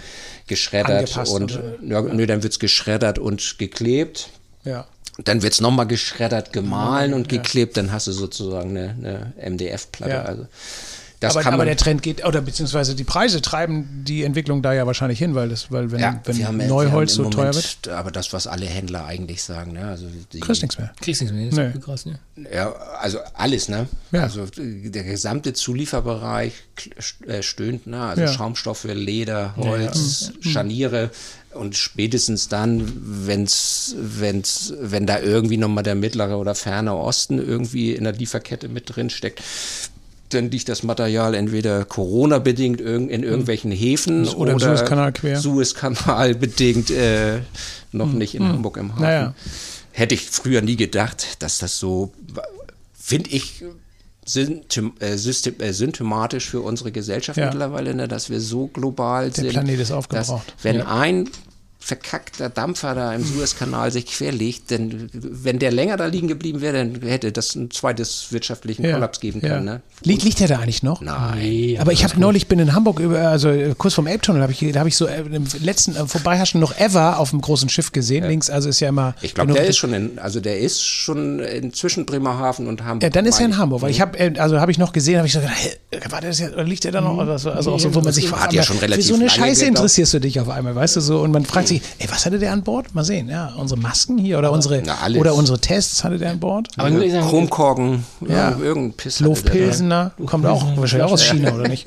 geschreddert 0.47 1.17
Angepasst 1.17 1.33
und 1.33 1.59
ja, 1.83 2.03
nö, 2.03 2.27
dann 2.27 2.43
wird 2.43 2.53
es 2.53 2.59
geschreddert 2.59 3.19
und 3.19 3.57
geklebt. 3.59 4.29
Ja. 4.65 4.87
Dann 5.23 5.43
wird 5.43 5.55
es 5.55 5.61
nochmal 5.61 5.87
geschreddert, 5.87 6.53
gemahlen 6.53 7.15
und 7.15 7.29
geklebt, 7.29 7.77
dann 7.77 7.93
hast 7.93 8.09
du 8.09 8.13
sozusagen 8.13 8.77
eine, 8.77 9.33
eine 9.39 9.51
MDF-Platte. 9.53 10.27
Also 10.27 10.47
das 11.21 11.37
aber, 11.37 11.53
aber 11.53 11.65
der 11.65 11.77
Trend 11.77 12.03
geht, 12.03 12.25
oder 12.25 12.41
beziehungsweise 12.41 12.95
die 12.95 13.05
Preise 13.05 13.41
treiben 13.41 14.05
die 14.05 14.25
Entwicklung 14.25 14.63
da 14.63 14.73
ja 14.73 14.87
wahrscheinlich 14.87 15.19
hin, 15.19 15.35
weil 15.35 15.49
das, 15.49 15.71
weil 15.71 15.91
wenn, 15.91 16.01
ja, 16.01 16.21
wenn 16.25 16.47
haben, 16.47 16.57
Neuholz 16.67 17.15
so 17.15 17.31
teuer 17.31 17.55
wird. 17.55 17.89
Aber 17.89 18.11
das, 18.11 18.33
was 18.33 18.47
alle 18.47 18.67
Händler 18.67 19.05
eigentlich 19.07 19.43
sagen, 19.43 19.73
ne? 19.73 19.87
Also 19.87 20.07
die, 20.33 20.41
Kriegst 20.41 20.63
nichts 20.63 20.79
mehr. 20.79 20.93
Kriegst 21.01 21.21
nichts 21.23 21.35
mehr, 21.35 21.47
das 21.47 21.57
nee. 21.57 21.71
ist 21.71 21.83
krass, 21.83 22.07
ne? 22.07 22.19
Ja, 22.53 22.73
also 23.01 23.19
alles, 23.35 23.69
ne? 23.69 23.87
Ja. 24.13 24.25
Also 24.25 24.47
der 24.57 25.05
gesamte 25.05 25.53
Zulieferbereich 25.53 26.55
äh, 27.27 27.43
stöhnt, 27.43 27.87
ne? 27.87 28.01
Also 28.01 28.23
ja. 28.23 28.29
Schaumstoffe, 28.29 28.85
Leder, 28.85 29.55
Holz, 29.57 30.27
ja. 30.27 30.33
Mhm. 30.37 30.43
Scharniere. 30.43 31.11
Und 31.53 31.77
spätestens 31.77 32.49
dann, 32.49 32.93
wenn's, 32.97 33.95
wenn's, 33.97 34.75
wenn 34.81 35.07
da 35.07 35.21
irgendwie 35.21 35.57
nochmal 35.57 35.85
der 35.85 35.95
mittlere 35.95 36.37
oder 36.37 36.57
ferne 36.57 36.97
Osten 36.97 37.39
irgendwie 37.39 37.93
in 37.93 38.03
der 38.03 38.13
Lieferkette 38.13 38.69
mit 38.69 38.95
drin 38.95 39.09
steckt, 39.09 39.41
dann 40.35 40.51
liegt 40.51 40.69
das 40.69 40.83
Material 40.83 41.35
entweder 41.35 41.85
Corona-bedingt 41.85 42.81
in 42.81 43.09
hm. 43.11 43.23
irgendwelchen 43.23 43.71
Häfen 43.71 44.29
oder, 44.29 44.57
oder 44.57 44.77
Suezkanal 44.77 45.13
quer. 45.13 45.41
Suezkanal-bedingt 45.41 46.91
äh, 46.91 47.41
noch 47.93 48.11
hm. 48.11 48.19
nicht 48.19 48.35
in 48.35 48.43
hm. 48.43 48.53
Hamburg 48.53 48.77
im 48.77 48.93
Hafen. 48.93 49.03
Naja. 49.03 49.35
Hätte 49.93 50.15
ich 50.15 50.23
früher 50.23 50.61
nie 50.61 50.77
gedacht, 50.77 51.43
dass 51.43 51.59
das 51.59 51.79
so, 51.79 52.13
finde 52.93 53.31
ich, 53.31 53.63
äh, 54.35 55.13
äh, 55.13 55.73
symptomatisch 55.73 56.49
für 56.49 56.63
unsere 56.63 56.91
Gesellschaft 56.91 57.39
ja. 57.39 57.47
mittlerweile, 57.47 57.95
ne, 57.95 58.09
dass 58.09 58.31
wir 58.31 58.41
so 58.41 58.69
global 58.69 59.27
Der 59.27 59.35
sind. 59.35 59.45
Der 59.45 59.51
Planet 59.51 59.81
ist 59.81 59.93
aufgebraucht. 59.93 60.49
Dass, 60.49 60.65
wenn 60.65 60.79
ja. 60.79 60.87
ein 60.87 61.29
verkackter 61.85 62.49
Dampfer 62.49 62.95
da 62.95 63.13
im 63.13 63.23
Suezkanal 63.23 63.93
sich 63.93 64.07
querlegt, 64.07 64.71
denn 64.71 65.11
wenn 65.13 65.59
der 65.59 65.71
länger 65.71 65.99
da 65.99 66.07
liegen 66.07 66.29
geblieben 66.29 66.63
wäre, 66.63 66.79
dann 66.79 67.03
hätte 67.03 67.31
das 67.31 67.55
ein 67.55 67.71
zweites 67.71 68.29
wirtschaftlichen 68.31 68.85
ja, 68.85 68.93
Kollaps 68.93 69.21
geben 69.21 69.43
können. 69.43 69.67
Ja. 69.67 69.75
Ne? 69.75 69.83
Liegt, 70.03 70.23
liegt 70.23 70.41
der 70.41 70.49
da 70.49 70.61
eigentlich 70.61 70.83
noch? 70.83 71.03
Nein. 71.03 71.39
Nee, 71.41 71.79
aber 71.79 71.93
ich 71.93 72.03
habe 72.03 72.19
neulich 72.19 72.49
bin 72.49 72.59
in 72.59 72.73
Hamburg 72.73 73.01
über, 73.01 73.29
also 73.29 73.53
kurz 73.77 73.93
vom 73.93 74.07
Elbtunnel, 74.07 74.41
habe 74.41 74.53
ich, 74.53 74.61
da 74.73 74.79
habe 74.79 74.89
ich 74.89 74.97
so 74.97 75.05
äh, 75.05 75.21
im 75.21 75.45
letzten 75.61 75.95
äh, 75.95 76.07
Vorbeihaschen 76.07 76.59
noch 76.59 76.75
Ever 76.79 77.19
auf 77.19 77.31
dem 77.31 77.43
großen 77.43 77.69
Schiff 77.69 77.93
gesehen. 77.93 78.25
Ja. 78.25 78.31
Links, 78.31 78.49
also 78.49 78.71
ist 78.71 78.81
ja 78.81 78.89
immer. 78.89 79.15
Ich 79.21 79.35
glaube, 79.35 79.53
der 79.53 79.67
ist 79.67 79.77
schon 79.77 79.93
in, 79.93 80.19
also 80.19 80.41
der 80.41 80.61
ist 80.61 80.83
schon 80.83 81.41
inzwischen 81.41 82.07
Bremerhaven 82.07 82.67
und 82.67 82.83
Hamburg. 82.83 83.03
Ja, 83.03 83.11
dann 83.11 83.27
ist 83.27 83.41
er 83.41 83.45
in 83.45 83.59
Hamburg, 83.59 83.83
weil 83.83 83.91
ich 83.91 84.01
habe, 84.01 84.19
äh, 84.19 84.39
also 84.39 84.59
habe 84.59 84.73
ich 84.73 84.79
noch 84.79 84.95
gesehen, 84.95 85.19
habe 85.19 85.27
ich 85.27 85.35
so 85.35 85.41
gedacht, 85.41 85.57
hey, 85.59 86.01
war 86.11 86.23
das 86.23 86.39
ja, 86.39 86.49
liegt 86.63 86.85
der 86.85 86.93
da 86.93 87.03
noch? 87.03 87.19
Also, 87.19 87.51
also 87.51 87.73
auch 87.73 87.79
so, 87.79 87.95
wo 87.95 88.01
man 88.01 88.15
sich 88.15 88.27
fragt, 88.27 88.55
ja 88.55 88.63
schon 88.63 88.79
relativ 88.79 89.05
für 89.05 89.15
so 89.15 89.21
eine 89.21 89.29
Scheiße 89.29 89.67
interessierst 89.67 90.15
du 90.15 90.21
dich 90.21 90.41
auf 90.41 90.49
einmal, 90.49 90.75
weißt 90.75 90.97
du 90.97 91.01
so, 91.03 91.21
und 91.21 91.31
man 91.31 91.45
fragt 91.45 91.69
sich, 91.69 91.74
ey, 91.99 92.09
was 92.11 92.27
hatte 92.27 92.39
der 92.39 92.53
an 92.53 92.63
Bord? 92.63 92.95
Mal 92.95 93.05
sehen, 93.05 93.29
ja. 93.29 93.53
Unsere 93.57 93.81
Masken 93.81 94.19
hier 94.19 94.39
oder 94.39 94.53
unsere 94.53 94.83
Na, 94.85 95.07
oder 95.19 95.35
unsere 95.35 95.59
Tests 95.59 96.05
hatte 96.05 96.19
der 96.19 96.31
an 96.31 96.41
Bord. 96.41 96.69
Aber 96.77 96.89
ja, 96.89 97.11
sagen, 97.11 97.29
Chromkorken, 97.29 98.05
ja. 98.29 98.57
irgendein 98.59 98.93
Piss. 98.97 99.23
Pilsener, 99.45 100.13
kommt 100.27 100.47
auch 100.47 100.77
wahrscheinlich 100.77 101.07
auch 101.07 101.13
aus 101.13 101.25
China, 101.25 101.55
oder 101.55 101.69
nicht? 101.69 101.87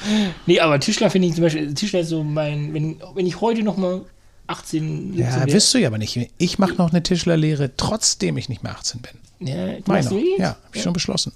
nee, 0.46 0.60
aber 0.60 0.80
Tischler 0.80 1.10
finde 1.10 1.28
ich 1.28 1.34
zum 1.34 1.44
Beispiel, 1.44 1.74
Tischler 1.74 2.00
ist 2.00 2.08
so 2.08 2.22
mein, 2.22 2.74
wenn, 2.74 3.00
wenn 3.14 3.26
ich 3.26 3.40
heute 3.40 3.62
noch 3.62 3.76
mal 3.76 4.02
18 4.48 5.14
Ja, 5.14 5.46
wirst 5.46 5.72
du 5.74 5.78
ja 5.78 5.88
aber 5.88 5.98
nicht. 5.98 6.30
Ich 6.38 6.58
mache 6.58 6.74
noch 6.74 6.90
eine 6.90 7.02
Tischlerlehre, 7.02 7.72
trotzdem 7.76 8.36
ich 8.38 8.48
nicht 8.48 8.62
mehr 8.62 8.72
18 8.72 9.00
bin. 9.02 9.48
Ja, 9.48 9.78
Meine. 9.86 10.10
Ja, 10.38 10.48
habe 10.48 10.58
ich 10.72 10.78
ja. 10.78 10.82
schon 10.82 10.92
beschlossen. 10.92 11.32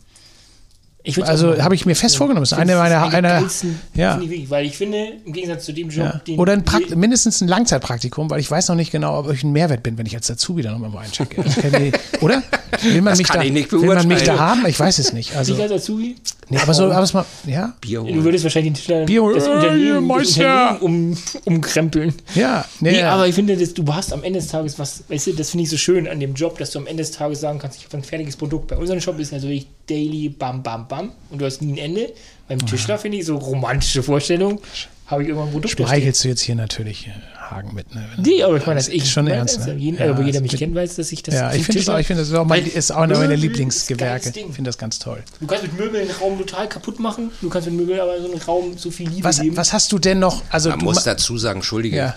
Ich 1.04 1.22
also 1.24 1.60
habe 1.60 1.74
ich 1.74 1.84
mir 1.84 1.96
fest 1.96 2.16
vorgenommen. 2.16 2.42
Das 2.42 2.52
ist 2.52 2.58
eine 2.58 2.76
meiner. 2.76 3.02
Eine, 3.08 3.48
ja. 3.94 4.20
Ich 4.20 4.50
weil 4.50 4.66
ich 4.66 4.76
finde, 4.76 5.14
im 5.24 5.32
Gegensatz 5.32 5.64
zu 5.64 5.72
dem 5.72 5.90
Job, 5.90 6.04
ja. 6.04 6.20
den. 6.26 6.38
Oder 6.38 6.52
ein 6.52 6.64
Prakt 6.64 6.94
mindestens 6.94 7.40
ein 7.40 7.48
Langzeitpraktikum, 7.48 8.30
weil 8.30 8.38
ich 8.38 8.50
weiß 8.50 8.68
noch 8.68 8.76
nicht 8.76 8.92
genau, 8.92 9.18
ob 9.18 9.32
ich 9.32 9.42
ein 9.42 9.52
Mehrwert 9.52 9.82
bin, 9.82 9.98
wenn 9.98 10.06
ich 10.06 10.14
als 10.14 10.30
Azubi 10.30 10.62
dann 10.62 10.74
nochmal 10.74 10.92
wo 10.92 10.98
einchecke. 10.98 11.42
oder? 12.20 12.42
Will 12.82 13.02
man, 13.02 13.12
das 13.12 13.18
mich 13.18 13.28
da, 13.28 13.42
will 13.42 13.94
man 13.94 14.06
mich 14.06 14.22
da 14.22 14.38
haben? 14.38 14.64
Ich 14.66 14.78
weiß 14.78 14.98
es 14.98 15.12
nicht. 15.12 15.34
Also, 15.36 15.52
nicht 15.52 15.62
als 15.62 15.72
Azubi? 15.72 16.16
Nee, 16.48 16.58
aber 16.58 16.74
so, 16.74 16.84
aber 16.90 17.02
es 17.02 17.14
mal, 17.14 17.24
ja. 17.46 17.74
Bio. 17.80 18.04
Du 18.04 18.24
würdest 18.24 18.44
wahrscheinlich 18.44 18.72
den 18.72 18.76
Tischler 18.76 19.04
Bio, 19.06 19.32
das 19.32 19.48
Unternehmen, 19.48 20.08
das 20.08 20.36
Unternehmen 20.36 20.76
um, 20.80 21.18
umkrempeln. 21.44 22.14
Ja, 22.34 22.64
nee, 22.80 22.92
nee 22.92 23.02
aber 23.02 23.26
ich 23.26 23.34
finde, 23.34 23.56
dass 23.56 23.72
du 23.72 23.84
hast 23.92 24.12
am 24.12 24.22
Ende 24.22 24.38
des 24.38 24.48
Tages 24.48 24.78
was, 24.78 25.04
weißt 25.08 25.28
du, 25.28 25.32
das 25.32 25.50
finde 25.50 25.64
ich 25.64 25.70
so 25.70 25.76
schön 25.76 26.06
an 26.06 26.20
dem 26.20 26.34
Job, 26.34 26.58
dass 26.58 26.70
du 26.70 26.78
am 26.78 26.86
Ende 26.86 27.02
des 27.02 27.12
Tages 27.12 27.40
sagen 27.40 27.58
kannst, 27.58 27.78
ich 27.78 27.84
habe 27.86 27.96
ein 27.96 28.02
fertiges 28.02 28.36
Produkt. 28.36 28.68
Bei 28.68 28.76
unserem 28.76 29.00
Job 29.00 29.18
ist 29.18 29.32
natürlich 29.32 29.66
daily, 29.88 30.28
bam, 30.28 30.62
bam, 30.62 30.88
bam 30.92 31.12
und 31.30 31.40
du 31.40 31.46
hast 31.46 31.62
nie 31.62 31.72
ein 31.72 31.78
Ende. 31.78 32.12
Beim 32.48 32.64
Tischler 32.66 32.98
finde 32.98 33.16
ich 33.16 33.24
so 33.24 33.36
romantische 33.38 34.02
Vorstellung, 34.02 34.60
habe 35.06 35.22
ich 35.22 35.30
immer 35.30 35.44
ein 35.44 35.50
Produkt. 35.50 35.72
Speichelst 35.72 36.22
du 36.22 36.28
jetzt 36.28 36.42
hier 36.42 36.54
natürlich 36.54 37.06
äh, 37.06 37.12
Hagen 37.50 37.72
mit. 37.74 37.94
Ne? 37.94 38.06
Nee, 38.18 38.42
aber 38.42 38.58
ich 38.58 38.66
meine, 38.66 38.78
das 38.78 38.88
ist 38.88 39.10
schon 39.10 39.26
ernst. 39.26 39.66
Ne? 39.66 39.74
Jeden, 39.74 39.98
ja, 39.98 40.10
aber 40.10 40.22
jeder 40.22 40.42
mich 40.42 40.54
kennt, 40.54 40.74
weiß, 40.74 40.96
dass 40.96 41.10
ich 41.10 41.22
das. 41.22 41.34
Ja, 41.34 41.54
ich 41.54 41.64
finde 41.64 41.80
das 41.80 41.88
auch, 41.88 41.98
ich 41.98 42.06
finde 42.06 42.22
das 42.24 42.32
auch, 42.34 42.44
mein, 42.44 42.66
ist 42.66 42.90
auch 42.90 42.98
einer 42.98 43.16
meiner 43.16 43.36
Lieblingsgewerke. 43.36 44.28
Ich 44.28 44.54
finde 44.54 44.68
das 44.68 44.76
ganz 44.76 44.98
toll. 44.98 45.22
Du 45.40 45.46
kannst 45.46 45.62
mit 45.62 45.78
Möbeln 45.78 46.08
einen 46.08 46.18
Raum 46.18 46.36
total 46.38 46.68
kaputt 46.68 47.00
machen. 47.00 47.30
Du 47.40 47.48
kannst 47.48 47.68
mit 47.70 47.78
Möbeln 47.78 47.98
aber 47.98 48.20
so 48.20 48.30
einen 48.30 48.40
Raum 48.42 48.76
so 48.76 48.90
viel 48.90 49.08
Liebe 49.08 49.24
was, 49.24 49.40
geben. 49.40 49.56
Was 49.56 49.72
hast 49.72 49.92
du 49.92 49.98
denn 49.98 50.18
noch? 50.18 50.42
Also 50.50 50.68
Man 50.68 50.80
muss 50.80 51.04
dazu 51.04 51.38
sagen, 51.38 51.60
Entschuldige, 51.60 51.96
ja. 51.96 52.14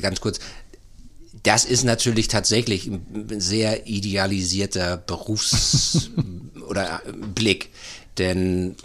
ganz 0.00 0.22
kurz. 0.22 0.38
Das 1.42 1.66
ist 1.66 1.84
natürlich 1.84 2.28
tatsächlich 2.28 2.86
ein 2.86 3.26
sehr 3.38 3.86
idealisierter 3.86 4.96
Berufs- 4.96 6.10
oder 6.68 7.00
Blick. 7.34 7.70
Denn 8.18 8.76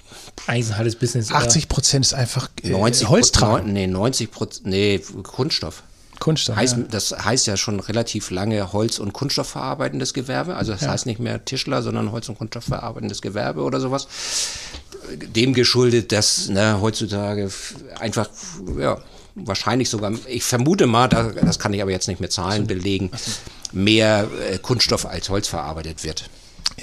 Eisenhartes 0.48 0.96
Business. 0.96 1.32
80 1.32 1.70
Prozent 1.70 2.06
ist 2.06 2.14
einfach 2.14 2.50
äh, 2.64 2.70
90 2.70 3.08
Holztragen. 3.08 3.72
Nee, 3.72 3.88
90 3.88 4.32
Prozent, 4.32 4.68
nee, 4.68 5.00
Kunststoff. 5.24 5.84
Kunststoff. 6.20 6.56
Heißt, 6.56 6.78
ja. 6.78 6.84
Das 6.90 7.12
heißt 7.12 7.48
ja 7.48 7.58
schon 7.58 7.80
relativ 7.80 8.30
lange 8.30 8.74
Holz- 8.74 9.00
und 9.00 9.12
Kunststoff 9.12 9.50
verarbeitendes 9.50 10.14
Gewerbe. 10.14 10.56
Also 10.56 10.72
das 10.72 10.82
ja. 10.82 10.90
heißt 10.90 11.06
nicht 11.06 11.20
mehr 11.20 11.44
Tischler, 11.46 11.82
sondern 11.82 12.12
Holz- 12.12 12.30
und 12.30 12.38
Kunststoff 12.38 12.66
verarbeitendes 12.66 13.22
Gewerbe 13.22 13.64
oder 13.64 13.80
sowas. 13.80 14.08
Dem 15.36 15.54
geschuldet, 15.54 16.12
dass 16.12 16.48
ne, 16.48 16.80
heutzutage 16.80 17.50
einfach, 18.00 18.30
ja, 18.78 19.00
wahrscheinlich 19.36 19.90
sogar, 19.90 20.14
ich 20.28 20.44
vermute 20.44 20.88
mal, 20.88 21.08
das 21.08 21.58
kann 21.58 21.74
ich 21.74 21.82
aber 21.82 21.92
jetzt 21.92 22.08
nicht 22.08 22.22
mit 22.22 22.32
Zahlen 22.32 22.68
belegen, 22.68 23.12
mehr 23.72 24.28
äh, 24.50 24.58
Kunststoff 24.60 25.06
als 25.06 25.30
Holz 25.30 25.48
verarbeitet 25.48 26.04
wird. 26.04 26.30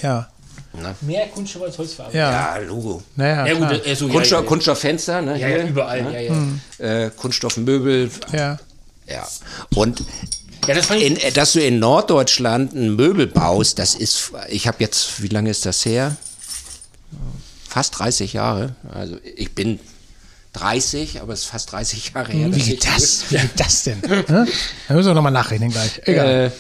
Ja. 0.03 0.29
Na? 0.73 0.95
Mehr 1.01 1.27
Kunststoff 1.29 1.63
als 1.63 1.79
Holzfarbe. 1.79 2.17
Ja, 2.17 2.57
ja 2.57 2.63
Logo. 2.63 3.03
Naja, 3.17 3.47
ja, 3.47 3.55
gut, 3.55 3.87
also, 3.87 4.09
Kunststoff, 4.09 4.43
ja, 4.43 4.47
Kunststofffenster, 4.47 5.23
ne? 5.23 5.39
Ja, 5.39 5.49
ja 5.49 5.65
überall. 5.65 6.13
Ja, 6.13 6.21
ja. 6.21 6.33
Mhm. 6.33 6.61
Äh, 6.79 7.11
Kunststoffmöbel. 7.17 8.11
Ja. 8.33 8.59
Ja. 9.07 9.27
Und 9.75 10.05
ja, 10.67 10.75
das 10.75 10.91
in, 10.91 11.17
äh, 11.17 11.33
dass 11.33 11.55
du 11.55 11.61
in 11.61 11.79
Norddeutschland 11.79 12.75
ein 12.75 12.95
Möbel 12.95 13.27
baust, 13.27 13.79
das 13.79 13.95
ist, 13.95 14.33
ich 14.49 14.67
habe 14.67 14.77
jetzt, 14.81 15.23
wie 15.23 15.29
lange 15.29 15.51
ist 15.51 15.65
das 15.65 15.85
her? 15.87 16.17
Fast 17.67 17.99
30 17.99 18.35
Jahre. 18.35 18.75
Also 18.93 19.17
ich 19.37 19.55
bin 19.55 19.81
30, 20.53 21.23
aber 21.23 21.33
es 21.33 21.41
ist 21.41 21.47
fast 21.47 21.73
30 21.73 22.13
Jahre 22.15 22.33
her. 22.33 22.55
Wie 22.55 22.61
geht 22.61 22.87
das? 22.87 23.25
Wie 23.31 23.37
geht 23.37 23.59
das 23.59 23.85
denn? 23.85 24.03
da 24.03 24.47
müssen 24.95 25.09
wir 25.09 25.15
nochmal 25.15 25.33
nachrechnen 25.33 25.71
gleich. 25.71 26.03
Egal. 26.05 26.47
Äh, 26.47 26.51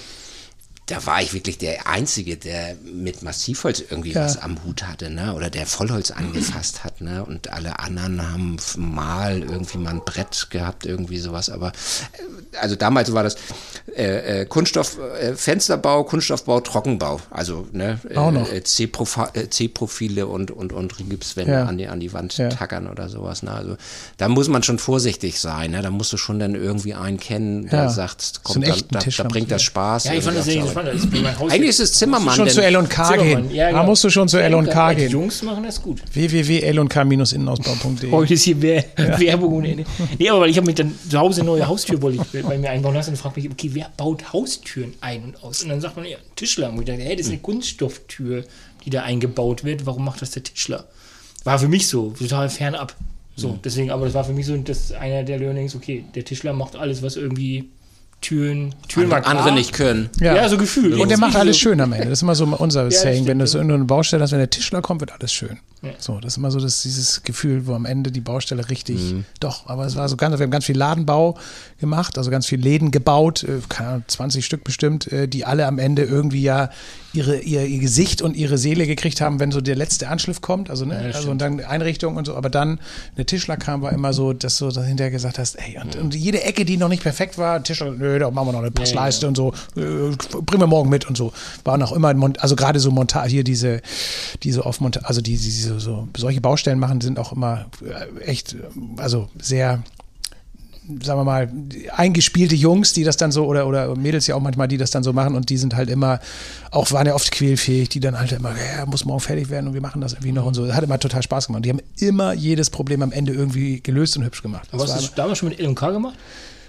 da 0.88 1.04
war 1.06 1.22
ich 1.22 1.32
wirklich 1.34 1.58
der 1.58 1.86
Einzige, 1.86 2.36
der 2.36 2.74
mit 2.84 3.22
Massivholz 3.22 3.80
irgendwie 3.88 4.12
Ja. 4.12 4.24
was 4.24 4.36
am 4.38 4.62
Hut 4.64 4.82
hatte, 4.88 5.10
ne? 5.10 5.34
Oder 5.34 5.50
der 5.50 5.66
Vollholz 5.66 6.10
angefasst 6.10 6.82
hat, 6.84 7.00
ne? 7.00 7.24
Und 7.24 7.52
alle 7.52 7.78
anderen 7.78 8.20
haben 8.32 8.56
mal 8.76 9.40
irgendwie 9.42 9.78
mal 9.78 9.90
ein 9.90 10.02
Brett 10.04 10.48
gehabt, 10.50 10.86
irgendwie 10.86 11.18
sowas. 11.18 11.50
Aber 11.50 11.68
äh, 11.68 12.56
also 12.58 12.74
damals 12.76 13.12
war 13.12 13.22
das 13.22 13.36
äh, 13.96 14.40
äh, 14.42 14.46
Kunststoff, 14.46 14.98
äh, 15.20 15.34
Fensterbau, 15.34 16.04
Kunststoffbau, 16.04 16.60
Trockenbau. 16.60 17.20
Also 17.30 17.68
ne, 17.72 18.00
äh, 18.08 18.16
Auch 18.16 18.30
noch. 18.32 18.48
äh, 18.50 18.58
äh, 18.58 18.62
C-Profile 19.50 20.26
und, 20.26 20.50
und, 20.50 20.72
und 20.72 20.98
Rigipswände 20.98 21.52
Ja. 21.52 21.64
an, 21.66 21.78
die, 21.78 21.86
an 21.88 22.00
die 22.00 22.12
Wand 22.12 22.36
Ja. 22.38 22.48
tackern 22.48 22.86
oder 22.88 23.08
sowas. 23.08 23.42
Ne? 23.42 23.52
Also 23.52 23.76
da 24.16 24.28
muss 24.28 24.48
man 24.48 24.62
schon 24.62 24.78
vorsichtig 24.78 25.40
sein. 25.40 25.72
Ne? 25.72 25.82
Da 25.82 25.90
musst 25.90 26.12
du 26.12 26.16
schon 26.16 26.38
dann 26.38 26.54
irgendwie 26.54 26.94
einen 26.94 27.18
kennen, 27.18 27.68
der 27.68 27.84
Ja. 27.84 27.88
sagt, 27.88 28.40
komm, 28.42 28.62
da, 28.62 28.74
da, 28.90 29.00
da 29.00 29.22
bringt 29.24 29.50
das 29.50 29.62
Spaß. 29.62 30.04
Ja, 30.04 30.14
ich 30.14 30.24
fand 30.24 30.36
das 30.36 30.46
irgendwie 30.46 30.77
mein 30.84 31.38
Haus. 31.38 31.50
eigentlich 31.52 31.68
ist 31.70 31.80
es 31.80 31.92
Zimmermann. 31.94 32.34
Schon 32.34 32.46
denn- 32.46 32.54
zu 32.54 32.62
L&K 32.64 33.16
gehen. 33.16 33.50
Ja, 33.50 33.64
Da 33.66 33.70
genau. 33.72 33.84
musst 33.86 34.04
du 34.04 34.10
schon 34.10 34.28
zu 34.28 34.40
L&K 34.40 34.90
Die 34.94 35.00
gehen. 35.02 35.10
Jungs 35.12 35.42
machen 35.42 35.64
das 35.64 35.80
gut. 35.82 36.00
www.l&k-innenausbau.de 36.12 38.10
Heute 38.10 38.34
ist 38.34 38.42
hier 38.42 38.60
Wer 38.62 38.84
Werbung 39.18 39.52
ohne 39.54 39.70
Ende. 39.70 39.84
Nee, 40.18 40.28
aber 40.30 40.40
weil 40.40 40.50
ich 40.50 40.56
habe 40.56 40.66
mich 40.66 40.76
dann 40.76 40.94
zu 41.08 41.18
Hause 41.18 41.40
eine 41.42 41.50
neue 41.50 41.66
Haustür 41.66 42.00
wollte 42.02 42.22
ich 42.32 42.42
bei 42.42 42.58
mir 42.58 42.70
einbauen 42.70 42.94
lassen 42.94 43.10
und 43.10 43.16
frage 43.16 43.40
mich, 43.40 43.50
okay, 43.50 43.70
wer 43.74 43.90
baut 43.96 44.32
Haustüren 44.32 44.94
ein 45.00 45.24
und 45.24 45.42
aus? 45.42 45.62
Und 45.62 45.68
dann 45.70 45.80
sagt 45.80 45.96
man, 45.96 46.04
ja, 46.06 46.16
Tischler. 46.36 46.70
Und 46.70 46.80
ich 46.80 46.84
dachte, 46.86 47.02
hey, 47.02 47.16
das 47.16 47.26
ist 47.26 47.32
eine 47.32 47.40
Kunststofftür, 47.40 48.44
die 48.84 48.90
da 48.90 49.02
eingebaut 49.02 49.64
wird. 49.64 49.86
Warum 49.86 50.04
macht 50.04 50.22
das 50.22 50.30
der 50.32 50.42
Tischler? 50.42 50.84
War 51.44 51.58
für 51.58 51.68
mich 51.68 51.86
so, 51.88 52.10
total 52.10 52.48
fernab. 52.48 52.94
So, 53.36 53.56
deswegen, 53.64 53.92
aber 53.92 54.04
das 54.06 54.14
war 54.14 54.24
für 54.24 54.32
mich 54.32 54.46
so 54.46 54.56
das 54.56 54.90
einer 54.90 55.22
der 55.22 55.38
Learnings, 55.38 55.76
okay, 55.76 56.04
der 56.14 56.24
Tischler 56.24 56.52
macht 56.52 56.74
alles, 56.74 57.02
was 57.04 57.14
irgendwie 57.14 57.68
Türen, 58.20 58.74
Türen 58.88 59.12
andere, 59.12 59.26
andere 59.30 59.52
nicht 59.52 59.72
können. 59.72 60.10
Ja, 60.20 60.48
so 60.48 60.58
gefühlt. 60.58 60.98
Und 60.98 61.08
der 61.08 61.18
macht 61.18 61.36
alles 61.36 61.56
so- 61.56 61.60
schön 61.62 61.80
am 61.80 61.92
Ende. 61.92 62.06
Das 62.08 62.18
ist 62.18 62.22
immer 62.22 62.34
so 62.34 62.44
unser 62.46 62.84
das 62.86 63.00
Saying. 63.02 63.26
Wenn 63.26 63.38
du 63.38 63.46
so 63.46 63.58
in 63.60 63.70
eine 63.70 63.84
Baustelle 63.84 64.22
hast, 64.22 64.32
wenn 64.32 64.40
der 64.40 64.50
Tischler 64.50 64.82
kommt, 64.82 65.00
wird 65.00 65.12
alles 65.12 65.32
schön. 65.32 65.58
Ja. 65.82 65.90
So, 65.98 66.18
das 66.18 66.32
ist 66.32 66.38
immer 66.38 66.50
so 66.50 66.58
das, 66.58 66.82
dieses 66.82 67.22
Gefühl, 67.22 67.68
wo 67.68 67.74
am 67.74 67.86
Ende 67.86 68.10
die 68.10 68.20
Baustelle 68.20 68.68
richtig, 68.68 69.14
doch, 69.38 69.68
aber 69.68 69.86
es 69.86 69.94
war 69.94 70.08
so 70.08 70.16
ganz, 70.16 70.36
wir 70.36 70.42
haben 70.44 70.50
ganz 70.50 70.64
viel 70.64 70.76
Ladenbau 70.76 71.38
gemacht, 71.78 72.18
also 72.18 72.32
ganz 72.32 72.46
viel 72.46 72.60
Läden 72.60 72.90
gebaut, 72.90 73.44
äh, 73.44 73.60
keine 73.68 73.88
Ahnung, 73.90 74.04
20 74.08 74.44
Stück 74.44 74.64
bestimmt, 74.64 75.06
äh, 75.12 75.28
die 75.28 75.44
alle 75.44 75.66
am 75.66 75.78
Ende 75.78 76.02
irgendwie 76.02 76.42
ja 76.42 76.70
ihre, 77.12 77.38
ihr, 77.38 77.64
ihr 77.64 77.78
Gesicht 77.78 78.22
und 78.22 78.36
ihre 78.36 78.58
Seele 78.58 78.86
gekriegt 78.86 79.20
haben, 79.20 79.40
wenn 79.40 79.50
so 79.50 79.60
der 79.60 79.76
letzte 79.76 80.08
Anschliff 80.08 80.40
kommt, 80.40 80.70
also, 80.70 80.84
ne, 80.84 81.02
das 81.06 81.16
also 81.16 81.30
und 81.30 81.40
dann 81.40 81.60
Einrichtung 81.60 82.16
und 82.16 82.26
so, 82.26 82.34
aber 82.34 82.50
dann, 82.50 82.80
der 83.16 83.26
Tischler 83.26 83.56
kam, 83.56 83.82
war 83.82 83.92
immer 83.92 84.12
so, 84.12 84.32
dass 84.32 84.58
du 84.58 84.70
hinterher 84.70 85.10
gesagt 85.10 85.38
hast, 85.38 85.56
ey, 85.56 85.78
und, 85.82 85.96
und 85.96 86.14
jede 86.14 86.42
Ecke, 86.42 86.64
die 86.64 86.76
noch 86.76 86.88
nicht 86.88 87.02
perfekt 87.02 87.38
war, 87.38 87.62
Tischler, 87.62 87.92
nö, 87.92 88.18
da 88.18 88.30
machen 88.30 88.48
wir 88.48 88.52
noch 88.52 88.60
eine 88.60 88.70
Passleiste 88.70 89.26
und 89.26 89.36
so, 89.36 89.52
äh, 89.76 89.80
bringen 90.42 90.60
wir 90.60 90.66
morgen 90.66 90.90
mit 90.90 91.06
und 91.06 91.16
so, 91.16 91.32
waren 91.64 91.82
auch 91.82 91.92
immer, 91.92 92.14
also 92.38 92.56
gerade 92.56 92.80
so 92.80 92.90
Montage, 92.90 93.30
hier 93.30 93.44
diese, 93.44 93.80
diese 94.42 94.66
oft 94.66 94.80
Monta 94.80 95.00
also 95.00 95.20
die, 95.20 95.36
die 95.36 95.50
so, 95.50 95.78
so 95.78 96.08
solche 96.16 96.40
Baustellen 96.40 96.78
machen, 96.78 97.00
sind 97.00 97.18
auch 97.18 97.32
immer 97.32 97.66
äh, 97.82 98.20
echt, 98.20 98.54
äh, 98.54 98.58
also 98.98 99.28
sehr, 99.40 99.82
sagen 101.02 101.20
wir 101.20 101.24
mal, 101.24 101.52
eingespielte 101.94 102.54
Jungs, 102.54 102.92
die 102.92 103.04
das 103.04 103.16
dann 103.16 103.30
so, 103.30 103.46
oder, 103.46 103.66
oder 103.66 103.94
Mädels 103.96 104.26
ja 104.26 104.34
auch 104.34 104.40
manchmal, 104.40 104.68
die 104.68 104.78
das 104.78 104.90
dann 104.90 105.02
so 105.02 105.12
machen 105.12 105.34
und 105.34 105.50
die 105.50 105.56
sind 105.58 105.76
halt 105.76 105.90
immer, 105.90 106.20
auch 106.70 106.90
waren 106.92 107.06
ja 107.06 107.14
oft 107.14 107.30
quälfähig, 107.30 107.88
die 107.88 108.00
dann 108.00 108.18
halt 108.18 108.32
immer, 108.32 108.50
ja, 108.50 108.86
muss 108.86 109.04
morgen 109.04 109.20
fertig 109.20 109.50
werden 109.50 109.68
und 109.68 109.74
wir 109.74 109.80
machen 109.80 110.00
das 110.00 110.14
irgendwie 110.14 110.32
noch 110.32 110.46
und 110.46 110.54
so. 110.54 110.66
Das 110.66 110.74
hat 110.74 110.84
immer 110.84 110.98
total 110.98 111.22
Spaß 111.22 111.48
gemacht. 111.48 111.64
Die 111.64 111.70
haben 111.70 111.82
immer 111.98 112.32
jedes 112.32 112.70
Problem 112.70 113.02
am 113.02 113.12
Ende 113.12 113.32
irgendwie 113.32 113.80
gelöst 113.80 114.16
und 114.16 114.24
hübsch 114.24 114.42
gemacht. 114.42 114.68
Das 114.72 114.80
Aber 114.80 114.92
hast 114.92 115.00
du 115.00 115.06
das 115.06 115.14
damals 115.14 115.38
schon 115.38 115.50
mit 115.50 115.60
L&K 115.60 115.90
gemacht? 115.90 116.16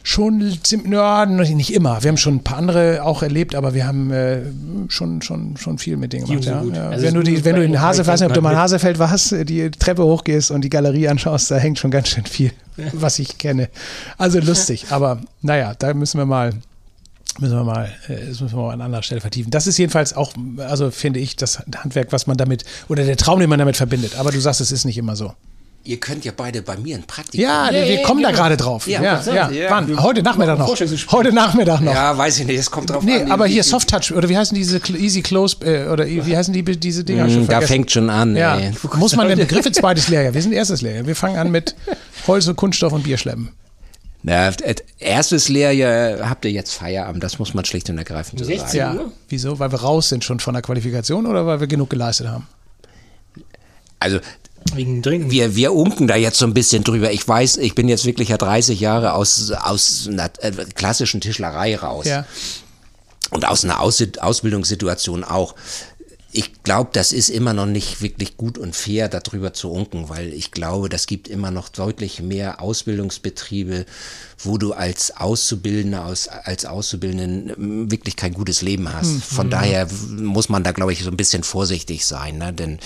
Schon, 0.04 0.58
ja, 0.90 1.26
nicht 1.26 1.74
immer. 1.74 2.02
Wir 2.04 2.10
haben 2.10 2.18
schon 2.18 2.36
ein 2.36 2.44
paar 2.44 2.58
andere 2.58 3.04
auch 3.04 3.22
erlebt, 3.22 3.56
aber 3.56 3.74
wir 3.74 3.86
haben 3.86 4.12
äh, 4.12 4.42
schon, 4.88 5.22
schon, 5.22 5.58
schon 5.58 5.78
viel 5.78 5.98
mit 5.98 6.14
denen 6.14 6.26
gemacht. 6.26 6.46
Ja. 6.46 6.64
Ja. 6.64 6.90
Also 6.90 7.06
wenn, 7.06 7.14
du 7.14 7.24
die, 7.24 7.44
wenn 7.46 7.56
du 7.56 7.64
in 7.64 7.80
Hasefeld, 7.80 8.08
weiß 8.08 8.22
nicht, 8.22 8.30
ob 8.30 8.34
du 8.34 8.42
mal 8.42 8.52
in 8.52 8.58
Hasefeld 8.58 9.00
warst, 9.00 9.32
die 9.32 9.70
Treppe 9.72 10.04
hochgehst 10.04 10.52
und 10.52 10.62
die 10.62 10.70
Galerie 10.70 11.08
anschaust, 11.08 11.52
da 11.52 11.58
hängt 11.58 11.80
schon 11.80 11.92
ganz 11.92 12.10
schön 12.10 12.26
viel, 12.26 12.52
was 12.94 13.20
ich 13.20 13.38
kenne. 13.38 13.70
Also 14.18 14.40
lustig, 14.40 14.88
aber 14.90 15.20
naja, 15.42 15.74
da 15.78 15.94
müssen 15.94 16.18
wir 16.18 16.26
mal. 16.26 16.54
Müssen 17.40 17.56
wir 17.56 17.64
mal, 17.64 17.90
äh, 18.08 18.28
das 18.28 18.42
müssen 18.42 18.58
wir 18.58 18.64
mal 18.64 18.74
an 18.74 18.82
anderer 18.82 19.04
Stelle 19.04 19.22
vertiefen. 19.22 19.52
Das 19.52 19.68
ist 19.68 19.78
jedenfalls 19.78 20.14
auch, 20.14 20.34
also 20.58 20.92
finde 20.92 21.20
ich, 21.20 21.36
das 21.36 21.60
Handwerk, 21.60 22.12
was 22.12 22.28
man 22.28 22.36
damit, 22.36 22.66
oder 22.90 23.06
der 23.06 23.16
Traum, 23.16 23.40
den 23.40 23.50
man 23.50 23.60
damit 23.60 23.78
verbindet. 23.78 24.18
Aber 24.18 24.32
du 24.32 24.40
sagst, 24.42 24.60
es 24.60 24.72
ist 24.72 24.84
nicht 24.84 24.98
immer 24.98 25.16
so. 25.16 25.34
Ihr 25.90 26.00
könnt 26.00 26.24
ja 26.24 26.32
beide 26.38 26.62
bei 26.62 26.78
mir 26.78 26.96
ein 26.98 27.04
Praktikum. 27.08 27.40
Ja, 27.42 27.66
Ja, 27.72 27.72
wir 27.88 27.96
ja, 28.02 28.04
kommen 28.06 28.22
da 28.22 28.30
genau. 28.30 28.42
gerade 28.44 28.58
drauf. 28.58 28.88
Ja, 28.88 29.02
Ja, 29.02 29.22
ja? 29.26 29.50
Ja. 29.50 29.70
Wann? 29.72 30.00
Heute 30.04 30.22
Nachmittag 30.22 30.60
noch. 30.60 30.68
Heute 31.12 31.34
Nachmittag 31.34 31.82
noch. 31.82 31.94
Ja, 31.96 32.16
weiß 32.16 32.38
ich 32.42 32.46
nicht, 32.46 32.60
es 32.60 32.70
kommt 32.70 32.92
drauf 32.92 33.02
Nee, 33.04 33.24
an. 33.24 33.32
aber 33.32 33.46
wie- 33.48 33.54
hier 33.54 33.64
Soft 33.64 33.90
Touch 33.90 34.12
oder 34.16 34.30
wie 34.30 34.38
heißen 34.38 34.54
diese 34.54 34.78
Easy 34.98 35.24
Close 35.24 35.58
äh, 35.66 35.88
oder 35.90 36.06
wie 36.06 36.38
heißen 36.38 36.54
die 36.54 36.62
diese 36.64 37.04
Dinger? 37.04 37.26
Ich 37.26 37.34
schon 37.34 37.48
Da 37.48 37.54
vergessen. 37.54 37.74
fängt 37.74 37.90
schon 37.92 38.10
an. 38.12 38.36
ja. 38.36 38.56
ey. 38.60 38.72
Muss 38.98 39.16
man 39.16 39.30
den 39.30 39.40
Begriff 39.40 39.66
jetzt 39.66 39.80
zweites 39.80 40.10
Lehrjahr? 40.10 40.32
Wir 40.36 40.42
sind 40.44 40.52
erstes 40.52 40.84
Lehrjahr. 40.84 41.08
Wir 41.08 41.16
fangen 41.16 41.38
an 41.38 41.50
mit 41.50 41.74
Holz 42.28 42.46
und 42.48 42.56
Kunststoff 42.56 42.94
und 42.94 43.04
Bierschleppen. 43.04 43.50
Na, 44.22 44.52
erstes 45.00 45.50
Lehrjahr 45.50 46.30
habt 46.30 46.46
ihr 46.46 46.52
jetzt 46.52 46.74
Feierabend, 46.74 47.24
das 47.24 47.40
muss 47.40 47.56
man 47.56 47.66
schlicht 47.66 47.90
und 47.90 47.98
ergreifend 47.98 48.38
so 48.38 48.46
16 48.46 48.80
sagen. 48.80 49.00
Ja. 49.00 49.06
Wieso? 49.30 49.58
Weil 49.58 49.72
wir 49.72 49.80
raus 49.82 50.10
sind 50.10 50.24
schon 50.24 50.40
von 50.40 50.54
der 50.54 50.62
Qualifikation 50.62 51.26
oder 51.26 51.48
weil 51.48 51.60
wir 51.62 51.68
genug 51.68 51.90
geleistet 51.90 52.28
haben? 52.28 52.46
Also 54.00 54.20
Wegen 54.76 55.02
Trinken. 55.04 55.32
wir, 55.32 55.56
wir 55.56 55.74
unken 55.74 56.08
da 56.08 56.16
jetzt 56.16 56.38
so 56.38 56.46
ein 56.46 56.54
bisschen 56.54 56.84
drüber. 56.84 57.12
Ich 57.12 57.28
weiß, 57.28 57.58
ich 57.58 57.76
bin 57.76 57.88
jetzt 57.88 58.06
wirklich 58.06 58.30
ja 58.30 58.38
30 58.38 58.80
Jahre 58.80 59.14
aus, 59.14 59.52
aus 59.52 60.08
einer 60.10 60.30
äh, 60.40 60.52
klassischen 60.76 61.22
Tischlerei 61.22 61.76
raus. 61.76 62.06
Ja. 62.06 62.26
Und 63.32 63.46
aus 63.46 63.64
einer 63.64 63.80
aus 63.80 64.04
Ausbildungssituation 64.20 65.24
auch. 65.24 65.56
Ich 66.32 66.62
glaube, 66.62 66.92
das 66.94 67.12
ist 67.12 67.30
immer 67.30 67.54
noch 67.54 67.66
nicht 67.66 68.04
wirklich 68.04 68.38
gut 68.38 68.60
und 68.60 68.76
fair, 68.76 69.10
darüber 69.10 69.52
zu 69.52 69.72
unken, 69.72 70.10
weil 70.10 70.32
ich 70.32 70.52
glaube, 70.52 70.88
das 70.88 71.08
gibt 71.08 71.28
immer 71.28 71.50
noch 71.50 71.70
deutlich 71.70 72.22
mehr 72.22 72.62
Ausbildungsbetriebe, 72.62 73.88
wo 74.38 74.60
du 74.60 74.74
als 74.74 75.18
Auszubildender, 75.18 76.06
aus, 76.06 76.28
als 76.28 76.66
Auszubildenden 76.66 77.50
ähm, 77.50 77.92
wirklich 77.92 78.16
kein 78.16 78.34
gutes 78.34 78.62
Leben 78.62 78.94
hast. 78.94 79.24
Von 79.24 79.50
daher 79.50 79.88
muss 80.08 80.50
man 80.50 80.64
da, 80.64 80.72
glaube 80.72 80.94
ich, 80.94 81.04
so 81.04 81.10
ein 81.10 81.18
bisschen 81.18 81.44
vorsichtig 81.44 82.06
sein, 82.06 82.38
ne? 82.38 82.54
denn 82.54 82.78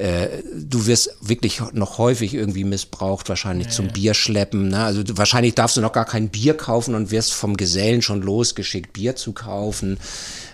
äh, 0.00 0.42
du 0.54 0.86
wirst 0.86 1.14
wirklich 1.20 1.60
noch 1.74 1.98
häufig 1.98 2.32
irgendwie 2.32 2.64
missbraucht, 2.64 3.28
wahrscheinlich 3.28 3.68
zum 3.68 3.88
Bierschleppen. 3.88 4.68
Ne? 4.68 4.82
Also 4.82 5.02
du, 5.02 5.18
wahrscheinlich 5.18 5.54
darfst 5.54 5.76
du 5.76 5.82
noch 5.82 5.92
gar 5.92 6.06
kein 6.06 6.30
Bier 6.30 6.56
kaufen 6.56 6.94
und 6.94 7.10
wirst 7.10 7.34
vom 7.34 7.54
Gesellen 7.54 8.00
schon 8.00 8.22
losgeschickt, 8.22 8.94
Bier 8.94 9.14
zu 9.14 9.32
kaufen. 9.32 9.98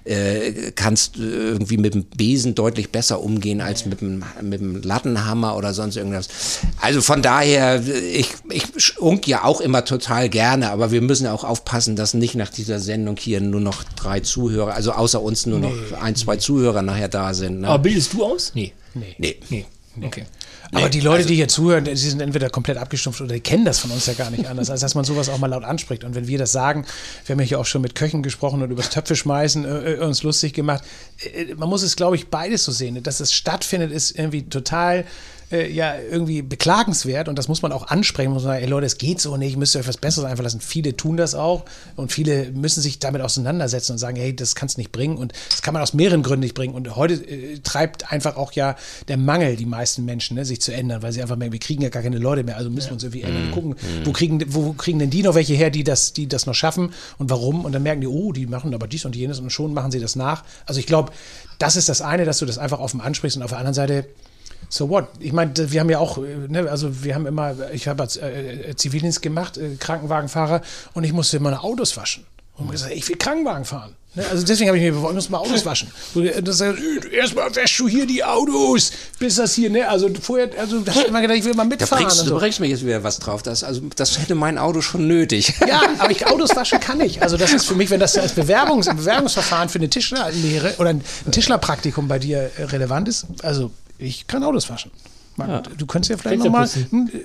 Äh, 0.05 0.73
kannst 0.74 1.16
äh, 1.16 1.20
irgendwie 1.20 1.77
mit 1.77 1.94
dem 1.94 2.05
Besen 2.05 2.56
deutlich 2.56 2.90
besser 2.90 3.20
umgehen 3.20 3.60
als 3.60 3.86
mit 3.86 4.01
dem, 4.01 4.24
mit 4.43 4.60
dem 4.60 4.82
Lattenhammer 4.82 5.56
oder 5.56 5.74
sonst 5.74 5.97
irgendwas. 5.97 6.28
Also 6.81 7.01
von 7.01 7.23
daher, 7.23 7.85
ich, 7.86 8.35
ich 8.51 9.01
unk 9.01 9.28
ja 9.28 9.44
auch 9.44 9.60
immer 9.60 9.85
total 9.85 10.28
gerne, 10.28 10.70
aber 10.70 10.90
wir 10.90 11.02
müssen 11.02 11.24
ja 11.24 11.32
auch 11.32 11.44
aufpassen, 11.44 11.94
dass 11.94 12.14
nicht 12.14 12.35
nach 12.35 12.51
dieser 12.51 12.81
Sendung 12.81 13.16
hier 13.16 13.40
nur 13.40 13.60
noch 13.60 13.85
drei 13.85 14.18
Zuhörer, 14.20 14.74
also 14.74 14.90
außer 14.90 15.23
uns 15.23 15.47
nur 15.47 15.60
noch 15.60 15.73
ein, 16.01 16.16
zwei 16.16 16.36
Zuhörer 16.36 16.82
nachher 16.82 17.09
da 17.09 17.32
sind. 17.32 17.60
Ne? 17.60 17.68
Aber 17.68 17.82
bildest 17.85 18.12
du 18.12 18.24
aus? 18.24 18.51
Nee. 18.55 18.73
Nee. 19.18 19.36
Nee. 19.48 19.66
Okay. 20.02 20.24
Aber 20.73 20.89
die 20.89 21.01
Leute, 21.01 21.24
die 21.27 21.36
hier 21.36 21.48
zuhören, 21.48 21.85
die 21.85 21.97
sind 21.97 22.20
entweder 22.20 22.51
komplett 22.51 22.77
abgestumpft 22.77 23.20
oder 23.20 23.35
die 23.35 23.40
kennen 23.40 23.64
das 23.64 23.78
von 23.78 23.90
uns 23.90 24.06
ja 24.06 24.14
gar 24.14 24.31
nicht 24.31 24.47
anders, 24.47 24.68
als 24.68 24.81
dass 24.81 24.94
man 24.94 25.05
sowas 25.05 25.28
auch 25.28 25.39
mal 25.39 25.47
laut 25.47 25.64
anspricht. 25.64 26.05
Und 26.05 26.14
wenn 26.14 26.27
wir 26.27 26.39
das 26.39 26.52
sagen, 26.52 26.85
wir 27.24 27.35
haben 27.35 27.40
ja 27.40 27.47
hier 27.47 27.60
auch 27.60 27.66
schon 27.66 27.82
mit 27.82 27.94
Köchen 27.94 28.23
gesprochen 28.23 28.62
und 28.62 28.70
übers 28.70 28.90
Töpfe 28.90 29.16
schmeißen 29.16 29.64
äh, 29.64 29.93
äh, 29.94 29.98
uns 30.01 30.23
lustig 30.23 30.52
gemacht. 30.55 30.85
Äh, 31.35 31.55
man 31.55 31.68
muss 31.68 31.82
es, 31.82 31.97
glaube 31.97 32.16
ich, 32.16 32.28
beides 32.28 32.64
so 32.64 32.73
sehen. 32.73 33.02
Dass 33.02 33.20
es 33.20 33.32
stattfindet, 33.32 33.93
ist 33.93 34.18
irgendwie 34.18 34.48
total 34.48 35.05
äh, 35.51 35.70
ja 35.70 35.94
irgendwie 35.98 36.43
beklagenswert 36.43 37.28
und 37.28 37.39
das 37.39 37.48
muss 37.48 37.62
man 37.62 37.73
auch 37.73 37.86
ansprechen. 37.89 38.28
Man 38.28 38.35
muss 38.35 38.43
sagen, 38.43 38.62
ey 38.62 38.68
Leute, 38.68 38.86
es 38.86 38.98
geht 38.98 39.20
so 39.20 39.36
nicht, 39.36 39.56
müsst 39.56 39.74
ihr 39.77 39.81
euch 39.81 39.89
was 39.89 39.97
Besseres 39.97 40.27
einfallen 40.27 40.44
lassen. 40.44 40.60
Viele 40.60 40.97
tun 40.97 41.16
das 41.16 41.35
auch 41.35 41.64
und 41.94 42.12
viele 42.12 42.51
müssen 42.52 42.81
sich 42.81 42.98
damit 42.98 43.23
auseinandersetzen 43.23 43.93
und 43.93 43.98
sagen, 43.98 44.16
hey, 44.16 44.35
das 44.35 44.55
kannst 44.55 44.78
nicht 44.78 44.93
bringen 44.93 45.16
und 45.16 45.32
das 45.51 45.62
kann 45.62 45.74
man 45.74 45.82
aus 45.82 45.94
mehreren 45.94 46.23
Gründen 46.23 46.40
nicht 46.40 46.55
bringen. 46.55 46.74
Und 46.74 46.97
heute 46.97 47.14
äh, 47.14 47.59
treibt 47.59 48.12
einfach 48.12 48.36
auch 48.36 48.52
ja 48.52 48.77
der 49.09 49.16
Mangel 49.16 49.56
die 49.56 49.66
meisten 49.66 50.05
Menschen, 50.05 50.36
ne, 50.36 50.44
sich 50.44 50.60
zu 50.60 50.73
ändern, 50.73 51.02
weil 51.02 51.12
sie 51.12 51.23
einfach 51.23 51.36
merken, 51.36 51.52
wir 51.52 51.60
kriegen 51.60 51.82
ja 51.82 51.89
gar 51.89 52.02
keine 52.02 52.18
Leute 52.18 52.43
mehr, 52.43 52.56
also 52.56 52.70
müssen 52.70 52.89
wir 52.89 52.94
uns 52.94 53.05
irgendwie 53.05 53.23
ändern 53.23 53.44
und 53.44 53.52
gucken, 53.52 53.77
wo 54.05 54.12
kriegen, 54.12 54.43
wo 54.48 54.73
kriegen 54.73 54.98
denn 54.98 55.10
die 55.10 55.23
noch 55.23 55.35
welche 55.35 55.55
her, 55.55 55.70
die 55.70 55.85
das, 55.85 56.12
die 56.12 56.27
das 56.27 56.47
noch 56.47 56.55
schaffen 56.55 56.93
und 57.18 57.31
warum? 57.31 57.64
Und 57.64 57.73
dann 57.73 57.82
merken 57.82 58.01
die, 58.01 58.06
oh, 58.06 58.32
die 58.32 58.47
machen 58.47 58.74
aber 58.74 58.89
dies 58.89 59.05
und 59.05 59.14
jenes 59.14 59.39
und 59.39 59.51
schon 59.51 59.74
machen 59.74 59.90
sie 59.90 60.01
das 60.01 60.16
nach. 60.16 60.44
Also 60.66 60.81
ich 60.81 60.86
glaube, 60.86 61.12
das 61.59 61.77
ist 61.77 61.89
das 61.89 62.02
eine, 62.02 62.24
dass 62.24 62.39
du 62.39 62.47
das 62.47 62.59
einfach 62.59 62.81
offen 62.81 63.01
ansprichst 63.01 63.36
und 63.36 63.43
auf 63.43 63.51
der 63.51 63.59
anderen 63.59 63.74
Seite 63.74 64.06
so 64.68 64.88
what? 64.88 65.09
Ich 65.20 65.32
meine, 65.32 65.52
wir 65.56 65.80
haben 65.80 65.90
ja 65.90 65.98
auch, 65.98 66.18
äh, 66.18 66.48
ne, 66.48 66.70
also 66.70 67.05
wir 67.05 67.14
haben 67.14 67.26
immer, 67.26 67.55
ich 67.72 67.88
habe 67.88 68.06
äh, 68.20 68.70
äh, 68.70 68.76
Zivildienst 68.76 69.22
gemacht, 69.22 69.56
äh, 69.59 69.76
Krankenwagenfahrer 69.76 70.62
und 70.94 71.05
ich 71.05 71.12
musste 71.12 71.36
immer 71.36 71.64
Autos 71.64 71.97
waschen. 71.97 72.24
Und 72.59 72.70
gesagt, 72.70 72.93
ich 72.94 73.06
will 73.09 73.16
Krankenwagen 73.16 73.66
fahren. 73.66 73.94
Ne, 74.14 74.24
also 74.30 74.47
deswegen 74.47 74.68
habe 74.70 74.78
ich 74.78 74.84
mir, 74.84 74.94
wir 74.94 75.02
wollen 75.02 75.16
uns 75.16 75.28
mal 75.28 75.38
Autos 75.38 75.66
waschen. 75.66 75.90
Das, 76.43 76.62
erstmal 76.62 77.55
wäschst 77.55 77.78
du 77.78 77.86
hier 77.86 78.06
die 78.06 78.24
Autos, 78.24 78.93
bis 79.18 79.34
das 79.36 79.55
hier, 79.55 79.68
ne? 79.68 79.86
Also 79.86 80.09
vorher, 80.22 80.48
also 80.59 80.80
da 80.80 80.93
ich 80.93 81.09
immer 81.09 81.20
gedacht, 81.20 81.36
ich 81.36 81.44
will 81.44 81.52
mal 81.52 81.66
mitfahren. 81.66 81.90
Da 81.90 82.09
bringst, 82.09 82.24
so. 82.24 82.30
Du 82.30 82.38
bringst 82.38 82.59
mir 82.59 82.66
jetzt 82.66 82.82
wieder 82.82 83.02
was 83.02 83.18
drauf. 83.18 83.43
Das, 83.43 83.62
also, 83.62 83.82
das 83.94 84.18
hätte 84.18 84.34
mein 84.34 84.56
Auto 84.56 84.80
schon 84.80 85.06
nötig. 85.06 85.52
Ja, 85.68 85.82
aber 85.98 86.10
ich, 86.10 86.26
Autos 86.26 86.56
waschen 86.56 86.80
kann 86.80 86.98
ich. 87.02 87.20
Also 87.20 87.36
das 87.36 87.52
ist 87.52 87.66
für 87.66 87.74
mich, 87.74 87.90
wenn 87.90 88.01
das 88.01 88.16
als 88.16 88.32
Bewerbungs, 88.32 88.86
Bewerbungsverfahren 88.86 89.68
für 89.68 89.78
eine 89.78 89.90
Tischlerlehre 89.90 90.76
oder 90.78 90.90
ein 90.90 91.02
Tischlerpraktikum 91.30 92.09
bei 92.09 92.18
dir 92.18 92.51
relevant 92.59 93.09
ist, 93.09 93.26
also 93.43 93.70
ich 93.98 94.27
kann 94.27 94.43
Autos 94.43 94.68
waschen. 94.70 94.90
Ja. 95.39 95.60
Du 95.60 95.85
könntest 95.86 96.10
ja 96.10 96.16
vielleicht 96.16 96.43
nochmal 96.43 96.68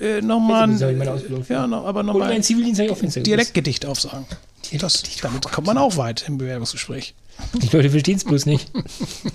äh, 0.02 0.22
noch 0.22 0.40
mal, 0.40 0.70
ja, 1.48 1.66
noch, 1.66 1.86
aber 1.86 2.04
noch 2.04 2.18
mal 2.18 2.32
ein 2.32 2.42
Dialektgedicht 2.42 3.86
aufsagen. 3.86 4.26
Das, 4.80 5.04
damit 5.22 5.44
kommt 5.50 5.68
man 5.68 5.78
auch 5.78 5.98
weit 5.98 6.26
im 6.28 6.38
Bewerbungsgespräch. 6.38 7.14
Die 7.54 7.76
Leute 7.76 7.90
verstehen 7.90 8.18
es 8.18 8.24
bloß 8.24 8.46
nicht. 8.46 8.72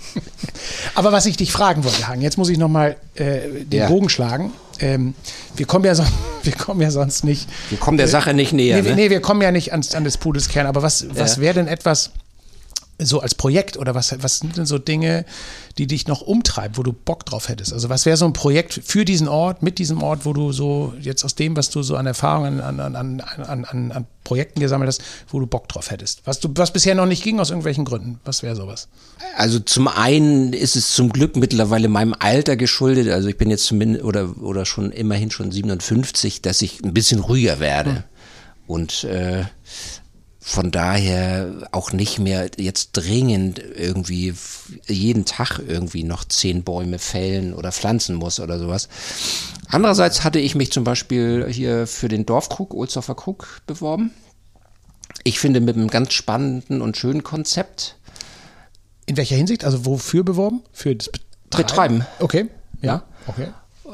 Aber 0.95 1.13
was 1.13 1.27
ich 1.27 1.37
dich 1.37 1.53
fragen 1.53 1.85
wollte, 1.85 2.09
Hagen, 2.09 2.23
jetzt 2.23 2.39
muss 2.39 2.49
ich 2.49 2.59
nochmal 2.59 2.97
äh, 3.15 3.65
den 3.65 3.81
ja. 3.81 3.89
Bogen 3.89 4.09
schlagen. 4.09 4.53
Ähm, 4.79 5.15
wir, 5.57 5.67
kommen 5.67 5.85
ja 5.85 5.95
so, 5.95 6.05
wir 6.43 6.53
kommen 6.53 6.81
ja 6.81 6.91
sonst 6.91 7.25
nicht. 7.25 7.49
Wir 7.69 7.79
kommen 7.79 7.99
der 7.99 8.09
Sache 8.09 8.35
nicht 8.35 8.53
näher. 8.53 8.83
Nee, 8.83 8.91
ne? 8.91 8.97
nee 8.97 9.11
wir 9.11 9.21
kommen 9.21 9.43
ja 9.43 9.51
nicht 9.51 9.73
ans, 9.73 9.95
an 9.95 10.05
des 10.05 10.17
Pudels 10.17 10.49
Kern. 10.49 10.67
Aber 10.67 10.83
was, 10.83 11.07
was 11.11 11.41
wäre 11.41 11.55
denn 11.55 11.69
etwas, 11.69 12.13
so 12.98 13.20
als 13.20 13.35
Projekt 13.35 13.77
oder 13.77 13.94
was, 13.94 14.14
was 14.23 14.39
sind 14.39 14.56
denn 14.56 14.66
so 14.66 14.78
Dinge, 14.78 15.27
die 15.77 15.86
dich 15.86 16.06
noch 16.06 16.23
umtreiben, 16.23 16.77
wo 16.77 16.82
du 16.82 16.93
Bock 16.93 17.27
drauf 17.27 17.48
hättest? 17.48 17.73
Also 17.73 17.89
was 17.90 18.06
wäre 18.06 18.16
so 18.16 18.24
ein 18.24 18.32
Projekt 18.32 18.81
für 18.85 19.05
diesen 19.05 19.28
Ort, 19.28 19.62
mit 19.62 19.78
diesem 19.78 20.02
Ort, 20.02 20.24
wo 20.24 20.32
du 20.32 20.52
so 20.52 20.94
jetzt 21.01 21.24
aus 21.24 21.35
dem, 21.35 21.56
was 21.56 21.68
du 21.68 21.82
so 21.82 21.97
an 21.97 22.06
Erfahrungen, 22.06 22.60
an, 22.60 22.81
an, 22.81 22.97
an, 22.97 23.20
an, 23.20 23.93
an 23.93 24.06
Projekten 24.24 24.60
gesammelt 24.60 24.89
hast, 24.89 25.02
wo 25.28 25.39
du 25.39 25.47
Bock 25.47 25.68
drauf 25.68 25.90
hättest? 25.90 26.23
Was, 26.24 26.40
du, 26.40 26.48
was 26.55 26.73
bisher 26.73 26.94
noch 26.94 27.06
nicht 27.06 27.23
ging 27.23 27.39
aus 27.39 27.51
irgendwelchen 27.51 27.85
Gründen, 27.85 28.18
was 28.24 28.43
wäre 28.43 28.56
sowas? 28.56 28.89
Also 29.36 29.60
zum 29.60 29.89
einen 29.89 30.55
ist 30.55 30.74
es 30.74 30.93
zum 30.93 31.12
Glück 31.12 31.36
mittlerweile 31.36 31.89
meinem 31.89 32.14
Alter 32.18 32.56
geschuldet, 32.56 33.10
also 33.10 33.28
ich 33.28 33.36
bin 33.36 33.51
jetzt 33.51 33.64
zumindest 33.64 34.05
oder, 34.05 34.43
oder 34.43 34.64
schon 34.64 34.90
immerhin 34.90 35.31
schon 35.31 35.52
57, 35.52 36.40
dass 36.40 36.62
ich 36.62 36.82
ein 36.82 36.94
bisschen 36.94 37.20
ruhiger 37.20 37.60
werde. 37.60 37.90
Hm. 37.90 38.02
Und 38.66 39.05
äh, 39.05 39.44
von 40.48 40.70
daher 40.70 41.66
auch 41.73 41.93
nicht 41.93 42.20
mehr 42.20 42.48
jetzt 42.56 42.93
dringend 42.93 43.59
irgendwie 43.59 44.32
jeden 44.86 45.24
Tag 45.24 45.59
irgendwie 45.59 46.05
noch 46.05 46.24
zehn 46.24 46.62
Bäume 46.62 47.01
fällen 47.01 47.52
oder 47.52 47.73
pflanzen 47.73 48.14
muss 48.14 48.39
oder 48.39 48.60
sowas. 48.60 48.89
Andererseits 49.66 50.23
hatte 50.23 50.39
ich 50.39 50.55
mich 50.55 50.70
zum 50.70 50.85
Beispiel 50.85 51.48
hier 51.51 51.89
für 51.89 52.06
den 52.06 52.27
Dorfkrug, 52.27 52.74
Ohlsdorfer 52.74 53.16
Krug, 53.16 53.62
beworben. 53.66 54.12
Ich 55.24 55.40
finde 55.40 55.60
mit 55.60 55.74
einem 55.74 55.89
ganz 55.89 56.12
spannenden 56.12 56.81
und 56.81 56.97
schönen 56.97 57.24
Konzept. 57.24 57.97
In 59.06 59.16
welcher 59.16 59.35
Hinsicht? 59.35 59.64
Also 59.64 59.85
wofür 59.85 60.23
beworben? 60.23 60.62
Für 60.73 60.94
das 60.94 61.09
Betreiben. 61.51 61.66
Betreiben. 61.66 62.06
Okay, 62.20 62.47
ja, 62.82 63.02
okay. 63.27 63.48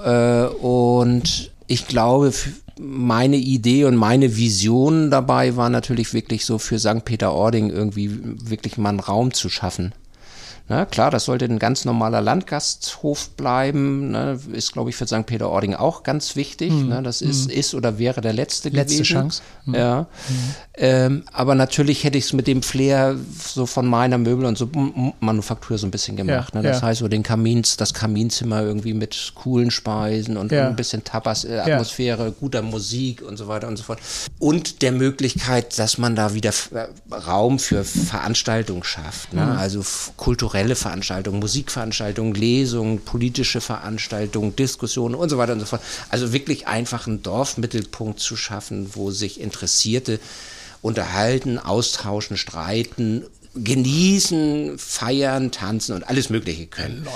Äh, 0.04 0.48
und 0.48 1.51
ich 1.66 1.86
glaube, 1.86 2.32
meine 2.78 3.36
Idee 3.36 3.84
und 3.84 3.97
meine 3.97 4.36
Vision 4.36 5.10
dabei 5.10 5.56
war 5.56 5.68
natürlich 5.68 6.14
wirklich 6.14 6.44
so 6.44 6.59
für 6.59 6.78
St. 6.78 7.05
Peter-Ording 7.05 7.70
irgendwie 7.70 8.10
wirklich 8.48 8.78
mal 8.78 8.90
einen 8.90 9.01
Raum 9.01 9.32
zu 9.32 9.48
schaffen. 9.48 9.94
Na, 10.68 10.86
klar, 10.86 11.10
das 11.10 11.24
sollte 11.24 11.44
ein 11.44 11.59
ganz 11.59 11.84
normaler 11.84 12.20
Landgasthof 12.20 13.30
bleiben. 13.30 14.12
Ne, 14.12 14.39
ist, 14.52 14.72
glaube 14.72 14.90
ich, 14.90 14.97
für 14.97 15.06
St. 15.06 15.26
Peter-Ording 15.26 15.74
auch 15.74 16.02
ganz 16.02 16.36
wichtig. 16.36 16.72
Mhm. 16.72 16.89
Ne, 16.89 17.02
das 17.02 17.20
ist, 17.20 17.48
mhm. 17.48 17.59
ist 17.59 17.74
oder 17.74 17.98
wäre 17.98 18.20
der 18.20 18.32
letzte, 18.32 18.68
letzte 18.68 19.02
gewesen. 19.02 19.05
Chance. 19.05 19.43
Mhm. 19.66 19.74
Ja. 19.74 20.06
Ähm, 20.74 21.24
aber 21.32 21.55
natürlich 21.55 22.05
hätte 22.05 22.16
ich 22.16 22.24
es 22.24 22.32
mit 22.32 22.47
dem 22.47 22.62
Flair 22.62 23.16
so 23.39 23.66
von 23.66 23.86
meiner 23.86 24.18
Möbel 24.18 24.47
und 24.47 24.56
so 24.56 24.70
Manufaktur 25.20 25.76
so 25.76 25.86
ein 25.86 25.90
bisschen 25.90 26.16
gemacht. 26.16 26.55
Ja, 26.55 26.62
ne? 26.62 26.68
Das 26.68 26.80
ja. 26.80 26.86
heißt, 26.86 27.01
so 27.01 27.09
den 27.09 27.22
Kamins, 27.22 27.76
das 27.76 27.93
Kaminzimmer 27.93 28.62
irgendwie 28.62 28.94
mit 28.94 29.32
coolen 29.34 29.70
Speisen 29.70 30.36
und 30.36 30.52
ja. 30.52 30.68
ein 30.68 30.76
bisschen 30.76 31.05
Tapas-Atmosphäre, 31.05 32.32
guter 32.32 32.62
Musik 32.62 33.22
und 33.22 33.36
so 33.36 33.48
weiter 33.48 33.68
und 33.68 33.76
so 33.76 33.82
fort. 33.82 33.98
Und 34.39 34.82
der 34.82 34.93
Möglichkeit, 34.93 35.78
dass 35.78 35.98
man 35.98 36.16
da 36.16 36.34
wieder 36.34 36.52
äh, 36.72 37.14
Raum 37.14 37.59
für 37.59 37.84
Veranstaltungen 37.84 38.84
schafft. 38.84 39.32
Ne? 39.34 39.44
Mhm. 39.44 39.52
Also 39.52 39.82
kulturelle 40.52 40.76
Veranstaltungen, 40.76 41.40
Musikveranstaltungen, 41.40 42.34
Lesungen, 42.34 43.00
politische 43.00 43.62
Veranstaltungen, 43.62 44.54
Diskussionen 44.54 45.14
und 45.14 45.30
so 45.30 45.38
weiter 45.38 45.54
und 45.54 45.60
so 45.60 45.66
fort. 45.66 45.80
Also 46.10 46.34
wirklich 46.34 46.66
einfach 46.66 47.06
einen 47.06 47.22
Dorfmittelpunkt 47.22 48.20
zu 48.20 48.36
schaffen, 48.36 48.90
wo 48.94 49.10
sich 49.10 49.40
Interessierte 49.40 50.20
unterhalten, 50.82 51.58
austauschen, 51.58 52.36
streiten, 52.36 53.24
genießen, 53.54 54.78
feiern, 54.78 55.52
tanzen 55.52 55.94
und 55.94 56.06
alles 56.06 56.28
Mögliche 56.28 56.66
können. 56.66 57.06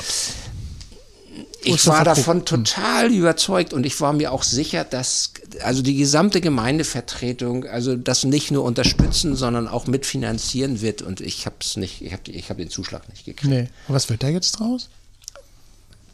Ich 1.63 1.87
war 1.87 2.05
davon 2.05 2.47
total 2.47 3.13
überzeugt 3.13 3.75
und 3.75 3.85
ich 3.85 4.01
war 4.01 4.15
mir 4.15 4.33
auch 4.33 4.45
sicher, 4.45 4.85
dass 4.85 5.33
also 5.63 5.83
die 5.83 5.97
gesamte 5.97 6.41
Gemeindevertretung 6.41 7.65
also 7.65 7.97
das 7.97 8.25
nicht 8.25 8.51
nur 8.51 8.65
unterstützen, 8.65 9.37
sondern 9.37 9.69
auch 9.69 9.87
mitfinanzieren 9.87 10.81
wird 10.81 11.03
und 11.03 11.21
ich 11.21 11.47
habe 11.47 11.57
es 11.61 11.77
nicht, 11.77 12.03
ich 12.03 12.13
habe 12.13 12.23
ich 12.31 12.51
hab 12.51 12.57
den 12.59 12.71
Zuschlag 12.71 13.09
nicht 13.09 13.25
gekriegt. 13.25 13.51
Nee. 13.51 13.69
Was 13.89 14.09
wird 14.11 14.23
da 14.23 14.29
jetzt 14.29 14.53
draus? 14.53 14.89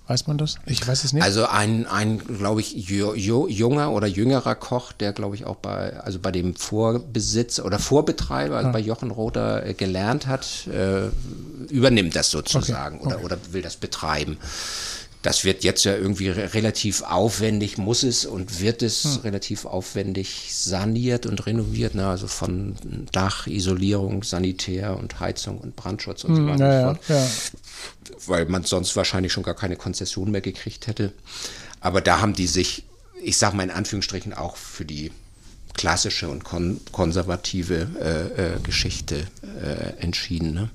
Weiß 0.08 0.26
man 0.26 0.36
das? 0.36 0.56
Ich 0.66 0.86
weiß 0.86 1.04
es 1.04 1.12
nicht. 1.12 1.22
Also 1.22 1.46
ein, 1.46 1.86
ein 1.86 2.18
glaube 2.18 2.60
ich, 2.60 2.74
junger 2.74 3.92
oder 3.92 4.06
jüngerer 4.08 4.56
Koch, 4.56 4.92
der, 4.92 5.12
glaube 5.12 5.36
ich, 5.36 5.46
auch 5.46 5.56
bei, 5.56 5.98
also 6.00 6.18
bei 6.18 6.32
dem 6.32 6.56
Vorbesitz 6.56 7.60
oder 7.60 7.78
Vorbetreiber, 7.78 8.56
also 8.56 8.68
ah. 8.68 8.72
bei 8.72 8.80
Jochen 8.80 9.12
Rother 9.12 9.64
äh, 9.64 9.74
gelernt 9.74 10.26
hat, 10.26 10.66
äh, 10.66 11.08
übernimmt 11.72 12.16
das 12.16 12.30
sozusagen 12.30 12.96
okay. 12.96 13.06
Okay. 13.06 13.24
Oder, 13.24 13.24
oder 13.24 13.38
will 13.52 13.62
das 13.62 13.76
betreiben. 13.76 14.38
Das 15.22 15.44
wird 15.44 15.62
jetzt 15.62 15.84
ja 15.84 15.96
irgendwie 15.96 16.28
relativ 16.28 17.02
aufwendig, 17.02 17.78
muss 17.78 18.02
es 18.02 18.26
und 18.26 18.60
wird 18.60 18.82
es 18.82 19.04
hm. 19.04 19.20
relativ 19.22 19.64
aufwendig 19.64 20.48
saniert 20.52 21.26
und 21.26 21.46
renoviert, 21.46 21.94
ne? 21.94 22.08
also 22.08 22.26
von 22.26 22.74
Dach, 23.12 23.46
Isolierung, 23.46 24.24
Sanitär 24.24 24.96
und 24.96 25.20
Heizung 25.20 25.58
und 25.58 25.76
Brandschutz 25.76 26.24
und 26.24 26.36
hm, 26.36 26.44
so 26.44 26.52
weiter. 26.52 26.98
Ja, 27.08 27.14
ja, 27.14 27.24
ja. 27.24 27.30
Weil 28.26 28.46
man 28.46 28.64
sonst 28.64 28.96
wahrscheinlich 28.96 29.32
schon 29.32 29.44
gar 29.44 29.54
keine 29.54 29.76
Konzession 29.76 30.30
mehr 30.32 30.40
gekriegt 30.40 30.88
hätte. 30.88 31.12
Aber 31.80 32.00
da 32.00 32.20
haben 32.20 32.34
die 32.34 32.46
sich, 32.46 32.84
ich 33.22 33.36
sage 33.36 33.56
mal 33.56 33.64
in 33.64 33.70
Anführungsstrichen, 33.70 34.34
auch 34.34 34.56
für 34.56 34.84
die 34.84 35.12
klassische 35.74 36.28
und 36.28 36.44
kon 36.44 36.80
konservative 36.92 37.88
äh, 38.00 38.56
äh, 38.56 38.60
Geschichte 38.60 39.26
äh, 39.42 40.00
entschieden. 40.02 40.54
Ne? 40.54 40.70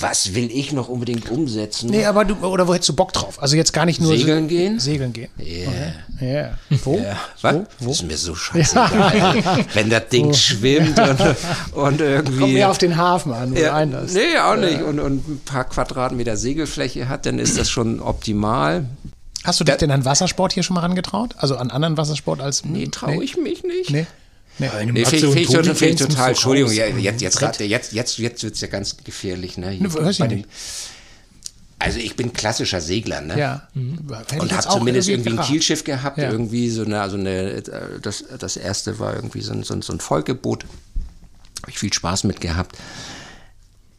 Was 0.00 0.34
will 0.34 0.50
ich 0.50 0.72
noch 0.72 0.88
unbedingt 0.88 1.30
umsetzen? 1.30 1.90
Nee, 1.90 2.04
aber 2.04 2.24
du, 2.24 2.34
oder 2.36 2.66
wo 2.66 2.74
hättest 2.74 2.88
du 2.88 2.94
Bock 2.94 3.12
drauf? 3.12 3.42
Also 3.42 3.56
jetzt 3.56 3.72
gar 3.72 3.84
nicht 3.86 4.00
nur. 4.00 4.16
Segeln 4.16 4.44
so, 4.44 4.48
gehen? 4.48 4.80
Segeln 4.80 5.12
gehen. 5.12 5.30
Ja. 5.38 5.44
Yeah. 5.44 5.68
Okay. 6.16 6.32
Yeah. 6.32 6.58
Wo? 6.84 6.94
Yeah. 6.96 7.16
Was? 7.40 7.54
Wo? 7.54 7.66
Wo? 7.78 7.90
Ist 7.90 8.02
mir 8.02 8.16
so 8.16 8.34
scheißegal. 8.34 9.64
Wenn 9.74 9.90
das 9.90 10.08
Ding 10.08 10.32
schwimmt 10.34 10.98
und, 10.98 11.20
und 11.72 12.00
irgendwie. 12.00 12.38
Kommt 12.40 12.52
mehr 12.52 12.70
auf 12.70 12.78
den 12.78 12.96
Hafen 12.96 13.32
an, 13.32 13.54
wo 13.54 13.58
ja, 13.58 13.74
einlässt. 13.74 14.14
Nee, 14.14 14.38
auch 14.38 14.56
nicht. 14.56 14.82
Und, 14.82 14.98
und 14.98 15.28
ein 15.28 15.40
paar 15.44 15.64
Quadratmeter 15.64 16.36
Segelfläche 16.36 17.08
hat, 17.08 17.26
dann 17.26 17.38
ist 17.38 17.58
das 17.58 17.70
schon 17.70 18.00
optimal. 18.00 18.86
Hast 19.44 19.58
du 19.58 19.64
dich 19.64 19.76
denn 19.76 19.90
an 19.90 20.04
Wassersport 20.04 20.52
hier 20.52 20.62
schon 20.62 20.74
mal 20.74 20.80
rangetraut? 20.80 21.34
Also 21.38 21.56
an 21.56 21.70
anderen 21.70 21.96
Wassersport 21.96 22.40
als. 22.40 22.64
Nee, 22.64 22.88
traue 22.88 23.16
nee? 23.16 23.24
ich 23.24 23.36
mich 23.36 23.64
nicht. 23.64 23.90
Nee. 23.90 24.06
Nee, 24.58 24.68
nee 24.86 25.04
finde 25.04 25.28
ich, 25.28 25.50
ich, 25.50 25.54
ich 25.54 25.96
total, 25.96 26.30
Entschuldigung, 26.30 26.72
ja, 26.72 26.86
jetzt, 26.86 27.22
jetzt, 27.22 27.40
jetzt, 27.40 27.60
jetzt, 27.60 27.92
jetzt, 27.92 28.18
jetzt 28.18 28.42
wird 28.42 28.54
es 28.54 28.60
ja 28.60 28.68
ganz 28.68 28.96
gefährlich. 29.02 29.56
Ne? 29.56 29.76
Ne, 29.76 29.88
dem, 29.88 30.44
also 31.78 31.98
ich 31.98 32.14
bin 32.14 32.34
klassischer 32.34 32.80
Segler, 32.80 33.22
ne? 33.22 33.38
Ja. 33.38 33.68
Mhm. 33.72 34.00
Und 34.38 34.52
habe 34.52 34.68
zumindest 34.68 35.08
irgendwie 35.08 35.38
ein 35.38 35.40
Kielschiff 35.40 35.82
gehabt, 35.84 36.18
ja. 36.18 36.30
irgendwie 36.30 36.68
so 36.68 36.84
eine, 36.84 37.00
also 37.00 37.16
eine, 37.16 37.62
das, 38.02 38.24
das 38.38 38.56
erste 38.58 38.98
war 38.98 39.14
irgendwie 39.14 39.40
so 39.40 39.52
ein, 39.52 39.62
so 39.62 39.72
ein, 39.72 39.80
so 39.80 39.92
ein 39.94 40.00
Volkeboot. 40.00 40.64
Habe 41.62 41.70
ich 41.70 41.78
viel 41.78 41.92
Spaß 41.92 42.24
mit 42.24 42.40
gehabt 42.40 42.76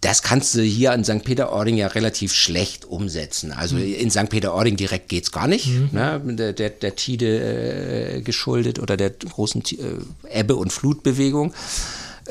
das 0.01 0.23
kannst 0.23 0.55
du 0.55 0.61
hier 0.61 0.93
in 0.93 1.03
St. 1.03 1.23
Peter-Ording 1.23 1.77
ja 1.77 1.87
relativ 1.87 2.33
schlecht 2.33 2.85
umsetzen. 2.85 3.51
Also 3.51 3.75
mhm. 3.75 3.93
in 3.93 4.09
St. 4.09 4.29
Peter-Ording 4.29 4.75
direkt 4.75 5.09
geht's 5.09 5.31
gar 5.31 5.47
nicht, 5.47 5.67
mhm. 5.67 5.89
ne? 5.91 6.21
der, 6.35 6.53
der, 6.53 6.71
der 6.71 6.95
Tide 6.95 8.17
äh, 8.17 8.21
geschuldet 8.21 8.79
oder 8.79 8.97
der 8.97 9.11
großen 9.11 9.63
äh, 9.71 10.39
Ebbe- 10.39 10.55
und 10.55 10.73
Flutbewegung. 10.73 11.53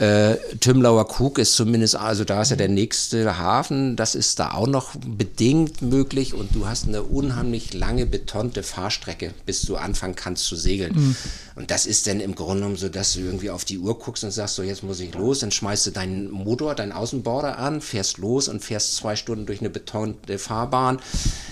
Äh, 0.01 0.39
Tümlauer 0.61 1.07
Krug 1.07 1.39
ist 1.39 1.55
zumindest, 1.55 1.95
also 1.95 2.25
da 2.25 2.41
ist 2.41 2.49
ja 2.49 2.57
der 2.57 2.71
nächste 2.71 3.37
Hafen, 3.37 3.97
das 3.97 4.15
ist 4.15 4.39
da 4.39 4.53
auch 4.53 4.67
noch 4.67 4.97
bedingt 4.97 5.83
möglich 5.83 6.33
und 6.33 6.55
du 6.55 6.67
hast 6.67 6.89
eine 6.89 7.03
unheimlich 7.03 7.75
lange 7.75 8.07
betonte 8.07 8.63
Fahrstrecke, 8.63 9.35
bis 9.45 9.61
du 9.61 9.77
anfangen 9.77 10.15
kannst 10.15 10.47
zu 10.47 10.57
segeln. 10.57 10.95
Mhm. 10.95 11.17
Und 11.55 11.71
das 11.71 11.85
ist 11.85 12.07
dann 12.07 12.21
im 12.21 12.35
Grunde 12.35 12.61
genommen 12.61 12.77
so, 12.77 12.89
dass 12.89 13.13
du 13.13 13.21
irgendwie 13.21 13.51
auf 13.51 13.67
die 13.67 13.77
Uhr 13.77 13.99
guckst 13.99 14.25
und 14.25 14.31
sagst, 14.31 14.55
so 14.55 14.63
jetzt 14.63 14.83
muss 14.83 15.01
ich 15.01 15.13
los, 15.13 15.41
dann 15.41 15.51
schmeißt 15.51 15.89
du 15.89 15.91
deinen 15.91 16.31
Motor, 16.31 16.75
deinen 16.75 16.93
Außenborder 16.93 17.59
an, 17.59 17.83
fährst 17.83 18.17
los 18.17 18.49
und 18.49 18.65
fährst 18.65 18.97
zwei 18.97 19.17
Stunden 19.17 19.45
durch 19.45 19.61
eine 19.61 19.69
betonte 19.69 20.39
Fahrbahn, 20.39 20.99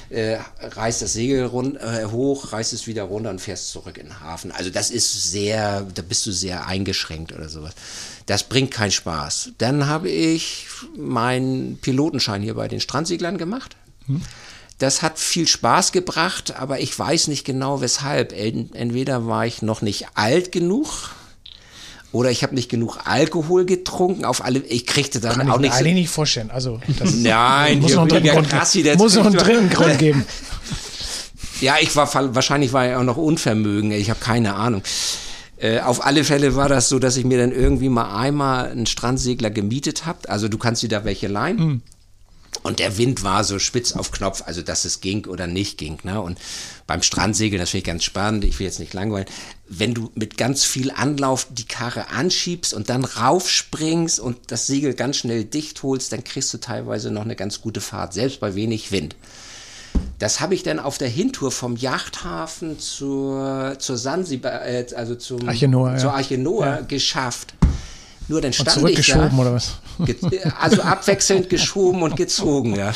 äh, 0.09 0.39
reißt 0.63 1.03
das 1.03 1.13
Segel 1.13 1.45
rund, 1.45 1.77
äh, 1.77 2.07
hoch, 2.07 2.51
reißt 2.51 2.73
es 2.73 2.87
wieder 2.87 3.03
runter 3.03 3.29
und 3.29 3.43
fährst 3.43 3.69
zurück 3.69 3.99
in 3.99 4.07
den 4.07 4.21
Hafen. 4.21 4.53
Also 4.53 4.71
das 4.71 4.91
ist 4.91 5.31
sehr, 5.31 5.87
da 5.95 6.01
bist 6.01 6.25
du 6.25 6.33
sehr 6.33 6.67
eingeschränkt 6.67 7.33
oder 7.33 7.51
sowas 7.51 7.75
Das 8.29 8.45
bringt 8.45 8.71
keinen 8.71 8.91
Spaß. 8.93 9.51
Dann 9.59 9.87
habe 9.87 10.09
ich 10.11 10.67
meinen 10.97 11.79
Pilotenschein 11.79 12.43
hier 12.43 12.55
bei 12.55 12.69
den 12.69 12.79
Strandseglern 12.81 13.39
gemacht. 13.39 13.77
Das 14.79 15.03
hat 15.03 15.19
viel 15.19 15.49
Spaß 15.49 15.93
gebracht, 15.93 16.55
aber 16.57 16.79
ich 16.81 16.97
weiß 16.97 17.29
nicht 17.29 17.45
genau 17.45 17.81
weshalb. 17.81 18.33
Entweder 18.33 19.27
war 19.27 19.47
ich 19.47 19.63
noch 19.63 19.81
nicht 19.83 20.09
alt 20.15 20.53
genug 20.53 21.11
oder 22.13 22.31
ich 22.31 22.43
habe 22.43 22.55
nicht 22.55 22.69
genug 22.71 22.99
Alkohol 23.05 23.65
getrunken. 23.65 24.25
Auf 24.27 24.45
alle, 24.45 24.59
ich 24.61 24.87
kriegte 24.87 25.21
dann 25.21 25.37
Kann 25.39 25.51
auch 25.51 25.57
ich 25.57 25.61
nicht. 25.63 25.71
mir 25.71 25.75
so- 25.77 25.79
eigentlich 25.81 25.95
nicht 25.95 26.11
vorstellen. 26.11 26.51
Also, 26.51 26.81
das 26.99 27.15
Nein, 27.17 27.81
muss 27.81 27.93
noch 27.95 28.03
einen 28.03 28.11
dritten 28.11 28.29
Grund, 28.29 28.49
Krassi, 28.51 28.83
der 28.83 28.97
muss 28.99 29.15
noch 29.15 29.25
einen 29.27 29.37
trinkt- 29.37 29.47
dritten 29.47 29.71
Grund 29.71 29.99
geben. 29.99 30.27
Ja, 31.61 31.75
ich 31.81 31.97
war 31.97 32.09
wahrscheinlich 32.37 32.73
war 32.73 32.89
ich 32.89 32.95
auch 32.95 33.03
noch 33.03 33.17
Unvermögen. 33.17 33.91
Ich 33.91 34.11
habe 34.11 34.21
keine 34.21 34.55
Ahnung. 34.55 34.81
Äh, 35.61 35.81
auf 35.81 36.05
alle 36.05 36.25
Fälle 36.25 36.55
war 36.55 36.69
das 36.69 36.89
so, 36.89 36.99
dass 36.99 37.17
ich 37.17 37.25
mir 37.25 37.39
dann 37.39 37.53
irgendwie 37.53 37.89
mal 37.89 38.17
einmal 38.17 38.71
einen 38.71 38.87
Strandsegler 38.87 39.51
gemietet 39.51 40.07
habe. 40.07 40.29
Also 40.29 40.49
du 40.49 40.59
kannst 40.59 40.83
dir 40.83 40.89
da 40.89 41.05
welche 41.05 41.27
leihen. 41.27 41.83
Und 42.63 42.79
der 42.81 42.99
Wind 42.99 43.23
war 43.23 43.45
so 43.45 43.59
spitz 43.59 43.93
auf 43.93 44.11
Knopf, 44.11 44.43
also 44.47 44.63
dass 44.63 44.85
es 44.85 45.01
ging 45.01 45.27
oder 45.27 45.47
nicht 45.47 45.79
ging. 45.79 45.99
Ne? 46.03 46.21
Und 46.21 46.39
beim 46.87 47.03
Strandsegeln, 47.03 47.61
das 47.61 47.71
finde 47.71 47.79
ich 47.83 47.85
ganz 47.85 48.05
spannend, 48.05 48.45
ich 48.45 48.59
will 48.59 48.67
jetzt 48.67 48.81
nicht 48.81 48.95
langweilen, 48.95 49.27
wenn 49.69 49.95
du 49.95 50.11
mit 50.15 50.39
ganz 50.39 50.65
viel 50.65 50.91
Anlauf 50.91 51.47
die 51.51 51.67
Karre 51.67 52.09
anschiebst 52.09 52.75
und 52.75 52.89
dann 52.89 53.05
raufspringst 53.05 54.19
und 54.19 54.39
das 54.49 54.67
Segel 54.67 54.95
ganz 54.95 55.19
schnell 55.19 55.45
dicht 55.45 55.83
holst, 55.83 56.13
dann 56.13 56.25
kriegst 56.25 56.53
du 56.53 56.59
teilweise 56.59 57.11
noch 57.11 57.23
eine 57.23 57.37
ganz 57.37 57.61
gute 57.61 57.81
Fahrt, 57.81 58.15
selbst 58.15 58.41
bei 58.41 58.55
wenig 58.55 58.91
Wind. 58.93 59.15
Das 60.19 60.41
habe 60.41 60.55
ich 60.55 60.65
dann 60.65 60.81
auf 60.81 60.99
der 60.99 61.09
Hintour 61.09 61.53
vom 61.53 61.77
Yachthafen 61.77 62.79
zur, 62.81 63.77
zur 63.79 63.97
Sansibar, 63.97 64.67
äh, 64.67 64.87
also 64.97 65.15
zum, 65.15 65.49
Arche 65.49 65.69
Noah, 65.69 65.93
ja. 65.93 65.99
zur 65.99 66.13
Arche 66.13 66.39
Noah 66.39 66.83
geschafft. 66.83 67.55
Nur 68.27 68.41
dann 68.41 68.53
stand 68.53 68.69
ich 68.69 68.75
zurückgeschoben 68.75 69.31
da. 69.31 69.39
oder 69.39 69.55
was? 69.55 69.79
Also 70.61 70.83
abwechselnd 70.83 71.49
geschoben 71.49 72.03
und 72.03 72.17
gezogen, 72.17 72.77
ja. 72.77 72.93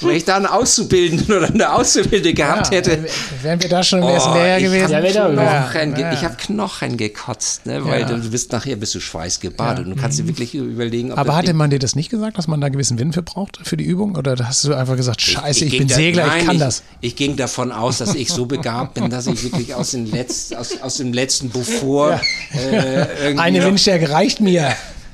Wenn 0.00 0.10
ich 0.16 0.24
da 0.24 0.36
einen 0.36 0.46
Auszubildenden 0.46 1.36
oder 1.36 1.48
eine 1.48 1.72
Auszubildende 1.72 2.34
gehabt 2.34 2.70
hätte. 2.70 3.06
Wären 3.42 3.62
wir 3.62 3.68
da 3.68 3.82
schon 3.82 4.00
im 4.02 4.08
ersten 4.08 4.30
Oh, 4.30 4.34
Lehrjahr 4.34 4.58
ich 4.58 4.64
gewesen? 4.64 4.94
Hab 4.94 5.32
Knochen, 5.32 5.96
ja. 5.96 6.12
Ich 6.12 6.24
habe 6.24 6.36
Knochen 6.36 6.96
gekotzt, 6.96 7.66
ne? 7.66 7.84
weil 7.84 8.00
Ja. 8.02 8.06
du 8.08 8.30
bist 8.30 8.52
nachher 8.52 8.76
bist 8.76 8.94
du 8.94 9.00
schweißgebadet 9.00 9.86
und 9.86 9.96
du 9.96 10.00
kannst 10.00 10.18
dir 10.18 10.26
wirklich 10.28 10.54
überlegen, 10.54 11.12
ob 11.12 11.18
Aber 11.18 11.36
hatte 11.36 11.54
man 11.54 11.70
dir 11.70 11.78
das 11.78 11.96
nicht 11.96 12.10
gesagt, 12.10 12.38
dass 12.38 12.46
man 12.48 12.60
da 12.60 12.68
gewissen 12.68 12.98
Wind 12.98 13.14
für 13.14 13.22
braucht 13.22 13.58
für 13.62 13.76
die 13.76 13.84
Übung? 13.84 14.16
Oder 14.16 14.36
hast 14.46 14.64
du 14.64 14.74
einfach 14.74 14.96
gesagt, 14.96 15.20
scheiße, 15.22 15.64
ich, 15.64 15.70
ging 15.70 15.80
bin 15.80 15.88
da- 15.88 15.94
Segler, 15.94 16.26
nein, 16.26 16.40
ich 16.40 16.46
kann 16.46 16.58
das? 16.58 16.82
Ich 17.00 17.16
ging 17.16 17.36
davon 17.36 17.72
aus, 17.72 17.98
dass 17.98 18.14
ich 18.14 18.28
so 18.30 18.46
begabt 18.46 18.94
bin, 18.94 19.10
dass 19.10 19.26
ich 19.26 19.42
wirklich 19.42 19.74
aus, 19.74 19.92
den 19.92 20.10
Letz, 20.10 20.52
aus, 20.52 20.80
aus 20.82 20.96
dem 20.98 21.12
letzten 21.12 21.50
Beaufort 21.50 22.20
äh, 22.54 23.00
irgendwie 23.24 23.38
Eine 23.38 23.64
Windstärke 23.64 24.10
reicht 24.10 24.40
mir. 24.40 24.72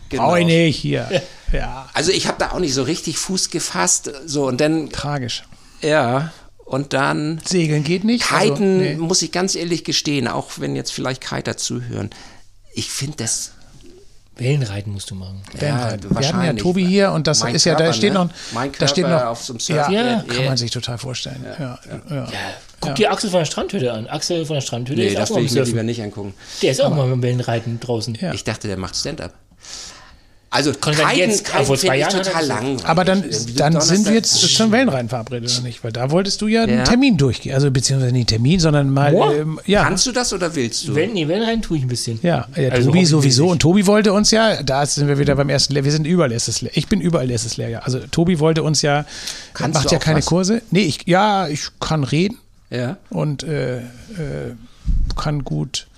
Genau. 0.09 0.25
Brauche 0.25 0.41
ich 0.41 0.47
nicht 0.47 0.77
hier. 0.77 1.23
Ja, 1.53 1.89
Also 1.95 2.11
ich 2.11 2.27
habe 2.27 2.37
da 2.41 2.51
auch 2.51 2.59
nicht 2.59 2.75
so 2.75 2.83
richtig 2.83 3.17
Fuß 3.17 3.51
gefasst, 3.51 4.11
so 4.27 4.49
und 4.49 4.61
dann 4.61 4.91
tragisch. 4.91 5.45
ja 5.83 6.33
und 6.65 6.93
dann 6.93 7.41
Segeln 7.45 7.85
geht 7.85 8.05
nicht. 8.05 8.33
also, 8.33 8.55
Kiten, 8.55 8.79
nee. 8.79 8.95
muss 8.97 9.23
ich 9.23 9.33
ganz 9.33 9.55
ehrlich 9.55 9.85
gestehen, 9.85 10.29
auch 10.29 10.53
wenn 10.57 10.77
jetzt 10.77 10.93
vielleicht 10.93 11.21
Kiter 11.21 11.57
zuhören, 11.57 12.11
ich 12.73 12.91
finde 12.91 13.19
das. 13.19 13.53
Wellenreiten 14.37 14.93
musst 14.93 15.11
du 15.13 15.15
machen. 15.15 15.43
Wellenreiten. 15.53 16.11
Wir 16.11 16.17
hatten 16.17 16.23
ja 16.25 16.33
wahrscheinlich. 16.33 16.63
Tobi 16.63 16.85
hier 16.85 17.13
und 17.13 17.29
das 17.29 17.41
Mein 17.41 17.55
ist 17.55 17.65
ja, 17.67 17.75
da 17.75 17.85
Körper, 17.85 17.93
steht 17.93 18.15
ne? 18.15 18.19
noch, 18.19 18.31
Mein 18.53 18.73
da 18.77 18.89
steht 18.89 19.05
Körper 19.05 19.25
noch, 19.25 19.31
auf 19.31 19.45
so 19.45 19.53
einem 19.53 19.61
ja, 19.61 19.85
Surfbrett, 19.85 20.29
kann 20.29 20.43
ja. 20.43 20.49
man 20.49 20.57
sich 20.57 20.71
total 20.73 20.99
vorstellen. 20.99 21.45
Ja, 21.45 21.79
ja, 21.89 22.17
ja. 22.17 22.29
Guck 22.81 22.97
dir 22.97 23.13
Axel 23.13 23.31
von 23.31 23.39
der 23.39 23.45
Strandhütte 23.45 23.93
an. 23.93 24.09
Axel 24.09 24.45
von 24.45 24.55
der 24.55 24.61
Strandhütte 24.61 25.01
Nee, 25.01 25.07
ist 25.09 25.19
das 25.19 25.31
auch 25.31 25.37
will 25.37 25.45
mal 25.45 25.47
ich 25.47 25.55
mir 25.55 25.63
lieber 25.63 25.83
nicht 25.85 26.03
angucken. 26.03 26.35
Der 26.63 26.73
ist 26.73 26.83
auch 26.83 26.91
mal 26.91 27.09
beim 27.09 27.23
Wellenreiten 27.23 27.79
draußen. 27.79 28.19
Ja. 28.21 28.33
Ich 28.35 28.43
dachte, 28.43 28.67
der 28.67 28.77
macht 28.77 28.97
Stand-up. 28.97 29.33
Also 30.55 30.73
Kiten, 30.73 30.97
jetzt, 31.17 31.45
Kiten 31.45 31.65
vor 31.67 31.77
zwei 31.77 31.99
Jahren 31.99 32.23
total 32.23 32.47
langweilig. 32.47 32.85
Aber 32.87 33.05
dann, 33.05 33.25
dann 33.57 33.81
sind 33.81 34.07
wir 34.07 34.15
jetzt 34.15 34.35
zum 34.57 34.71
Wellenreiten 34.71 35.09
verabredet, 35.09 35.51
oder 35.53 35.63
nicht? 35.67 35.83
Weil 35.83 35.91
da 35.93 36.11
wolltest 36.13 36.41
du 36.43 36.47
ja 36.47 36.63
einen 36.63 36.79
Ja. 36.79 36.85
Termin 36.85 37.17
durchgehen. 37.17 37.55
Also 37.55 37.71
beziehungsweise 37.73 38.13
nicht 38.13 38.29
Termin, 38.29 38.61
sondern 38.61 38.89
mal, 38.91 39.13
ähm, 39.15 39.61
ja. 39.67 39.83
Kannst 39.83 40.07
du 40.07 40.13
das 40.13 40.33
oder 40.33 40.55
willst 40.55 40.87
du? 40.87 40.95
Wellen, 40.95 41.13
nee, 41.13 41.27
Wellenreiten 41.27 41.63
tue 41.63 41.77
ich 41.79 41.83
ein 41.83 41.89
bisschen. 41.89 42.21
Ja, 42.23 42.47
ja 42.57 42.69
Also 42.71 42.91
Tobi 42.91 43.05
sowieso. 43.05 43.49
Und 43.49 43.59
Tobi 43.61 43.87
wollte 43.87 44.13
uns 44.13 44.31
ja, 44.31 44.63
da 44.63 44.87
sind 44.87 45.09
wir 45.09 45.19
wieder 45.19 45.35
beim 45.35 45.49
ersten 45.49 45.73
Lehrjahr, 45.75 45.85
wir 45.87 45.93
sind 45.93 46.07
überall 46.07 46.31
erstes 46.33 46.61
Lehrjahr. 46.61 46.79
Ich 46.79 46.87
bin 46.87 47.01
überall 47.01 47.31
erstes 47.31 47.57
Lehrjahr. 47.57 47.85
Also 47.85 47.99
Tobi 48.11 48.39
wollte 48.39 48.63
uns 48.63 48.81
ja, 48.83 49.05
Kannst 49.55 49.75
macht 49.75 49.87
du 49.91 49.95
ja 49.95 49.99
auch 49.99 50.03
keine 50.05 50.19
was? 50.21 50.27
Kurse. 50.27 50.63
Nee, 50.71 50.83
ich, 50.83 51.01
ja, 51.07 51.49
ich 51.49 51.67
kann 51.81 52.05
reden 52.05 52.39
Ja. 52.71 52.97
und 53.11 53.43
äh, 53.43 53.79
äh, 53.79 53.83
kann 55.17 55.43
gut 55.45 55.89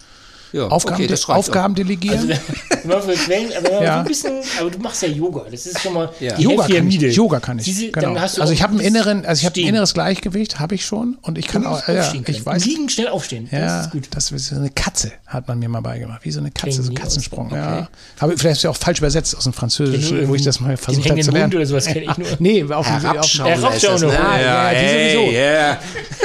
ja. 0.56 0.66
Aufgaben, 0.68 0.96
okay, 0.96 1.06
das 1.06 1.28
reicht 1.28 1.38
Aufgaben 1.38 1.74
delegieren. 1.74 2.32
Für 2.86 3.28
Wellen, 3.28 3.50
aber 3.58 3.82
Ja. 3.84 3.98
ein 4.00 4.04
bisschen, 4.06 4.32
aber 4.60 4.70
du 4.70 4.78
machst 4.78 5.02
ja 5.02 5.08
Yoga. 5.08 5.42
Das 5.50 5.66
ist 5.66 5.80
schon 5.80 5.92
mal 5.94 6.10
Ja. 6.20 6.34
die 6.36 6.42
Yoga 6.44 6.66
kann 6.68 6.88
ich. 6.88 7.16
Yoga 7.16 7.40
kann 7.40 7.58
ich. 7.58 7.64
Diese, 7.64 7.90
genau. 7.90 8.14
du 8.14 8.20
also 8.20 8.52
ich 8.52 8.62
habe 8.62 8.72
einen 8.72 8.78
dieses 8.80 8.94
inneren, 8.94 9.26
also 9.26 9.40
ich 9.40 9.46
habe 9.46 9.60
ein 9.60 9.66
inneres 9.68 9.94
Gleichgewicht, 9.94 10.58
habe 10.60 10.74
ich 10.76 10.84
schon 10.86 11.18
und 11.22 11.36
ich 11.38 11.46
kann 11.48 11.62
Du 11.62 11.68
auch, 11.68 11.86
ja, 11.88 12.12
ich 12.26 12.46
weiß. 12.46 12.64
Liegen, 12.64 12.88
schnell 12.88 13.08
aufstehen. 13.08 13.48
Ja, 13.50 13.58
Das 13.60 13.86
ist 13.86 13.92
gut. 13.92 14.08
das 14.10 14.30
ist 14.30 14.46
so 14.48 14.56
eine 14.56 14.70
Katze, 14.70 15.12
hat 15.26 15.48
man 15.48 15.58
mir 15.58 15.68
mal 15.68 15.80
beigebracht. 15.80 16.20
Wie 16.24 16.30
so 16.30 16.40
eine 16.40 16.50
Katze, 16.50 16.82
so 16.82 16.90
ich 16.92 16.96
ein 16.98 17.02
Katzensprung. 17.02 17.46
aus. 17.48 17.56
Ja. 17.56 17.88
Habe 18.20 18.36
vielleicht 18.38 18.62
ja 18.62 18.70
auch 18.70 18.76
falsch 18.76 18.98
übersetzt 18.98 19.36
aus 19.36 19.44
dem 19.44 19.52
Französischen, 19.52 20.28
wo 20.28 20.34
ich 20.34 20.42
das 20.42 20.60
mal 20.60 20.76
versucht 20.76 21.10
habe 21.10 21.20
zu 21.20 21.30
lernen. 21.32 21.44
Hund 21.46 21.54
oder 21.56 21.66
sowas 21.66 21.86
kenne 21.86 22.06
ich 22.10 22.16
nur. 22.18 22.28
Nee, 22.38 22.62
auf 22.64 22.86
Herabschauen. 22.88 23.46
Herabschauen. 23.48 24.02
Ja, 24.02 24.40
ja, 24.40 24.70
die 24.70 24.76
hey, 24.76 25.14
sowieso. 25.16 25.32
yeah. 25.32 25.78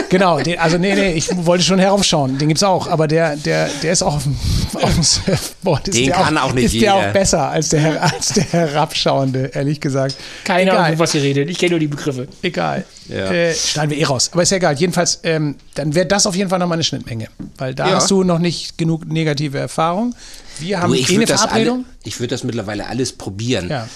Genau, 0.09 0.39
also 0.57 0.77
nee, 0.77 0.93
nee, 0.93 1.13
ich 1.13 1.29
wollte 1.45 1.63
schon 1.63 1.79
heraufschauen. 1.79 2.37
Den 2.37 2.49
gibt's 2.49 2.63
auch, 2.63 2.87
aber 2.87 3.07
der, 3.07 3.35
der, 3.37 3.69
der 3.81 3.91
ist 3.93 4.01
auch 4.03 4.20
auf 4.21 4.71
dem, 4.71 4.81
auf 4.81 4.93
dem 4.93 5.03
Surfboard. 5.03 5.87
Ist 5.87 5.97
Den 5.97 6.05
der 6.07 6.15
kann 6.15 6.37
auch 6.37 6.53
nicht 6.53 6.65
Ist 6.65 6.73
der 6.73 6.79
jeder. 6.79 6.95
auch 6.95 7.13
besser 7.13 7.49
als 7.49 7.69
der, 7.69 8.01
als 8.03 8.27
der 8.33 8.43
Herabschauende, 8.43 9.51
ehrlich 9.53 9.79
gesagt. 9.81 10.15
Keine 10.43 10.71
Egal. 10.71 10.85
Ahnung, 10.85 10.99
was 10.99 11.13
ihr 11.15 11.23
redet. 11.23 11.49
Ich 11.49 11.57
kenne 11.57 11.71
nur 11.71 11.79
die 11.79 11.87
Begriffe. 11.87 12.27
Egal. 12.41 12.85
Ja. 13.07 13.31
Äh, 13.31 13.53
schneiden 13.53 13.91
wir 13.91 13.97
eh 13.97 14.03
raus. 14.05 14.29
Aber 14.33 14.43
ist 14.43 14.51
ja 14.51 14.57
egal. 14.57 14.75
Jedenfalls, 14.75 15.19
ähm, 15.23 15.55
dann 15.75 15.95
wäre 15.95 16.05
das 16.05 16.25
auf 16.25 16.35
jeden 16.35 16.49
Fall 16.49 16.59
nochmal 16.59 16.75
eine 16.77 16.83
Schnittmenge. 16.83 17.27
Weil 17.57 17.75
da 17.75 17.87
Ja. 17.89 17.95
hast 17.95 18.09
du 18.11 18.23
noch 18.23 18.39
nicht 18.39 18.77
genug 18.77 19.05
negative 19.07 19.57
Erfahrung. 19.57 20.15
Wir 20.59 20.81
haben 20.81 20.89
Du, 20.89 20.95
ich 20.95 21.07
eh 21.09 21.13
eine 21.13 21.19
würde 21.21 21.31
das, 21.33 21.41
alle, 21.41 21.49
Verabredung. 21.51 21.85
ich 22.03 22.19
würd 22.19 22.31
das 22.31 22.43
mittlerweile 22.43 22.87
alles 22.87 23.13
probieren. 23.13 23.69
Ja. 23.69 23.87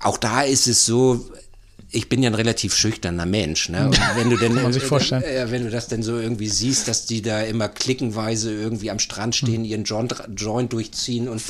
Auch 0.00 0.18
da 0.18 0.42
ist 0.42 0.66
es 0.66 0.84
so, 0.86 1.24
ich 1.96 2.08
bin 2.08 2.22
ja 2.22 2.30
ein 2.30 2.34
relativ 2.34 2.74
schüchterner 2.74 3.26
Mensch. 3.26 3.68
Ne? 3.70 3.86
Und 3.86 3.98
wenn 4.16 4.30
du 4.30 4.36
denn, 4.36 4.54
man 4.54 4.72
sich 4.72 4.82
vorstellen. 4.82 5.22
Äh, 5.22 5.50
wenn 5.50 5.64
du 5.64 5.70
das 5.70 5.88
denn 5.88 6.02
so 6.02 6.18
irgendwie 6.18 6.48
siehst, 6.48 6.88
dass 6.88 7.06
die 7.06 7.22
da 7.22 7.40
immer 7.42 7.68
klickenweise 7.68 8.52
irgendwie 8.52 8.90
am 8.90 8.98
Strand 8.98 9.34
stehen, 9.34 9.64
ihren 9.64 9.84
Joint, 9.84 10.14
Joint 10.36 10.72
durchziehen 10.72 11.28
und 11.28 11.42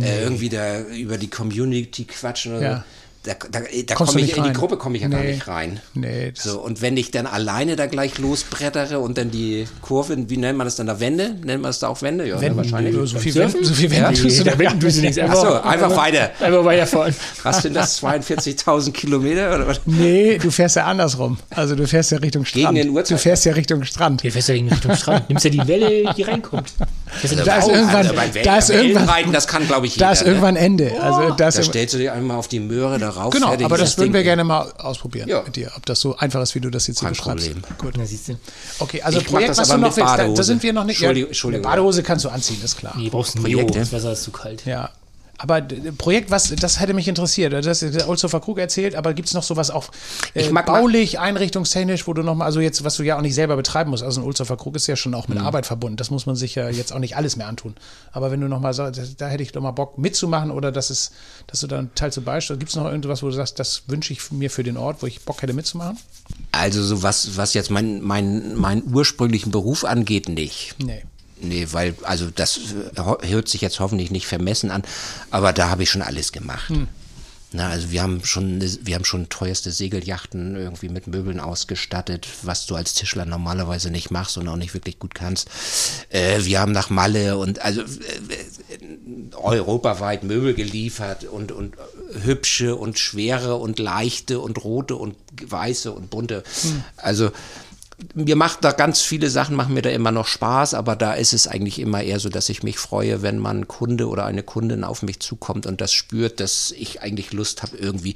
äh, 0.00 0.22
irgendwie 0.22 0.48
da 0.50 0.80
über 0.82 1.16
die 1.16 1.28
Community 1.28 2.04
quatschen 2.04 2.56
oder 2.56 2.62
Ja. 2.62 2.76
so. 2.78 2.82
Da, 3.28 3.34
da, 3.50 3.60
da 3.86 3.94
komme 3.94 4.12
du 4.12 4.18
ich 4.20 4.30
in 4.30 4.42
die 4.42 4.48
rein. 4.48 4.54
Gruppe 4.56 4.78
komme 4.78 4.96
ich 4.96 5.02
ja 5.02 5.08
gar 5.08 5.20
Nee. 5.20 5.32
nicht 5.32 5.46
rein. 5.48 5.80
Nee, 5.92 6.32
So, 6.34 6.60
und 6.60 6.80
wenn 6.80 6.96
ich 6.96 7.10
dann 7.10 7.26
alleine 7.26 7.76
da 7.76 7.84
gleich 7.86 8.16
losbrettere 8.18 9.00
und 9.00 9.18
dann 9.18 9.30
die 9.30 9.66
Kurve, 9.82 10.16
wie 10.30 10.36
nennt 10.38 10.56
man 10.56 10.66
das 10.66 10.76
dann 10.76 10.86
da 10.86 10.98
Wende? 10.98 11.24
Nennt 11.44 11.60
man 11.62 11.64
das 11.64 11.78
da 11.80 11.88
auch 11.88 12.00
Wende? 12.00 12.26
Ja, 12.26 12.40
Wenden, 12.40 12.56
wahrscheinlich. 12.56 12.94
so 13.10 13.18
viel? 13.18 13.34
Wenden, 13.34 13.64
so 13.64 13.74
viel 13.74 13.92
Ja, 13.92 14.06
Wenden 14.08 14.22
tust 14.22 14.40
du 14.40 14.44
da 14.44 14.52
da 14.52 14.58
wenden 14.58 14.80
du 14.80 14.86
nichts. 14.86 15.18
Ach 15.18 15.34
so, 15.34 15.52
einfach 15.60 15.94
weiter. 15.96 16.30
Einfach 16.40 16.64
weiterfahren. 16.64 17.14
Was 17.42 17.62
sind 17.62 17.74
das? 17.74 18.02
42.000 18.02 18.92
Kilometer 18.92 19.54
oder 19.54 19.66
was? 19.66 19.80
Nee, 19.84 20.38
du 20.38 20.50
fährst 20.50 20.76
ja 20.76 20.84
andersrum. 20.86 21.36
Also 21.50 21.74
du 21.74 21.86
fährst 21.86 22.10
ja 22.12 22.18
Richtung 22.18 22.44
Strand. 22.44 22.78
den 22.78 22.90
Uhrzeit- 22.90 23.10
du 23.16 23.18
fährst 23.18 23.44
ja 23.44 23.52
Richtung 23.52 23.84
Strand. 23.84 24.22
Hier 24.22 24.32
fährst 24.32 24.48
du 24.48 24.54
in 24.54 24.68
Richtung 24.68 24.94
Strand. 24.96 25.28
Nimmst 25.28 25.44
ja 25.44 25.50
die 25.50 25.66
Welle, 25.68 26.14
die 26.16 26.22
reinkommt. 26.22 26.72
Ja 26.78 27.44
Da 27.44 27.56
ist 27.58 27.68
irgendwann, 27.68 28.06
Also 28.06 28.14
da 28.44 28.58
ist 28.58 28.70
irgendwann, 28.70 29.32
das 29.32 29.46
kann, 29.46 29.66
glaube 29.66 29.86
ich, 29.86 29.96
jeder. 29.96 30.06
da 30.06 30.12
ist 30.12 30.22
ne? 30.22 30.28
irgendwann 30.28 30.56
Ende. 30.56 30.92
Also 31.00 31.30
das 31.34 31.56
Da 31.56 31.62
stellst 31.62 31.94
du 31.94 31.98
dich 31.98 32.10
einmal 32.10 32.36
auf 32.36 32.48
die 32.48 32.60
Möhre 32.60 32.98
darauf. 33.18 33.32
Genau, 33.34 33.48
fertig 33.48 33.66
aber 33.66 33.76
ist 33.76 33.82
das 33.82 33.98
würden 33.98 34.12
wir 34.14 34.22
gerne 34.22 34.44
mal 34.44 34.72
ausprobieren 34.78 35.28
Ja. 35.28 35.42
mit 35.42 35.56
dir, 35.56 35.70
ob 35.76 35.84
das 35.86 36.00
so 36.00 36.16
einfach 36.16 36.40
ist, 36.42 36.54
wie 36.54 36.60
du 36.60 36.70
das 36.70 36.86
jetzt 36.86 37.00
hier 37.00 37.06
Kein 37.08 37.12
beschreibst. 37.14 37.46
Problem. 37.52 37.62
Gut. 37.78 37.94
Na, 37.98 38.06
siehst 38.06 38.28
du. 38.28 38.38
Okay, 38.78 39.02
also 39.02 39.18
Ich 39.18 39.26
Projekt, 39.26 39.50
das 39.50 39.58
was 39.58 39.70
aber 39.70 39.80
du 39.82 39.88
noch 39.88 39.96
willst, 39.96 40.18
da, 40.18 40.28
da 40.28 40.42
sind 40.42 40.62
wir 40.62 40.72
noch 40.72 40.84
nicht. 40.84 40.96
Entschuldigung, 40.96 41.26
ja, 41.26 41.30
Entschuldigung. 41.30 41.64
Eine 41.66 41.70
Badehose 41.76 42.02
kannst 42.02 42.24
du 42.24 42.28
anziehen, 42.30 42.58
ist 42.64 42.76
klar. 42.78 42.94
Nee, 42.96 43.08
brauchst 43.10 43.36
ein 43.36 43.42
Projekt, 43.42 43.70
Jo. 43.70 43.74
ja. 43.74 43.80
Das 43.80 43.92
Wasser 43.92 44.12
ist 44.12 44.22
zu 44.22 44.30
kalt. 44.30 44.64
Ja. 44.66 44.90
Aber 45.40 45.62
Projekt, 45.96 46.30
was, 46.32 46.52
das 46.54 46.80
hätte 46.80 46.94
mich 46.94 47.06
interessiert. 47.06 47.52
Das 47.52 47.82
ist 47.82 48.08
Olshofer 48.08 48.40
Krug 48.40 48.58
erzählt, 48.58 48.96
aber 48.96 49.14
gibt 49.14 49.28
es 49.28 49.34
noch 49.34 49.44
sowas 49.44 49.70
auch 49.70 49.88
äh, 50.34 50.50
baulich, 50.50 51.20
einrichtungstechnisch, 51.20 52.08
wo 52.08 52.12
du 52.12 52.22
nochmal, 52.22 52.46
also 52.46 52.58
jetzt, 52.60 52.82
was 52.82 52.96
du 52.96 53.04
ja 53.04 53.16
auch 53.16 53.22
nicht 53.22 53.36
selber 53.36 53.54
betreiben 53.56 53.90
musst. 53.90 54.02
Also 54.02 54.20
ein 54.20 54.24
Olshofer 54.26 54.56
Krug 54.56 54.74
ist 54.74 54.88
ja 54.88 54.96
schon 54.96 55.14
auch 55.14 55.28
Mhm. 55.28 55.34
mit 55.34 55.42
Arbeit 55.44 55.66
verbunden. 55.66 55.96
Das 55.96 56.10
muss 56.10 56.26
man 56.26 56.34
sich 56.34 56.56
ja 56.56 56.68
jetzt 56.68 56.92
auch 56.92 56.98
nicht 56.98 57.16
alles 57.16 57.36
mehr 57.36 57.46
antun. 57.46 57.76
Aber 58.10 58.30
wenn 58.32 58.40
du 58.40 58.48
nochmal 58.48 58.74
sagst, 58.74 59.00
da 59.18 59.28
hätte 59.28 59.42
ich 59.44 59.52
doch 59.52 59.62
mal 59.62 59.70
Bock 59.70 59.96
mitzumachen 59.96 60.50
oder 60.50 60.72
dass, 60.72 60.90
es, 60.90 61.12
dass 61.46 61.60
du 61.60 61.68
da 61.68 61.78
einen 61.78 61.94
Teil 61.94 62.12
zu 62.12 62.22
beisteuerst, 62.22 62.58
gibt 62.58 62.70
es 62.70 62.76
noch 62.76 62.86
irgendwas, 62.86 63.22
wo 63.22 63.26
du 63.26 63.32
sagst, 63.32 63.58
das 63.60 63.82
wünsche 63.86 64.12
ich 64.12 64.32
mir 64.32 64.50
für 64.50 64.64
den 64.64 64.76
Ort, 64.76 65.02
wo 65.02 65.06
ich 65.06 65.20
Bock 65.24 65.40
hätte 65.42 65.52
mitzumachen? 65.52 65.98
Also 66.50 66.82
so 66.82 67.02
was, 67.04 67.36
was 67.36 67.54
jetzt 67.54 67.70
mein, 67.70 68.02
mein, 68.02 68.56
meinen 68.56 68.82
ursprünglichen 68.92 69.52
Beruf 69.52 69.84
angeht, 69.84 70.28
nicht. 70.28 70.74
Nee. 70.82 71.04
Nee, 71.40 71.68
weil, 71.72 71.94
also 72.02 72.28
das 72.34 72.58
äh, 72.96 73.28
hört 73.28 73.48
sich 73.48 73.60
jetzt 73.60 73.80
hoffentlich 73.80 74.10
nicht 74.10 74.26
vermessen 74.26 74.70
an, 74.70 74.82
aber 75.30 75.52
da 75.52 75.70
habe 75.70 75.82
ich 75.82 75.90
schon 75.90 76.02
alles 76.02 76.32
gemacht. 76.32 76.68
Hm. 76.68 76.88
Na, 77.50 77.70
also 77.70 77.90
wir 77.90 78.02
haben 78.02 78.22
schon, 78.24 78.60
wir 78.82 78.94
haben 78.94 79.06
schon 79.06 79.30
teuerste 79.30 79.72
Segeljachten 79.72 80.54
irgendwie 80.54 80.90
mit 80.90 81.06
Möbeln 81.06 81.40
ausgestattet, 81.40 82.28
was 82.42 82.66
du 82.66 82.74
als 82.74 82.92
Tischler 82.92 83.24
normalerweise 83.24 83.90
nicht 83.90 84.10
machst 84.10 84.36
und 84.36 84.46
auch 84.48 84.56
nicht 84.56 84.74
wirklich 84.74 84.98
gut 84.98 85.14
kannst. 85.14 85.48
Äh, 86.10 86.44
wir 86.44 86.60
haben 86.60 86.72
nach 86.72 86.90
Malle 86.90 87.38
und 87.38 87.62
also 87.62 87.80
äh, 87.80 89.34
europaweit 89.34 90.24
Möbel 90.24 90.52
geliefert 90.52 91.24
und, 91.24 91.50
und 91.50 91.76
hübsche 92.22 92.76
und 92.76 92.98
schwere 92.98 93.54
und 93.54 93.78
leichte 93.78 94.40
und 94.40 94.62
rote 94.62 94.96
und 94.96 95.16
weiße 95.42 95.90
und 95.90 96.10
bunte. 96.10 96.42
Hm. 96.62 96.84
Also 96.98 97.30
mir 98.14 98.36
macht 98.36 98.64
da 98.64 98.72
ganz 98.72 99.00
viele 99.00 99.28
Sachen, 99.28 99.56
machen 99.56 99.74
mir 99.74 99.82
da 99.82 99.90
immer 99.90 100.12
noch 100.12 100.26
Spaß, 100.26 100.74
aber 100.74 100.94
da 100.94 101.14
ist 101.14 101.32
es 101.32 101.48
eigentlich 101.48 101.80
immer 101.80 102.02
eher 102.02 102.20
so, 102.20 102.28
dass 102.28 102.48
ich 102.48 102.62
mich 102.62 102.78
freue, 102.78 103.22
wenn 103.22 103.38
man 103.38 103.66
Kunde 103.66 104.08
oder 104.08 104.24
eine 104.24 104.42
Kundin 104.42 104.84
auf 104.84 105.02
mich 105.02 105.20
zukommt 105.20 105.66
und 105.66 105.80
das 105.80 105.92
spürt, 105.92 106.40
dass 106.40 106.70
ich 106.70 107.02
eigentlich 107.02 107.32
Lust 107.32 107.62
habe, 107.62 107.76
irgendwie 107.76 108.14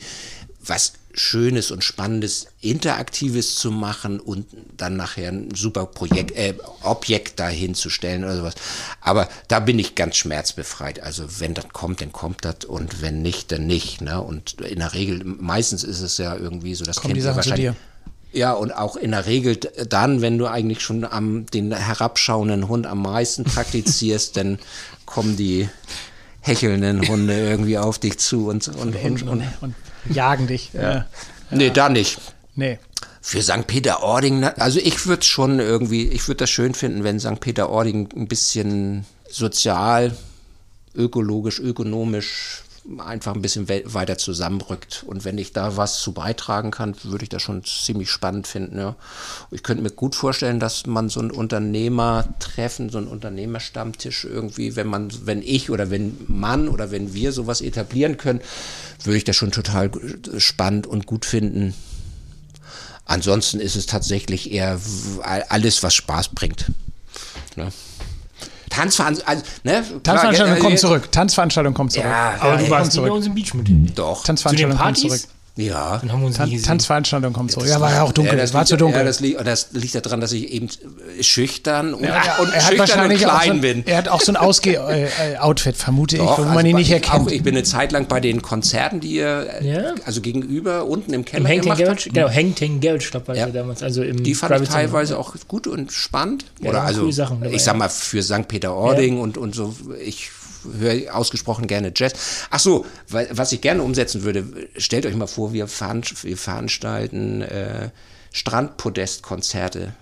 was 0.64 0.92
Schönes 1.14 1.70
und 1.70 1.84
Spannendes, 1.84 2.46
Interaktives 2.60 3.56
zu 3.56 3.70
machen 3.70 4.18
und 4.18 4.46
dann 4.76 4.96
nachher 4.96 5.30
ein 5.30 5.54
super 5.54 5.84
Projekt, 5.84 6.30
äh, 6.36 6.54
Objekt 6.82 7.38
dahin 7.38 7.74
zu 7.74 7.90
stellen 7.90 8.24
oder 8.24 8.36
sowas. 8.36 8.54
Aber 9.00 9.28
da 9.48 9.60
bin 9.60 9.78
ich 9.78 9.94
ganz 9.94 10.16
schmerzbefreit. 10.16 11.02
Also 11.02 11.40
wenn 11.40 11.52
das 11.52 11.68
kommt, 11.68 12.00
dann 12.00 12.12
kommt 12.12 12.44
das 12.44 12.64
und 12.66 13.02
wenn 13.02 13.20
nicht, 13.20 13.52
dann 13.52 13.66
nicht. 13.66 14.00
Ne? 14.00 14.22
Und 14.22 14.60
in 14.62 14.78
der 14.78 14.94
Regel, 14.94 15.22
meistens 15.24 15.84
ist 15.84 16.00
es 16.00 16.16
ja 16.16 16.34
irgendwie 16.34 16.74
so, 16.74 16.84
das 16.84 16.96
Kommen 16.96 17.08
kennt 17.08 17.16
die 17.16 17.20
ihr 17.20 17.24
Sachen 17.24 17.42
zu 17.42 17.50
wahrscheinlich. 17.50 17.72
dir? 17.72 17.91
Ja, 18.32 18.52
und 18.52 18.72
auch 18.72 18.96
in 18.96 19.10
der 19.10 19.26
Regel 19.26 19.56
dann, 19.56 20.22
wenn 20.22 20.38
du 20.38 20.46
eigentlich 20.46 20.80
schon 20.80 21.04
am 21.04 21.46
den 21.46 21.72
herabschauenden 21.72 22.68
Hund 22.68 22.86
am 22.86 23.02
meisten 23.02 23.44
praktizierst, 23.44 24.36
dann 24.36 24.58
kommen 25.04 25.36
die 25.36 25.68
hechelnden 26.40 27.06
Hunde 27.06 27.38
irgendwie 27.38 27.78
auf 27.78 27.98
dich 27.98 28.18
zu 28.18 28.48
und, 28.48 28.66
und, 28.68 28.96
und, 28.96 29.22
und 29.22 29.44
und 29.60 29.74
jagen 30.10 30.46
dich. 30.46 30.70
Ja. 30.72 31.06
nee, 31.50 31.70
da 31.70 31.88
nicht. 31.88 32.18
Nee. 32.54 32.78
Für 33.20 33.40
St. 33.40 33.66
Peter-Ording, 33.68 34.44
also 34.44 34.80
ich 34.80 35.06
würde 35.06 35.22
schon 35.22 35.60
irgendwie, 35.60 36.08
ich 36.08 36.26
würde 36.26 36.38
das 36.38 36.50
schön 36.50 36.74
finden, 36.74 37.04
wenn 37.04 37.20
St. 37.20 37.38
Peter-Ording 37.38 38.08
ein 38.16 38.26
bisschen 38.26 39.06
sozial, 39.30 40.16
ökologisch, 40.94 41.60
ökonomisch 41.60 42.61
einfach 42.98 43.34
ein 43.34 43.42
bisschen 43.42 43.68
we 43.68 43.82
weiter 43.86 44.18
zusammenrückt. 44.18 45.04
Und 45.06 45.24
wenn 45.24 45.38
ich 45.38 45.52
da 45.52 45.76
was 45.76 46.00
zu 46.00 46.12
beitragen 46.12 46.70
kann, 46.70 46.94
würde 47.04 47.24
ich 47.24 47.28
das 47.28 47.42
schon 47.42 47.64
ziemlich 47.64 48.10
spannend 48.10 48.46
finden. 48.46 48.78
Ja. 48.78 48.96
Ich 49.50 49.62
könnte 49.62 49.82
mir 49.82 49.90
gut 49.90 50.14
vorstellen, 50.14 50.58
dass 50.58 50.86
man 50.86 51.08
so 51.08 51.20
ein 51.20 51.30
Unternehmertreffen, 51.30 52.90
so 52.90 52.98
ein 52.98 53.06
Unternehmerstammtisch 53.06 54.24
irgendwie, 54.24 54.74
wenn 54.76 54.88
man, 54.88 55.10
wenn 55.26 55.42
ich 55.42 55.70
oder 55.70 55.90
wenn 55.90 56.16
man 56.26 56.68
oder 56.68 56.90
wenn 56.90 57.14
wir 57.14 57.32
sowas 57.32 57.60
etablieren 57.60 58.16
können, 58.16 58.40
würde 59.04 59.18
ich 59.18 59.24
das 59.24 59.36
schon 59.36 59.52
total 59.52 59.90
spannend 60.38 60.86
und 60.86 61.06
gut 61.06 61.24
finden. 61.24 61.74
Ansonsten 63.04 63.60
ist 63.60 63.76
es 63.76 63.86
tatsächlich 63.86 64.52
eher 64.52 64.80
alles, 65.48 65.82
was 65.82 65.94
Spaß 65.94 66.30
bringt. 66.30 66.66
Ne? 67.56 67.70
Tanzveranstaltung, 68.72 69.26
also, 69.26 69.44
ne? 69.64 70.02
Tanzveranstaltung 70.02 70.58
kommt 70.58 70.78
zurück. 70.78 71.12
Tanzveranstaltung 71.12 71.74
kommt 71.74 71.92
zurück. 71.92 72.06
Ja, 72.08 72.34
Aber 72.40 72.54
ja, 72.54 72.56
du 72.56 72.70
warst 72.70 72.92
zurück. 72.92 73.04
nicht 73.04 73.10
bei 73.10 73.16
uns 73.16 73.26
im 73.26 73.34
Beach 73.34 73.54
mit. 73.54 73.98
doch. 73.98 74.24
Tanzveranstaltung 74.24 74.78
kommt 74.78 74.98
zurück. 74.98 75.20
Ja. 75.54 75.98
Dann 75.98 76.10
haben 76.12 76.20
wir 76.20 76.28
uns 76.28 76.36
Tan. 76.38 76.50
Tanzveranstaltung 76.62 77.34
kommt 77.34 77.52
zurück. 77.52 77.68
Ja, 77.68 77.78
war 77.78 77.92
ja 77.92 78.02
auch 78.04 78.12
dunkel. 78.12 78.38
Ja, 78.38 78.42
es 78.44 78.54
war 78.54 78.62
liegt, 78.62 78.68
zu 78.68 78.76
dunkel. 78.78 79.00
Ja, 79.00 79.04
das, 79.04 79.20
liegt, 79.20 79.46
das 79.46 79.68
liegt 79.72 79.94
daran, 79.94 80.22
dass 80.22 80.32
ich 80.32 80.50
eben 80.50 80.68
äh, 81.18 81.22
schüchtern 81.22 81.92
und, 81.92 82.04
Ja, 82.04 82.36
und 82.38 82.48
er 82.48 82.54
hat 82.54 82.62
schüchtern 82.62 82.72
und 82.72 82.78
wahrscheinlich 82.78 83.20
so 83.20 83.28
klein 83.28 83.50
ein, 83.50 83.60
bin. 83.60 83.86
Er 83.86 83.98
hat 83.98 84.08
auch 84.08 84.22
so 84.22 84.32
ein 84.32 84.36
Ausge-Outfit, 84.36 85.76
vermute 85.76 86.16
Doch, 86.16 86.38
ich, 86.38 86.38
wo 86.38 86.48
man 86.48 86.56
also 86.56 86.66
ihn 86.68 86.72
bei- 86.72 86.78
nicht 86.78 86.88
ich 86.88 86.94
erkennt. 86.94 87.26
Auch, 87.26 87.30
ich 87.30 87.42
bin 87.42 87.54
eine 87.54 87.64
Zeit 87.64 87.92
lang 87.92 88.06
bei 88.08 88.20
den 88.20 88.40
Konzerten, 88.40 89.00
die 89.00 89.12
ihr, 89.16 89.46
äh, 89.60 89.70
Ja. 89.74 89.94
also 90.06 90.22
gegenüber, 90.22 90.86
unten 90.86 91.12
im 91.12 91.20
Im 91.20 91.24
Keller 91.26 91.48
Hangtang 91.48 91.76
gemacht 91.76 91.90
habt. 92.06 92.14
genau, 92.14 92.30
Hangtang 92.30 92.80
Garage 92.80 93.10
Club 93.10 93.28
war 93.28 93.36
Ja. 93.36 93.46
damals, 93.48 93.82
also 93.82 94.02
im 94.02 94.22
Die 94.22 94.34
fand 94.34 94.52
ich 94.52 94.56
Private 94.56 94.70
Summer. 94.72 94.80
teilweise 94.80 95.18
auch 95.18 95.34
gut 95.48 95.66
und 95.66 95.92
spannend. 95.92 96.46
Ja, 96.62 96.70
Oder 96.70 96.82
also, 96.82 97.00
coole 97.02 97.12
Sachen 97.12 97.40
dabei, 97.42 97.54
ich 97.54 97.62
sag 97.62 97.76
mal, 97.76 97.90
für 97.90 98.22
St. 98.22 98.48
Peter-Ording 98.48 99.20
und, 99.20 99.36
und 99.36 99.54
so, 99.54 99.74
ich 100.02 100.30
höre 100.78 101.14
ausgesprochen 101.14 101.66
gerne 101.66 101.92
Jazz. 101.94 102.12
Ach 102.50 102.58
so, 102.60 102.86
weil, 103.08 103.28
was 103.32 103.52
ich 103.52 103.60
gerne 103.60 103.82
umsetzen 103.82 104.22
würde, 104.22 104.44
stellt 104.76 105.06
euch 105.06 105.14
mal 105.16 105.26
vor, 105.26 105.52
wir, 105.52 105.66
veran 105.68 106.02
wir 106.22 106.36
veranstalten 106.36 107.42
äh, 107.42 107.90
Strandpodest-Konzerte. 108.32 109.92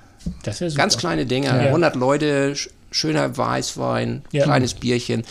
Das 0.42 0.60
wäre 0.60 0.70
super. 0.70 0.82
Ganz 0.82 0.96
kleine 0.98 1.26
Dinge, 1.26 1.46
Ja. 1.46 1.52
100 1.54 1.96
Leute, 1.96 2.52
sch- 2.54 2.68
schöner 2.92 3.36
Weißwein, 3.36 4.22
Ja. 4.32 4.44
kleines 4.44 4.74
Bierchen 4.74 5.24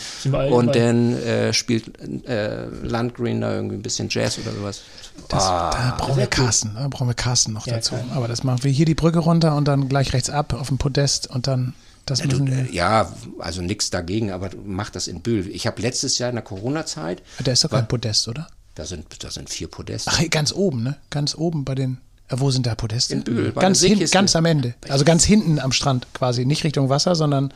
und 0.50 0.74
dann 0.74 1.14
äh, 1.22 1.52
spielt 1.52 1.92
äh, 2.26 2.64
Landgreen 2.82 3.40
da 3.40 3.54
irgendwie 3.54 3.76
ein 3.76 3.82
bisschen 3.82 4.08
Jazz 4.10 4.38
oder 4.38 4.52
sowas. 4.52 4.80
Das, 5.28 5.44
Ah, 5.44 5.70
da 5.70 5.96
brauchen 6.04 6.16
wir 6.16 6.26
Carsten, 6.26 6.72
da 6.74 6.88
brauchen 6.88 7.06
wir 7.06 7.14
Carsten 7.14 7.52
noch 7.52 7.66
Ja, 7.66 7.74
dazu. 7.74 7.94
klar. 7.94 8.06
Aber 8.16 8.26
das 8.28 8.42
machen 8.42 8.64
wir 8.64 8.70
hier 8.70 8.86
die 8.86 8.94
Brücke 8.94 9.18
runter 9.18 9.54
und 9.56 9.66
dann 9.68 9.88
gleich 9.88 10.12
rechts 10.14 10.30
ab 10.30 10.54
auf 10.54 10.68
dem 10.68 10.78
Podest 10.78 11.28
und 11.28 11.46
dann 11.46 11.74
das 12.06 12.24
müssen 12.24 12.46
wir. 12.46 12.72
Ja, 12.72 13.12
also 13.38 13.62
nichts 13.62 13.90
dagegen, 13.90 14.30
aber 14.30 14.50
mach 14.64 14.90
das 14.90 15.06
in 15.08 15.20
Bühl. 15.20 15.46
Ich 15.48 15.66
habe 15.66 15.80
letztes 15.82 16.18
Jahr 16.18 16.30
in 16.30 16.36
der 16.36 16.44
Corona-Zeit, 16.44 17.22
Da 17.44 17.52
ist 17.52 17.64
doch 17.64 17.70
kein 17.70 17.88
Podest, 17.88 18.26
oder? 18.28 18.48
da 18.76 18.84
sind, 18.86 19.06
da 19.22 19.30
sind 19.30 19.50
vier 19.50 19.68
Podeste. 19.68 20.10
Ach, 20.12 20.22
ganz 20.30 20.52
oben, 20.52 20.82
ne? 20.82 20.96
Ganz 21.10 21.34
oben 21.34 21.64
bei 21.64 21.74
den. 21.74 21.98
Ja, 22.30 22.40
wo 22.40 22.50
sind 22.50 22.66
da 22.66 22.74
Podeste? 22.74 23.12
In 23.14 23.24
Bühl, 23.24 23.52
bei 23.52 23.60
ganz, 23.60 23.80
hin, 23.82 23.98
ganz 24.10 24.34
am 24.36 24.44
Ende. 24.44 24.74
Also 24.88 25.04
ganz 25.04 25.24
hinten 25.24 25.58
am 25.58 25.72
Strand 25.72 26.06
quasi. 26.14 26.46
Nicht 26.46 26.64
Richtung 26.64 26.88
Wasser, 26.88 27.14
sondern 27.16 27.52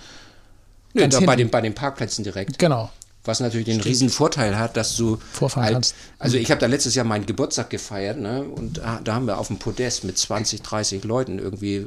Nö, 0.93 1.07
da 1.09 1.21
bei, 1.21 1.25
hinten. 1.25 1.37
den, 1.39 1.51
bei 1.51 1.61
den 1.61 1.75
Parkplätzen 1.75 2.25
direkt. 2.25 2.59
genau. 2.59 2.91
Was 3.27 3.41
natürlich 3.41 3.65
den 3.65 3.81
riesen 3.81 4.11
Vorteil 4.11 4.59
hat, 4.59 4.77
dass 4.77 4.97
du 4.99 5.17
Vorfahren 5.33 5.65
halt- 5.65 5.73
kannst. 5.77 5.95
Also 6.19 6.37
ich 6.37 6.51
habe 6.51 6.61
da 6.61 6.67
letztes 6.67 6.95
Jahr 6.95 7.07
meinen 7.07 7.25
Geburtstag 7.25 7.71
gefeiert, 7.71 8.19
ne? 8.19 8.43
Und 8.43 8.83
da, 9.03 9.15
haben 9.15 9.27
wir 9.27 9.39
auf 9.39 9.47
dem 9.47 9.57
Podest 9.59 10.05
mit 10.05 10.19
20, 10.19 10.61
30 10.61 11.05
Leuten 11.05 11.39
irgendwie 11.39 11.87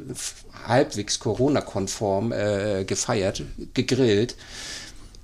halbwegs 0.65 1.19
Corona-konform 1.19 2.31
äh, 2.31 2.83
gefeiert, 2.85 3.43
gegrillt. 3.73 4.35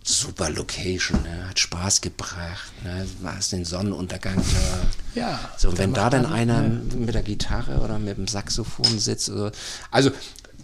Super 0.06 0.50
Location, 0.50 1.22
ne? 1.24 1.48
hat 1.48 1.60
Spaß 1.60 2.02
gebracht. 2.02 2.74
Ne? 2.84 3.06
Du 3.22 3.28
hast 3.28 3.54
den 3.54 3.64
Sonnenuntergang 3.64 4.36
da. 4.36 5.20
Ja. 5.20 5.40
So, 5.58 5.70
und 5.70 5.78
wenn 5.78 5.94
da 5.94 6.10
dann 6.10 6.26
einer 6.26 6.62
mit 6.62 7.16
der 7.16 7.24
Gitarre 7.24 7.80
oder 7.80 8.00
mit 8.00 8.18
dem 8.18 8.28
Saxophon 8.28 9.00
sitzt, 9.00 9.30
oder, 9.30 9.54
also 9.92 10.12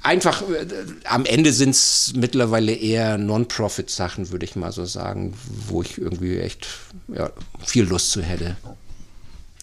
einfach, 0.03 0.41
äh, 0.41 0.65
am 1.05 1.25
Ende 1.25 1.53
sind 1.53 1.69
es 1.69 2.11
mittlerweile 2.15 2.73
eher 2.73 3.17
Non-Profit-Sachen, 3.17 4.31
würde 4.31 4.43
ich 4.45 4.57
mal 4.57 4.73
so 4.73 4.83
sagen, 4.83 5.33
wo 5.67 5.81
ich 5.81 5.97
irgendwie 5.97 6.39
echt 6.39 6.67
ja, 7.07 7.29
viel 7.63 7.85
Lust 7.85 8.11
zu 8.11 8.21
hätte. 8.21 8.57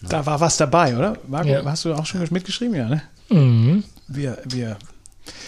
Da 0.01 0.25
war 0.25 0.39
was 0.39 0.57
dabei, 0.57 0.95
oder? 0.95 1.17
Marco, 1.27 1.49
Ja. 1.49 1.65
hast 1.65 1.85
du 1.85 1.93
auch 1.93 2.05
schon 2.05 2.25
mitgeschrieben, 2.31 2.75
ja, 2.75 2.87
ne? 2.89 3.01
Mhm. 3.29 3.83
Wir, 4.07 4.37
wir, 4.45 4.77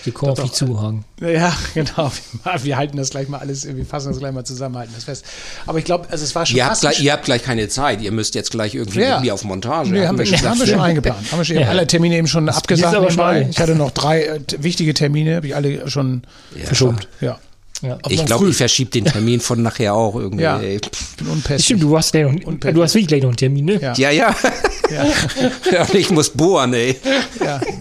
Die 0.05 0.11
kommen 0.11 0.31
auf 0.31 0.37
Doch, 0.37 0.45
dich 0.45 0.53
zuhagen. 0.53 1.03
ja, 1.21 1.55
genau. 1.73 2.11
Wir, 2.43 2.63
wir 2.63 2.77
halten 2.77 2.97
das 2.97 3.09
gleich 3.09 3.27
mal 3.27 3.39
alles, 3.39 3.67
wir 3.67 3.85
fassen 3.85 4.09
das 4.09 4.19
gleich 4.19 4.31
mal 4.31 4.45
zusammen, 4.45 4.77
halten 4.77 4.93
das 4.95 5.03
fest. 5.03 5.25
Aber 5.65 5.77
ich 5.79 5.85
glaube, 5.85 6.07
also 6.09 6.23
es 6.23 6.33
war 6.35 6.45
schon 6.45 6.57
Ihr 6.57 6.65
habt, 6.65 6.79
gleich, 6.81 7.01
ihr 7.01 7.11
habt 7.11 7.25
gleich 7.25 7.43
keine 7.43 7.67
Zeit, 7.67 8.01
ihr 8.01 8.11
müsst 8.11 8.35
jetzt 8.35 8.51
gleich 8.51 8.75
irgendwie 8.75 9.01
Ja. 9.01 9.19
mir 9.19 9.33
auf 9.33 9.43
Montage. 9.43 9.91
Nee, 9.91 10.05
haben 10.05 10.17
wir, 10.17 10.25
gesagt, 10.25 10.45
haben 10.45 10.59
wir 10.59 10.67
schon 10.67 10.79
eingeplant. 10.79 11.31
Haben 11.31 11.37
wir 11.39 11.45
schon 11.45 11.57
hab 11.59 11.69
alle 11.69 11.85
Termine 11.87 12.15
eben 12.17 12.27
schon 12.27 12.47
abgesagt. 12.49 12.95
aber 12.95 13.11
schon 13.11 13.17
nebenbei. 13.17 13.41
alle. 13.41 13.49
Ich 13.49 13.59
hatte 13.59 13.75
noch 13.75 13.91
drei 13.91 14.23
äh, 14.23 14.39
wichtige 14.59 14.93
Termine, 14.93 15.35
habe 15.37 15.47
ich 15.47 15.55
alle 15.55 15.89
schon 15.89 16.23
Verschoben. 16.63 16.97
Ja. 17.21 17.37
Ja. 17.81 17.97
Ich 18.09 18.25
glaube, 18.25 18.49
ich 18.49 18.57
verschiebe 18.57 18.91
den 18.91 19.05
Termin 19.05 19.39
von 19.39 19.61
nachher 19.61 19.93
auch 19.93 20.15
irgendwie. 20.15 20.43
Ja. 20.43 20.59
ey. 20.59 20.81
Ich 20.83 21.15
bin 21.17 21.27
unpässlich. 21.27 21.63
Stimmt, 21.65 21.83
du 21.83 21.97
hast, 21.97 22.11
gleich 22.11 22.25
noch, 22.25 22.53
du 22.59 22.83
hast 22.83 22.93
wirklich 22.93 23.07
gleich 23.07 23.21
noch 23.21 23.29
einen 23.29 23.37
Termin, 23.37 23.65
ne? 23.65 23.79
Ja. 23.81 23.93
Ja, 23.93 24.09
ja. 24.11 24.35
Ja. 24.91 25.05
ja. 25.71 25.81
und 25.83 25.95
ich 25.95 26.09
muss 26.09 26.29
bohren, 26.29 26.73
ey. 26.73 26.97
Ja. 27.39 27.61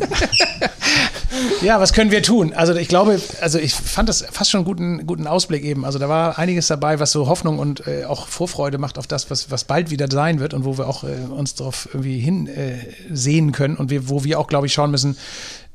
ja, 1.63 1.81
was 1.81 1.93
können 1.93 2.11
wir 2.11 2.23
tun? 2.23 2.53
Also 2.53 2.75
ich 2.75 2.89
glaube, 2.89 3.21
also 3.41 3.59
ich 3.59 3.75
fand 3.75 4.09
das 4.09 4.25
fast 4.31 4.51
schon 4.51 4.59
einen 4.59 4.67
guten, 4.67 5.07
guten 5.07 5.27
Ausblick 5.27 5.65
eben. 5.65 5.85
Also 5.85 5.99
da 5.99 6.09
war 6.09 6.39
einiges 6.39 6.67
dabei, 6.67 7.01
was 7.01 7.13
so 7.13 7.29
Hoffnung 7.29 7.59
und 7.59 7.87
äh, 7.87 8.05
auch 8.05 8.29
Vorfreude 8.29 8.79
macht 8.79 8.99
auf 8.99 9.07
das, 9.07 9.31
was, 9.31 9.51
was 9.51 9.65
bald 9.65 9.91
wieder 9.91 10.09
sein 10.11 10.41
wird 10.41 10.55
und 10.55 10.65
wo 10.65 10.79
wir 10.79 10.89
auch 10.89 11.05
äh, 11.05 11.09
uns 11.31 11.55
darauf 11.55 11.89
irgendwie 11.93 12.19
hin 12.19 12.47
äh, 12.47 12.79
sehen 13.11 13.53
können 13.53 13.77
und 13.77 13.91
wir, 13.91 14.09
wo 14.09 14.25
wir 14.25 14.39
auch, 14.39 14.47
glaube 14.47 14.67
ich, 14.67 14.73
schauen 14.73 14.91
müssen, 14.91 15.17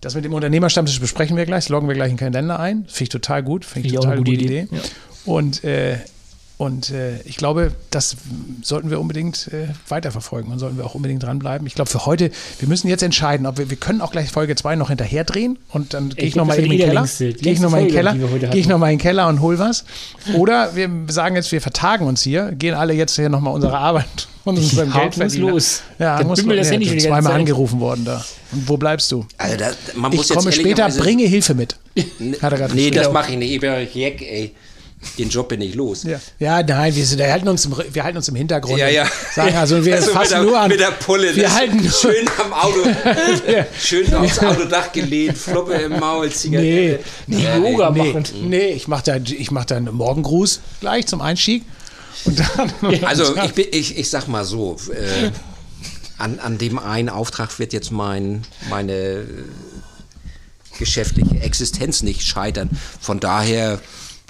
das 0.01 0.15
mit 0.15 0.25
dem 0.25 0.33
Unternehmerstammtisch 0.33 0.99
besprechen 0.99 1.37
wir 1.37 1.45
gleich, 1.45 1.69
loggen 1.69 1.87
wir 1.87 1.95
gleich 1.95 2.11
in 2.11 2.17
den 2.17 2.19
Kalender 2.19 2.59
ein. 2.59 2.85
Finde 2.87 3.03
ich 3.03 3.09
total 3.09 3.43
gut, 3.43 3.63
finde 3.65 3.87
ich 3.87 3.93
ich 3.93 3.99
auch 3.99 4.03
total 4.03 4.17
eine 4.17 4.25
gute 4.25 4.31
gute 4.31 4.43
Idee. 4.43 4.61
Idee. 4.61 4.75
Ja. 4.75 4.81
Und 5.25 5.63
äh, 5.63 5.97
und 6.63 6.89
äh, 6.91 7.19
ich 7.25 7.37
glaube, 7.37 7.71
das 7.91 8.15
sollten 8.61 8.89
wir 8.89 8.99
unbedingt 8.99 9.49
äh, 9.53 9.67
weiterverfolgen 9.87 10.51
und 10.51 10.59
sollten 10.59 10.77
wir 10.77 10.85
auch 10.85 10.95
unbedingt 10.95 11.21
dranbleiben. 11.23 11.67
Ich 11.67 11.75
glaube, 11.75 11.89
für 11.89 12.05
heute, 12.05 12.31
wir 12.59 12.67
müssen 12.67 12.87
jetzt 12.87 13.03
entscheiden, 13.03 13.45
ob 13.45 13.57
wir, 13.57 13.69
wir 13.69 13.77
können 13.77 14.01
auch 14.01 14.11
gleich 14.11 14.31
Folge 14.31 14.55
2 14.55 14.75
noch 14.75 14.89
hinterher 14.89 15.23
drehen 15.23 15.57
und 15.69 15.93
dann 15.93 16.09
gehe 16.09 16.25
ich 16.25 16.35
nochmal 16.35 16.57
in 16.59 16.69
den 16.69 16.79
Keller. 16.79 17.07
der 17.19 17.33
Gehe 17.33 17.53
ich 17.53 17.59
nochmal 17.59 17.81
in 17.81 17.87
den 17.87 17.95
Keller, 17.95 18.13
gehe 18.15 18.55
ich 18.61 18.67
nochmal 18.67 18.91
in 18.91 18.97
den 18.97 19.01
Keller 19.03 19.27
und 19.27 19.41
hol 19.41 19.59
was. 19.59 19.85
Oder 20.35 20.75
wir 20.75 20.89
sagen 21.07 21.35
jetzt, 21.35 21.51
wir 21.51 21.61
vertagen 21.61 22.05
uns 22.07 22.21
hier, 22.23 22.51
gehen 22.51 22.73
alle 22.73 22.93
jetzt 22.93 23.15
hier 23.15 23.29
nochmal 23.29 23.53
unsere 23.53 23.77
Arbeit 23.77 24.27
und 24.45 24.57
uns 24.57 24.75
beim 24.75 24.93
Hau 24.93 25.01
Geld 25.09 25.17
muss 25.17 25.37
los. 25.37 25.81
Ja, 25.99 26.17
Dann 26.17 26.27
muss 26.27 26.39
bimmelt 26.39 26.59
das 26.59 26.67
ja, 26.67 26.73
Handy 26.73 26.97
zweimal 26.97 27.23
Zeit. 27.23 27.33
angerufen 27.33 27.79
worden 27.79 28.05
da. 28.05 28.23
Und 28.51 28.67
wo 28.69 28.77
bleibst 28.77 29.11
du? 29.11 29.25
Also 29.37 29.57
da, 29.57 29.71
man 29.95 30.11
Ich 30.13 30.27
komme 30.29 30.51
später, 30.51 30.69
ehrlicherweise- 30.83 30.99
bringe 30.99 31.23
Hilfe 31.25 31.53
mit. 31.55 31.75
Hat 32.41 32.51
er 32.51 32.57
gerade 32.57 32.73
Nee, 32.75 32.89
geschrieben. 32.89 32.95
das 32.95 33.11
mache 33.13 33.31
ich 33.31 33.37
nicht. 33.37 33.51
Ich 33.53 33.59
bin 33.59 33.71
euch 33.71 33.95
Jack, 33.95 34.21
ey. 34.21 34.51
Den 35.17 35.29
Job 35.29 35.49
bin 35.49 35.61
ich 35.61 35.75
los. 35.75 36.03
Ja, 36.03 36.19
ja 36.39 36.63
nein, 36.63 36.95
wir, 36.95 37.05
sind, 37.05 37.19
wir, 37.19 37.31
halten 37.31 37.47
uns 37.47 37.65
im, 37.65 37.75
wir 37.91 38.03
halten 38.03 38.17
uns 38.17 38.27
im 38.27 38.35
Hintergrund. 38.35 38.79
Ja, 38.79 38.87
ja. 38.87 39.05
Sagen 39.35 39.55
also, 39.55 39.83
wir 39.83 39.95
Also 39.95 40.11
fassen 40.11 40.31
der, 40.31 40.41
nur 40.43 40.59
an. 40.59 40.69
mit 40.69 40.79
der 40.79 40.91
Pulle. 40.91 41.35
Wir 41.35 41.53
halten 41.53 41.79
schön 41.91 42.27
am 42.43 42.53
Auto, 42.53 42.79
schön 43.79 44.13
aufs 44.13 44.39
Autodach 44.39 44.91
gelehnt, 44.91 45.37
Fluppe 45.37 45.73
im 45.73 45.99
Maul, 45.99 46.27
Nee, 46.27 46.33
Zigarette. 46.33 46.99
nee, 47.27 47.43
Yoga 47.57 47.91
nee, 47.91 48.03
machend. 48.11 48.33
nee, 48.43 48.67
ich 48.71 48.87
mache 48.87 49.03
da, 49.05 49.15
ich 49.17 49.51
mach 49.51 49.65
da 49.65 49.77
einen 49.77 49.93
Morgengruß 49.93 50.61
gleich 50.79 51.05
zum 51.07 51.21
Einstieg. 51.21 51.63
Dann, 52.25 52.71
Also 53.03 53.35
ich, 53.43 53.53
bin, 53.53 53.65
ich, 53.71 53.97
ich 53.97 54.09
sag 54.09 54.27
mal 54.27 54.45
so, 54.45 54.77
äh, 54.91 55.31
an, 56.17 56.39
an 56.39 56.57
dem 56.57 56.79
einen 56.79 57.09
Auftrag 57.09 57.59
wird 57.59 57.73
jetzt 57.73 57.91
mein, 57.91 58.43
meine 58.69 58.93
äh, 58.93 59.25
geschäftliche 60.79 61.39
Existenz 61.41 62.01
nicht 62.03 62.21
scheitern. 62.23 62.69
Von 62.99 63.19
daher, 63.19 63.79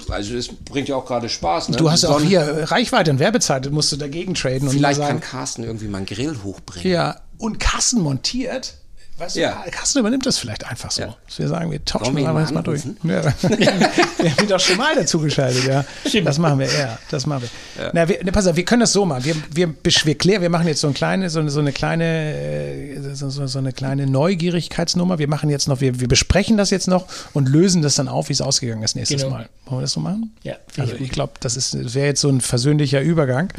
also 0.10 0.36
es 0.36 0.50
bringt 0.50 0.88
ja 0.88 0.96
auch 0.96 1.06
gerade 1.06 1.30
Spaß. 1.30 1.70
Ne? 1.70 1.78
du 1.78 1.92
hast 1.92 2.06
auch 2.06 2.22
hier 2.22 2.66
Reichweite 2.72 3.12
und 3.12 3.20
Werbezeit, 3.20 3.70
musst 3.72 3.92
du 3.92 3.98
dagegen 3.98 4.34
traden. 4.34 4.68
Und 4.68 4.74
Vielleicht 4.76 5.00
kann 5.00 5.08
sagen, 5.08 5.20
Carsten 5.22 5.64
irgendwie 5.64 5.88
mal 5.88 5.98
einen 6.00 6.06
Grill 6.08 6.38
hochbringen. 6.44 6.90
ja, 6.92 7.22
und 7.38 7.60
Kassen 7.60 8.02
montiert. 8.02 8.76
Weißt 9.18 9.36
Ja. 9.36 9.62
du, 9.64 9.70
Kassen 9.72 10.00
übernimmt 10.00 10.26
das 10.26 10.40
vielleicht 10.40 10.66
einfach 10.66 10.90
so. 10.90 11.04
Ja. 11.04 11.16
Dass 11.28 11.38
wir 11.38 11.48
sagen, 11.48 11.70
wir 11.72 11.86
tauschen 11.86 12.16
das 12.16 12.26
einfach 12.26 12.52
mal 12.52 12.62
durch. 12.64 12.82
Ja. 13.04 13.24
wir 13.24 14.32
haben 14.32 14.42
ihn 14.44 14.48
doch 14.48 14.60
schon 14.60 14.78
mal 14.78 14.96
dazu 14.96 15.20
geschaltet, 15.20 15.66
ja. 15.66 15.86
Das 16.24 16.40
machen 16.40 16.58
wir, 16.60 16.66
ja. 16.68 16.98
Das 17.12 17.26
machen 17.28 17.44
wir. 17.76 17.92
Na, 17.94 18.08
wir 18.10 18.24
ne, 18.24 18.32
pass 18.32 18.48
auf, 18.48 18.56
wir 18.56 18.66
können 18.66 18.80
das 18.82 18.92
so 18.94 19.06
machen. 19.06 19.24
Wir, 19.26 19.36
wir, 19.54 19.74
wir 19.84 20.18
klären, 20.18 20.42
wir 20.42 20.50
machen 20.50 20.68
jetzt 20.68 20.82
so, 20.82 20.88
ein 20.88 20.94
kleine, 20.96 21.30
so, 21.30 21.40
eine- 21.40 21.52
so 21.52 21.60
eine 21.60 21.72
kleine, 21.72 22.04
äh, 22.06 23.14
so, 23.14 23.30
so, 23.30 23.60
eine 23.60 23.72
kleine 23.72 24.08
Neugierigkeitsnummer. 24.08 25.20
Wir 25.20 25.28
machen 25.28 25.50
jetzt 25.50 25.68
noch, 25.68 25.80
wir, 25.80 26.00
wir 26.00 26.08
besprechen 26.08 26.58
das 26.58 26.72
jetzt 26.72 26.88
noch 26.88 27.06
und 27.34 27.48
lösen 27.50 27.82
das 27.84 27.96
dann 27.96 28.08
auf, 28.08 28.30
wie 28.30 28.34
es 28.34 28.42
ausgegangen 28.42 28.82
ist 28.84 28.96
nächstes 28.96 29.22
Genau. 29.22 29.36
Mal. 29.36 29.50
Wollen 29.66 29.80
wir 29.80 29.82
das 29.84 29.92
so 29.92 30.00
machen? 30.00 30.36
Ja, 30.44 30.56
Also 30.78 30.96
ich 30.96 31.12
glaube, 31.12 31.34
das 31.40 31.56
ist, 31.56 31.76
das 31.76 31.94
wäre 31.94 32.08
jetzt 32.08 32.22
so 32.22 32.30
ein 32.30 32.42
versöhnlicher 32.42 33.02
Übergang 33.02 33.50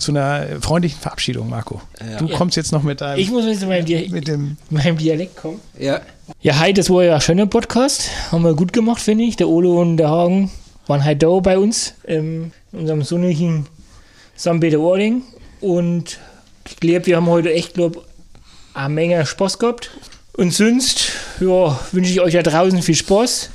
zu 0.00 0.12
einer 0.12 0.60
freundlichen 0.60 0.98
Verabschiedung, 0.98 1.48
Marco. 1.48 1.80
Du 2.18 2.28
kommst 2.28 2.56
jetzt 2.56 2.72
noch 2.72 2.82
mit 2.82 3.00
deinem, 3.00 3.20
Ich 3.20 3.30
muss 3.30 3.44
jetzt 3.44 3.62
in 3.62 3.68
meinem, 3.68 3.84
Dia 3.84 4.08
mit 4.10 4.26
dem 4.26 4.56
meinem 4.70 4.96
Dialekt 4.96 5.36
kommen. 5.36 5.60
Ja. 5.78 6.00
Ja, 6.40 6.58
hi, 6.58 6.72
das 6.72 6.88
war 6.90 7.04
ja 7.04 7.16
ein 7.16 7.20
schöner 7.20 7.46
Podcast. 7.46 8.10
Haben 8.32 8.44
wir 8.44 8.54
gut 8.54 8.72
gemacht, 8.72 9.02
finde 9.02 9.24
ich. 9.24 9.36
Der 9.36 9.48
Olo 9.48 9.80
und 9.80 9.96
der 9.98 10.08
Hagen 10.08 10.50
waren 10.86 11.04
halt 11.04 11.22
da 11.22 11.28
bei 11.40 11.58
uns 11.58 11.94
ähm, 12.06 12.52
in 12.72 12.80
unserem 12.80 13.02
sonnigen 13.02 13.66
St. 14.38 14.58
Peter-Ording. 14.60 15.22
Und 15.60 16.18
ich 16.66 16.76
glaube, 16.76 17.06
wir 17.06 17.16
haben 17.16 17.26
heute 17.26 17.52
echt, 17.52 17.74
glaube 17.74 18.02
eine 18.74 18.94
Menge 18.94 19.26
Spaß 19.26 19.58
gehabt. 19.58 19.90
Und 20.32 20.54
sonst, 20.54 21.12
ja, 21.40 21.78
wünsche 21.92 22.10
ich 22.10 22.20
euch 22.20 22.34
da 22.34 22.42
draußen 22.42 22.80
viel 22.82 22.94
Spaß. 22.94 23.50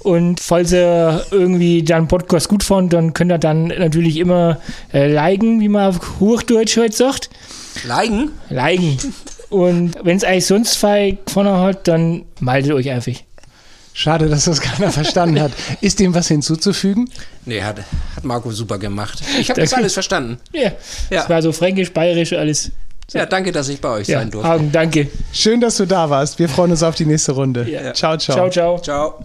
Und 0.00 0.40
falls 0.40 0.72
ihr 0.72 1.24
irgendwie 1.30 1.82
den 1.82 2.08
Podcast 2.08 2.48
gut 2.48 2.62
fand, 2.64 2.92
dann 2.92 3.12
könnt 3.12 3.30
ihr 3.30 3.38
dann 3.38 3.66
natürlich 3.68 4.16
immer 4.16 4.58
äh, 4.94 5.12
liken, 5.12 5.60
wie 5.60 5.68
man 5.68 5.88
auf 5.94 6.20
Hochdeutsch 6.20 6.76
heute 6.78 6.96
sagt. 6.96 7.28
Leigen? 7.86 8.30
Liken. 8.48 8.98
Und 9.50 9.92
wenn 10.02 10.16
es 10.16 10.24
euch 10.24 10.46
sonst 10.46 10.76
viel 10.76 11.18
gefallen 11.24 11.48
hat, 11.60 11.86
dann 11.88 12.24
meldet 12.40 12.72
euch 12.72 12.88
einfach. 12.90 13.12
Schade, 13.92 14.28
dass 14.28 14.44
das 14.44 14.60
keiner 14.60 14.90
verstanden 14.90 15.40
hat. 15.40 15.52
Ist 15.80 15.98
dem 16.00 16.14
was 16.14 16.28
hinzuzufügen? 16.28 17.10
Nee, 17.44 17.60
hat, 17.60 17.78
hat 18.16 18.24
Marco 18.24 18.50
super 18.52 18.78
gemacht. 18.78 19.20
Ich 19.38 19.50
habe 19.50 19.60
das 19.62 19.74
alles 19.74 19.92
verstanden. 19.92 20.38
Ja, 20.52 20.62
Ja. 20.62 20.72
das 21.10 21.28
war 21.28 21.42
so 21.42 21.52
fränkisch, 21.52 21.92
bayerisch, 21.92 22.32
alles. 22.32 22.70
Ja, 23.12 23.26
danke, 23.26 23.50
dass 23.50 23.68
ich 23.68 23.80
bei 23.80 23.88
euch 23.90 24.06
Ja, 24.08 24.20
sein 24.20 24.30
durfte. 24.30 24.48
Hagen, 24.48 24.70
danke. 24.72 25.08
Schön, 25.32 25.60
dass 25.60 25.76
du 25.76 25.84
da 25.86 26.08
warst. 26.08 26.38
Wir 26.38 26.48
freuen 26.48 26.70
uns 26.70 26.84
auf 26.84 26.94
die 26.94 27.04
nächste 27.06 27.32
Runde. 27.32 27.68
Ja. 27.68 27.92
Ciao, 27.92 28.16
ciao. 28.16 28.36
Ciao, 28.36 28.50
ciao. 28.50 28.78
Ciao. 28.80 29.24